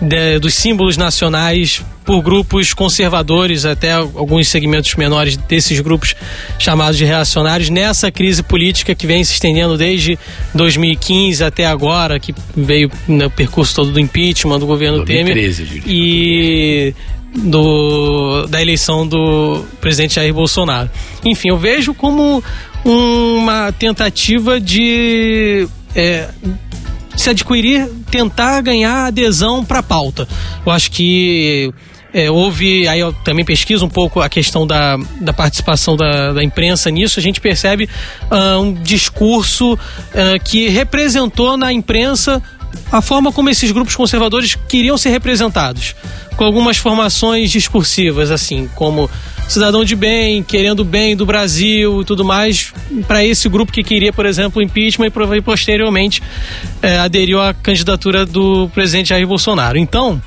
de, 0.00 0.38
dos 0.38 0.54
símbolos 0.54 0.96
nacionais 0.96 1.82
por 2.04 2.22
grupos 2.22 2.74
conservadores, 2.74 3.64
até 3.64 3.92
alguns 3.92 4.48
segmentos 4.48 4.94
menores 4.94 5.36
desses 5.36 5.80
grupos 5.80 6.14
chamados 6.58 6.98
de 6.98 7.04
reacionários, 7.04 7.70
nessa 7.70 8.10
crise 8.10 8.42
política 8.42 8.94
que 8.94 9.06
vem 9.06 9.24
se 9.24 9.32
estendendo 9.32 9.76
desde 9.76 10.18
2015 10.54 11.42
até 11.42 11.66
agora, 11.66 12.20
que 12.20 12.34
veio 12.54 12.90
no 13.08 13.30
percurso 13.30 13.74
todo 13.74 13.90
do 13.90 13.98
impeachment 13.98 14.58
do 14.58 14.66
governo 14.66 14.98
2013, 15.04 15.64
Temer. 15.64 15.82
E 15.86 16.94
do, 17.36 18.46
da 18.46 18.60
eleição 18.60 19.06
do 19.06 19.64
presidente 19.80 20.14
Jair 20.14 20.32
Bolsonaro. 20.32 20.90
Enfim, 21.24 21.48
eu 21.48 21.58
vejo 21.58 21.94
como 21.94 22.42
uma 22.84 23.72
tentativa 23.72 24.60
de 24.60 25.66
é, 25.94 26.28
se 27.16 27.30
adquirir, 27.30 27.88
tentar 28.10 28.60
ganhar 28.60 29.06
adesão 29.06 29.64
para 29.64 29.78
a 29.78 29.82
pauta. 29.82 30.28
Eu 30.64 30.72
acho 30.72 30.90
que 30.90 31.72
é, 32.14 32.30
houve, 32.30 32.86
aí 32.86 33.00
eu 33.00 33.12
também 33.12 33.44
pesquiso 33.44 33.84
um 33.84 33.88
pouco 33.88 34.20
a 34.20 34.28
questão 34.28 34.64
da, 34.64 34.96
da 35.20 35.32
participação 35.32 35.96
da, 35.96 36.32
da 36.32 36.44
imprensa 36.44 36.88
nisso, 36.88 37.18
a 37.18 37.22
gente 37.22 37.40
percebe 37.40 37.88
uh, 38.30 38.60
um 38.60 38.72
discurso 38.72 39.74
uh, 39.74 39.78
que 40.44 40.68
representou 40.68 41.56
na 41.56 41.72
imprensa 41.72 42.40
a 42.90 43.00
forma 43.00 43.32
como 43.32 43.50
esses 43.50 43.70
grupos 43.70 43.96
conservadores 43.96 44.56
queriam 44.68 44.96
ser 44.96 45.10
representados, 45.10 45.94
com 46.36 46.44
algumas 46.44 46.76
formações 46.76 47.50
discursivas, 47.50 48.30
assim, 48.30 48.68
como 48.74 49.10
cidadão 49.48 49.84
de 49.84 49.94
bem, 49.94 50.42
querendo 50.42 50.84
bem 50.84 51.16
do 51.16 51.26
Brasil 51.26 52.00
e 52.00 52.04
tudo 52.04 52.24
mais, 52.24 52.72
para 53.06 53.24
esse 53.24 53.48
grupo 53.48 53.72
que 53.72 53.82
queria, 53.82 54.12
por 54.12 54.26
exemplo, 54.26 54.62
impeachment 54.62 55.10
e 55.36 55.40
posteriormente 55.40 56.22
é, 56.82 56.98
aderiu 56.98 57.40
à 57.40 57.52
candidatura 57.52 58.24
do 58.24 58.68
presidente 58.70 59.10
Jair 59.10 59.26
Bolsonaro. 59.26 59.78
Então, 59.78 60.20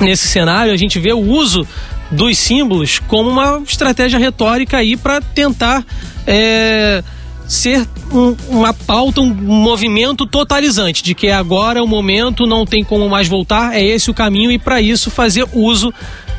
nesse 0.00 0.28
cenário, 0.28 0.72
a 0.72 0.76
gente 0.76 0.98
vê 0.98 1.12
o 1.12 1.20
uso 1.20 1.66
dos 2.10 2.38
símbolos 2.38 3.00
como 3.00 3.28
uma 3.28 3.60
estratégia 3.66 4.18
retórica 4.18 4.78
aí 4.78 4.96
para 4.96 5.20
tentar 5.20 5.84
é, 6.26 7.02
ser 7.48 7.88
um, 8.12 8.36
uma 8.48 8.74
pauta, 8.74 9.22
um 9.22 9.34
movimento 9.34 10.26
totalizante 10.26 11.02
de 11.02 11.14
que 11.14 11.30
agora 11.30 11.78
é 11.78 11.82
o 11.82 11.86
momento, 11.86 12.46
não 12.46 12.66
tem 12.66 12.84
como 12.84 13.08
mais 13.08 13.26
voltar, 13.26 13.74
é 13.74 13.82
esse 13.82 14.10
o 14.10 14.14
caminho 14.14 14.52
e 14.52 14.58
para 14.58 14.80
isso 14.82 15.10
fazer 15.10 15.46
uso 15.54 15.92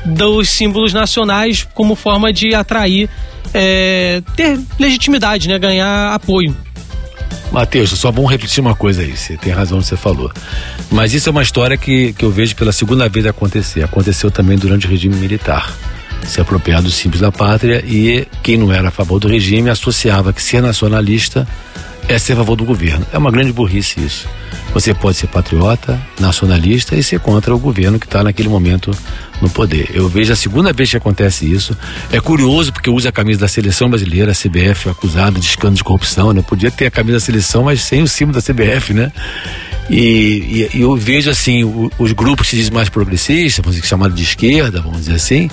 dos 0.05 0.49
símbolos 0.49 0.93
nacionais 0.93 1.67
como 1.73 1.95
forma 1.95 2.31
de 2.31 2.53
atrair, 2.53 3.09
é, 3.53 4.21
ter 4.35 4.59
legitimidade, 4.77 5.49
né, 5.49 5.57
ganhar 5.57 6.13
apoio. 6.13 6.55
Matheus, 7.51 7.89
só 7.89 8.11
vamos 8.11 8.29
refletir 8.29 8.61
uma 8.61 8.75
coisa 8.75 9.01
aí, 9.01 9.17
você 9.17 9.35
tem 9.35 9.51
razão 9.51 9.77
no 9.77 9.83
que 9.83 9.89
você 9.89 9.97
falou. 9.97 10.31
Mas 10.91 11.13
isso 11.15 11.27
é 11.29 11.31
uma 11.31 11.41
história 11.41 11.75
que, 11.75 12.13
que 12.13 12.23
eu 12.23 12.29
vejo 12.29 12.55
pela 12.55 12.71
segunda 12.71 13.09
vez 13.09 13.25
acontecer. 13.25 13.83
Aconteceu 13.83 14.29
também 14.29 14.55
durante 14.57 14.85
o 14.85 14.89
regime 14.89 15.15
militar. 15.15 15.75
Se 16.25 16.39
apropriar 16.39 16.81
dos 16.81 16.95
simples 16.95 17.21
da 17.21 17.31
pátria 17.31 17.83
e 17.85 18.27
quem 18.43 18.57
não 18.57 18.71
era 18.71 18.89
a 18.89 18.91
favor 18.91 19.19
do 19.19 19.27
regime 19.27 19.69
associava 19.69 20.31
que 20.31 20.41
ser 20.41 20.61
nacionalista 20.61 21.47
é 22.07 22.17
ser 22.17 22.33
a 22.33 22.37
favor 22.37 22.55
do 22.55 22.65
governo. 22.65 23.05
É 23.13 23.17
uma 23.17 23.31
grande 23.31 23.53
burrice 23.53 23.99
isso. 23.99 24.27
Você 24.73 24.93
pode 24.93 25.17
ser 25.17 25.27
patriota, 25.27 25.99
nacionalista 26.19 26.95
e 26.95 27.03
ser 27.03 27.19
contra 27.19 27.53
o 27.53 27.59
governo 27.59 27.99
que 27.99 28.05
está 28.05 28.23
naquele 28.23 28.49
momento 28.49 28.91
no 29.41 29.49
poder. 29.49 29.89
Eu 29.93 30.09
vejo 30.09 30.33
a 30.33 30.35
segunda 30.35 30.73
vez 30.73 30.89
que 30.89 30.97
acontece 30.97 31.51
isso. 31.51 31.77
É 32.11 32.19
curioso 32.19 32.73
porque 32.73 32.89
usa 32.89 33.09
a 33.09 33.11
camisa 33.11 33.41
da 33.41 33.47
seleção 33.47 33.89
brasileira, 33.89 34.31
a 34.31 34.35
CBF, 34.35 34.89
acusada 34.89 35.39
de 35.39 35.45
escândalo 35.45 35.75
de 35.75 35.83
corrupção, 35.83 36.33
né? 36.33 36.41
Podia 36.41 36.71
ter 36.71 36.87
a 36.87 36.91
camisa 36.91 37.17
da 37.17 37.19
seleção, 37.19 37.63
mas 37.63 37.81
sem 37.81 38.01
o 38.01 38.07
símbolo 38.07 38.39
da 38.39 38.41
CBF, 38.41 38.93
né? 38.93 39.11
E, 39.89 40.69
e, 40.73 40.81
eu 40.81 40.95
vejo 40.95 41.29
assim, 41.29 41.63
o, 41.63 41.91
os 41.97 42.11
grupos 42.11 42.47
que 42.47 42.51
se 42.51 42.55
dizem 42.57 42.73
mais 42.73 42.89
progressistas, 42.89 43.63
vamos 43.63 43.75
dizer, 43.75 43.87
chamados 43.87 44.15
de 44.15 44.23
esquerda, 44.23 44.81
vamos 44.81 44.99
dizer 44.99 45.15
assim, 45.15 45.49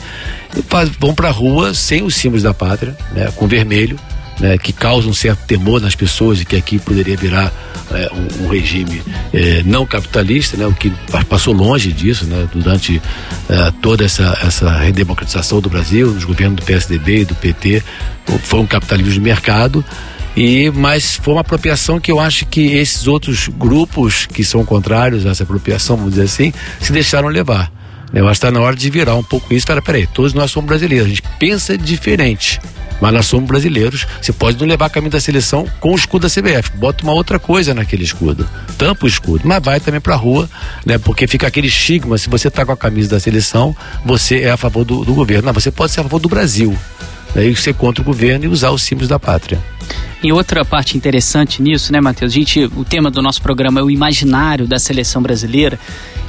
vão 0.98 1.14
para 1.14 1.28
a 1.28 1.32
rua 1.32 1.72
sem 1.72 2.02
os 2.02 2.14
símbolos 2.14 2.42
da 2.42 2.52
pátria, 2.52 2.96
né? 3.12 3.32
Com 3.36 3.46
vermelho 3.46 3.98
né, 4.38 4.58
que 4.58 4.72
causa 4.72 5.08
um 5.08 5.14
certo 5.14 5.44
temor 5.46 5.80
nas 5.80 5.94
pessoas 5.94 6.38
de 6.38 6.44
que 6.44 6.56
aqui 6.56 6.78
poderia 6.78 7.16
virar 7.16 7.52
é, 7.90 8.10
um, 8.12 8.44
um, 8.44 8.48
regime 8.48 9.02
é, 9.32 9.62
não 9.64 9.86
capitalista, 9.86 10.56
né, 10.56 10.66
o 10.66 10.72
que 10.72 10.92
passou 11.28 11.54
longe 11.54 11.92
disso 11.92 12.26
né, 12.26 12.48
durante 12.52 13.00
é, 13.48 13.72
toda 13.80 14.04
essa, 14.04 14.38
essa 14.42 14.70
redemocratização 14.78 15.60
do 15.60 15.70
Brasil, 15.70 16.10
nos 16.10 16.24
governos 16.24 16.56
do 16.56 16.62
PSDB 16.66 17.20
e 17.20 17.24
do 17.24 17.34
PT, 17.34 17.82
foi 18.42 18.60
um 18.60 18.66
capitalismo 18.66 19.12
de 19.12 19.20
mercado. 19.20 19.84
E, 20.36 20.70
mas 20.70 21.16
foi 21.16 21.34
uma 21.34 21.40
apropriação 21.40 21.98
que 21.98 22.12
eu 22.12 22.20
acho 22.20 22.44
que 22.46 22.74
esses 22.74 23.06
outros 23.06 23.48
grupos 23.48 24.26
que 24.26 24.44
são 24.44 24.64
contrários 24.64 25.24
a 25.24 25.30
essa 25.30 25.44
apropriação, 25.44 25.96
vamos 25.96 26.12
dizer 26.12 26.24
assim, 26.24 26.52
se 26.80 26.92
deixaram 26.92 27.28
levar. 27.28 27.72
Eu 28.12 28.28
acho 28.28 28.40
que 28.40 28.46
está 28.46 28.50
na 28.50 28.64
hora 28.64 28.76
de 28.76 28.88
virar 28.90 29.14
um 29.14 29.22
pouco 29.22 29.46
isso. 29.46 29.58
Espera, 29.58 29.80
peraí, 29.80 30.06
todos 30.06 30.34
nós 30.34 30.50
somos 30.50 30.68
brasileiros, 30.68 31.06
a 31.06 31.08
gente 31.08 31.22
pensa 31.38 31.76
diferente. 31.76 32.60
Mas 33.00 33.12
nós 33.12 33.26
somos 33.26 33.46
brasileiros. 33.46 34.06
Você 34.20 34.32
pode 34.32 34.58
não 34.58 34.66
levar 34.66 34.86
a 34.86 34.90
caminho 34.90 35.10
da 35.10 35.20
seleção 35.20 35.66
com 35.80 35.92
o 35.92 35.96
escudo 35.96 36.26
da 36.26 36.30
CBF. 36.30 36.76
Bota 36.76 37.02
uma 37.02 37.12
outra 37.12 37.38
coisa 37.38 37.74
naquele 37.74 38.04
escudo. 38.04 38.48
Tampa 38.78 39.04
o 39.04 39.08
escudo. 39.08 39.46
Mas 39.46 39.62
vai 39.62 39.80
também 39.80 40.00
pra 40.00 40.16
rua, 40.16 40.48
né? 40.84 40.96
Porque 40.96 41.26
fica 41.26 41.46
aquele 41.46 41.66
estigma. 41.66 42.16
Se 42.16 42.28
você 42.28 42.50
tá 42.50 42.64
com 42.64 42.72
a 42.72 42.76
camisa 42.76 43.10
da 43.10 43.20
seleção, 43.20 43.76
você 44.02 44.40
é 44.40 44.50
a 44.50 44.56
favor 44.56 44.84
do, 44.84 45.04
do 45.04 45.12
governo. 45.12 45.46
Não, 45.46 45.52
você 45.52 45.70
pode 45.70 45.92
ser 45.92 46.00
a 46.00 46.04
favor 46.04 46.18
do 46.18 46.28
Brasil. 46.28 46.76
Né? 47.34 47.46
E 47.48 47.56
ser 47.56 47.74
contra 47.74 48.00
o 48.00 48.04
governo 48.04 48.46
e 48.46 48.48
usar 48.48 48.70
os 48.70 48.82
símbolos 48.82 49.08
da 49.08 49.18
pátria. 49.18 49.62
E 50.22 50.32
outra 50.32 50.64
parte 50.64 50.96
interessante 50.96 51.62
nisso, 51.62 51.92
né, 51.92 52.00
Matheus? 52.00 52.32
A 52.32 52.34
gente, 52.34 52.64
o 52.64 52.84
tema 52.84 53.10
do 53.10 53.20
nosso 53.20 53.40
programa 53.42 53.80
é 53.80 53.82
o 53.82 53.90
imaginário 53.90 54.66
da 54.66 54.78
seleção 54.78 55.22
brasileira. 55.22 55.78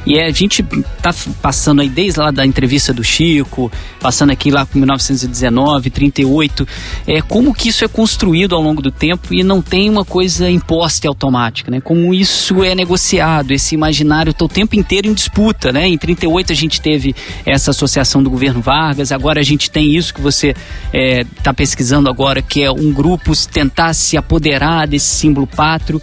E 0.07 0.17
é, 0.17 0.25
a 0.25 0.31
gente 0.31 0.63
tá 1.01 1.13
passando 1.41 1.81
aí 1.81 1.89
desde 1.89 2.17
lá 2.17 2.31
da 2.31 2.45
entrevista 2.45 2.93
do 2.93 3.03
Chico, 3.03 3.69
passando 3.99 4.31
aqui 4.31 4.49
lá 4.49 4.65
com 4.65 4.79
1919, 4.79 5.89
38, 5.89 6.65
é, 7.05 7.21
como 7.21 7.53
que 7.53 7.67
isso 7.67 7.83
é 7.83 7.89
construído 7.89 8.55
ao 8.55 8.61
longo 8.61 8.81
do 8.81 8.89
tempo 8.89 9.33
e 9.33 9.43
não 9.43 9.61
tem 9.61 9.89
uma 9.89 10.05
coisa 10.05 10.49
imposta 10.49 11.05
e 11.05 11.09
automática, 11.09 11.69
né? 11.69 11.81
Como 11.81 12.13
isso 12.13 12.63
é 12.63 12.73
negociado, 12.73 13.51
esse 13.51 13.75
imaginário 13.75 14.29
está 14.29 14.45
o 14.45 14.47
tempo 14.47 14.77
inteiro 14.77 15.09
em 15.09 15.13
disputa, 15.13 15.73
né? 15.73 15.85
Em 15.89 15.97
38 15.97 16.53
a 16.53 16.55
gente 16.55 16.79
teve 16.79 17.13
essa 17.45 17.71
associação 17.71 18.23
do 18.23 18.29
governo 18.29 18.61
Vargas, 18.61 19.11
agora 19.11 19.41
a 19.41 19.43
gente 19.43 19.69
tem 19.69 19.93
isso 19.93 20.13
que 20.13 20.21
você 20.21 20.55
é, 20.93 21.25
tá 21.43 21.53
pesquisando 21.53 22.09
agora, 22.09 22.41
que 22.41 22.63
é 22.63 22.71
um 22.71 22.93
grupo 22.93 23.33
tentar 23.77 23.93
se 23.93 24.17
apoderar 24.17 24.87
desse 24.87 25.05
símbolo 25.05 25.45
pátrio 25.45 26.01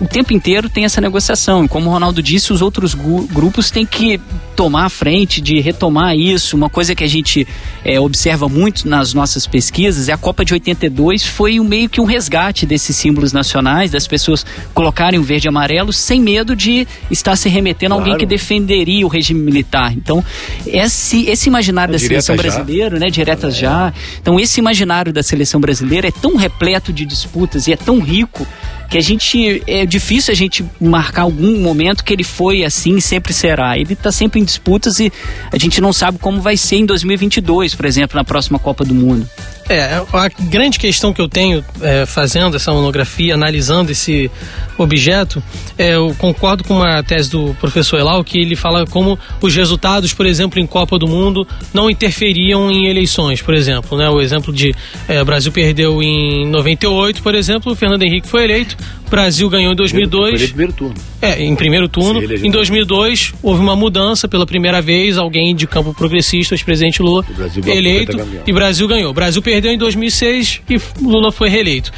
o 0.00 0.06
tempo 0.06 0.32
inteiro 0.32 0.68
tem 0.68 0.84
essa 0.84 1.00
negociação. 1.00 1.64
E 1.64 1.68
como 1.68 1.88
o 1.88 1.92
Ronaldo 1.92 2.22
disse, 2.22 2.52
os 2.52 2.60
outros 2.60 2.94
grupos 2.94 3.70
têm 3.70 3.86
que 3.86 4.20
tomar 4.56 4.86
a 4.86 4.88
frente 4.88 5.40
de 5.40 5.60
retomar 5.60 6.16
isso. 6.16 6.56
Uma 6.56 6.68
coisa 6.68 6.94
que 6.94 7.04
a 7.04 7.06
gente 7.06 7.46
é, 7.84 7.98
observa 8.00 8.48
muito 8.48 8.88
nas 8.88 9.14
nossas 9.14 9.46
pesquisas 9.46 10.08
é 10.08 10.12
a 10.12 10.16
Copa 10.16 10.44
de 10.44 10.52
82 10.52 11.24
foi 11.24 11.60
um, 11.60 11.64
meio 11.64 11.88
que 11.88 12.00
um 12.00 12.04
resgate 12.04 12.66
desses 12.66 12.96
símbolos 12.96 13.32
nacionais, 13.32 13.90
das 13.90 14.06
pessoas 14.06 14.44
colocarem 14.72 15.18
o 15.18 15.22
verde 15.22 15.46
e 15.46 15.48
amarelo 15.48 15.92
sem 15.92 16.20
medo 16.20 16.56
de 16.56 16.86
estar 17.10 17.36
se 17.36 17.48
remetendo 17.48 17.94
a 17.94 17.96
alguém 17.96 18.16
que 18.16 18.26
defenderia 18.26 19.04
o 19.04 19.08
regime 19.08 19.40
militar. 19.40 19.92
Então, 19.92 20.24
esse, 20.66 21.28
esse 21.28 21.48
imaginário 21.48 21.92
é 21.92 21.94
da 21.94 21.98
seleção 21.98 22.36
brasileira, 22.36 22.98
né, 22.98 23.10
diretas 23.10 23.54
é. 23.54 23.58
já. 23.58 23.92
Então, 24.20 24.38
esse 24.40 24.58
imaginário 24.60 25.12
da 25.12 25.22
seleção 25.22 25.60
brasileira 25.60 26.08
é 26.08 26.12
tão 26.12 26.36
repleto 26.36 26.92
de 26.92 27.04
disputas 27.04 27.66
e 27.66 27.72
é 27.72 27.76
tão 27.76 28.00
rico 28.00 28.46
que 28.88 28.98
a 28.98 29.00
gente 29.00 29.62
é 29.66 29.84
difícil 29.84 30.32
a 30.32 30.36
gente 30.36 30.64
marcar 30.80 31.22
algum 31.22 31.60
momento 31.60 32.04
que 32.04 32.12
ele 32.12 32.24
foi 32.24 32.64
assim 32.64 33.00
sempre 33.00 33.32
será. 33.32 33.78
Ele 33.78 33.94
está 33.94 34.12
sempre 34.12 34.40
em 34.40 34.44
disputas 34.44 35.00
e 35.00 35.12
a 35.50 35.58
gente 35.58 35.80
não 35.80 35.92
sabe 35.92 36.18
como 36.18 36.40
vai 36.40 36.56
ser 36.56 36.76
em 36.76 36.86
2022, 36.86 37.74
por 37.74 37.86
exemplo, 37.86 38.16
na 38.16 38.24
próxima 38.24 38.58
Copa 38.58 38.84
do 38.84 38.94
Mundo. 38.94 39.28
É, 39.68 40.02
a 40.12 40.28
grande 40.28 40.78
questão 40.78 41.12
que 41.12 41.20
eu 41.20 41.28
tenho 41.28 41.64
é, 41.80 42.04
fazendo 42.04 42.56
essa 42.56 42.70
monografia, 42.72 43.34
analisando 43.34 43.90
esse 43.90 44.30
objeto, 44.76 45.42
é, 45.78 45.94
eu 45.94 46.14
concordo 46.18 46.64
com 46.64 46.74
uma 46.74 47.02
tese 47.02 47.30
do 47.30 47.54
professor 47.60 47.98
Elau, 47.98 48.22
que 48.22 48.38
ele 48.38 48.56
fala 48.56 48.84
como 48.86 49.18
os 49.40 49.54
resultados, 49.54 50.12
por 50.12 50.26
exemplo, 50.26 50.60
em 50.60 50.66
Copa 50.66 50.98
do 50.98 51.06
Mundo 51.06 51.46
não 51.72 51.88
interferiam 51.88 52.70
em 52.70 52.88
eleições, 52.88 53.40
por 53.40 53.54
exemplo. 53.54 53.96
Né? 53.96 54.08
O 54.10 54.20
exemplo 54.20 54.52
de 54.52 54.74
é, 55.08 55.22
Brasil 55.24 55.50
perdeu 55.50 56.02
em 56.02 56.46
98, 56.46 57.22
por 57.22 57.34
exemplo, 57.34 57.72
o 57.72 57.74
Fernando 57.76 58.02
Henrique 58.02 58.28
foi 58.28 58.44
eleito, 58.44 58.76
Brasil 59.14 59.48
ganhou 59.48 59.72
em 59.72 59.76
2002. 59.76 60.40
Foi 60.40 60.48
primeiro 60.48 60.72
turno. 60.72 60.94
É, 61.22 61.40
em 61.40 61.54
primeiro 61.54 61.88
turno. 61.88 62.20
Em 62.20 62.50
2002 62.50 63.32
houve 63.40 63.60
uma 63.60 63.76
mudança 63.76 64.26
pela 64.26 64.44
primeira 64.44 64.82
vez, 64.82 65.16
alguém 65.16 65.54
de 65.54 65.68
campo 65.68 65.94
progressista, 65.94 66.52
o 66.52 66.56
ex-presidente 66.56 67.00
Lula, 67.00 67.24
eleito, 67.64 68.16
e 68.44 68.52
Brasil 68.52 68.88
ganhou. 68.88 69.12
O 69.12 69.14
Brasil 69.14 69.40
perdeu 69.40 69.70
em 69.70 69.78
2006 69.78 70.62
e 70.68 70.80
Lula 71.00 71.30
foi 71.30 71.48
reeleito. 71.48 71.92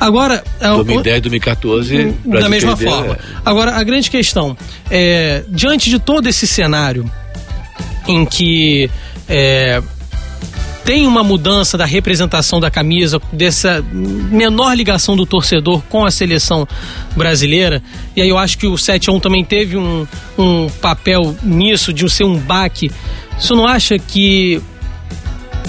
Agora. 0.00 0.42
2010, 0.60 1.20
2014. 1.20 1.94
Brasil 1.94 2.16
da 2.24 2.48
mesma 2.48 2.74
perdeu, 2.74 2.94
forma. 2.94 3.14
É. 3.14 3.18
Agora, 3.44 3.72
a 3.72 3.82
grande 3.82 4.10
questão 4.10 4.56
é, 4.90 5.44
diante 5.50 5.90
de 5.90 5.98
todo 5.98 6.26
esse 6.26 6.46
cenário 6.46 7.04
em 8.08 8.24
que 8.24 8.90
é, 9.28 9.82
tem 10.84 11.06
uma 11.06 11.22
mudança 11.22 11.78
da 11.78 11.84
representação 11.84 12.60
da 12.60 12.70
camisa, 12.70 13.20
dessa 13.32 13.84
menor 13.92 14.74
ligação 14.74 15.16
do 15.16 15.24
torcedor 15.24 15.82
com 15.88 16.04
a 16.04 16.10
seleção 16.10 16.66
brasileira. 17.16 17.82
E 18.16 18.22
aí 18.22 18.28
eu 18.28 18.38
acho 18.38 18.58
que 18.58 18.66
o 18.66 18.76
7 18.76 19.08
a 19.08 19.12
1 19.12 19.20
também 19.20 19.44
teve 19.44 19.76
um, 19.76 20.06
um 20.36 20.68
papel 20.80 21.36
nisso, 21.42 21.92
de 21.92 22.08
ser 22.10 22.24
um 22.24 22.36
baque. 22.36 22.90
Você 23.38 23.54
não 23.54 23.66
acha 23.66 23.98
que 23.98 24.60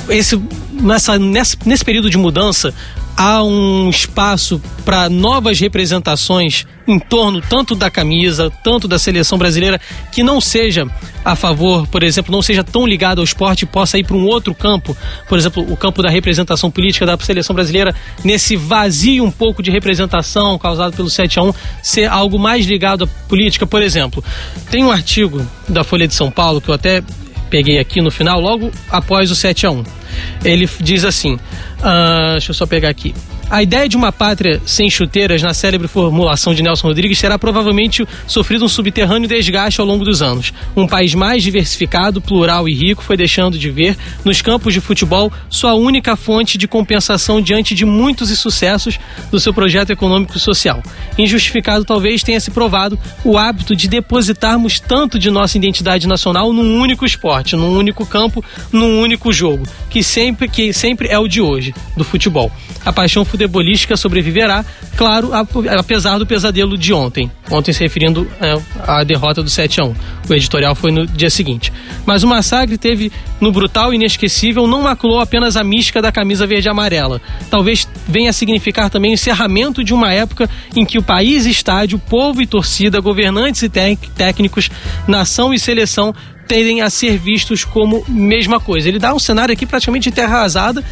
esse, 0.09 0.41
nessa, 0.71 1.19
nessa, 1.19 1.57
nesse 1.65 1.85
período 1.85 2.09
de 2.09 2.17
mudança 2.17 2.73
há 3.15 3.43
um 3.43 3.89
espaço 3.89 4.61
para 4.83 5.09
novas 5.09 5.59
representações 5.59 6.65
em 6.87 6.99
torno 6.99 7.41
tanto 7.41 7.75
da 7.75 7.89
camisa, 7.89 8.51
tanto 8.63 8.87
da 8.87 8.99
seleção 8.99 9.37
brasileira, 9.37 9.79
que 10.11 10.21
não 10.21 10.41
seja 10.41 10.85
a 11.23 11.35
favor, 11.35 11.87
por 11.87 12.03
exemplo, 12.03 12.31
não 12.31 12.41
seja 12.41 12.63
tão 12.63 12.85
ligado 12.85 13.19
ao 13.19 13.23
esporte 13.23 13.65
possa 13.65 13.97
ir 13.97 14.03
para 14.03 14.17
um 14.17 14.25
outro 14.25 14.53
campo, 14.53 14.95
por 15.29 15.37
exemplo, 15.37 15.65
o 15.71 15.77
campo 15.77 16.01
da 16.01 16.09
representação 16.09 16.69
política 16.69 17.05
da 17.05 17.17
seleção 17.17 17.55
brasileira, 17.55 17.95
nesse 18.23 18.57
vazio 18.57 19.23
um 19.23 19.31
pouco 19.31 19.63
de 19.63 19.71
representação 19.71 20.57
causado 20.57 20.95
pelo 20.95 21.09
7 21.09 21.39
a 21.39 21.43
1 21.43 21.53
ser 21.81 22.05
algo 22.07 22.37
mais 22.37 22.65
ligado 22.65 23.05
à 23.05 23.07
política, 23.29 23.65
por 23.65 23.81
exemplo. 23.81 24.23
Tem 24.69 24.83
um 24.83 24.91
artigo 24.91 25.45
da 25.69 25.83
Folha 25.83 26.07
de 26.07 26.13
São 26.13 26.29
Paulo 26.29 26.59
que 26.59 26.69
eu 26.69 26.75
até 26.75 27.01
peguei 27.49 27.79
aqui 27.79 28.01
no 28.01 28.11
final, 28.11 28.41
logo 28.41 28.71
após 28.89 29.31
o 29.31 29.35
7 29.35 29.65
a 29.65 29.71
1 29.71 30.02
Ele 30.43 30.69
diz 30.79 31.03
assim: 31.03 31.33
uh, 31.33 32.31
deixa 32.31 32.51
eu 32.51 32.55
só 32.55 32.65
pegar 32.65 32.89
aqui. 32.89 33.13
A 33.53 33.61
ideia 33.61 33.87
de 33.87 33.95
uma 33.95 34.11
pátria 34.11 34.59
sem 34.65 34.89
chuteiras, 34.89 35.43
na 35.43 35.53
célebre 35.53 35.87
formulação 35.87 36.55
de 36.55 36.63
Nelson 36.63 36.87
Rodrigues, 36.87 37.21
terá 37.21 37.37
provavelmente 37.37 38.03
sofrido 38.25 38.65
um 38.65 38.67
subterrâneo 38.67 39.29
desgaste 39.29 39.79
ao 39.79 39.85
longo 39.85 40.03
dos 40.03 40.23
anos. 40.23 40.51
Um 40.75 40.87
país 40.87 41.13
mais 41.13 41.43
diversificado, 41.43 42.19
plural 42.19 42.67
e 42.67 42.73
rico 42.73 43.03
foi 43.03 43.15
deixando 43.15 43.55
de 43.55 43.69
ver 43.69 43.95
nos 44.25 44.41
campos 44.41 44.73
de 44.73 44.81
futebol 44.81 45.31
sua 45.51 45.75
única 45.75 46.15
fonte 46.15 46.57
de 46.57 46.67
compensação 46.67 47.39
diante 47.39 47.75
de 47.75 47.85
muitos 47.85 48.31
insucessos 48.31 48.97
do 49.29 49.39
seu 49.39 49.53
projeto 49.53 49.91
econômico 49.91 50.35
e 50.35 50.39
social. 50.39 50.81
Injustificado 51.15 51.85
talvez 51.85 52.23
tenha 52.23 52.39
se 52.39 52.49
provado 52.49 52.97
o 53.23 53.37
hábito 53.37 53.75
de 53.75 53.87
depositarmos 53.87 54.79
tanto 54.79 55.19
de 55.19 55.29
nossa 55.29 55.59
identidade 55.59 56.07
nacional 56.07 56.51
num 56.51 56.79
único 56.79 57.05
esporte, 57.05 57.55
num 57.55 57.77
único 57.77 58.03
campo, 58.03 58.43
num 58.71 58.99
único 58.99 59.31
jogo, 59.31 59.67
que 59.91 60.01
sempre, 60.01 60.47
que 60.47 60.73
sempre 60.73 61.07
é 61.09 61.19
o 61.19 61.27
de 61.27 61.39
hoje, 61.39 61.71
do 61.95 62.03
futebol. 62.03 62.51
a 62.83 62.91
paixão 62.91 63.23
futebolística 63.43 63.97
sobreviverá, 63.97 64.65
claro, 64.95 65.31
apesar 65.77 66.17
do 66.17 66.25
pesadelo 66.25 66.77
de 66.77 66.93
ontem. 66.93 67.29
Ontem 67.51 67.73
se 67.73 67.81
referindo 67.81 68.29
é, 68.41 68.55
à 68.87 69.03
derrota 69.03 69.43
do 69.43 69.49
7 69.49 69.81
a 69.81 69.85
1 69.85 69.95
O 70.29 70.33
editorial 70.33 70.75
foi 70.75 70.91
no 70.91 71.05
dia 71.05 71.29
seguinte. 71.29 71.71
Mas 72.05 72.23
o 72.23 72.27
massacre 72.27 72.77
teve 72.77 73.11
no 73.39 73.51
brutal 73.51 73.93
e 73.93 73.95
inesquecível, 73.95 74.67
não 74.67 74.81
maculou 74.81 75.19
apenas 75.19 75.57
a 75.57 75.63
mística 75.63 76.01
da 76.01 76.11
camisa 76.11 76.47
verde 76.47 76.67
e 76.67 76.71
amarela. 76.71 77.21
Talvez 77.49 77.87
venha 78.07 78.29
a 78.29 78.33
significar 78.33 78.89
também 78.89 79.11
o 79.11 79.13
encerramento 79.13 79.83
de 79.83 79.93
uma 79.93 80.11
época 80.11 80.49
em 80.75 80.85
que 80.85 80.97
o 80.97 81.03
país, 81.03 81.45
estádio, 81.45 81.99
povo 81.99 82.41
e 82.41 82.47
torcida, 82.47 82.99
governantes 82.99 83.63
e 83.63 83.69
técnicos, 83.69 84.69
nação 85.07 85.53
e 85.53 85.59
seleção 85.59 86.13
tendem 86.53 86.81
a 86.83 86.89
ser 86.91 87.17
vistos 87.17 87.65
como 87.65 88.05
mesma 88.07 88.59
coisa. 88.59 88.87
Ele 88.87 88.99
dá 88.99 89.11
um 89.11 89.17
cenário 89.17 89.51
aqui 89.51 89.65
praticamente 89.65 90.11
de 90.11 90.15
terra 90.15 90.37
arrasada, 90.37 90.83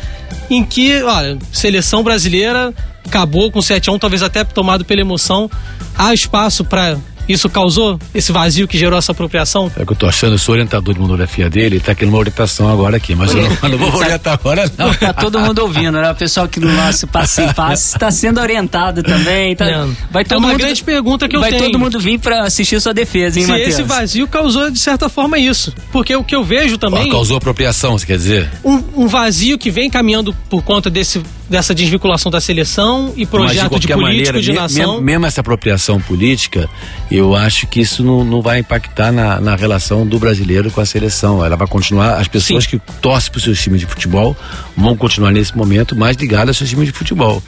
em 0.50 0.64
que, 0.64 1.04
olha, 1.04 1.38
seleção 1.54 2.02
brasileira 2.02 2.74
acabou 3.06 3.52
com 3.52 3.62
7 3.62 3.92
a 3.92 3.94
1 3.94 4.00
talvez 4.00 4.24
até 4.24 4.44
tomado 4.44 4.84
pela 4.84 5.02
emoção. 5.02 5.52
Há 5.96 6.16
espaço 6.16 6.66
para 6.66 6.98
isso 7.28 7.50
causou 7.50 8.00
esse 8.14 8.32
vazio 8.32 8.68
que 8.68 8.78
gerou 8.78 8.98
essa 8.98 9.12
apropriação? 9.12 9.72
É 9.78 9.86
que 9.86 9.92
eu 9.92 9.96
tô 9.96 10.08
achando, 10.08 10.34
eu 10.34 10.38
sou 10.38 10.54
orientador 10.54 10.94
de 10.94 11.00
monografia 11.00 11.50
dele, 11.50 11.76
ele 11.76 11.80
tá 11.80 11.96
querendo 11.96 12.14
uma 12.14 12.20
orientação 12.20 12.68
agora 12.72 12.98
aqui, 12.98 13.16
mas 13.16 13.34
eu 13.34 13.42
não, 13.42 13.70
não 13.70 13.78
vou 13.78 13.96
orientar 14.00 14.34
agora 14.34 14.72
não. 14.78 14.94
Tá 14.94 15.14
todo 15.14 15.40
mundo 15.40 15.60
ouvindo, 15.60 16.00
né? 16.00 16.12
O 16.12 16.16
pessoal 16.16 16.48
que 16.48 16.60
no 16.60 16.72
nosso 16.72 17.08
passe 17.08 17.42
em 17.42 17.54
passe 17.54 17.94
está 17.94 18.12
sendo 18.12 18.40
orientado 18.40 19.04
também. 19.04 19.56
Tá, 19.56 19.66
vai 20.10 20.24
todo 20.24 20.36
é 20.36 20.38
uma 20.38 20.48
mundo, 20.50 20.60
grande 20.60 20.84
pergunta 20.84 21.28
que 21.28 21.36
eu 21.36 21.40
vai 21.40 21.50
tenho. 21.50 21.62
Vai 21.62 21.72
todo 21.72 21.80
mundo 21.80 22.00
vir 22.00 22.20
para 22.20 22.44
assistir 22.44 22.80
sua 22.82 22.94
defesa, 22.94 23.40
hein, 23.40 23.46
Se 23.46 23.52
Mateus? 23.52 23.70
esse 23.70 23.84
vazio 23.84 24.28
causou, 24.28 24.70
de 24.70 24.80
certa 24.80 25.10
forma, 25.10 25.38
isso. 25.38 25.74
Porque 25.92 26.16
o 26.16 26.24
que 26.24 26.36
eu 26.36 26.44
vejo 26.44 26.78
também... 26.78 27.08
Oh, 27.10 27.12
causou 27.12 27.38
apropriação, 27.38 27.98
você 27.98 28.06
quer 28.06 28.18
dizer? 28.18 28.50
Um, 28.64 28.84
um 28.96 29.08
vazio 29.08 29.58
que 29.58 29.70
vem 29.70 29.90
caminhando 29.90 30.34
por 30.50 30.64
conta 30.64 30.90
desse 30.90 31.22
dessa 31.52 31.76
desvinculação 31.76 32.32
da 32.32 32.40
seleção 32.40 33.14
e 33.18 33.26
projeto 33.26 33.74
de, 33.74 33.88
de 33.88 33.94
político, 33.94 34.02
maneira, 34.02 34.42
de 34.42 34.54
nação. 34.54 34.94
Mesmo, 34.94 35.02
mesmo, 35.02 35.26
essa 35.26 35.42
apropriação 35.42 36.00
política, 36.00 36.70
eu 37.12 37.36
acho 37.36 37.68
que 37.68 37.82
isso 37.82 38.04
não, 38.04 38.24
não 38.24 38.42
vai 38.42 38.60
impactar 38.60 39.12
na, 39.12 39.40
na, 39.42 39.56
relação 39.56 40.08
do 40.08 40.18
brasileiro 40.18 40.72
com 40.72 40.80
a 40.80 40.86
seleção. 40.86 41.44
Ela 41.44 41.58
vai 41.58 41.68
continuar, 41.68 42.16
as 42.16 42.28
pessoas 42.28 42.64
Sim. 42.64 42.70
que 42.70 42.80
torcem 43.02 43.30
para 43.30 43.38
os 43.38 43.44
seus 43.44 43.62
times 43.62 43.82
de 43.82 43.86
futebol 43.86 44.36
vão 44.78 44.96
continuar 44.96 45.32
nesse 45.32 45.56
momento 45.56 45.96
mais 45.96 46.16
ligadas 46.16 46.50
aos 46.50 46.58
seus 46.58 46.70
times 46.70 46.86
de 46.86 46.94
futebol. 46.94 47.44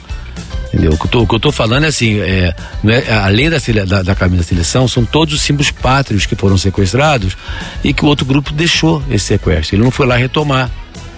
Entendeu? 0.66 0.92
O 0.92 0.98
que, 0.98 1.06
eu 1.06 1.10
tô, 1.10 1.22
o 1.22 1.26
que 1.26 1.34
eu 1.34 1.40
tô 1.40 1.52
falando 1.52 1.84
é 1.84 1.86
assim, 1.86 2.18
é, 2.20 2.54
é 2.84 3.14
além 3.14 3.48
da, 3.48 3.58
da, 3.86 4.02
da 4.02 4.14
camisa 4.14 4.42
da 4.42 4.48
seleção, 4.48 4.86
são 4.88 5.04
todos 5.04 5.32
os 5.32 5.40
símbolos 5.40 5.70
pátrios 5.70 6.26
que 6.26 6.34
foram 6.34 6.58
sequestrados 6.58 7.36
e 7.82 7.94
que 7.94 8.04
o 8.04 8.08
outro 8.08 8.26
grupo 8.26 8.52
deixou 8.52 9.02
esse 9.08 9.26
sequestro. 9.26 9.76
Ele 9.76 9.84
não 9.84 9.90
foi 9.90 10.06
lá 10.06 10.16
retomar. 10.16 10.70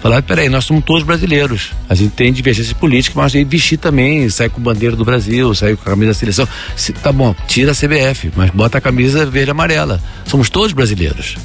Falaram, 0.07 0.23
peraí, 0.23 0.47
nós 0.47 0.63
somos 0.63 0.85
todos 0.85 1.03
brasileiros. 1.03 1.73
A 1.89 1.93
gente 1.93 2.11
tem 2.11 2.31
divergência 2.31 2.73
política, 2.73 3.19
mas 3.19 3.25
a 3.25 3.37
gente 3.37 3.49
vestir 3.49 3.75
também, 3.75 4.29
sai 4.29 4.47
com 4.47 4.61
bandeira 4.61 4.95
do 4.95 5.03
Brasil, 5.03 5.53
sai 5.53 5.75
com 5.75 5.81
a 5.81 5.85
camisa 5.85 6.11
da 6.11 6.13
seleção. 6.13 6.47
Se, 6.77 6.93
tá 6.93 7.11
bom, 7.11 7.35
tira 7.45 7.73
a 7.73 7.75
CBF, 7.75 8.31
mas 8.33 8.49
bota 8.51 8.77
a 8.77 8.81
camisa 8.81 9.25
verde 9.25 9.49
e 9.49 9.51
amarela. 9.51 10.01
Somos 10.23 10.49
todos 10.49 10.71
brasileiros. 10.71 11.35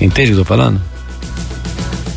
Entende 0.00 0.32
o 0.32 0.34
que 0.34 0.40
eu 0.40 0.44
tô 0.44 0.44
falando? 0.44 0.82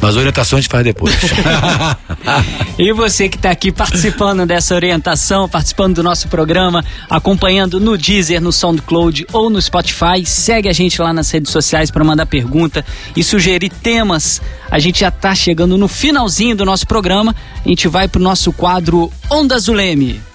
Mas 0.01 0.15
orientação 0.15 0.57
a 0.57 0.61
gente 0.61 0.71
faz 0.71 0.83
depois. 0.83 1.13
e 2.79 2.91
você 2.93 3.27
que 3.27 3.35
está 3.35 3.51
aqui 3.51 3.71
participando 3.71 4.45
dessa 4.45 4.73
orientação, 4.73 5.47
participando 5.49 5.95
do 5.95 6.03
nosso 6.03 6.27
programa, 6.27 6.83
acompanhando 7.09 7.79
no 7.79 7.97
Deezer, 7.97 8.41
no 8.41 8.51
SoundCloud 8.51 9.27
ou 9.33 9.49
no 9.49 9.61
Spotify, 9.61 10.25
segue 10.25 10.69
a 10.69 10.73
gente 10.73 11.01
lá 11.01 11.11
nas 11.11 11.29
redes 11.29 11.51
sociais 11.51 11.91
para 11.91 12.03
mandar 12.03 12.25
pergunta 12.25 12.85
e 13.15 13.23
sugerir 13.23 13.69
temas. 13.69 14.41
A 14.71 14.79
gente 14.79 15.01
já 15.01 15.09
está 15.09 15.35
chegando 15.35 15.77
no 15.77 15.87
finalzinho 15.87 16.55
do 16.55 16.65
nosso 16.65 16.87
programa. 16.87 17.35
A 17.65 17.67
gente 17.67 17.87
vai 17.87 18.07
para 18.07 18.19
o 18.19 18.23
nosso 18.23 18.53
quadro 18.53 19.11
Onda 19.29 19.59
Zuleme. 19.59 20.28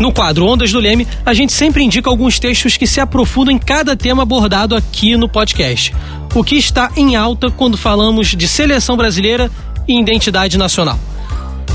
No 0.00 0.12
quadro 0.12 0.46
Ondas 0.46 0.72
do 0.72 0.80
Leme, 0.80 1.06
a 1.24 1.32
gente 1.32 1.52
sempre 1.52 1.82
indica 1.82 2.10
alguns 2.10 2.38
textos 2.38 2.76
que 2.76 2.86
se 2.86 3.00
aprofundam 3.00 3.54
em 3.54 3.58
cada 3.58 3.96
tema 3.96 4.22
abordado 4.22 4.74
aqui 4.74 5.16
no 5.16 5.28
podcast. 5.28 5.94
O 6.34 6.42
que 6.42 6.56
está 6.56 6.90
em 6.96 7.14
alta 7.14 7.50
quando 7.50 7.76
falamos 7.76 8.28
de 8.28 8.48
seleção 8.48 8.96
brasileira 8.96 9.50
e 9.86 9.98
identidade 9.98 10.58
nacional. 10.58 10.98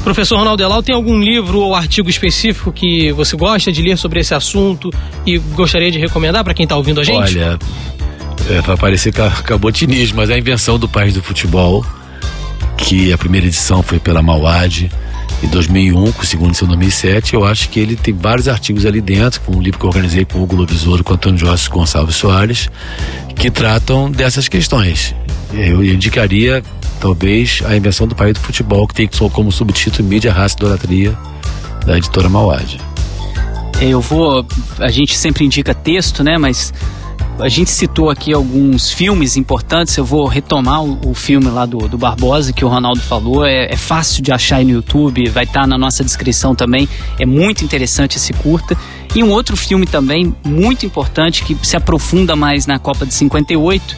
Professor 0.04 0.38
Ronaldo 0.38 0.64
Elal, 0.64 0.82
tem 0.82 0.96
algum 0.96 1.20
livro 1.20 1.60
ou 1.60 1.76
artigo 1.76 2.10
específico 2.10 2.72
que 2.72 3.12
você 3.12 3.36
gosta 3.36 3.72
de 3.72 3.82
ler 3.82 3.98
sobre 3.98 4.20
esse 4.20 4.34
assunto 4.34 4.90
e 5.26 5.38
gostaria 5.38 5.92
de 5.92 6.00
recomendar 6.00 6.44
para 6.44 6.54
quem 6.54 6.64
está 6.64 6.76
ouvindo 6.76 7.02
a 7.02 7.04
gente? 7.04 7.18
Olha, 7.18 7.60
é, 8.50 8.62
vai 8.62 8.78
parecer 8.78 9.14
cabotinismo, 9.14 10.18
mas 10.18 10.30
é 10.30 10.36
a 10.36 10.38
invenção 10.38 10.80
do 10.80 10.88
país 10.88 11.14
do 11.14 11.22
futebol, 11.22 11.86
que 12.78 13.14
a 13.14 13.18
primeira 13.18 13.48
edição 13.48 13.84
foi 13.84 14.00
pela 14.00 14.22
Mauad 14.22 14.90
em 15.44 15.48
2001, 15.48 16.12
com 16.12 16.22
o 16.22 16.26
segundo 16.26 16.56
em 16.56 16.68
2007. 16.68 17.34
Eu 17.34 17.46
acho 17.46 17.70
que 17.70 17.80
ele 17.80 17.96
tem 17.96 18.14
vários 18.14 18.48
artigos 18.48 18.86
ali 18.86 19.02
dentro, 19.02 19.42
com 19.42 19.56
um 19.56 19.62
livro 19.62 19.80
que 19.80 19.86
eu 19.86 19.90
organizei 19.90 20.26
com 20.26 20.40
o 20.40 20.44
Hugo 20.44 20.56
Lovisoro, 20.56 21.04
com 21.04 21.14
o 21.14 21.16
Antônio 21.16 21.38
Jorge 21.38 21.70
Gonçalves 21.70 22.16
Soares, 22.16 22.70
que 23.36 23.50
tratam 23.50 24.12
dessas 24.12 24.48
questões. 24.48 25.16
Eu 25.54 25.84
indicaria, 25.84 26.64
talvez, 27.00 27.62
a 27.66 27.76
invenção 27.76 28.08
do 28.08 28.16
país 28.16 28.34
do 28.34 28.40
futebol, 28.40 28.88
que 28.88 28.94
tem 28.94 29.10
como 29.32 29.52
subtítulo 29.52 30.08
Mídia, 30.08 30.32
Raça 30.32 30.56
e 30.56 30.58
Idolatria, 30.58 31.18
da 31.86 31.98
editora 31.98 32.30
Mauad. 32.30 32.80
Eu 33.82 34.02
vou. 34.02 34.46
A 34.78 34.90
gente 34.90 35.18
sempre 35.18 35.46
indica 35.46 35.74
texto, 35.74 36.24
né? 36.24 36.38
Mas 36.38 36.74
a 37.40 37.48
gente 37.48 37.70
citou 37.70 38.10
aqui 38.10 38.34
alguns 38.34 38.92
filmes 38.92 39.38
importantes, 39.38 39.96
eu 39.96 40.04
vou 40.04 40.28
retomar 40.28 40.84
o, 40.84 41.10
o 41.10 41.14
filme 41.14 41.48
lá 41.48 41.66
do, 41.66 41.88
do, 41.88 41.98
Barbosa 41.98 42.52
que 42.52 42.66
o 42.66 42.68
Ronaldo 42.68 43.00
falou. 43.00 43.46
É, 43.46 43.72
é 43.72 43.78
fácil 43.78 44.22
de 44.22 44.32
achar 44.32 44.58
aí 44.58 44.66
no 44.66 44.72
YouTube, 44.72 45.28
vai 45.30 45.46
estar 45.46 45.62
tá 45.62 45.68
na 45.68 45.78
nossa 45.78 46.04
descrição 46.04 46.54
também. 46.54 46.88
É 47.18 47.26
muito 47.26 47.64
interessante 47.64 48.18
esse 48.18 48.34
curta. 48.34 48.78
E 49.16 49.24
um 49.24 49.32
outro 49.32 49.58
filme 49.58 49.86
também 49.86 50.36
muito 50.46 50.86
importante 50.86 51.44
que 51.44 51.58
se 51.64 51.76
aprofunda 51.76 52.36
mais 52.36 52.68
na 52.68 52.78
Copa 52.78 53.06
de 53.06 53.14
58 53.14 53.98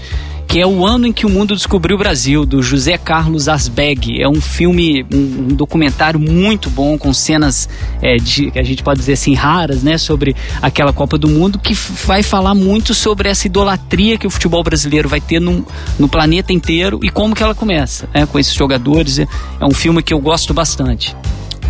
que 0.52 0.60
é 0.60 0.68
o 0.68 0.86
ano 0.86 1.08
em 1.08 1.14
que 1.14 1.26
o 1.26 1.30
mundo 1.30 1.56
descobriu 1.56 1.96
o 1.96 1.98
Brasil, 1.98 2.46
do 2.46 2.62
José 2.62 2.98
Carlos 2.98 3.48
Asbeg. 3.48 4.22
É 4.22 4.28
um 4.28 4.42
filme, 4.42 5.02
um, 5.10 5.18
um 5.18 5.48
documentário 5.48 6.20
muito 6.20 6.70
bom, 6.70 6.98
com 6.98 7.14
cenas 7.14 7.70
é, 8.02 8.18
de, 8.18 8.52
que 8.52 8.60
a 8.60 8.64
gente 8.64 8.84
pode 8.84 9.00
dizer 9.00 9.14
assim, 9.14 9.34
raras, 9.34 9.82
né, 9.82 9.98
sobre 9.98 10.36
aquela 10.62 10.92
Copa 10.92 11.18
do 11.18 11.30
Mundo, 11.30 11.58
que 11.58 11.74
vai 11.74 12.22
falar 12.22 12.54
muito 12.54 12.94
sobre 12.94 13.30
essa 13.30 13.48
idolatria 13.48 14.18
que 14.18 14.28
o 14.28 14.30
futebol 14.30 14.62
brasileiro 14.62 15.08
vai 15.08 15.22
ter 15.22 15.40
no, 15.40 15.66
no 15.98 16.10
planeta 16.10 16.52
inteiro 16.52 17.00
e 17.02 17.10
como 17.10 17.34
que 17.34 17.42
ela 17.42 17.56
começa, 17.56 18.10
né, 18.14 18.26
com 18.26 18.38
esses 18.38 18.54
jogadores. 18.54 19.20
É, 19.20 19.28
é 19.58 19.66
um 19.66 19.74
filme 19.74 20.04
que 20.04 20.14
eu 20.14 20.20
gosto 20.20 20.54
bastante 20.54 21.16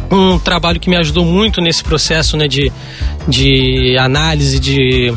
um 0.10 0.38
trabalho 0.38 0.78
que 0.78 0.90
me 0.90 0.98
ajudou 0.98 1.24
muito 1.24 1.62
nesse 1.62 1.84
processo 1.84 2.36
né, 2.36 2.46
de, 2.46 2.70
de 3.30 3.96
análise 3.98 4.60
de 4.60 5.14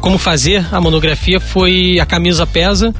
como 0.00 0.16
fazer 0.16 0.64
a 0.72 0.80
monografia 0.80 1.38
foi 1.38 1.98
a 2.00 2.06
camisa 2.06 2.46
pesa 2.46 2.94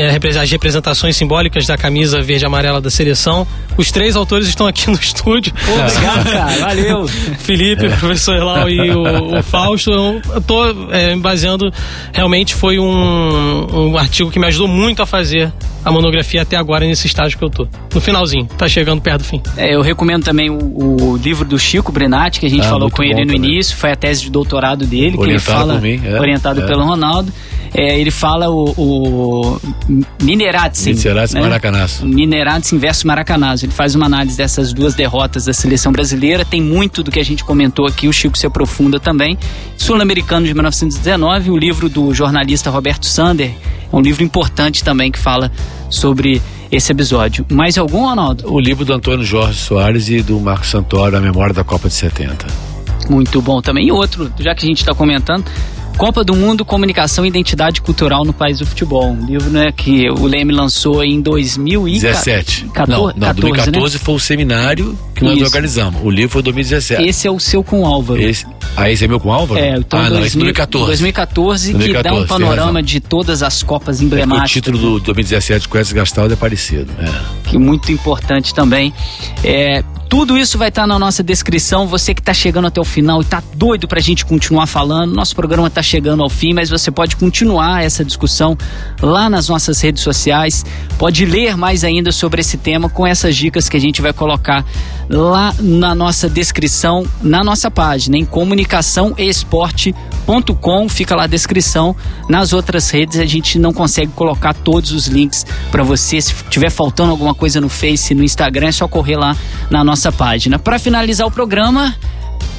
as 0.00 0.50
representações 0.50 1.16
simbólicas 1.16 1.66
da 1.66 1.76
camisa 1.76 2.20
verde 2.22 2.44
e 2.44 2.46
amarela 2.46 2.80
da 2.80 2.90
seleção. 2.90 3.46
Os 3.76 3.90
três 3.90 4.16
autores 4.16 4.48
estão 4.48 4.66
aqui 4.66 4.88
no 4.88 4.96
estúdio. 5.00 5.52
Pô, 5.64 5.72
obrigado, 5.72 6.24
cara. 6.24 6.58
Valeu. 6.58 7.06
Felipe, 7.06 7.86
é. 7.86 7.88
o 7.88 7.98
professor 7.98 8.36
Elau 8.36 8.68
e 8.68 8.90
o, 8.90 9.38
o 9.38 9.42
Fausto. 9.42 9.90
Eu 9.90 10.20
estou 10.36 10.92
é, 10.92 11.14
baseando, 11.16 11.72
realmente 12.12 12.54
foi 12.54 12.78
um, 12.78 13.90
um 13.90 13.98
artigo 13.98 14.30
que 14.30 14.38
me 14.38 14.46
ajudou 14.46 14.68
muito 14.68 15.02
a 15.02 15.06
fazer 15.06 15.52
a 15.84 15.90
monografia 15.90 16.42
até 16.42 16.56
agora 16.56 16.86
nesse 16.86 17.06
estágio 17.06 17.36
que 17.36 17.44
eu 17.44 17.50
tô. 17.50 17.66
No 17.92 18.00
finalzinho, 18.00 18.46
tá 18.46 18.68
chegando 18.68 19.00
perto 19.00 19.18
do 19.18 19.24
fim. 19.24 19.42
É, 19.56 19.74
eu 19.74 19.82
recomendo 19.82 20.24
também 20.24 20.48
o, 20.48 21.12
o, 21.12 21.16
livro 21.16 21.44
do 21.44 21.58
Chico 21.58 21.90
Brenati, 21.90 22.40
que 22.40 22.46
a 22.46 22.50
gente 22.50 22.64
ah, 22.64 22.70
falou 22.70 22.90
com 22.90 23.02
ele 23.02 23.24
no 23.24 23.32
também. 23.32 23.50
início, 23.50 23.76
foi 23.76 23.90
a 23.90 23.96
tese 23.96 24.22
de 24.22 24.30
doutorado 24.30 24.86
dele, 24.86 25.16
orientado 25.16 25.24
que 25.24 25.30
ele 25.30 25.38
fala, 25.38 25.80
mim, 25.80 26.00
é, 26.04 26.20
orientado 26.20 26.60
é. 26.60 26.66
pelo 26.66 26.84
Ronaldo. 26.84 27.32
É, 27.74 27.98
ele 27.98 28.10
fala 28.10 28.50
o, 28.50 28.70
o 28.76 29.60
Mineratsen. 30.22 30.94
Mineratsen 30.94 31.40
né? 31.40 31.48
Maracanãs. 31.48 32.00
Mineratsen 32.02 32.78
versus 32.78 33.04
Maracanãs. 33.04 33.62
Ele 33.62 33.72
faz 33.72 33.94
uma 33.94 34.06
análise 34.06 34.36
dessas 34.36 34.72
duas 34.72 34.94
derrotas 34.94 35.46
da 35.46 35.52
seleção 35.52 35.90
brasileira. 35.90 36.44
Tem 36.44 36.60
muito 36.60 37.02
do 37.02 37.10
que 37.10 37.18
a 37.18 37.24
gente 37.24 37.42
comentou 37.44 37.86
aqui, 37.86 38.08
o 38.08 38.12
Chico 38.12 38.36
se 38.36 38.46
aprofunda 38.46 39.00
também. 39.00 39.38
Sul-Americano 39.76 40.46
de 40.46 40.52
1919, 40.52 41.50
o 41.50 41.56
livro 41.56 41.88
do 41.88 42.12
jornalista 42.12 42.70
Roberto 42.70 43.06
Sander. 43.06 43.52
É 43.90 43.96
um 43.96 44.00
livro 44.00 44.22
importante 44.22 44.84
também 44.84 45.10
que 45.10 45.18
fala 45.18 45.50
sobre 45.88 46.40
esse 46.70 46.92
episódio. 46.92 47.44
Mais 47.50 47.76
algum, 47.76 48.06
Ronaldo? 48.06 48.52
O 48.52 48.58
livro 48.58 48.84
do 48.84 48.92
Antônio 48.92 49.24
Jorge 49.24 49.58
Soares 49.58 50.08
e 50.08 50.22
do 50.22 50.40
Marcos 50.40 50.68
Santoro, 50.68 51.16
A 51.16 51.20
Memória 51.20 51.54
da 51.54 51.64
Copa 51.64 51.88
de 51.88 51.94
70. 51.94 52.46
Muito 53.10 53.42
bom 53.42 53.60
também. 53.60 53.88
E 53.88 53.92
outro, 53.92 54.32
já 54.38 54.54
que 54.54 54.64
a 54.64 54.68
gente 54.68 54.78
está 54.78 54.94
comentando, 54.94 55.44
Copa 55.96 56.24
do 56.24 56.34
Mundo, 56.34 56.64
Comunicação 56.64 57.24
e 57.24 57.28
Identidade 57.28 57.80
Cultural 57.80 58.24
no 58.24 58.32
País 58.32 58.58
do 58.58 58.66
Futebol. 58.66 59.10
Um 59.10 59.24
livro 59.24 59.50
né, 59.50 59.72
que 59.72 60.10
o 60.10 60.26
Leme 60.26 60.52
lançou 60.52 61.04
em 61.04 61.20
2017. 61.20 62.62
Não, 62.62 62.66
não 62.66 62.72
14, 62.74 63.18
2014 63.18 63.94
né? 63.94 64.00
foi 64.04 64.14
o 64.14 64.18
seminário 64.18 64.98
que 65.14 65.24
nós 65.24 65.36
Isso. 65.36 65.44
organizamos. 65.44 66.00
O 66.02 66.10
livro 66.10 66.30
foi 66.30 66.42
2017. 66.42 67.02
Esse 67.02 67.28
é 67.28 67.30
o 67.30 67.38
seu 67.38 67.62
com 67.62 67.86
Álvaro. 67.86 68.20
Esse, 68.20 68.46
ah, 68.76 68.90
esse 68.90 69.04
é 69.04 69.08
meu 69.08 69.20
com 69.20 69.32
Álvaro? 69.32 69.60
É, 69.60 69.76
então 69.76 69.98
ah, 69.98 70.08
2000, 70.08 70.18
não, 70.18 70.26
esse 70.26 70.36
é 70.36 70.40
2014. 70.40 70.86
2014, 70.86 71.72
2014 71.72 71.74
que 71.74 72.02
dá 72.02 72.14
um 72.14 72.26
panorama 72.26 72.82
de 72.82 73.00
todas 73.00 73.42
as 73.42 73.62
Copas 73.62 74.00
emblemáticas. 74.00 74.56
É, 74.56 74.58
o 74.58 74.62
título 74.62 74.78
do 74.78 75.00
2017 75.00 75.68
com 75.68 75.78
esse 75.78 75.94
Gastaldo 75.94 76.32
é 76.32 76.36
parecido. 76.36 76.90
É. 76.98 77.48
Que 77.48 77.58
muito 77.58 77.92
importante 77.92 78.54
também. 78.54 78.92
É, 79.44 79.84
tudo 80.12 80.36
isso 80.36 80.58
vai 80.58 80.68
estar 80.68 80.86
na 80.86 80.98
nossa 80.98 81.22
descrição. 81.22 81.86
Você 81.86 82.12
que 82.12 82.20
está 82.20 82.34
chegando 82.34 82.66
até 82.66 82.78
o 82.78 82.84
final 82.84 83.22
e 83.22 83.24
está 83.24 83.42
doido 83.54 83.88
para 83.88 83.98
a 83.98 84.02
gente 84.02 84.26
continuar 84.26 84.66
falando, 84.66 85.14
nosso 85.14 85.34
programa 85.34 85.68
está 85.68 85.82
chegando 85.82 86.22
ao 86.22 86.28
fim, 86.28 86.52
mas 86.52 86.68
você 86.68 86.90
pode 86.90 87.16
continuar 87.16 87.82
essa 87.82 88.04
discussão 88.04 88.54
lá 89.00 89.30
nas 89.30 89.48
nossas 89.48 89.80
redes 89.80 90.02
sociais. 90.02 90.66
Pode 90.98 91.24
ler 91.24 91.56
mais 91.56 91.82
ainda 91.82 92.12
sobre 92.12 92.42
esse 92.42 92.58
tema 92.58 92.90
com 92.90 93.06
essas 93.06 93.34
dicas 93.34 93.70
que 93.70 93.76
a 93.78 93.80
gente 93.80 94.02
vai 94.02 94.12
colocar 94.12 94.66
lá 95.08 95.54
na 95.58 95.94
nossa 95.94 96.28
descrição, 96.28 97.06
na 97.22 97.42
nossa 97.44 97.70
página, 97.70 98.16
em 98.16 98.24
comunicaçãoesporte.com. 98.24 100.88
Fica 100.88 101.14
lá 101.14 101.24
a 101.24 101.26
descrição. 101.26 101.94
Nas 102.28 102.52
outras 102.52 102.90
redes 102.90 103.18
a 103.18 103.24
gente 103.24 103.58
não 103.58 103.72
consegue 103.72 104.12
colocar 104.12 104.54
todos 104.54 104.92
os 104.92 105.06
links 105.06 105.46
para 105.70 105.82
você. 105.82 106.20
Se 106.20 106.34
tiver 106.48 106.70
faltando 106.70 107.10
alguma 107.10 107.34
coisa 107.34 107.60
no 107.60 107.68
Face, 107.68 108.14
no 108.14 108.24
Instagram, 108.24 108.68
é 108.68 108.72
só 108.72 108.88
correr 108.88 109.16
lá 109.16 109.36
na 109.70 109.84
nossa 109.84 110.12
página. 110.12 110.58
Para 110.58 110.78
finalizar 110.78 111.26
o 111.26 111.30
programa, 111.30 111.94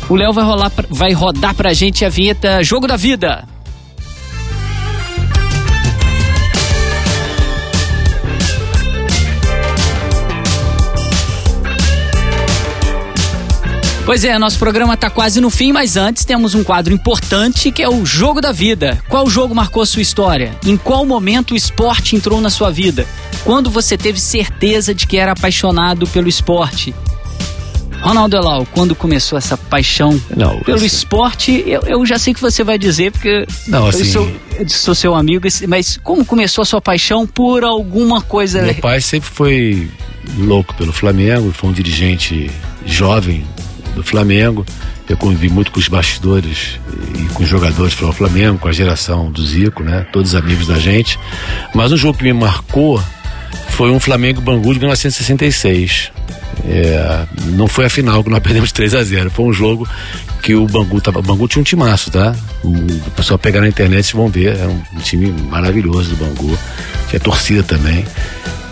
o 0.10 0.16
Léo 0.16 0.34
vai, 0.34 0.44
rolar, 0.44 0.72
vai 0.90 1.14
rodar 1.14 1.54
pra 1.56 1.74
gente 1.74 2.04
a 2.04 2.10
vinheta 2.10 2.64
Jogo 2.64 2.88
da 2.88 2.98
Vida. 2.98 3.53
Pois 14.06 14.26
é, 14.26 14.38
nosso 14.38 14.60
programa 14.60 14.96
está 14.96 15.10
quase 15.10 15.40
no 15.40 15.50
fim, 15.50 15.72
mas 15.72 15.96
antes 15.96 16.26
temos 16.26 16.54
um 16.54 16.64
quadro 16.64 16.94
importante 16.94 17.72
que 17.72 17.82
é 17.82 17.88
o 17.88 18.06
Jogo 18.06 18.42
da 18.42 18.52
Vida. 18.52 19.02
Qual 19.08 19.30
jogo 19.30 19.56
marcou 19.56 19.86
sua 19.86 20.02
história? 20.02 20.52
Em 20.66 20.76
qual 20.76 21.06
momento 21.06 21.52
o 21.52 21.56
esporte 21.56 22.14
entrou 22.14 22.42
na 22.42 22.50
sua 22.50 22.70
vida? 22.70 23.08
Quando 23.46 23.70
você 23.70 23.98
teve 23.98 24.20
certeza 24.20 24.94
de 24.94 25.08
que 25.08 25.16
era 25.16 25.32
apaixonado 25.32 26.06
pelo 26.08 26.28
esporte? 26.28 26.94
Ronaldo 28.02 28.36
Elau, 28.36 28.68
quando 28.74 28.94
começou 28.94 29.38
essa 29.38 29.58
paixão 29.58 30.22
não, 30.36 30.60
pelo 30.60 30.78
assim, 30.78 30.88
esporte, 30.88 31.64
eu, 31.66 31.84
eu, 31.84 32.06
já 32.06 32.20
sei 32.20 32.34
que 32.34 32.42
você 32.42 32.62
vai 32.62 32.78
dizer, 32.78 33.14
porque 33.14 33.48
não, 33.70 33.88
assim, 33.88 34.00
eu, 34.00 34.06
sou, 34.06 34.32
eu 34.60 34.70
sou 34.70 34.94
seu 34.94 35.16
amigo, 35.16 35.48
mas 35.70 35.98
como 36.04 36.26
começou 36.26 36.62
a 36.62 36.66
sua 36.66 36.82
paixão 36.82 37.26
por 37.26 37.64
alguma 37.64 38.22
coisa? 38.22 38.62
Meu 38.62 38.76
pai 38.76 39.00
sempre 39.00 39.30
foi 39.30 39.90
louco 40.38 40.76
pelo 40.76 40.92
Flamengo, 40.92 41.54
foi 41.54 41.70
um 41.70 41.74
dirigente 41.74 42.52
jovem 42.86 43.46
do 43.96 44.04
Flamengo. 44.04 44.66
Eu 45.08 45.18
convivi 45.18 45.50
muito 45.50 45.72
com 45.72 45.80
os 45.80 45.88
bastidores 45.88 46.80
e 47.16 47.34
com 47.34 47.44
os 47.44 47.50
jogadores 47.50 47.96
do 47.96 48.12
Flamengo, 48.12 48.58
com 48.58 48.68
a 48.68 48.72
geração 48.72 49.32
do 49.32 49.46
Zico, 49.46 49.84
né? 49.84 50.06
Todos 50.12 50.36
amigos 50.36 50.68
da 50.68 50.80
gente. 50.80 51.20
Mas 51.74 51.92
um 51.92 51.98
jogo 51.98 52.18
que 52.18 52.24
me 52.24 52.34
marcou 52.34 53.02
foi 53.70 53.92
um 53.92 54.00
Flamengo 54.00 54.42
Bangu 54.42 54.74
de 54.74 54.80
1966. 54.80 56.12
É, 56.66 57.26
não 57.56 57.68
foi 57.68 57.86
a 57.86 57.90
final 57.90 58.24
que 58.24 58.30
nós 58.30 58.40
perdemos 58.44 58.72
3 58.72 58.94
a 58.94 59.04
0 59.04 59.30
Foi 59.32 59.46
um 59.46 59.54
jogo 59.54 59.88
que 60.42 60.56
o 60.56 60.66
Bangu 60.68 61.02
tava. 61.02 61.20
O 61.20 61.24
Bangu 61.24 61.48
tinha 61.48 61.62
um 61.62 61.64
timaço, 61.64 62.12
tá? 62.12 62.36
O 62.64 63.12
pessoal 63.16 63.38
pegar 63.38 63.62
na 63.62 63.68
internet 63.68 64.06
vocês 64.06 64.14
vão 64.14 64.30
ver. 64.30 64.58
É 64.60 64.68
um, 64.68 64.82
um 64.98 65.00
time 65.00 65.32
maravilhoso 65.50 66.12
do 66.12 66.18
Bangu. 66.18 66.58
Tinha 67.10 67.20
torcida 67.20 67.64
também. 67.64 68.06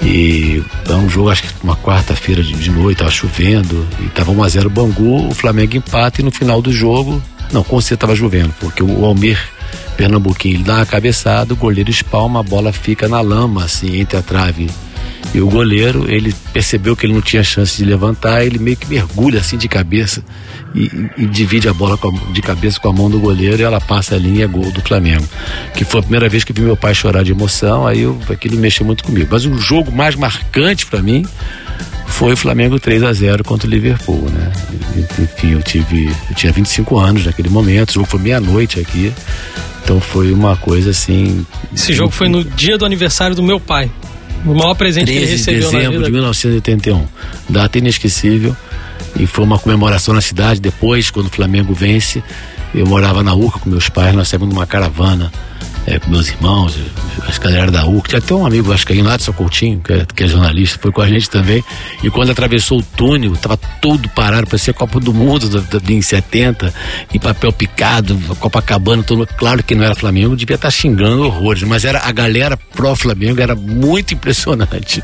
E 0.04 0.64
é 0.90 0.94
um 0.94 1.10
jogo, 1.10 1.30
acho 1.30 1.44
que 1.44 1.50
uma 1.64 1.76
quarta-feira 1.76 2.42
de, 2.44 2.70
noite, 2.72 2.98
tava 2.98 3.12
chovendo, 3.12 3.88
e 4.00 4.10
tava 4.10 4.32
1x0 4.32 4.66
o 4.66 4.70
Bangu, 4.70 5.28
o 5.28 5.34
Flamengo 5.34 5.78
empata, 5.78 6.22
e 6.22 6.24
no 6.24 6.32
final 6.32 6.62
do 6.62 6.72
jogo, 6.72 7.22
não, 7.52 7.64
com 7.64 7.80
certeza 7.80 8.00
tava 8.00 8.16
chovendo, 8.16 8.54
porque 8.60 8.82
o 8.82 9.06
Almir 9.06 9.40
Pernambuquinho 9.96 10.56
ele 10.56 10.64
dá 10.64 10.78
uma 10.78 10.86
cabeçada, 10.86 11.54
o 11.54 11.58
goleiro 11.58 11.92
espalma, 11.92 12.40
a 12.40 12.44
bola 12.44 12.74
fica 12.74 13.08
na 13.08 13.22
lama, 13.22 13.64
assim, 13.64 14.00
entre 14.00 14.18
a 14.18 14.22
trave 14.22 14.70
e 15.34 15.40
o 15.40 15.48
goleiro, 15.48 16.12
ele 16.12 16.34
percebeu 16.52 16.96
que 16.96 17.06
ele 17.06 17.14
não 17.14 17.22
tinha 17.22 17.44
chance 17.44 17.78
de 17.78 17.86
levantar, 17.86 18.46
ele 18.46 18.60
meio 18.60 18.76
que 18.76 18.88
mergulha 18.88 19.40
assim 19.40 19.58
de 19.58 19.68
cabeça 19.68 20.24
e, 20.74 21.10
e 21.18 21.26
divide 21.26 21.68
a 21.68 21.74
bola 21.74 21.98
a, 22.02 22.32
de 22.32 22.42
cabeça 22.42 22.80
com 22.80 22.90
a 22.90 22.94
mão 22.94 23.10
do 23.10 23.20
goleiro 23.20 23.62
e 23.62 23.64
ela 23.64 23.82
passa 23.82 24.16
a 24.16 24.18
linha 24.18 24.48
gol 24.48 24.72
do 24.72 24.82
Flamengo. 24.82 25.28
Que 25.76 25.84
foi 25.84 26.00
a 26.00 26.04
primeira 26.04 26.30
vez 26.30 26.44
que 26.44 26.54
vi 26.54 26.62
meu 26.62 26.78
pai 26.78 26.94
chorar 26.94 27.24
de 27.24 27.32
emoção, 27.32 27.86
aí 27.86 28.02
eu, 28.02 28.20
aquilo 28.30 28.58
mexeu 28.58 28.86
muito 28.86 29.04
comigo. 29.04 29.28
Mas 29.32 29.46
o 29.46 29.58
jogo 29.58 29.92
mais 29.92 30.16
marcante 30.16 30.86
para 30.86 31.02
mim 31.02 31.26
foi 32.08 32.34
o 32.34 32.38
Flamengo 32.38 32.80
3 32.80 33.04
a 33.04 33.14
0 33.14 33.44
contra 33.44 33.68
o 33.68 33.70
Liverpool, 33.70 34.30
né? 34.30 34.52
Enfim, 35.20 35.52
eu 35.54 35.62
tive, 35.62 36.08
eu 36.30 36.36
tinha 36.36 36.52
25 36.52 36.98
anos 37.00 37.26
naquele 37.26 37.50
momento, 37.50 37.92
o 37.92 37.94
jogo 37.94 38.06
foi 38.06 38.20
meia-noite 38.20 38.80
aqui. 38.80 39.12
Então 39.84 40.00
foi 40.00 40.32
uma 40.32 40.56
coisa 40.56 40.92
assim. 40.92 41.46
Esse 41.74 41.94
jogo 41.94 42.12
foi 42.12 42.30
no 42.30 42.44
dia 42.44 42.78
do 42.78 42.86
aniversário 42.86 43.36
do 43.36 43.42
meu 43.42 43.60
pai. 43.60 43.90
O 44.46 44.54
maior 44.54 44.74
presente 44.76 45.12
que 45.12 45.18
ele 45.18 45.26
recebeu 45.26 45.70
de 45.70 45.76
dezembro 45.76 46.04
de 46.04 46.12
1981. 46.12 47.06
Data 47.50 47.78
inesquecível. 47.78 48.56
E 49.20 49.28
foi 49.28 49.44
uma 49.44 49.60
comemoração 49.60 50.14
na 50.14 50.22
cidade. 50.22 50.60
Depois, 50.60 51.12
quando 51.12 51.28
o 51.28 51.30
Flamengo 51.30 51.74
vence, 51.74 52.24
eu 52.74 52.86
morava 52.86 53.24
na 53.24 53.34
Urca 53.34 53.60
com 53.60 53.70
meus 53.70 53.90
pais, 53.90 54.16
nós 54.16 54.28
saímos 54.28 54.50
numa 54.50 54.66
caravana 54.66 55.32
é, 55.86 56.00
com 56.00 56.10
meus 56.10 56.30
irmãos, 56.30 56.78
as 57.28 57.38
galera 57.38 57.72
da 57.72 57.86
UC. 57.86 58.10
Tinha 58.10 58.20
até 58.20 58.34
um 58.34 58.46
amigo, 58.46 58.72
acho 58.72 58.86
que 58.86 58.94
aí, 58.94 59.02
Nadson 59.02 59.34
Coutinho, 59.34 59.80
que 59.80 59.94
é, 59.94 60.06
que 60.06 60.24
é, 60.24 60.28
jornalista, 60.28 60.78
foi 60.80 60.92
com 60.92 61.02
a 61.02 61.08
gente 61.08 61.30
também. 61.30 61.64
E 62.04 62.10
quando 62.10 62.32
atravessou 62.32 62.80
o 62.80 62.84
túnel, 62.84 63.36
tava 63.36 63.58
todo 63.58 64.08
parado, 64.10 64.48
parecia 64.48 64.72
a 64.72 64.74
Copa 64.74 65.00
do 65.00 65.14
Mundo 65.14 65.50
da, 65.50 65.80
da, 65.80 65.94
em 65.94 66.02
70, 66.02 66.74
e 67.14 67.20
papel 67.20 67.52
picado, 67.52 68.18
Copacabana, 68.40 69.04
todo, 69.04 69.28
claro 69.38 69.64
que 69.64 69.76
não 69.76 69.84
era 69.84 69.96
Flamengo, 69.96 70.36
devia 70.36 70.56
estar 70.56 70.68
tá 70.68 70.72
xingando 70.72 71.24
horrores, 71.24 71.64
mas 71.64 71.86
era 71.86 72.00
a 72.00 72.12
galera 72.12 72.58
pró-Flamengo, 72.58 73.42
era 73.42 73.56
muito 73.56 74.14
impressionante. 74.14 75.04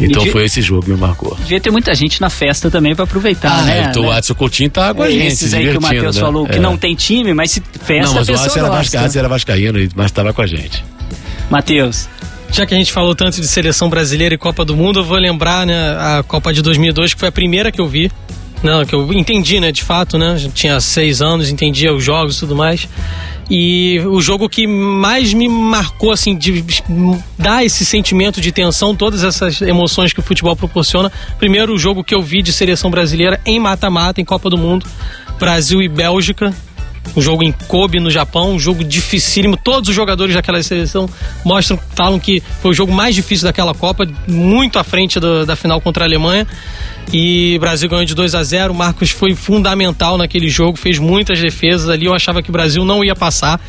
Então 0.00 0.26
foi 0.26 0.44
esse 0.44 0.60
jogo 0.60 0.82
que 0.82 0.90
me 0.90 0.96
marcou. 0.96 1.34
Devia 1.40 1.60
ter 1.60 1.70
muita 1.70 1.94
gente 1.94 2.20
na 2.20 2.28
festa 2.28 2.70
também 2.70 2.94
para 2.94 3.04
aproveitar, 3.04 3.60
ah, 3.60 3.62
né? 3.62 3.86
Então 3.90 4.04
o 4.04 4.10
Adson 4.10 4.34
Coutinho 4.34 4.68
tá 4.68 4.92
com 4.92 5.02
a 5.02 5.10
gente. 5.10 5.26
Esses 5.26 5.54
aí 5.54 5.70
que 5.70 5.78
o 5.78 5.80
Matheus 5.80 6.16
né? 6.16 6.22
falou 6.22 6.46
que 6.46 6.56
é. 6.56 6.60
não 6.60 6.76
tem 6.76 6.94
time, 6.94 7.32
mas 7.32 7.52
se 7.52 7.62
festa 7.82 8.08
Não, 8.08 8.14
mas 8.14 8.28
o 8.28 8.32
Adson 8.34 8.58
era, 8.58 8.68
vasca, 8.68 9.10
era 9.18 9.28
vascaíno, 9.28 9.78
mas 9.94 10.06
estava 10.06 10.32
com 10.32 10.42
a 10.42 10.46
gente. 10.46 10.84
Matheus. 11.50 12.08
Já 12.52 12.64
que 12.64 12.74
a 12.74 12.76
gente 12.76 12.92
falou 12.92 13.14
tanto 13.14 13.40
de 13.40 13.48
seleção 13.48 13.88
brasileira 13.88 14.34
e 14.34 14.38
Copa 14.38 14.64
do 14.64 14.76
Mundo, 14.76 15.00
eu 15.00 15.04
vou 15.04 15.18
lembrar 15.18 15.66
né, 15.66 15.74
a 15.74 16.24
Copa 16.26 16.52
de 16.52 16.62
2002, 16.62 17.14
que 17.14 17.20
foi 17.20 17.28
a 17.28 17.32
primeira 17.32 17.72
que 17.72 17.80
eu 17.80 17.88
vi. 17.88 18.10
Não, 18.62 18.84
que 18.84 18.94
eu 18.94 19.12
entendi, 19.12 19.60
né, 19.60 19.70
de 19.70 19.82
fato, 19.82 20.16
né? 20.16 20.36
Tinha 20.54 20.80
seis 20.80 21.20
anos, 21.20 21.50
entendia 21.50 21.92
os 21.92 22.02
jogos 22.02 22.36
e 22.36 22.40
tudo 22.40 22.56
mais. 22.56 22.88
E 23.48 24.00
o 24.06 24.20
jogo 24.20 24.48
que 24.48 24.66
mais 24.66 25.32
me 25.32 25.48
marcou, 25.48 26.10
assim, 26.10 26.36
de 26.36 26.64
dar 27.38 27.64
esse 27.64 27.84
sentimento 27.84 28.40
de 28.40 28.50
tensão, 28.50 28.94
todas 28.94 29.22
essas 29.22 29.62
emoções 29.62 30.12
que 30.12 30.20
o 30.20 30.22
futebol 30.22 30.56
proporciona. 30.56 31.12
Primeiro, 31.38 31.74
o 31.74 31.78
jogo 31.78 32.02
que 32.02 32.14
eu 32.14 32.22
vi 32.22 32.42
de 32.42 32.52
seleção 32.52 32.90
brasileira 32.90 33.40
em 33.46 33.60
mata-mata, 33.60 34.20
em 34.20 34.24
Copa 34.24 34.50
do 34.50 34.58
Mundo, 34.58 34.86
Brasil 35.38 35.80
e 35.80 35.88
Bélgica. 35.88 36.52
Um 37.14 37.20
jogo 37.20 37.42
em 37.42 37.52
Kobe, 37.52 38.00
no 38.00 38.10
Japão, 38.10 38.52
um 38.52 38.58
jogo 38.58 38.82
dificílimo. 38.82 39.56
Todos 39.56 39.88
os 39.88 39.94
jogadores 39.94 40.34
daquela 40.34 40.62
seleção 40.62 41.08
mostram, 41.44 41.78
falam 41.94 42.18
que 42.18 42.42
foi 42.60 42.70
o 42.70 42.74
jogo 42.74 42.92
mais 42.92 43.14
difícil 43.14 43.46
daquela 43.46 43.74
Copa, 43.74 44.06
muito 44.26 44.78
à 44.78 44.84
frente 44.84 45.20
do, 45.20 45.46
da 45.46 45.56
final 45.56 45.80
contra 45.80 46.04
a 46.04 46.06
Alemanha. 46.06 46.46
E 47.12 47.54
o 47.56 47.60
Brasil 47.60 47.88
ganhou 47.88 48.04
de 48.04 48.14
2 48.14 48.34
a 48.34 48.42
0 48.42 48.72
O 48.72 48.76
Marcos 48.76 49.10
foi 49.10 49.34
fundamental 49.34 50.18
naquele 50.18 50.48
jogo, 50.48 50.76
fez 50.76 50.98
muitas 50.98 51.40
defesas 51.40 51.88
ali. 51.88 52.06
Eu 52.06 52.14
achava 52.14 52.42
que 52.42 52.50
o 52.50 52.52
Brasil 52.52 52.84
não 52.84 53.04
ia 53.04 53.14
passar. 53.14 53.60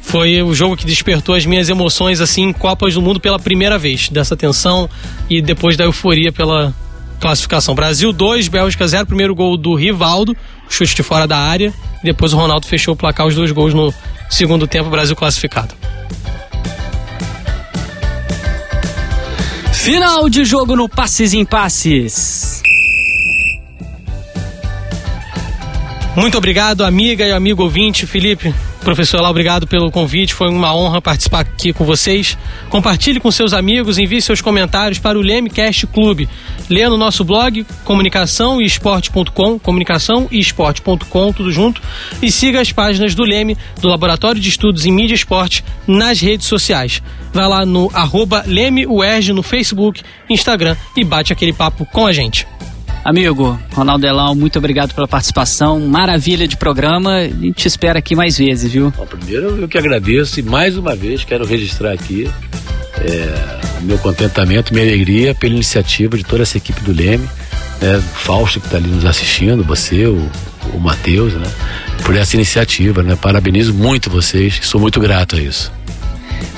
Foi 0.00 0.42
o 0.42 0.54
jogo 0.54 0.76
que 0.76 0.86
despertou 0.86 1.34
as 1.34 1.44
minhas 1.44 1.68
emoções 1.68 2.20
assim 2.20 2.44
em 2.44 2.52
Copas 2.52 2.94
do 2.94 3.02
Mundo 3.02 3.20
pela 3.20 3.38
primeira 3.38 3.76
vez, 3.76 4.08
dessa 4.08 4.34
tensão 4.34 4.88
e 5.28 5.42
depois 5.42 5.76
da 5.76 5.84
euforia 5.84 6.32
pela 6.32 6.74
classificação. 7.18 7.74
Brasil 7.74 8.12
2, 8.12 8.48
Bélgica 8.48 8.86
0, 8.86 9.06
primeiro 9.06 9.34
gol 9.34 9.56
do 9.56 9.74
Rivaldo, 9.74 10.36
chute 10.68 10.94
de 10.94 11.02
fora 11.02 11.26
da 11.26 11.36
área, 11.36 11.72
depois 12.02 12.32
o 12.32 12.36
Ronaldo 12.36 12.66
fechou 12.66 12.94
o 12.94 12.96
placar 12.96 13.26
os 13.26 13.34
dois 13.34 13.50
gols 13.50 13.74
no 13.74 13.92
segundo 14.30 14.66
tempo, 14.66 14.90
Brasil 14.90 15.16
classificado. 15.16 15.74
Final 19.72 20.28
de 20.28 20.44
jogo 20.44 20.76
no 20.76 20.88
Passes 20.88 21.32
em 21.32 21.44
Passes. 21.44 22.62
Muito 26.14 26.36
obrigado, 26.36 26.84
amiga 26.84 27.24
e 27.24 27.32
amigo 27.32 27.62
ouvinte, 27.62 28.04
Felipe, 28.04 28.52
Professor 28.88 29.20
Lá, 29.20 29.28
obrigado 29.28 29.66
pelo 29.66 29.90
convite, 29.90 30.32
foi 30.32 30.48
uma 30.48 30.74
honra 30.74 31.02
participar 31.02 31.40
aqui 31.40 31.74
com 31.74 31.84
vocês. 31.84 32.38
Compartilhe 32.70 33.20
com 33.20 33.30
seus 33.30 33.52
amigos, 33.52 33.98
envie 33.98 34.22
seus 34.22 34.40
comentários 34.40 34.98
para 34.98 35.18
o 35.18 35.20
Lemecast 35.20 35.86
Clube. 35.88 36.26
Leia 36.70 36.88
no 36.88 36.96
nosso 36.96 37.22
blog 37.22 37.66
comunicação 37.84 38.62
e 38.62 38.64
esporte.com, 38.64 39.58
comunicação 39.58 40.26
e 40.30 40.38
esporte.com, 40.38 41.32
tudo 41.34 41.52
junto. 41.52 41.82
E 42.22 42.32
siga 42.32 42.62
as 42.62 42.72
páginas 42.72 43.14
do 43.14 43.24
Leme, 43.24 43.58
do 43.78 43.88
Laboratório 43.88 44.40
de 44.40 44.48
Estudos 44.48 44.86
em 44.86 44.90
Mídia 44.90 45.12
e 45.12 45.16
Esporte, 45.16 45.62
nas 45.86 46.22
redes 46.22 46.46
sociais. 46.46 47.02
Vai 47.30 47.46
lá 47.46 47.66
no 47.66 47.90
arroba 47.92 48.42
LemeUERJ 48.46 49.34
no 49.34 49.42
Facebook, 49.42 50.00
Instagram 50.30 50.74
e 50.96 51.04
bate 51.04 51.30
aquele 51.30 51.52
papo 51.52 51.84
com 51.84 52.06
a 52.06 52.12
gente. 52.14 52.46
Amigo, 53.08 53.58
Ronaldo 53.72 54.06
Elão, 54.06 54.34
muito 54.34 54.58
obrigado 54.58 54.92
pela 54.92 55.08
participação. 55.08 55.80
Maravilha 55.80 56.46
de 56.46 56.58
programa. 56.58 57.20
A 57.20 57.26
gente 57.26 57.64
espera 57.64 58.00
aqui 58.00 58.14
mais 58.14 58.36
vezes, 58.36 58.70
viu? 58.70 58.92
Bom, 58.94 59.06
primeiro 59.06 59.58
eu 59.58 59.66
que 59.66 59.78
agradeço 59.78 60.38
e 60.38 60.42
mais 60.42 60.76
uma 60.76 60.94
vez 60.94 61.24
quero 61.24 61.46
registrar 61.46 61.92
aqui 61.92 62.28
é, 63.00 63.80
o 63.80 63.84
meu 63.84 63.96
contentamento, 63.96 64.74
minha 64.74 64.84
alegria 64.84 65.34
pela 65.34 65.54
iniciativa 65.54 66.18
de 66.18 66.22
toda 66.22 66.42
essa 66.42 66.58
equipe 66.58 66.82
do 66.82 66.92
Leme, 66.92 67.26
né, 67.80 67.96
o 67.96 68.02
Fausto 68.02 68.60
que 68.60 68.66
está 68.66 68.76
ali 68.76 68.88
nos 68.88 69.06
assistindo, 69.06 69.64
você, 69.64 70.04
o, 70.04 70.30
o 70.74 70.78
Matheus, 70.78 71.32
né, 71.32 71.50
por 72.04 72.14
essa 72.14 72.36
iniciativa. 72.36 73.02
Né, 73.02 73.16
parabenizo 73.16 73.72
muito 73.72 74.10
vocês, 74.10 74.60
sou 74.64 74.78
muito 74.78 75.00
grato 75.00 75.34
a 75.34 75.40
isso. 75.40 75.72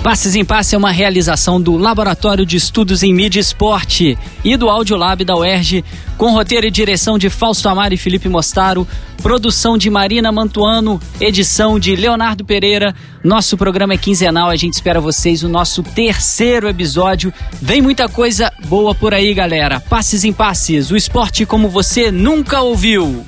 Passes 0.03 0.35
em 0.35 0.45
Passe 0.45 0.75
é 0.75 0.79
uma 0.79 0.91
realização 0.91 1.61
do 1.61 1.77
Laboratório 1.77 2.47
de 2.47 2.57
Estudos 2.57 3.03
em 3.03 3.13
Mídia 3.13 3.39
e 3.39 3.43
Esporte 3.43 4.19
e 4.43 4.57
do 4.57 4.71
Audiolab 4.71 5.25
da 5.25 5.37
UERJ, 5.37 5.85
com 6.17 6.33
roteiro 6.33 6.67
e 6.67 6.71
direção 6.71 7.19
de 7.19 7.29
Fausto 7.29 7.69
Amar 7.69 7.93
e 7.93 7.99
Felipe 7.99 8.29
Mostaro, 8.29 8.89
produção 9.23 9.77
de 9.77 9.91
Marina 9.91 10.33
Mantuano, 10.33 11.01
edição 11.21 11.79
de 11.79 11.95
Leonardo 11.95 12.45
Pereira. 12.45 12.95
Nosso 13.23 13.59
programa 13.59 13.93
é 13.93 13.99
quinzenal, 13.99 14.49
a 14.49 14.57
gente 14.57 14.73
espera 14.73 15.01
vocês 15.01 15.43
no 15.43 15.49
nosso 15.49 15.83
terceiro 15.83 16.67
episódio. 16.67 17.33
Vem 17.61 17.83
muita 17.83 18.09
coisa 18.09 18.51
boa 18.67 18.95
por 18.95 19.13
aí, 19.13 19.35
galera. 19.35 19.81
Passes 19.81 20.25
em 20.25 20.33
Passes, 20.33 20.91
o 20.91 20.97
esporte 20.97 21.45
como 21.45 21.69
você 21.69 22.11
nunca 22.11 22.63
ouviu. 22.63 23.25